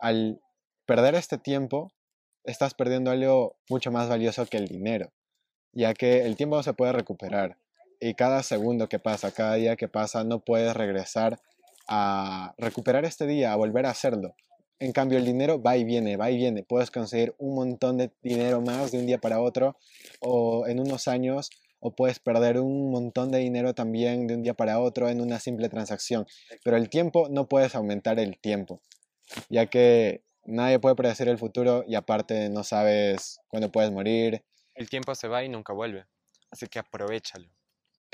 al 0.00 0.40
perder 0.86 1.14
este 1.14 1.38
tiempo, 1.38 1.92
estás 2.44 2.74
perdiendo 2.74 3.10
algo 3.10 3.56
mucho 3.68 3.92
más 3.92 4.08
valioso 4.08 4.46
que 4.46 4.56
el 4.56 4.66
dinero, 4.66 5.12
ya 5.72 5.94
que 5.94 6.22
el 6.24 6.36
tiempo 6.36 6.56
no 6.56 6.62
se 6.62 6.74
puede 6.74 6.92
recuperar 6.92 7.58
y 8.00 8.14
cada 8.14 8.42
segundo 8.42 8.88
que 8.88 8.98
pasa, 8.98 9.32
cada 9.32 9.54
día 9.54 9.76
que 9.76 9.88
pasa, 9.88 10.24
no 10.24 10.40
puedes 10.40 10.74
regresar 10.74 11.40
a 11.88 12.54
recuperar 12.58 13.04
este 13.04 13.26
día, 13.26 13.52
a 13.52 13.56
volver 13.56 13.86
a 13.86 13.90
hacerlo. 13.90 14.34
En 14.78 14.92
cambio, 14.92 15.18
el 15.18 15.24
dinero 15.24 15.62
va 15.62 15.76
y 15.76 15.84
viene, 15.84 16.16
va 16.16 16.30
y 16.30 16.36
viene. 16.36 16.62
Puedes 16.62 16.90
conseguir 16.90 17.34
un 17.38 17.54
montón 17.54 17.96
de 17.96 18.10
dinero 18.22 18.60
más 18.60 18.92
de 18.92 18.98
un 18.98 19.06
día 19.06 19.18
para 19.18 19.40
otro 19.40 19.76
o 20.20 20.66
en 20.66 20.80
unos 20.80 21.08
años 21.08 21.50
o 21.80 21.94
puedes 21.94 22.18
perder 22.18 22.58
un 22.58 22.90
montón 22.90 23.30
de 23.30 23.38
dinero 23.38 23.74
también 23.74 24.26
de 24.26 24.34
un 24.34 24.42
día 24.42 24.54
para 24.54 24.80
otro 24.80 25.08
en 25.10 25.20
una 25.20 25.38
simple 25.38 25.68
transacción. 25.68 26.26
Pero 26.64 26.76
el 26.76 26.88
tiempo 26.88 27.28
no 27.30 27.46
puedes 27.46 27.74
aumentar 27.74 28.18
el 28.18 28.38
tiempo, 28.38 28.80
ya 29.50 29.66
que 29.66 30.24
nadie 30.44 30.78
puede 30.78 30.96
predecir 30.96 31.28
el 31.28 31.38
futuro 31.38 31.84
y 31.86 31.94
aparte 31.94 32.48
no 32.48 32.64
sabes 32.64 33.38
cuándo 33.48 33.70
puedes 33.70 33.90
morir. 33.90 34.42
El 34.74 34.88
tiempo 34.88 35.14
se 35.14 35.28
va 35.28 35.44
y 35.44 35.48
nunca 35.48 35.72
vuelve. 35.72 36.06
Así 36.50 36.66
que 36.66 36.78
aprovechalo. 36.78 37.48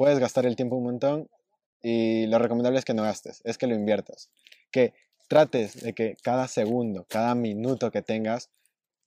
Puedes 0.01 0.19
gastar 0.19 0.47
el 0.47 0.57
tiempo 0.57 0.77
un 0.77 0.85
montón 0.85 1.29
y 1.83 2.25
lo 2.25 2.39
recomendable 2.39 2.79
es 2.79 2.87
que 2.87 2.95
no 2.95 3.03
gastes, 3.03 3.43
es 3.45 3.59
que 3.59 3.67
lo 3.67 3.75
inviertas. 3.75 4.31
Que 4.71 4.95
trates 5.29 5.79
de 5.83 5.93
que 5.93 6.17
cada 6.23 6.49
segundo, 6.49 7.05
cada 7.07 7.35
minuto 7.35 7.91
que 7.91 8.01
tengas 8.01 8.49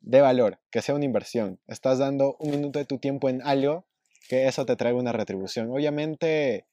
dé 0.02 0.22
valor, 0.22 0.60
que 0.70 0.84
sea 0.84 0.94
una 0.94 1.06
inversión. 1.06 1.60
Estás 1.66 1.98
dando 1.98 2.36
un 2.38 2.52
minuto 2.52 2.78
de 2.78 2.86
tu 2.86 3.00
tiempo 3.00 3.28
en 3.28 3.42
algo 3.42 3.86
que 4.30 4.46
eso 4.48 4.68
te 4.68 4.76
traiga 4.76 5.00
una 5.00 5.14
retribución. 5.14 5.72
Obviamente 5.72 6.68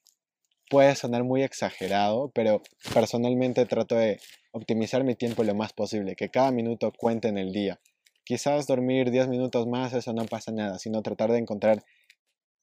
puede 0.69 0.97
sonar 0.97 1.25
muy 1.25 1.43
exagerado, 1.43 2.31
pero 2.35 2.61
personalmente 2.93 3.65
trato 3.65 3.95
de 3.95 4.21
optimizar 4.53 5.03
mi 5.03 5.15
tiempo 5.15 5.45
lo 5.45 5.55
más 5.55 5.73
posible, 5.73 6.15
que 6.15 6.29
cada 6.29 6.51
minuto 6.51 6.93
cuente 6.95 7.29
en 7.29 7.39
el 7.39 7.53
día. 7.55 7.81
Quizás 8.25 8.67
dormir 8.67 9.11
10 9.11 9.29
minutos 9.29 9.67
más, 9.67 9.95
eso 9.95 10.13
no 10.13 10.27
pasa 10.27 10.53
nada, 10.53 10.79
sino 10.79 11.01
tratar 11.01 11.33
de 11.33 11.39
encontrar 11.39 11.83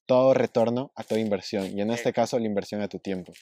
todo 0.08 0.34
retorno 0.34 0.92
a 0.96 1.04
toda 1.04 1.20
inversión, 1.22 1.66
y 1.78 1.82
en 1.82 1.92
este 1.92 2.12
caso 2.14 2.40
la 2.40 2.46
inversión 2.48 2.82
a 2.82 2.88
tu 2.88 2.98
tiempo. 3.00 3.34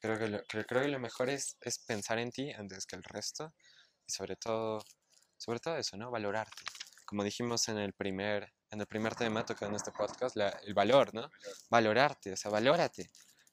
Creo 0.00 0.18
que 0.18 0.28
lo, 0.28 0.42
creo, 0.44 0.64
creo 0.64 0.82
que 0.82 0.88
lo 0.88 0.98
mejor 0.98 1.28
es, 1.28 1.56
es 1.60 1.78
pensar 1.80 2.18
en 2.18 2.30
ti 2.32 2.50
antes 2.52 2.86
que 2.86 2.96
el 2.96 3.02
resto. 3.04 3.52
Y 4.06 4.12
sobre 4.12 4.36
todo, 4.36 4.80
sobre 5.36 5.60
todo 5.60 5.76
eso, 5.76 5.96
¿no? 5.96 6.10
Valorarte. 6.10 6.56
Como 7.04 7.22
dijimos 7.22 7.68
en 7.68 7.78
el 7.78 7.92
primer, 7.92 8.52
en 8.70 8.80
el 8.80 8.86
primer 8.86 9.14
tema 9.14 9.44
tocado 9.44 9.70
en 9.70 9.76
este 9.76 9.92
podcast, 9.92 10.34
la- 10.34 10.58
el 10.64 10.74
valor, 10.74 11.12
¿no? 11.14 11.30
Valorarte, 11.70 12.32
o 12.32 12.36
sea, 12.36 12.50
valórate. 12.50 13.10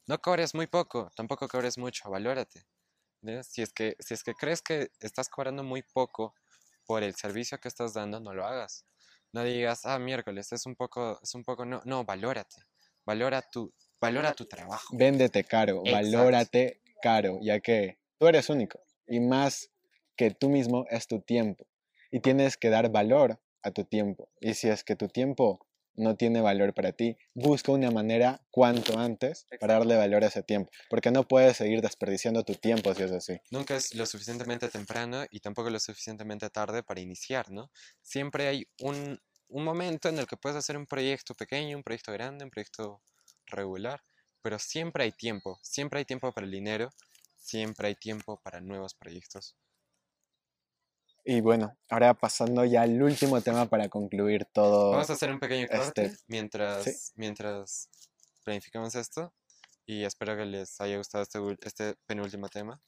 No 0.07 0.17
cobres 0.19 0.55
muy 0.55 0.65
poco, 0.65 1.11
tampoco 1.15 1.47
cobres 1.47 1.77
mucho, 1.77 2.09
valórate. 2.09 2.65
Si 3.43 3.61
es 3.61 3.73
que, 3.73 3.95
si 3.99 4.13
es 4.13 4.23
que 4.23 4.33
crees 4.33 4.61
que 4.61 4.91
estás 5.01 5.29
cobrando 5.29 5.63
muy 5.63 5.83
poco 5.83 6.33
por 6.85 7.03
el 7.03 7.13
servicio 7.15 7.59
que 7.59 7.67
estás 7.67 7.93
dando, 7.93 8.19
no 8.19 8.33
lo 8.33 8.45
hagas. 8.45 8.85
No 9.31 9.43
digas, 9.43 9.85
ah, 9.85 9.99
miércoles, 9.99 10.51
es 10.51 10.65
un 10.65 10.75
poco, 10.75 11.19
es 11.21 11.35
un 11.35 11.43
poco, 11.43 11.65
no, 11.65 11.81
no, 11.85 12.03
valórate. 12.03 12.55
Valora 13.05 13.41
tu, 13.41 13.71
valora 14.01 14.33
tu 14.33 14.45
trabajo. 14.45 14.95
Véndete 14.97 15.43
caro, 15.43 15.83
Exacto. 15.83 16.17
valórate 16.17 16.81
caro, 17.01 17.39
ya 17.41 17.59
que 17.59 17.99
tú 18.17 18.27
eres 18.27 18.49
único, 18.49 18.79
y 19.07 19.19
más 19.19 19.71
que 20.15 20.31
tú 20.31 20.49
mismo 20.49 20.85
es 20.89 21.07
tu 21.07 21.21
tiempo, 21.21 21.67
y 22.11 22.19
tienes 22.19 22.57
que 22.57 22.69
dar 22.69 22.91
valor 22.91 23.39
a 23.61 23.71
tu 23.71 23.85
tiempo. 23.85 24.29
Y 24.41 24.55
si 24.55 24.69
es 24.69 24.83
que 24.83 24.95
tu 24.95 25.07
tiempo 25.07 25.65
no 25.95 26.15
tiene 26.15 26.41
valor 26.41 26.73
para 26.73 26.91
ti, 26.93 27.17
busca 27.33 27.71
una 27.71 27.91
manera 27.91 28.41
cuanto 28.51 28.97
antes 28.97 29.47
para 29.59 29.75
darle 29.75 29.97
valor 29.97 30.23
a 30.23 30.27
ese 30.27 30.43
tiempo, 30.43 30.71
porque 30.89 31.11
no 31.11 31.27
puedes 31.27 31.57
seguir 31.57 31.81
desperdiciando 31.81 32.43
tu 32.43 32.55
tiempo 32.55 32.93
si 32.93 33.03
es 33.03 33.11
así. 33.11 33.39
Nunca 33.51 33.75
es 33.75 33.95
lo 33.95 34.05
suficientemente 34.05 34.69
temprano 34.69 35.25
y 35.29 35.39
tampoco 35.39 35.69
lo 35.69 35.79
suficientemente 35.79 36.49
tarde 36.49 36.83
para 36.83 37.01
iniciar, 37.01 37.51
¿no? 37.51 37.71
Siempre 38.01 38.47
hay 38.47 38.67
un, 38.79 39.19
un 39.49 39.63
momento 39.63 40.09
en 40.09 40.19
el 40.19 40.27
que 40.27 40.37
puedes 40.37 40.57
hacer 40.57 40.77
un 40.77 40.85
proyecto 40.85 41.33
pequeño, 41.33 41.77
un 41.77 41.83
proyecto 41.83 42.11
grande, 42.13 42.45
un 42.45 42.51
proyecto 42.51 43.01
regular, 43.47 44.01
pero 44.41 44.59
siempre 44.59 45.03
hay 45.03 45.11
tiempo, 45.11 45.59
siempre 45.63 45.99
hay 45.99 46.05
tiempo 46.05 46.31
para 46.31 46.45
el 46.45 46.51
dinero, 46.51 46.89
siempre 47.35 47.87
hay 47.87 47.95
tiempo 47.95 48.39
para 48.43 48.61
nuevos 48.61 48.93
proyectos. 48.93 49.55
Y 51.31 51.41
bueno, 51.41 51.77
ahora 51.89 52.15
pasando 52.15 52.65
ya 52.65 52.81
al 52.81 52.99
último 53.03 53.39
tema 53.41 53.67
para 53.67 53.87
concluir 53.87 54.45
todo. 54.45 54.89
Vamos 54.89 55.11
a 55.11 55.13
hacer 55.13 55.31
un 55.31 55.39
pequeño 55.39 55.67
corte 55.67 56.05
este, 56.05 56.23
mientras, 56.27 57.13
mientras 57.15 57.87
planificamos 58.43 58.95
esto 58.95 59.31
y 59.85 60.05
espero 60.05 60.35
que 60.35 60.45
les 60.45 60.81
haya 60.81 60.97
gustado 60.97 61.23
este, 61.23 61.39
este 61.61 61.95
penúltimo 62.07 62.49
tema. 62.49 62.81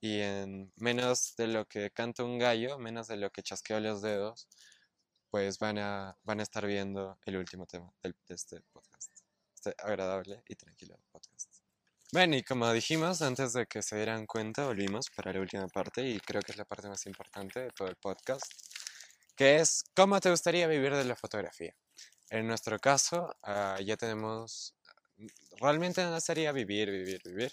Y 0.00 0.18
en 0.20 0.72
menos 0.74 1.34
de 1.36 1.46
lo 1.46 1.66
que 1.66 1.92
canta 1.92 2.24
un 2.24 2.38
gallo, 2.40 2.78
menos 2.80 3.06
de 3.06 3.16
lo 3.16 3.30
que 3.30 3.44
chasqueo 3.44 3.78
los 3.78 4.02
dedos, 4.02 4.48
pues 5.30 5.60
van 5.60 5.78
a, 5.78 6.18
van 6.24 6.40
a 6.40 6.42
estar 6.42 6.66
viendo 6.66 7.16
el 7.26 7.36
último 7.36 7.64
tema 7.64 7.92
del- 8.02 8.16
de 8.26 8.34
este 8.34 8.60
podcast. 8.72 9.12
Este 9.54 9.72
agradable 9.78 10.42
y 10.48 10.56
tranquilo 10.56 10.98
podcast. 11.12 11.33
Bueno, 12.12 12.36
y 12.36 12.42
como 12.44 12.72
dijimos, 12.72 13.22
antes 13.22 13.52
de 13.54 13.66
que 13.66 13.82
se 13.82 13.96
dieran 13.96 14.26
cuenta, 14.26 14.66
volvimos 14.66 15.10
para 15.10 15.32
la 15.32 15.40
última 15.40 15.66
parte 15.68 16.02
y 16.08 16.20
creo 16.20 16.40
que 16.42 16.52
es 16.52 16.58
la 16.58 16.64
parte 16.64 16.88
más 16.88 17.04
importante 17.06 17.60
de 17.60 17.70
todo 17.70 17.88
el 17.88 17.96
podcast, 17.96 18.44
que 19.36 19.56
es 19.56 19.84
cómo 19.96 20.20
te 20.20 20.30
gustaría 20.30 20.66
vivir 20.68 20.94
de 20.94 21.04
la 21.04 21.16
fotografía. 21.16 21.74
En 22.30 22.46
nuestro 22.46 22.78
caso, 22.78 23.34
ah, 23.42 23.78
ya 23.84 23.96
tenemos, 23.96 24.74
realmente 25.60 26.04
no 26.04 26.20
sería 26.20 26.52
vivir, 26.52 26.90
vivir, 26.90 27.20
vivir, 27.24 27.52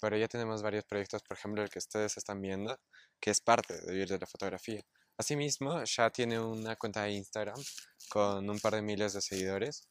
pero 0.00 0.16
ya 0.16 0.28
tenemos 0.28 0.62
varios 0.62 0.84
proyectos, 0.84 1.22
por 1.22 1.36
ejemplo, 1.36 1.62
el 1.62 1.68
que 1.70 1.78
ustedes 1.78 2.16
están 2.16 2.40
viendo, 2.40 2.78
que 3.20 3.30
es 3.30 3.40
parte 3.40 3.74
de 3.80 3.92
vivir 3.92 4.08
de 4.08 4.18
la 4.18 4.26
fotografía. 4.26 4.82
Asimismo, 5.18 5.84
ya 5.84 6.10
tiene 6.10 6.40
una 6.40 6.76
cuenta 6.76 7.02
de 7.02 7.12
Instagram 7.12 7.62
con 8.08 8.48
un 8.48 8.58
par 8.60 8.74
de 8.76 8.82
miles 8.82 9.12
de 9.12 9.20
seguidores, 9.20 9.82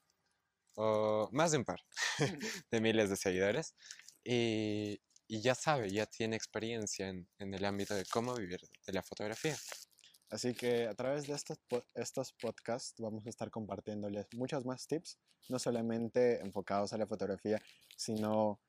o 0.82 1.30
más 1.34 1.52
de 1.52 1.58
un 1.58 1.66
par 1.66 1.82
de 2.72 2.82
miles 2.82 3.10
de 3.10 3.18
seguidores, 3.18 3.76
y, 4.24 5.02
y 5.28 5.42
ya 5.42 5.54
sabe, 5.54 5.90
ya 5.90 6.06
tiene 6.06 6.38
experiencia 6.38 7.10
en, 7.10 7.28
en 7.38 7.54
el 7.54 7.66
ámbito 7.66 7.96
de 7.96 8.06
cómo 8.06 8.34
vivir 8.34 8.62
de 8.88 8.94
la 8.94 9.04
fotografía. 9.04 9.58
Así 10.30 10.54
que 10.54 10.88
a 10.88 10.94
través 10.94 11.28
de 11.28 11.34
estos, 11.34 11.60
estos 11.96 12.32
podcasts 12.34 13.02
vamos 13.02 13.26
a 13.26 13.30
estar 13.30 13.50
compartiéndoles 13.50 14.28
muchos 14.34 14.66
más 14.66 14.88
tips, 14.88 15.18
no 15.50 15.60
solamente 15.60 16.40
enfocados 16.40 16.94
a 16.94 16.98
la 16.98 17.08
fotografía, 17.08 17.62
sino 17.98 18.62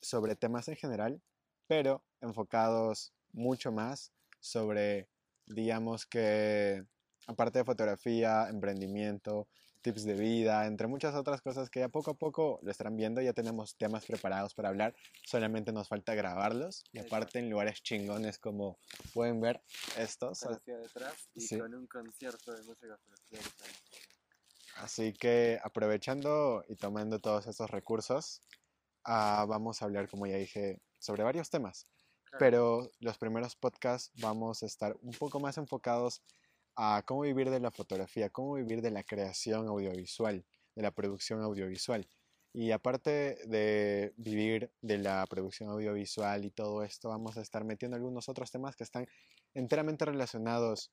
sobre 0.00 0.34
temas 0.34 0.66
en 0.68 0.76
general, 0.76 1.22
pero 1.68 2.02
enfocados 2.20 3.12
mucho 3.32 3.70
más 3.70 4.12
sobre, 4.40 5.08
digamos 5.46 6.04
que, 6.06 6.82
aparte 7.28 7.60
de 7.60 7.64
fotografía, 7.64 8.48
emprendimiento, 8.48 9.46
tips 9.88 10.04
de 10.04 10.12
vida, 10.14 10.66
entre 10.66 10.86
muchas 10.86 11.14
otras 11.14 11.40
cosas 11.40 11.70
que 11.70 11.80
ya 11.80 11.88
poco 11.88 12.10
a 12.10 12.14
poco 12.14 12.58
lo 12.62 12.70
estarán 12.70 12.94
viendo, 12.94 13.22
ya 13.22 13.32
tenemos 13.32 13.74
temas 13.76 14.04
preparados 14.04 14.52
para 14.54 14.68
hablar, 14.68 14.94
solamente 15.24 15.72
nos 15.72 15.88
falta 15.88 16.14
grabarlos 16.14 16.84
y 16.92 16.98
aparte 16.98 17.38
en 17.38 17.48
lugares 17.48 17.82
chingones 17.82 18.38
como 18.38 18.78
pueden 19.14 19.40
ver 19.40 19.62
estos. 19.96 20.42
hacia 20.44 20.76
detrás 20.76 21.30
y 21.34 21.40
Sí. 21.40 21.58
con 21.58 21.74
un 21.74 21.86
concierto 21.86 22.52
de 22.52 22.62
música. 22.64 22.98
Así 24.76 25.14
que 25.14 25.58
aprovechando 25.64 26.64
y 26.68 26.76
tomando 26.76 27.18
todos 27.18 27.46
estos 27.46 27.70
recursos, 27.70 28.42
ah, 29.04 29.46
vamos 29.48 29.80
a 29.80 29.86
hablar, 29.86 30.06
como 30.10 30.26
ya 30.26 30.36
dije, 30.36 30.82
sobre 30.98 31.22
varios 31.22 31.48
temas. 31.48 31.86
Claro. 32.24 32.38
Pero 32.38 32.90
los 33.00 33.16
primeros 33.16 33.56
podcasts 33.56 34.12
vamos 34.20 34.62
a 34.62 34.66
estar 34.66 34.94
un 35.00 35.12
poco 35.12 35.40
más 35.40 35.56
enfocados 35.56 36.22
a 36.80 37.02
cómo 37.04 37.22
vivir 37.22 37.50
de 37.50 37.58
la 37.58 37.72
fotografía, 37.72 38.30
cómo 38.30 38.54
vivir 38.54 38.80
de 38.82 38.92
la 38.92 39.02
creación 39.02 39.66
audiovisual, 39.66 40.44
de 40.76 40.82
la 40.82 40.92
producción 40.92 41.42
audiovisual. 41.42 42.08
Y 42.52 42.70
aparte 42.70 43.36
de 43.46 44.14
vivir 44.16 44.70
de 44.80 44.98
la 44.98 45.26
producción 45.26 45.70
audiovisual 45.70 46.44
y 46.44 46.52
todo 46.52 46.84
esto, 46.84 47.08
vamos 47.08 47.36
a 47.36 47.40
estar 47.40 47.64
metiendo 47.64 47.96
algunos 47.96 48.28
otros 48.28 48.52
temas 48.52 48.76
que 48.76 48.84
están 48.84 49.08
enteramente 49.54 50.04
relacionados, 50.04 50.92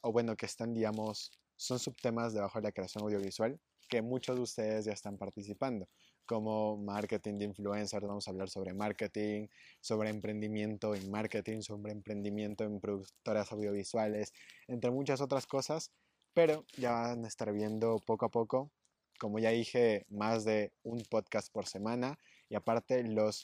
o 0.00 0.12
bueno, 0.12 0.34
que 0.34 0.46
están, 0.46 0.72
digamos, 0.72 1.30
son 1.56 1.78
subtemas 1.78 2.32
debajo 2.32 2.58
de 2.58 2.62
la 2.68 2.72
creación 2.72 3.04
audiovisual, 3.04 3.60
que 3.86 4.00
muchos 4.00 4.34
de 4.34 4.42
ustedes 4.42 4.86
ya 4.86 4.92
están 4.92 5.18
participando, 5.18 5.88
como 6.28 6.76
marketing 6.76 7.38
de 7.38 7.46
influencers, 7.46 8.06
vamos 8.06 8.28
a 8.28 8.32
hablar 8.32 8.50
sobre 8.50 8.74
marketing, 8.74 9.48
sobre 9.80 10.10
emprendimiento 10.10 10.94
en 10.94 11.10
marketing, 11.10 11.62
sobre 11.62 11.90
emprendimiento 11.90 12.64
en 12.64 12.80
productoras 12.80 13.50
audiovisuales, 13.50 14.34
entre 14.66 14.90
muchas 14.90 15.22
otras 15.22 15.46
cosas, 15.46 15.90
pero 16.34 16.66
ya 16.76 16.92
van 16.92 17.24
a 17.24 17.28
estar 17.28 17.50
viendo 17.50 17.98
poco 18.00 18.26
a 18.26 18.28
poco, 18.28 18.70
como 19.18 19.38
ya 19.38 19.48
dije, 19.50 20.04
más 20.10 20.44
de 20.44 20.70
un 20.82 21.02
podcast 21.10 21.50
por 21.50 21.66
semana 21.66 22.18
y 22.50 22.56
aparte 22.56 23.02
los 23.04 23.42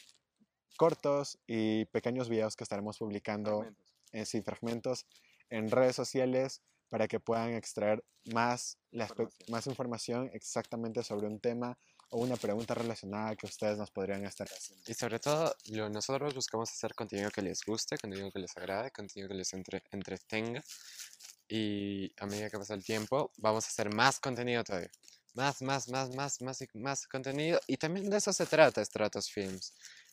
cortos 0.76 1.38
y 1.46 1.86
pequeños 1.86 2.28
videos 2.28 2.54
que 2.54 2.64
estaremos 2.64 2.98
publicando 2.98 3.60
Fragmentos. 3.60 3.94
en 4.12 4.26
sí, 4.26 4.42
fragmentos 4.42 5.06
en 5.48 5.70
redes 5.70 5.96
sociales 5.96 6.60
para 6.90 7.08
que 7.08 7.18
puedan 7.18 7.54
extraer 7.54 8.04
más, 8.32 8.78
la 8.90 9.04
Información. 9.04 9.48
más 9.48 9.66
información 9.66 10.30
exactamente 10.34 11.02
sobre 11.02 11.26
un 11.26 11.40
tema 11.40 11.78
o 12.14 12.18
una 12.18 12.36
pregunta 12.36 12.74
relacionada 12.74 13.34
que 13.34 13.46
ustedes 13.46 13.76
nos 13.76 13.90
podrían 13.90 14.24
estar 14.24 14.46
haciendo. 14.48 14.84
Y 14.86 14.94
sobre 14.94 15.18
todo, 15.18 15.52
lo, 15.70 15.88
nosotros 15.90 16.32
buscamos 16.32 16.70
hacer 16.70 16.94
contenido 16.94 17.28
que 17.30 17.42
les 17.42 17.64
guste, 17.64 17.98
contenido 17.98 18.30
que 18.30 18.38
les 18.38 18.56
agrade, 18.56 18.92
contenido 18.92 19.28
que 19.28 19.34
les 19.34 19.52
entre- 19.52 19.82
entretenga. 19.90 20.62
Y 21.48 22.12
a 22.18 22.26
medida 22.26 22.48
que 22.50 22.58
pasa 22.58 22.74
el 22.74 22.84
tiempo, 22.84 23.32
vamos 23.38 23.64
a 23.64 23.68
hacer 23.68 23.92
más 23.92 24.20
contenido 24.20 24.62
todavía. 24.62 24.90
Más, 25.34 25.60
más, 25.62 25.88
más, 25.88 26.14
más, 26.14 26.40
más 26.40 26.62
y 26.62 26.68
más 26.74 27.06
contenido. 27.08 27.60
Y 27.66 27.76
también 27.76 28.08
de 28.08 28.16
eso 28.18 28.32
se 28.32 28.46
trata 28.46 28.84
Stratos 28.84 29.28
Films. 29.30 29.72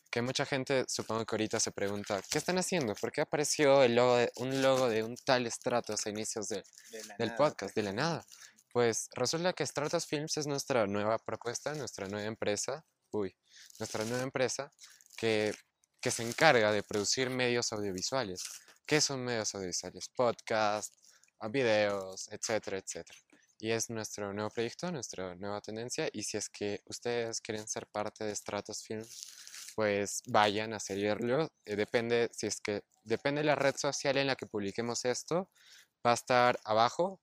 Que 0.09 0.21
mucha 0.23 0.45
gente, 0.45 0.83
supongo 0.89 1.23
que 1.25 1.35
ahorita 1.35 1.59
se 1.59 1.71
pregunta, 1.71 2.21
¿qué 2.29 2.37
están 2.39 2.57
haciendo? 2.57 2.95
¿Por 2.95 3.11
qué 3.11 3.21
apareció 3.21 3.83
el 3.83 3.95
logo 3.95 4.17
de- 4.17 4.31
un 4.37 4.61
logo 4.61 4.89
de 4.89 5.03
un 5.03 5.15
tal 5.17 5.49
Stratos 5.51 6.05
a 6.05 6.09
inicios 6.09 6.49
de, 6.49 6.63
De 6.89 6.97
del 7.19 7.27
nada, 7.29 7.35
podcast, 7.37 7.75
de 7.75 7.83
la 7.83 7.93
nada. 7.93 8.25
Pues 8.73 9.09
resulta 9.13 9.53
que 9.53 9.65
Stratos 9.65 10.05
Films 10.05 10.37
es 10.37 10.47
nuestra 10.47 10.87
nueva 10.87 11.17
propuesta, 11.17 11.73
nuestra 11.73 12.07
nueva 12.07 12.25
empresa, 12.25 12.85
uy, 13.11 13.35
nuestra 13.79 14.05
nueva 14.05 14.23
empresa 14.23 14.71
que, 15.17 15.53
que 15.99 16.11
se 16.11 16.23
encarga 16.23 16.71
de 16.71 16.83
producir 16.83 17.29
medios 17.29 17.73
audiovisuales. 17.73 18.43
¿Qué 18.85 19.01
son 19.01 19.23
medios 19.23 19.53
audiovisuales? 19.55 20.09
Podcast, 20.09 20.93
a 21.39 21.47
videos, 21.49 22.29
etcétera, 22.31 22.77
etcétera. 22.77 23.19
Y 23.59 23.71
es 23.71 23.89
nuestro 23.89 24.33
nuevo 24.33 24.49
proyecto, 24.49 24.91
nuestra 24.91 25.35
nueva 25.35 25.61
tendencia. 25.61 26.09
Y 26.13 26.23
si 26.23 26.37
es 26.37 26.49
que 26.49 26.81
ustedes 26.85 27.41
quieren 27.41 27.67
ser 27.67 27.87
parte 27.87 28.23
de 28.23 28.35
Stratos 28.35 28.83
Films, 28.83 29.27
pues 29.75 30.21
vayan 30.27 30.73
a 30.73 30.79
seguirlo. 30.79 31.51
Eh, 31.65 31.75
depende, 31.75 32.29
si 32.33 32.47
es 32.47 32.59
que 32.59 32.83
depende 33.03 33.41
de 33.41 33.45
la 33.45 33.55
red 33.55 33.75
social 33.75 34.17
en 34.17 34.27
la 34.27 34.35
que 34.35 34.47
publiquemos 34.47 35.05
esto, 35.05 35.49
va 36.05 36.11
a 36.11 36.15
estar 36.15 36.59
abajo. 36.63 37.19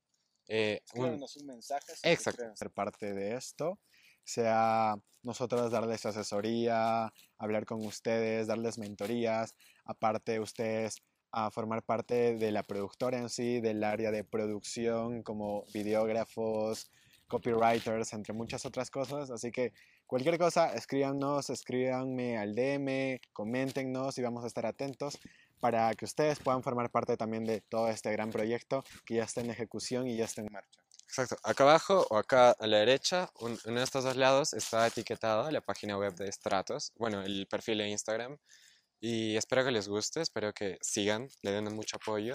Eh, 0.48 0.80
un- 0.94 1.22
un 1.22 1.46
mensaje. 1.46 1.94
si 1.94 2.08
Exacto. 2.08 2.42
ser 2.56 2.70
parte 2.70 3.12
de 3.14 3.36
esto, 3.36 3.78
sea 4.24 4.96
nosotros 5.22 5.70
darles 5.70 6.06
asesoría, 6.06 7.12
hablar 7.38 7.66
con 7.66 7.84
ustedes, 7.84 8.46
darles 8.46 8.78
mentorías, 8.78 9.54
aparte 9.84 10.40
ustedes 10.40 10.96
a 11.30 11.50
formar 11.50 11.82
parte 11.82 12.36
de 12.36 12.50
la 12.52 12.62
productora 12.62 13.18
en 13.18 13.28
sí, 13.28 13.60
del 13.60 13.84
área 13.84 14.10
de 14.10 14.24
producción 14.24 15.22
como 15.22 15.64
videógrafos, 15.74 16.90
copywriters, 17.26 18.14
entre 18.14 18.32
muchas 18.32 18.64
otras 18.64 18.90
cosas, 18.90 19.30
así 19.30 19.50
que 19.50 19.72
cualquier 20.06 20.38
cosa, 20.38 20.72
escríbanos, 20.72 21.50
escríbanme 21.50 22.38
al 22.38 22.54
DM, 22.54 23.20
coméntenos 23.34 24.16
y 24.16 24.22
vamos 24.22 24.44
a 24.44 24.46
estar 24.46 24.64
atentos 24.64 25.18
para 25.60 25.92
que 25.94 26.04
ustedes 26.04 26.38
puedan 26.38 26.62
formar 26.62 26.90
parte 26.90 27.16
también 27.16 27.44
de 27.44 27.60
todo 27.62 27.88
este 27.88 28.10
gran 28.12 28.30
proyecto 28.30 28.84
que 29.04 29.16
ya 29.16 29.24
está 29.24 29.40
en 29.40 29.50
ejecución 29.50 30.06
y 30.06 30.16
ya 30.16 30.24
está 30.24 30.40
en 30.40 30.48
marcha. 30.52 30.80
Exacto. 31.04 31.36
Acá 31.42 31.64
abajo 31.64 32.06
o 32.10 32.16
acá 32.18 32.50
a 32.50 32.66
la 32.66 32.78
derecha, 32.78 33.30
un- 33.40 33.58
uno 33.64 33.78
de 33.78 33.84
estos 33.84 34.04
dos 34.04 34.16
lados 34.16 34.52
está 34.52 34.86
etiquetado 34.86 35.50
la 35.50 35.60
página 35.62 35.96
web 35.96 36.14
de 36.14 36.30
Stratos, 36.30 36.92
bueno, 36.96 37.22
el 37.22 37.46
perfil 37.46 37.78
de 37.78 37.88
Instagram. 37.88 38.36
Y 39.00 39.36
espero 39.36 39.64
que 39.64 39.70
les 39.70 39.88
guste, 39.88 40.20
espero 40.20 40.52
que 40.52 40.76
sigan, 40.82 41.28
le 41.42 41.52
den 41.52 41.72
mucho 41.74 41.96
apoyo, 41.96 42.34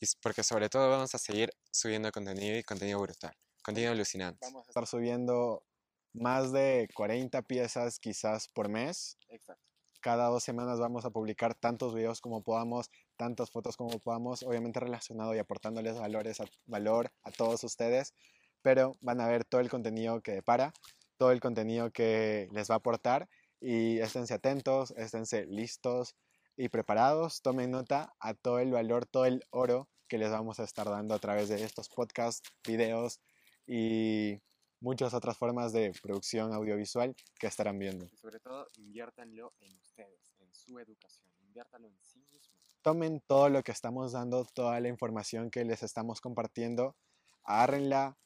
y 0.00 0.06
porque 0.22 0.42
sobre 0.42 0.68
todo 0.68 0.90
vamos 0.90 1.14
a 1.14 1.18
seguir 1.18 1.50
subiendo 1.72 2.12
contenido 2.12 2.56
y 2.58 2.62
contenido 2.62 3.00
brutal, 3.00 3.34
contenido 3.62 3.92
alucinante. 3.92 4.38
Vamos 4.42 4.66
a 4.66 4.70
estar 4.70 4.86
subiendo 4.86 5.64
más 6.12 6.52
de 6.52 6.88
40 6.94 7.42
piezas 7.42 7.98
quizás 7.98 8.48
por 8.48 8.68
mes. 8.68 9.16
Exacto. 9.28 9.62
Cada 10.04 10.26
dos 10.26 10.44
semanas 10.44 10.78
vamos 10.78 11.06
a 11.06 11.10
publicar 11.10 11.54
tantos 11.54 11.94
videos 11.94 12.20
como 12.20 12.42
podamos, 12.42 12.90
tantas 13.16 13.50
fotos 13.50 13.78
como 13.78 13.98
podamos, 14.00 14.42
obviamente 14.42 14.78
relacionado 14.78 15.34
y 15.34 15.38
aportándoles 15.38 15.98
valores 15.98 16.42
a, 16.42 16.44
valor 16.66 17.10
a 17.22 17.30
todos 17.30 17.64
ustedes, 17.64 18.12
pero 18.60 18.98
van 19.00 19.22
a 19.22 19.28
ver 19.28 19.46
todo 19.46 19.62
el 19.62 19.70
contenido 19.70 20.20
que 20.20 20.32
depara, 20.32 20.74
todo 21.16 21.32
el 21.32 21.40
contenido 21.40 21.90
que 21.90 22.50
les 22.52 22.68
va 22.68 22.74
a 22.74 22.78
aportar 22.84 23.30
y 23.62 23.98
esténse 24.00 24.34
atentos, 24.34 24.90
esténse 24.90 25.46
listos 25.46 26.16
y 26.54 26.68
preparados, 26.68 27.40
tomen 27.40 27.70
nota 27.70 28.12
a 28.20 28.34
todo 28.34 28.58
el 28.58 28.72
valor, 28.72 29.06
todo 29.06 29.24
el 29.24 29.42
oro 29.48 29.88
que 30.06 30.18
les 30.18 30.30
vamos 30.30 30.60
a 30.60 30.64
estar 30.64 30.86
dando 30.86 31.14
a 31.14 31.18
través 31.18 31.48
de 31.48 31.64
estos 31.64 31.88
podcasts, 31.88 32.46
videos 32.62 33.22
y 33.66 34.42
muchas 34.84 35.14
otras 35.14 35.38
formas 35.38 35.72
de 35.72 35.92
producción 36.02 36.52
audiovisual 36.52 37.16
que 37.38 37.46
estarán 37.46 37.78
viendo. 37.78 38.04
Y 38.12 38.16
sobre 38.18 38.38
todo, 38.38 38.66
inviértanlo 38.76 39.54
en 39.60 39.74
ustedes, 39.78 40.36
en 40.40 40.54
su 40.54 40.78
educación. 40.78 41.26
Inviértanlo 41.40 41.88
en 41.88 41.96
sí 42.02 42.20
mismos. 42.30 42.60
Tomen 42.82 43.20
todo 43.26 43.48
lo 43.48 43.62
que 43.62 43.72
estamos 43.72 44.12
dando, 44.12 44.44
toda 44.44 44.78
la 44.80 44.88
información 44.88 45.50
que 45.50 45.64
les 45.64 45.82
estamos 45.82 46.20
compartiendo, 46.20 46.94
agárrenla, 47.42 48.18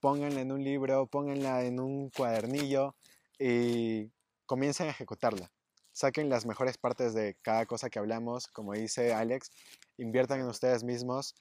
pónganla 0.00 0.40
en 0.40 0.52
un 0.52 0.64
libro, 0.64 1.06
pónganla 1.06 1.64
en 1.64 1.78
un 1.78 2.08
cuadernillo 2.08 2.96
y 3.38 4.10
comiencen 4.46 4.86
a 4.86 4.90
ejecutarla. 4.92 5.52
Saquen 5.92 6.30
las 6.30 6.46
mejores 6.46 6.78
partes 6.78 7.12
de 7.12 7.36
cada 7.42 7.66
cosa 7.66 7.90
que 7.90 7.98
hablamos, 7.98 8.46
como 8.46 8.72
dice 8.72 9.12
Alex, 9.12 9.50
inviertan 9.98 10.40
en 10.40 10.46
ustedes 10.46 10.82
mismos, 10.82 11.34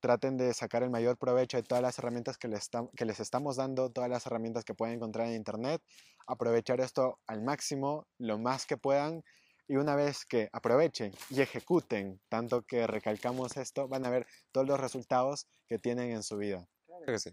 traten 0.00 0.36
de 0.36 0.52
sacar 0.54 0.82
el 0.82 0.90
mayor 0.90 1.16
provecho 1.18 1.56
de 1.56 1.62
todas 1.62 1.82
las 1.82 1.98
herramientas 1.98 2.38
que 2.38 2.48
les, 2.48 2.68
que 2.96 3.04
les 3.04 3.20
estamos 3.20 3.56
dando, 3.56 3.90
todas 3.90 4.10
las 4.10 4.26
herramientas 4.26 4.64
que 4.64 4.74
pueden 4.74 4.96
encontrar 4.96 5.28
en 5.28 5.34
Internet, 5.34 5.82
aprovechar 6.26 6.80
esto 6.80 7.18
al 7.26 7.42
máximo, 7.42 8.06
lo 8.18 8.38
más 8.38 8.66
que 8.66 8.76
puedan, 8.76 9.22
y 9.68 9.76
una 9.76 9.94
vez 9.94 10.24
que 10.24 10.48
aprovechen 10.52 11.12
y 11.28 11.42
ejecuten, 11.42 12.20
tanto 12.28 12.62
que 12.62 12.88
recalcamos 12.88 13.56
esto, 13.56 13.86
van 13.86 14.04
a 14.04 14.10
ver 14.10 14.26
todos 14.50 14.66
los 14.66 14.80
resultados 14.80 15.46
que 15.68 15.78
tienen 15.78 16.10
en 16.10 16.24
su 16.24 16.36
vida. 16.36 16.66
Creo 17.04 17.14
que 17.14 17.18
sí. 17.20 17.30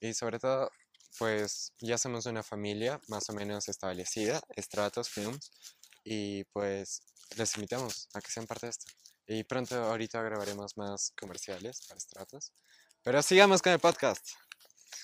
Y 0.00 0.14
sobre 0.14 0.38
todo, 0.38 0.70
pues 1.18 1.72
ya 1.80 1.98
somos 1.98 2.26
una 2.26 2.42
familia 2.42 3.00
más 3.08 3.28
o 3.30 3.32
menos 3.32 3.68
establecida, 3.68 4.40
Stratos 4.56 5.10
Films, 5.10 5.50
y 6.04 6.44
pues 6.52 7.02
les 7.36 7.56
invitamos 7.56 8.08
a 8.14 8.20
que 8.20 8.30
sean 8.30 8.46
parte 8.46 8.66
de 8.66 8.70
esto. 8.70 8.86
Y 9.26 9.44
pronto 9.44 9.76
ahorita 9.76 10.22
grabaremos 10.22 10.76
más 10.76 11.12
comerciales 11.18 11.86
para 11.86 12.00
Stratos. 12.00 12.52
Pero 13.02 13.22
sigamos 13.22 13.62
con 13.62 13.72
el 13.72 13.78
podcast. 13.78 14.26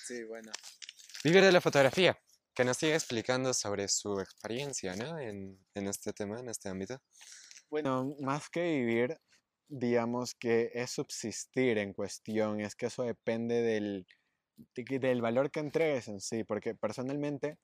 Sí, 0.06 0.24
bueno. 0.24 0.52
Vivir 1.24 1.42
de 1.42 1.52
la 1.52 1.60
fotografía, 1.60 2.18
que 2.54 2.64
nos 2.64 2.76
siga 2.76 2.94
explicando 2.94 3.52
sobre 3.54 3.88
su 3.88 4.20
experiencia, 4.20 4.94
¿no? 4.96 5.18
En, 5.18 5.58
en 5.74 5.86
este 5.88 6.12
tema, 6.12 6.40
en 6.40 6.48
este 6.48 6.68
ámbito. 6.68 7.00
Bueno, 7.70 8.14
más 8.20 8.48
que 8.48 8.62
vivir, 8.62 9.18
digamos 9.68 10.34
que 10.34 10.70
es 10.74 10.90
subsistir 10.90 11.78
en 11.78 11.92
cuestión, 11.92 12.60
es 12.60 12.74
que 12.74 12.86
eso 12.86 13.02
depende 13.02 13.62
del, 13.62 14.06
del 14.74 15.20
valor 15.20 15.50
que 15.50 15.60
entregues 15.60 16.08
en 16.08 16.20
sí, 16.20 16.44
porque 16.44 16.74
personalmente 16.74 17.58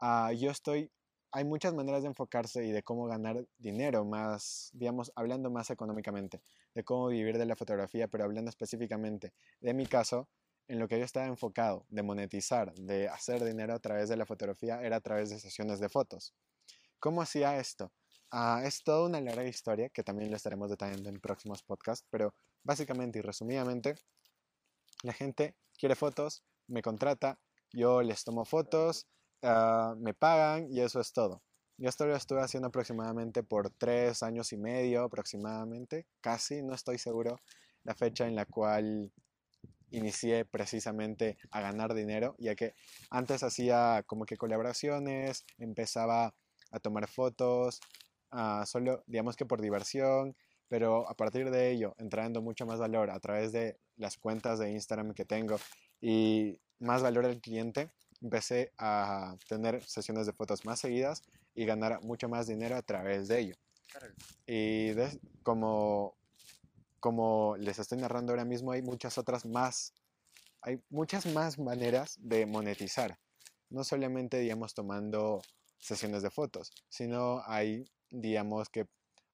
ah, 0.00 0.32
yo 0.32 0.50
estoy, 0.50 0.90
hay 1.32 1.44
muchas 1.44 1.74
maneras 1.74 2.02
de 2.02 2.08
enfocarse 2.08 2.64
y 2.64 2.72
de 2.72 2.82
cómo 2.82 3.06
ganar 3.06 3.46
dinero, 3.58 4.04
más, 4.04 4.70
digamos, 4.72 5.12
hablando 5.14 5.50
más 5.50 5.70
económicamente, 5.70 6.42
de 6.74 6.84
cómo 6.84 7.08
vivir 7.08 7.38
de 7.38 7.46
la 7.46 7.56
fotografía, 7.56 8.08
pero 8.08 8.24
hablando 8.24 8.48
específicamente 8.48 9.32
de 9.60 9.74
mi 9.74 9.86
caso, 9.86 10.28
en 10.68 10.78
lo 10.78 10.86
que 10.86 10.98
yo 10.98 11.04
estaba 11.04 11.26
enfocado, 11.26 11.84
de 11.88 12.02
monetizar, 12.02 12.72
de 12.74 13.08
hacer 13.08 13.44
dinero 13.44 13.74
a 13.74 13.80
través 13.80 14.08
de 14.08 14.16
la 14.16 14.26
fotografía, 14.26 14.80
era 14.82 14.96
a 14.96 15.00
través 15.00 15.30
de 15.30 15.40
sesiones 15.40 15.80
de 15.80 15.88
fotos. 15.88 16.34
¿Cómo 17.00 17.22
hacía 17.22 17.58
esto? 17.58 17.92
Ah, 18.30 18.62
es 18.64 18.84
toda 18.84 19.08
una 19.08 19.20
larga 19.20 19.44
historia 19.44 19.88
que 19.88 20.04
también 20.04 20.30
lo 20.30 20.36
estaremos 20.36 20.70
detallando 20.70 21.08
en 21.08 21.20
próximos 21.20 21.62
podcasts, 21.64 22.06
pero 22.10 22.34
básicamente 22.62 23.18
y 23.18 23.22
resumidamente, 23.22 23.96
la 25.02 25.12
gente 25.12 25.56
quiere 25.76 25.96
fotos, 25.96 26.44
me 26.68 26.82
contrata, 26.82 27.40
yo 27.72 28.02
les 28.02 28.22
tomo 28.22 28.44
fotos, 28.44 29.08
ah, 29.42 29.94
me 29.98 30.14
pagan 30.14 30.68
y 30.70 30.80
eso 30.80 31.00
es 31.00 31.12
todo. 31.12 31.42
Yo 31.76 31.88
esto 31.88 32.06
lo 32.06 32.14
estuve 32.14 32.42
haciendo 32.42 32.68
aproximadamente 32.68 33.42
por 33.42 33.70
tres 33.70 34.22
años 34.22 34.52
y 34.52 34.58
medio, 34.58 35.04
aproximadamente, 35.04 36.06
casi, 36.20 36.62
no 36.62 36.74
estoy 36.74 36.98
seguro 36.98 37.40
la 37.84 37.94
fecha 37.94 38.26
en 38.26 38.36
la 38.36 38.44
cual 38.44 39.10
inicié 39.90 40.44
precisamente 40.44 41.38
a 41.50 41.60
ganar 41.60 41.94
dinero, 41.94 42.36
ya 42.38 42.54
que 42.54 42.74
antes 43.10 43.42
hacía 43.42 44.04
como 44.06 44.24
que 44.24 44.36
colaboraciones, 44.36 45.44
empezaba 45.58 46.34
a 46.70 46.80
tomar 46.80 47.08
fotos, 47.08 47.80
ah, 48.30 48.64
solo 48.66 49.02
digamos 49.06 49.36
que 49.36 49.46
por 49.46 49.60
diversión, 49.60 50.36
pero 50.68 51.08
a 51.08 51.14
partir 51.14 51.50
de 51.50 51.70
ello, 51.70 51.94
entrando 51.98 52.42
mucho 52.42 52.66
más 52.66 52.78
valor 52.78 53.10
a 53.10 53.18
través 53.18 53.52
de 53.52 53.78
las 53.96 54.16
cuentas 54.16 54.58
de 54.58 54.70
Instagram 54.70 55.14
que 55.14 55.24
tengo 55.24 55.56
y 56.00 56.60
más 56.78 57.02
valor 57.02 57.26
al 57.26 57.40
cliente, 57.40 57.90
empecé 58.20 58.72
a 58.78 59.36
tener 59.48 59.82
sesiones 59.84 60.26
de 60.26 60.32
fotos 60.32 60.64
más 60.64 60.80
seguidas 60.80 61.22
y 61.54 61.64
ganar 61.64 62.02
mucho 62.02 62.28
más 62.28 62.46
dinero 62.46 62.76
a 62.76 62.82
través 62.82 63.28
de 63.28 63.38
ello. 63.40 63.54
Y 64.46 64.90
de- 64.92 65.18
como, 65.42 66.14
como 67.00 67.56
les 67.56 67.78
estoy 67.78 67.98
narrando 67.98 68.32
ahora 68.32 68.44
mismo, 68.44 68.72
hay 68.72 68.82
muchas 68.82 69.18
otras 69.18 69.44
más, 69.46 69.94
hay 70.62 70.80
muchas 70.90 71.26
más 71.26 71.58
maneras 71.58 72.16
de 72.20 72.46
monetizar. 72.46 73.18
No 73.70 73.84
solamente, 73.84 74.38
digamos, 74.38 74.74
tomando 74.74 75.40
sesiones 75.78 76.22
de 76.22 76.30
fotos, 76.30 76.72
sino 76.88 77.42
hay, 77.46 77.84
digamos, 78.10 78.68
que 78.68 78.86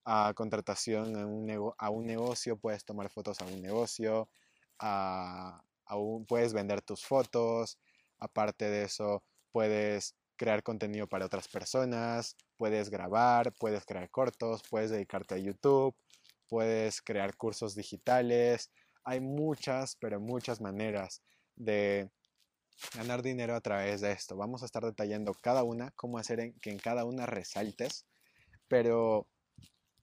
a 0.05 0.33
contratación 0.37 1.17
a 1.17 1.27
un, 1.27 1.47
nego- 1.47 1.75
a 1.79 1.91
un 1.91 2.07
negocio, 2.07 2.57
puedes 2.57 2.85
tomar 2.85 3.11
fotos 3.11 3.41
a 3.41 3.45
un 3.47 3.61
negocio, 3.61 4.29
a, 4.79 5.61
a 5.87 5.97
un- 5.97 6.25
puedes 6.27 6.53
vender 6.53 6.83
tus 6.83 7.05
fotos, 7.05 7.79
aparte 8.19 8.69
de 8.71 8.85
eso, 8.85 9.23
puedes 9.53 10.17
crear 10.37 10.63
contenido 10.63 11.07
para 11.09 11.27
otras 11.27 11.49
personas, 11.49 12.37
puedes 12.57 12.91
grabar, 12.91 13.53
puedes 13.59 13.85
crear 13.85 14.11
cortos, 14.11 14.63
puedes 14.69 14.91
dedicarte 14.91 15.35
a 15.35 15.39
YouTube, 15.39 15.95
puedes 16.49 17.01
crear 17.03 17.37
cursos 17.37 17.75
digitales. 17.75 18.71
Hay 19.05 19.21
muchas, 19.21 19.97
pero 19.97 20.21
muchas 20.21 20.61
maneras 20.61 21.23
de 21.55 22.11
ganar 22.95 23.23
dinero 23.23 23.55
a 23.55 23.61
través 23.61 24.01
de 24.01 24.13
esto. 24.13 24.37
Vamos 24.37 24.63
a 24.63 24.67
estar 24.67 24.85
detallando 24.85 25.35
cada 25.35 25.63
una, 25.65 25.91
cómo 25.93 26.19
hacer 26.19 26.41
en- 26.41 26.55
que 26.61 26.71
en 26.71 26.79
cada 26.79 27.05
una 27.05 27.27
resaltes, 27.27 28.07
pero 28.69 29.27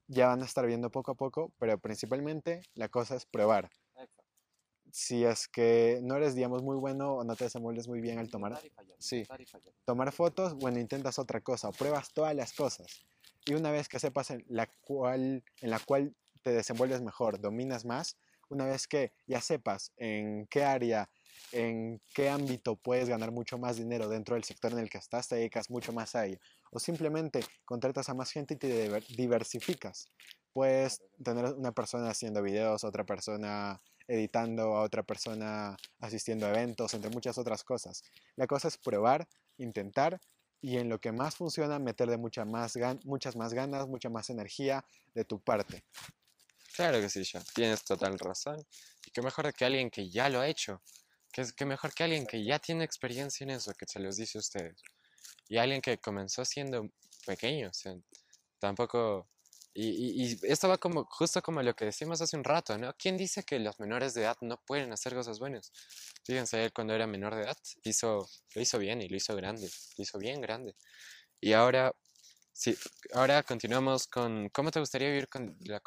ya 0.07 0.27
van 0.27 0.41
a 0.41 0.45
estar 0.45 0.65
viendo 0.65 0.91
poco 0.91 1.11
a 1.11 1.15
poco, 1.15 1.53
pero 1.59 1.77
principalmente 1.79 2.61
la 2.75 2.89
cosa 2.89 3.15
es 3.15 3.25
probar. 3.25 3.69
Si 4.95 5.25
es 5.25 5.47
que 5.47 6.01
no 6.03 6.17
eres, 6.17 6.35
digamos, 6.35 6.61
muy 6.61 6.75
bueno 6.75 7.15
o 7.15 7.23
no 7.23 7.35
te 7.35 7.45
desenvuelves 7.45 7.87
muy 7.87 7.99
bien 7.99 8.19
al 8.19 8.29
tomar, 8.29 8.61
fallar, 8.75 8.95
sí. 8.99 9.25
tomar 9.85 10.11
fotos, 10.11 10.53
bueno, 10.53 10.79
intentas 10.79 11.17
otra 11.17 11.41
cosa, 11.41 11.69
o 11.69 11.71
pruebas 11.71 12.13
todas 12.13 12.35
las 12.35 12.53
cosas. 12.53 13.03
Y 13.43 13.55
una 13.55 13.71
vez 13.71 13.89
que 13.89 13.97
sepas 13.97 14.29
en 14.29 14.45
la 14.47 14.67
cual, 14.81 15.43
en 15.61 15.69
la 15.71 15.79
cual 15.79 16.15
te 16.43 16.51
desenvuelves 16.51 17.01
mejor, 17.01 17.41
dominas 17.41 17.85
más, 17.85 18.17
una 18.49 18.67
vez 18.67 18.87
que 18.87 19.13
ya 19.25 19.41
sepas 19.41 19.91
en 19.97 20.45
qué 20.45 20.63
área, 20.63 21.09
en 21.51 21.99
qué 22.13 22.29
ámbito 22.29 22.75
puedes 22.75 23.09
ganar 23.09 23.31
mucho 23.31 23.57
más 23.57 23.77
dinero 23.77 24.07
dentro 24.09 24.35
del 24.35 24.43
sector 24.43 24.73
en 24.73 24.77
el 24.77 24.91
que 24.91 24.99
estás, 24.99 25.27
te 25.27 25.37
dedicas 25.37 25.71
mucho 25.71 25.91
más 25.91 26.13
a 26.13 26.27
ello. 26.27 26.37
O 26.69 26.77
simplemente 26.77 27.39
contratas 27.65 28.09
a 28.09 28.13
más 28.13 28.29
gente 28.29 28.53
y 28.53 28.57
te 28.57 28.89
diver- 28.91 29.07
diversificas. 29.15 30.05
Puedes 30.53 31.01
tener 31.23 31.45
una 31.45 31.71
persona 31.71 32.11
haciendo 32.11 32.43
videos, 32.43 32.83
otra 32.83 33.05
persona 33.05 33.81
editando, 34.07 34.75
a 34.75 34.81
otra 34.81 35.03
persona 35.03 35.75
asistiendo 35.99 36.45
a 36.45 36.49
eventos, 36.49 36.93
entre 36.93 37.09
muchas 37.09 37.37
otras 37.37 37.63
cosas. 37.63 38.03
La 38.35 38.47
cosa 38.47 38.67
es 38.67 38.77
probar, 38.77 39.27
intentar 39.57 40.19
y 40.61 40.77
en 40.77 40.89
lo 40.89 40.99
que 40.99 41.11
más 41.11 41.35
funciona 41.35 41.77
meterle 41.79 42.17
mucha 42.17 42.45
más 42.45 42.75
gan- 42.75 43.03
muchas 43.03 43.35
más 43.35 43.53
ganas, 43.53 43.87
mucha 43.87 44.09
más 44.09 44.29
energía 44.29 44.85
de 45.13 45.25
tu 45.25 45.39
parte. 45.41 45.83
Claro 46.75 46.99
que 46.99 47.09
sí, 47.09 47.23
ya. 47.23 47.41
Tienes 47.53 47.83
total 47.83 48.17
razón. 48.17 48.65
Y 49.05 49.11
qué 49.11 49.21
mejor 49.21 49.53
que 49.53 49.65
alguien 49.65 49.89
que 49.89 50.09
ya 50.09 50.29
lo 50.29 50.39
ha 50.39 50.47
hecho. 50.47 50.81
Es- 51.33 51.53
qué 51.53 51.65
mejor 51.65 51.93
que 51.93 52.03
alguien 52.03 52.25
que 52.25 52.43
ya 52.43 52.59
tiene 52.59 52.83
experiencia 52.83 53.43
en 53.43 53.51
eso, 53.51 53.73
que 53.73 53.85
se 53.85 53.99
los 53.99 54.15
dice 54.15 54.37
a 54.37 54.39
ustedes. 54.39 54.81
Y 55.49 55.57
alguien 55.57 55.81
que 55.81 55.97
comenzó 55.97 56.45
siendo 56.45 56.89
pequeño, 57.25 57.69
o 57.69 57.73
sea, 57.73 57.95
tampoco... 58.59 59.27
Y, 59.73 59.87
y, 60.23 60.25
y 60.25 60.39
esto 60.43 60.67
va 60.69 60.77
como, 60.77 61.05
justo 61.05 61.41
como 61.41 61.61
lo 61.63 61.75
que 61.75 61.85
decimos 61.85 62.21
hace 62.21 62.37
un 62.37 62.43
rato, 62.43 62.77
¿no? 62.77 62.93
¿Quién 62.97 63.17
dice 63.17 63.43
que 63.43 63.57
los 63.59 63.79
menores 63.79 64.13
de 64.13 64.21
edad 64.21 64.37
no 64.41 64.57
pueden 64.65 64.93
hacer 64.93 65.13
cosas 65.15 65.39
buenas? 65.39 65.71
Fíjense, 66.23 66.63
él 66.63 66.71
cuando 66.73 66.93
era 66.93 67.07
menor 67.07 67.35
de 67.35 67.43
edad 67.43 67.57
hizo, 67.83 68.29
lo 68.53 68.61
hizo 68.61 68.77
bien 68.77 69.01
y 69.01 69.09
lo 69.09 69.17
hizo 69.17 69.35
grande, 69.35 69.69
lo 69.97 70.01
hizo 70.03 70.19
bien 70.19 70.41
grande. 70.41 70.75
Y 71.41 71.53
ahora, 71.53 71.91
sí, 72.53 72.77
ahora 73.13 73.43
continuamos 73.43 74.07
con, 74.07 74.49
¿cómo 74.49 74.71
te 74.71 74.79
gustaría 74.79 75.09
vivir 75.09 75.27
con 75.27 75.57
la, 75.61 75.81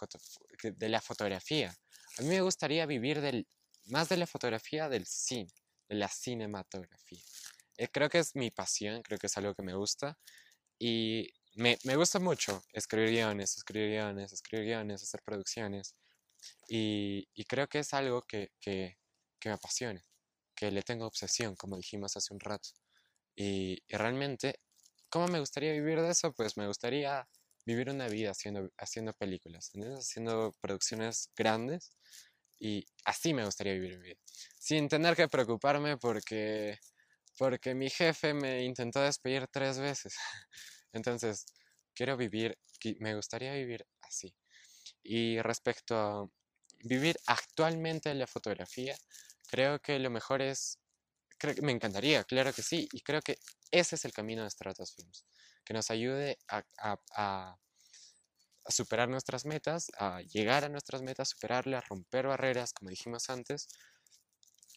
de 0.63 0.89
la 0.89 1.01
fotografía? 1.01 1.75
A 2.19 2.23
mí 2.23 2.29
me 2.29 2.41
gustaría 2.41 2.87
vivir 2.87 3.21
del, 3.21 3.47
más 3.87 4.09
de 4.09 4.17
la 4.17 4.27
fotografía 4.27 4.89
del 4.89 5.07
cine, 5.07 5.53
de 5.89 5.95
la 5.95 6.09
cinematografía. 6.09 7.23
Eh, 7.77 7.89
creo 7.89 8.09
que 8.09 8.19
es 8.19 8.35
mi 8.35 8.51
pasión, 8.51 9.03
creo 9.03 9.19
que 9.19 9.29
es 9.29 9.37
algo 9.37 9.55
que 9.55 9.63
me 9.63 9.75
gusta. 9.75 10.19
Y 10.79 11.33
me, 11.57 11.79
me 11.85 11.97
gusta 11.97 12.19
mucho 12.21 12.63
escribir 12.73 13.11
guiones, 13.13 13.57
escribir 13.57 13.91
guiones, 13.91 14.33
escribir 14.33 14.67
guiones, 14.67 15.03
hacer 15.03 15.23
producciones. 15.25 15.97
Y, 16.69 17.29
y 17.35 17.45
creo 17.45 17.69
que 17.69 17.81
es 17.81 17.95
algo 17.95 18.23
que, 18.23 18.51
que, 18.61 18.99
que 19.41 19.49
me 19.51 19.55
apasiona, 19.57 20.03
que 20.57 20.71
le 20.71 20.83
tengo 20.83 21.07
obsesión, 21.07 21.57
como 21.57 21.77
dijimos 21.77 22.17
hace 22.17 22.35
un 22.35 22.41
rato. 22.41 22.71
Y, 23.37 23.83
realmente, 23.89 24.61
¿cómo 25.11 25.29
me 25.29 25.41
gustaría 25.41 25.73
vivir 25.73 26.01
de 26.03 26.11
eso? 26.11 26.33
Pues 26.35 26.57
me 26.57 26.67
gustaría 26.67 27.29
vivir 27.67 27.91
una 27.91 28.09
vida 28.09 28.31
haciendo, 28.33 28.71
haciendo 28.79 29.13
películas, 29.15 29.71
haciendo 29.99 30.55
producciones 30.61 31.31
grandes 31.37 31.93
Y 32.59 32.87
así 33.05 33.35
me 33.35 33.45
gustaría 33.45 33.75
vivir 33.75 33.99
mi 33.99 34.05
vida. 34.09 34.21
Sin 34.59 34.89
tener 34.89 35.17
que 35.17 35.29
preocuparme 35.29 35.99
porque, 35.99 36.79
porque 37.39 37.75
mi 37.75 37.91
jefe 37.91 38.35
me 38.35 38.65
intentó 38.65 39.01
despedir 39.03 39.49
tres 39.49 39.79
veces. 39.81 40.15
Entonces, 40.93 41.47
quiero 41.95 42.17
vivir, 42.17 42.59
me 43.01 43.15
gustaría 43.15 43.53
vivir 43.55 43.87
así. 44.03 44.35
Y 45.03 45.41
respecto 45.43 45.97
a 45.99 46.29
vivir 46.85 47.17
actualmente 47.27 48.11
en 48.11 48.19
la 48.19 48.27
fotografía, 48.27 48.97
creo 49.49 49.81
que 49.81 49.99
lo 49.99 50.11
mejor 50.11 50.43
es, 50.43 50.79
que 51.39 51.61
me 51.63 51.73
encantaría, 51.73 52.25
claro 52.25 52.53
que 52.53 52.63
sí, 52.63 52.89
y 52.93 53.03
creo 53.03 53.23
que 53.23 53.39
ese 53.71 53.97
es 53.97 54.05
el 54.05 54.13
camino 54.13 54.45
de 54.45 54.51
Stratos 54.51 54.95
Films, 54.95 55.27
que 55.65 55.75
nos 55.75 55.91
ayude 55.91 56.39
a- 56.49 56.65
a 57.17 57.59
superar 58.69 59.09
nuestras 59.09 59.45
metas, 59.45 59.91
a 59.99 60.21
llegar 60.23 60.65
a 60.65 60.69
nuestras 60.69 61.03
metas, 61.03 61.29
superarlas, 61.31 61.89
romper 61.89 62.27
barreras, 62.27 62.73
como 62.73 62.91
dijimos 62.91 63.31
antes, 63.31 63.69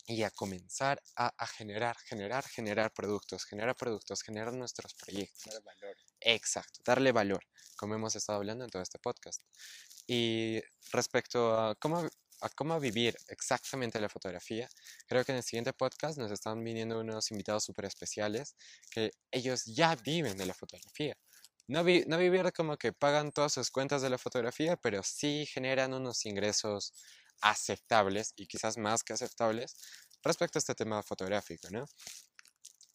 y 0.10 0.23
a 0.23 0.31
comenzar 0.31 1.02
a, 1.15 1.31
a 1.38 1.45
generar, 1.45 1.95
generar, 1.99 2.44
generar 2.44 2.91
productos, 2.91 3.45
generar 3.45 3.76
productos, 3.76 4.23
generar 4.23 4.52
nuestros 4.53 4.95
proyectos. 4.95 5.53
Dar 5.53 5.64
valor. 5.64 5.95
Exacto, 6.19 6.81
darle 6.84 7.11
valor, 7.11 7.45
como 7.77 7.94
hemos 7.94 8.15
estado 8.15 8.40
hablando 8.40 8.64
en 8.65 8.72
todo 8.72 8.81
este 8.81 8.98
podcast. 8.98 9.44
Y 10.07 10.60
respecto 10.91 11.53
a 11.53 11.76
cómo, 11.76 12.10
a 12.41 12.49
cómo 12.49 12.80
vivir 12.80 13.15
exactamente 13.27 14.02
la 14.02 14.10
fotografía, 14.10 14.68
creo 15.07 15.23
que 15.23 15.31
en 15.31 15.38
el 15.38 15.44
siguiente 15.44 15.73
podcast 15.73 16.18
nos 16.18 16.31
están 16.31 16.64
viniendo 16.64 16.99
unos 16.99 17.30
invitados 17.30 17.65
súper 17.65 17.86
especiales 17.86 18.56
que 18.90 19.11
ellos 19.30 19.65
ya 19.65 19.95
viven 19.95 20.38
de 20.38 20.48
la 20.48 20.56
fotografía. 20.56 21.15
No, 21.68 21.84
vi- 21.84 22.03
no 22.07 22.18
vivir 22.18 22.52
como 22.52 22.77
que 22.77 22.94
pagan 22.94 23.31
todas 23.31 23.53
sus 23.53 23.69
cuentas 23.69 24.02
de 24.02 24.10
la 24.10 24.18
fotografía, 24.18 24.76
pero 24.76 25.03
sí 25.03 25.45
generan 25.45 25.94
unos 25.94 26.26
ingresos 26.26 26.94
aceptables 27.41 28.33
y 28.35 28.47
quizás 28.47 28.77
más 28.77 29.03
que 29.03 29.13
aceptables 29.13 29.75
respecto 30.23 30.57
a 30.57 30.59
este 30.59 30.75
tema 30.75 31.01
fotográfico, 31.03 31.67
¿no? 31.71 31.85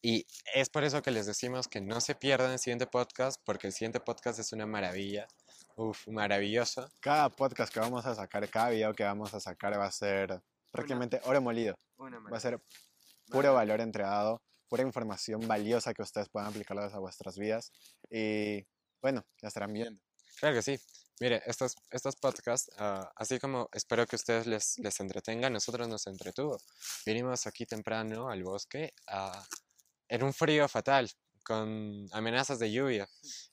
Y 0.03 0.27
es 0.55 0.69
por 0.69 0.85
eso 0.85 1.01
que 1.01 1.11
les 1.11 1.25
decimos 1.25 1.67
que 1.67 1.81
no 1.81 1.99
se 2.01 2.15
pierdan 2.15 2.51
el 2.53 2.59
siguiente 2.59 2.87
podcast, 2.87 3.41
porque 3.43 3.67
el 3.67 3.73
siguiente 3.73 4.01
podcast 4.01 4.39
es 4.39 4.53
una 4.53 4.67
maravilla. 4.67 5.27
Uf, 5.77 6.07
maravilloso. 6.09 6.87
Cada 7.01 7.31
podcast 7.31 7.73
que 7.73 7.81
vamos 7.81 8.05
a 8.05 8.15
sacar, 8.15 8.47
cada 8.51 8.69
video 8.69 8.93
que 8.93 9.03
vamos 9.03 9.33
a 9.33 9.41
sacar 9.41 9.79
va 9.81 9.87
a 9.87 9.91
ser 9.91 10.43
prácticamente 10.71 11.21
oro 11.25 11.41
molido. 11.41 11.75
Una 11.97 12.19
Va 12.19 12.37
a 12.37 12.41
ser 12.41 12.61
puro 13.29 13.55
valor 13.55 13.81
entregado, 13.81 14.43
pura 14.69 14.83
información 14.83 15.49
valiosa 15.49 15.95
que 15.95 16.03
ustedes 16.03 16.29
puedan 16.29 16.51
aplicarlas 16.51 16.93
a 16.93 16.99
vuestras 16.99 17.39
vidas. 17.39 17.73
Y 18.11 18.63
bueno, 19.01 19.25
ya 19.41 19.49
estarán 19.49 19.73
viendo. 19.73 19.99
Claro 20.39 20.57
que 20.57 20.63
sí. 20.63 20.79
Mire, 21.21 21.43
estos, 21.47 21.77
estos 21.91 22.17
podcasts, 22.17 22.71
ah, 22.79 23.13
así 23.17 23.39
como 23.39 23.69
espero 23.73 24.07
que 24.07 24.17
ustedes 24.17 24.47
les, 24.47 24.79
les 24.79 25.01
entretengan, 25.01 25.53
nosotros 25.53 25.87
nos 25.89 26.07
entretuvo. 26.07 26.59
Vinimos 27.07 27.47
aquí 27.47 27.67
temprano 27.67 28.29
al 28.29 28.43
bosque 28.43 28.93
a, 29.07 29.47
en 30.09 30.23
un 30.25 30.33
frío 30.33 30.69
fatal, 30.69 31.11
con 31.45 32.09
amenazas 32.13 32.59
de 32.59 32.73
lluvia. 32.73 33.09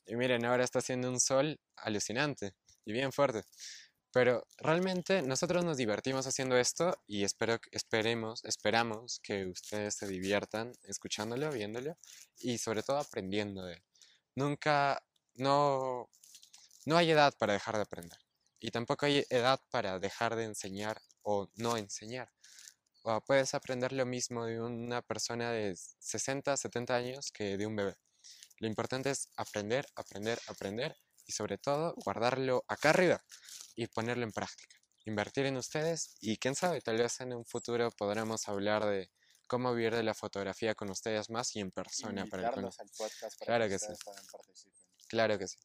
Y 0.06 0.16
miren, 0.16 0.46
ahora 0.46 0.64
está 0.64 0.80
haciendo 0.80 1.10
un 1.10 1.20
sol 1.20 1.60
alucinante 1.76 2.56
y 2.86 2.94
bien 2.94 3.12
fuerte. 3.12 3.44
Pero 4.14 4.46
realmente 4.58 5.22
nosotros 5.22 5.64
nos 5.64 5.78
divertimos 5.78 6.28
haciendo 6.28 6.58
esto 6.58 6.98
y 7.08 7.24
espero, 7.24 7.60
esperemos, 7.72 8.44
esperamos 8.44 9.20
que 9.24 9.46
ustedes 9.46 9.96
se 9.96 10.08
diviertan 10.08 10.74
escuchándolo, 10.84 11.50
viéndolo 11.52 11.98
y 12.40 12.58
sobre 12.58 12.84
todo 12.84 12.98
aprendiendo 12.98 13.64
de 13.64 13.76
él. 13.76 13.84
Nunca, 14.36 15.02
no, 15.36 16.10
no 16.86 16.98
hay 16.98 17.12
edad 17.12 17.34
para 17.38 17.53
dejar 17.53 17.76
de 17.76 17.82
aprender 17.82 18.20
y 18.62 18.70
tampoco 18.70 19.08
hay 19.08 19.26
edad 19.30 19.60
para 19.72 19.99
dejar 19.99 20.36
de 20.36 20.45
enseñar 20.45 21.02
o 21.24 21.49
no 21.56 21.78
enseñar. 21.78 22.32
O 23.03 23.20
puedes 23.22 23.56
aprender 23.56 23.91
lo 23.91 24.06
mismo 24.06 24.45
de 24.45 24.62
una 24.62 25.02
persona 25.02 25.52
de 25.52 25.76
60, 25.76 26.56
70 26.56 26.95
años 26.95 27.32
que 27.32 27.58
de 27.58 27.66
un 27.66 27.76
bebé. 27.76 27.95
Lo 28.60 28.68
importante 28.68 29.10
es 29.10 29.30
aprender, 29.36 29.88
aprender, 29.95 30.40
aprender 30.48 30.95
y 31.26 31.32
sobre 31.32 31.58
todo 31.58 31.95
guardarlo 32.06 32.64
acá 32.68 32.91
arriba 32.91 33.24
y 33.76 33.88
ponerlo 33.88 34.24
en 34.24 34.32
práctica. 34.32 34.78
Invertir 35.06 35.48
en 35.48 35.58
ustedes 35.58 36.16
y 36.22 36.38
quién 36.38 36.53
sabe, 36.53 36.82
tal 36.82 36.98
vez 36.98 37.20
en 37.22 37.34
un 37.34 37.44
futuro 37.44 37.90
podremos 37.90 38.48
hablar 38.48 38.86
de 38.86 39.10
cómo 39.48 39.74
vivir 39.74 39.95
de 39.95 40.03
la 40.03 40.14
fotografía 40.14 40.76
con 40.76 40.91
ustedes 40.91 41.32
más 41.32 41.56
y 41.56 41.62
en 41.62 41.72
persona. 41.72 42.28
Para 42.28 42.44
el 42.44 42.49
Invitarlos 42.49 42.80
al 42.80 42.90
podcast 42.95 43.40
para 43.40 43.48
Claro 43.48 43.66
que, 43.66 43.72
que 43.72 43.80
sí. 43.80 43.94
Claro 45.08 45.40
que 45.40 45.48
sí, 45.48 45.58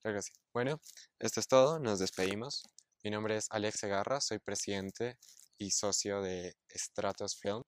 claro 0.00 0.18
que 0.18 0.22
sí. 0.22 0.32
Bueno, 0.52 0.80
esto 1.18 1.40
es 1.40 1.48
todo, 1.48 1.78
nos 1.78 1.98
despedimos. 1.98 2.62
Mi 3.04 3.10
nombre 3.10 3.36
es 3.36 3.46
Alex 3.50 3.80
Segarra, 3.80 4.20
soy 4.20 4.38
presidente 4.38 5.18
y 5.58 5.70
socio 5.70 6.22
de 6.22 6.54
Stratos 6.70 7.36
Film. 7.36 7.62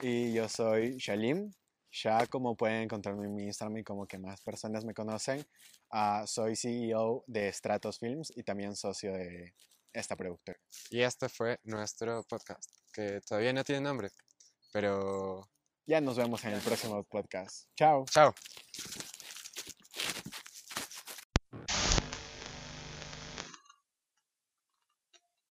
Y 0.00 0.32
yo 0.32 0.48
soy 0.48 0.96
Shalim. 0.96 1.52
Ya 1.90 2.26
como 2.26 2.56
pueden 2.56 2.82
encontrarme 2.82 3.26
en 3.26 3.34
mi 3.34 3.44
Instagram 3.44 3.78
y 3.78 3.84
como 3.84 4.06
que 4.06 4.18
más 4.18 4.40
personas 4.42 4.84
me 4.84 4.94
conocen, 4.94 5.44
ah, 5.90 6.24
soy 6.26 6.54
CEO 6.54 7.24
de 7.26 7.52
Stratos 7.52 7.98
Films 7.98 8.32
y 8.36 8.42
también 8.42 8.76
socio 8.76 9.12
de 9.12 9.54
esta 9.92 10.16
productora. 10.16 10.58
Y 10.90 11.00
este 11.00 11.28
fue 11.28 11.58
nuestro 11.64 12.22
podcast, 12.24 12.70
que 12.92 13.20
todavía 13.22 13.52
no 13.52 13.64
tiene 13.64 13.80
nombre, 13.80 14.10
pero 14.72 15.48
Ya 15.86 16.00
nos 16.00 16.16
vemos 16.16 16.44
en 16.44 16.52
el 16.52 16.60
próximo 16.60 17.02
podcast. 17.04 17.66
Chao. 17.74 18.04
chao. 18.10 18.34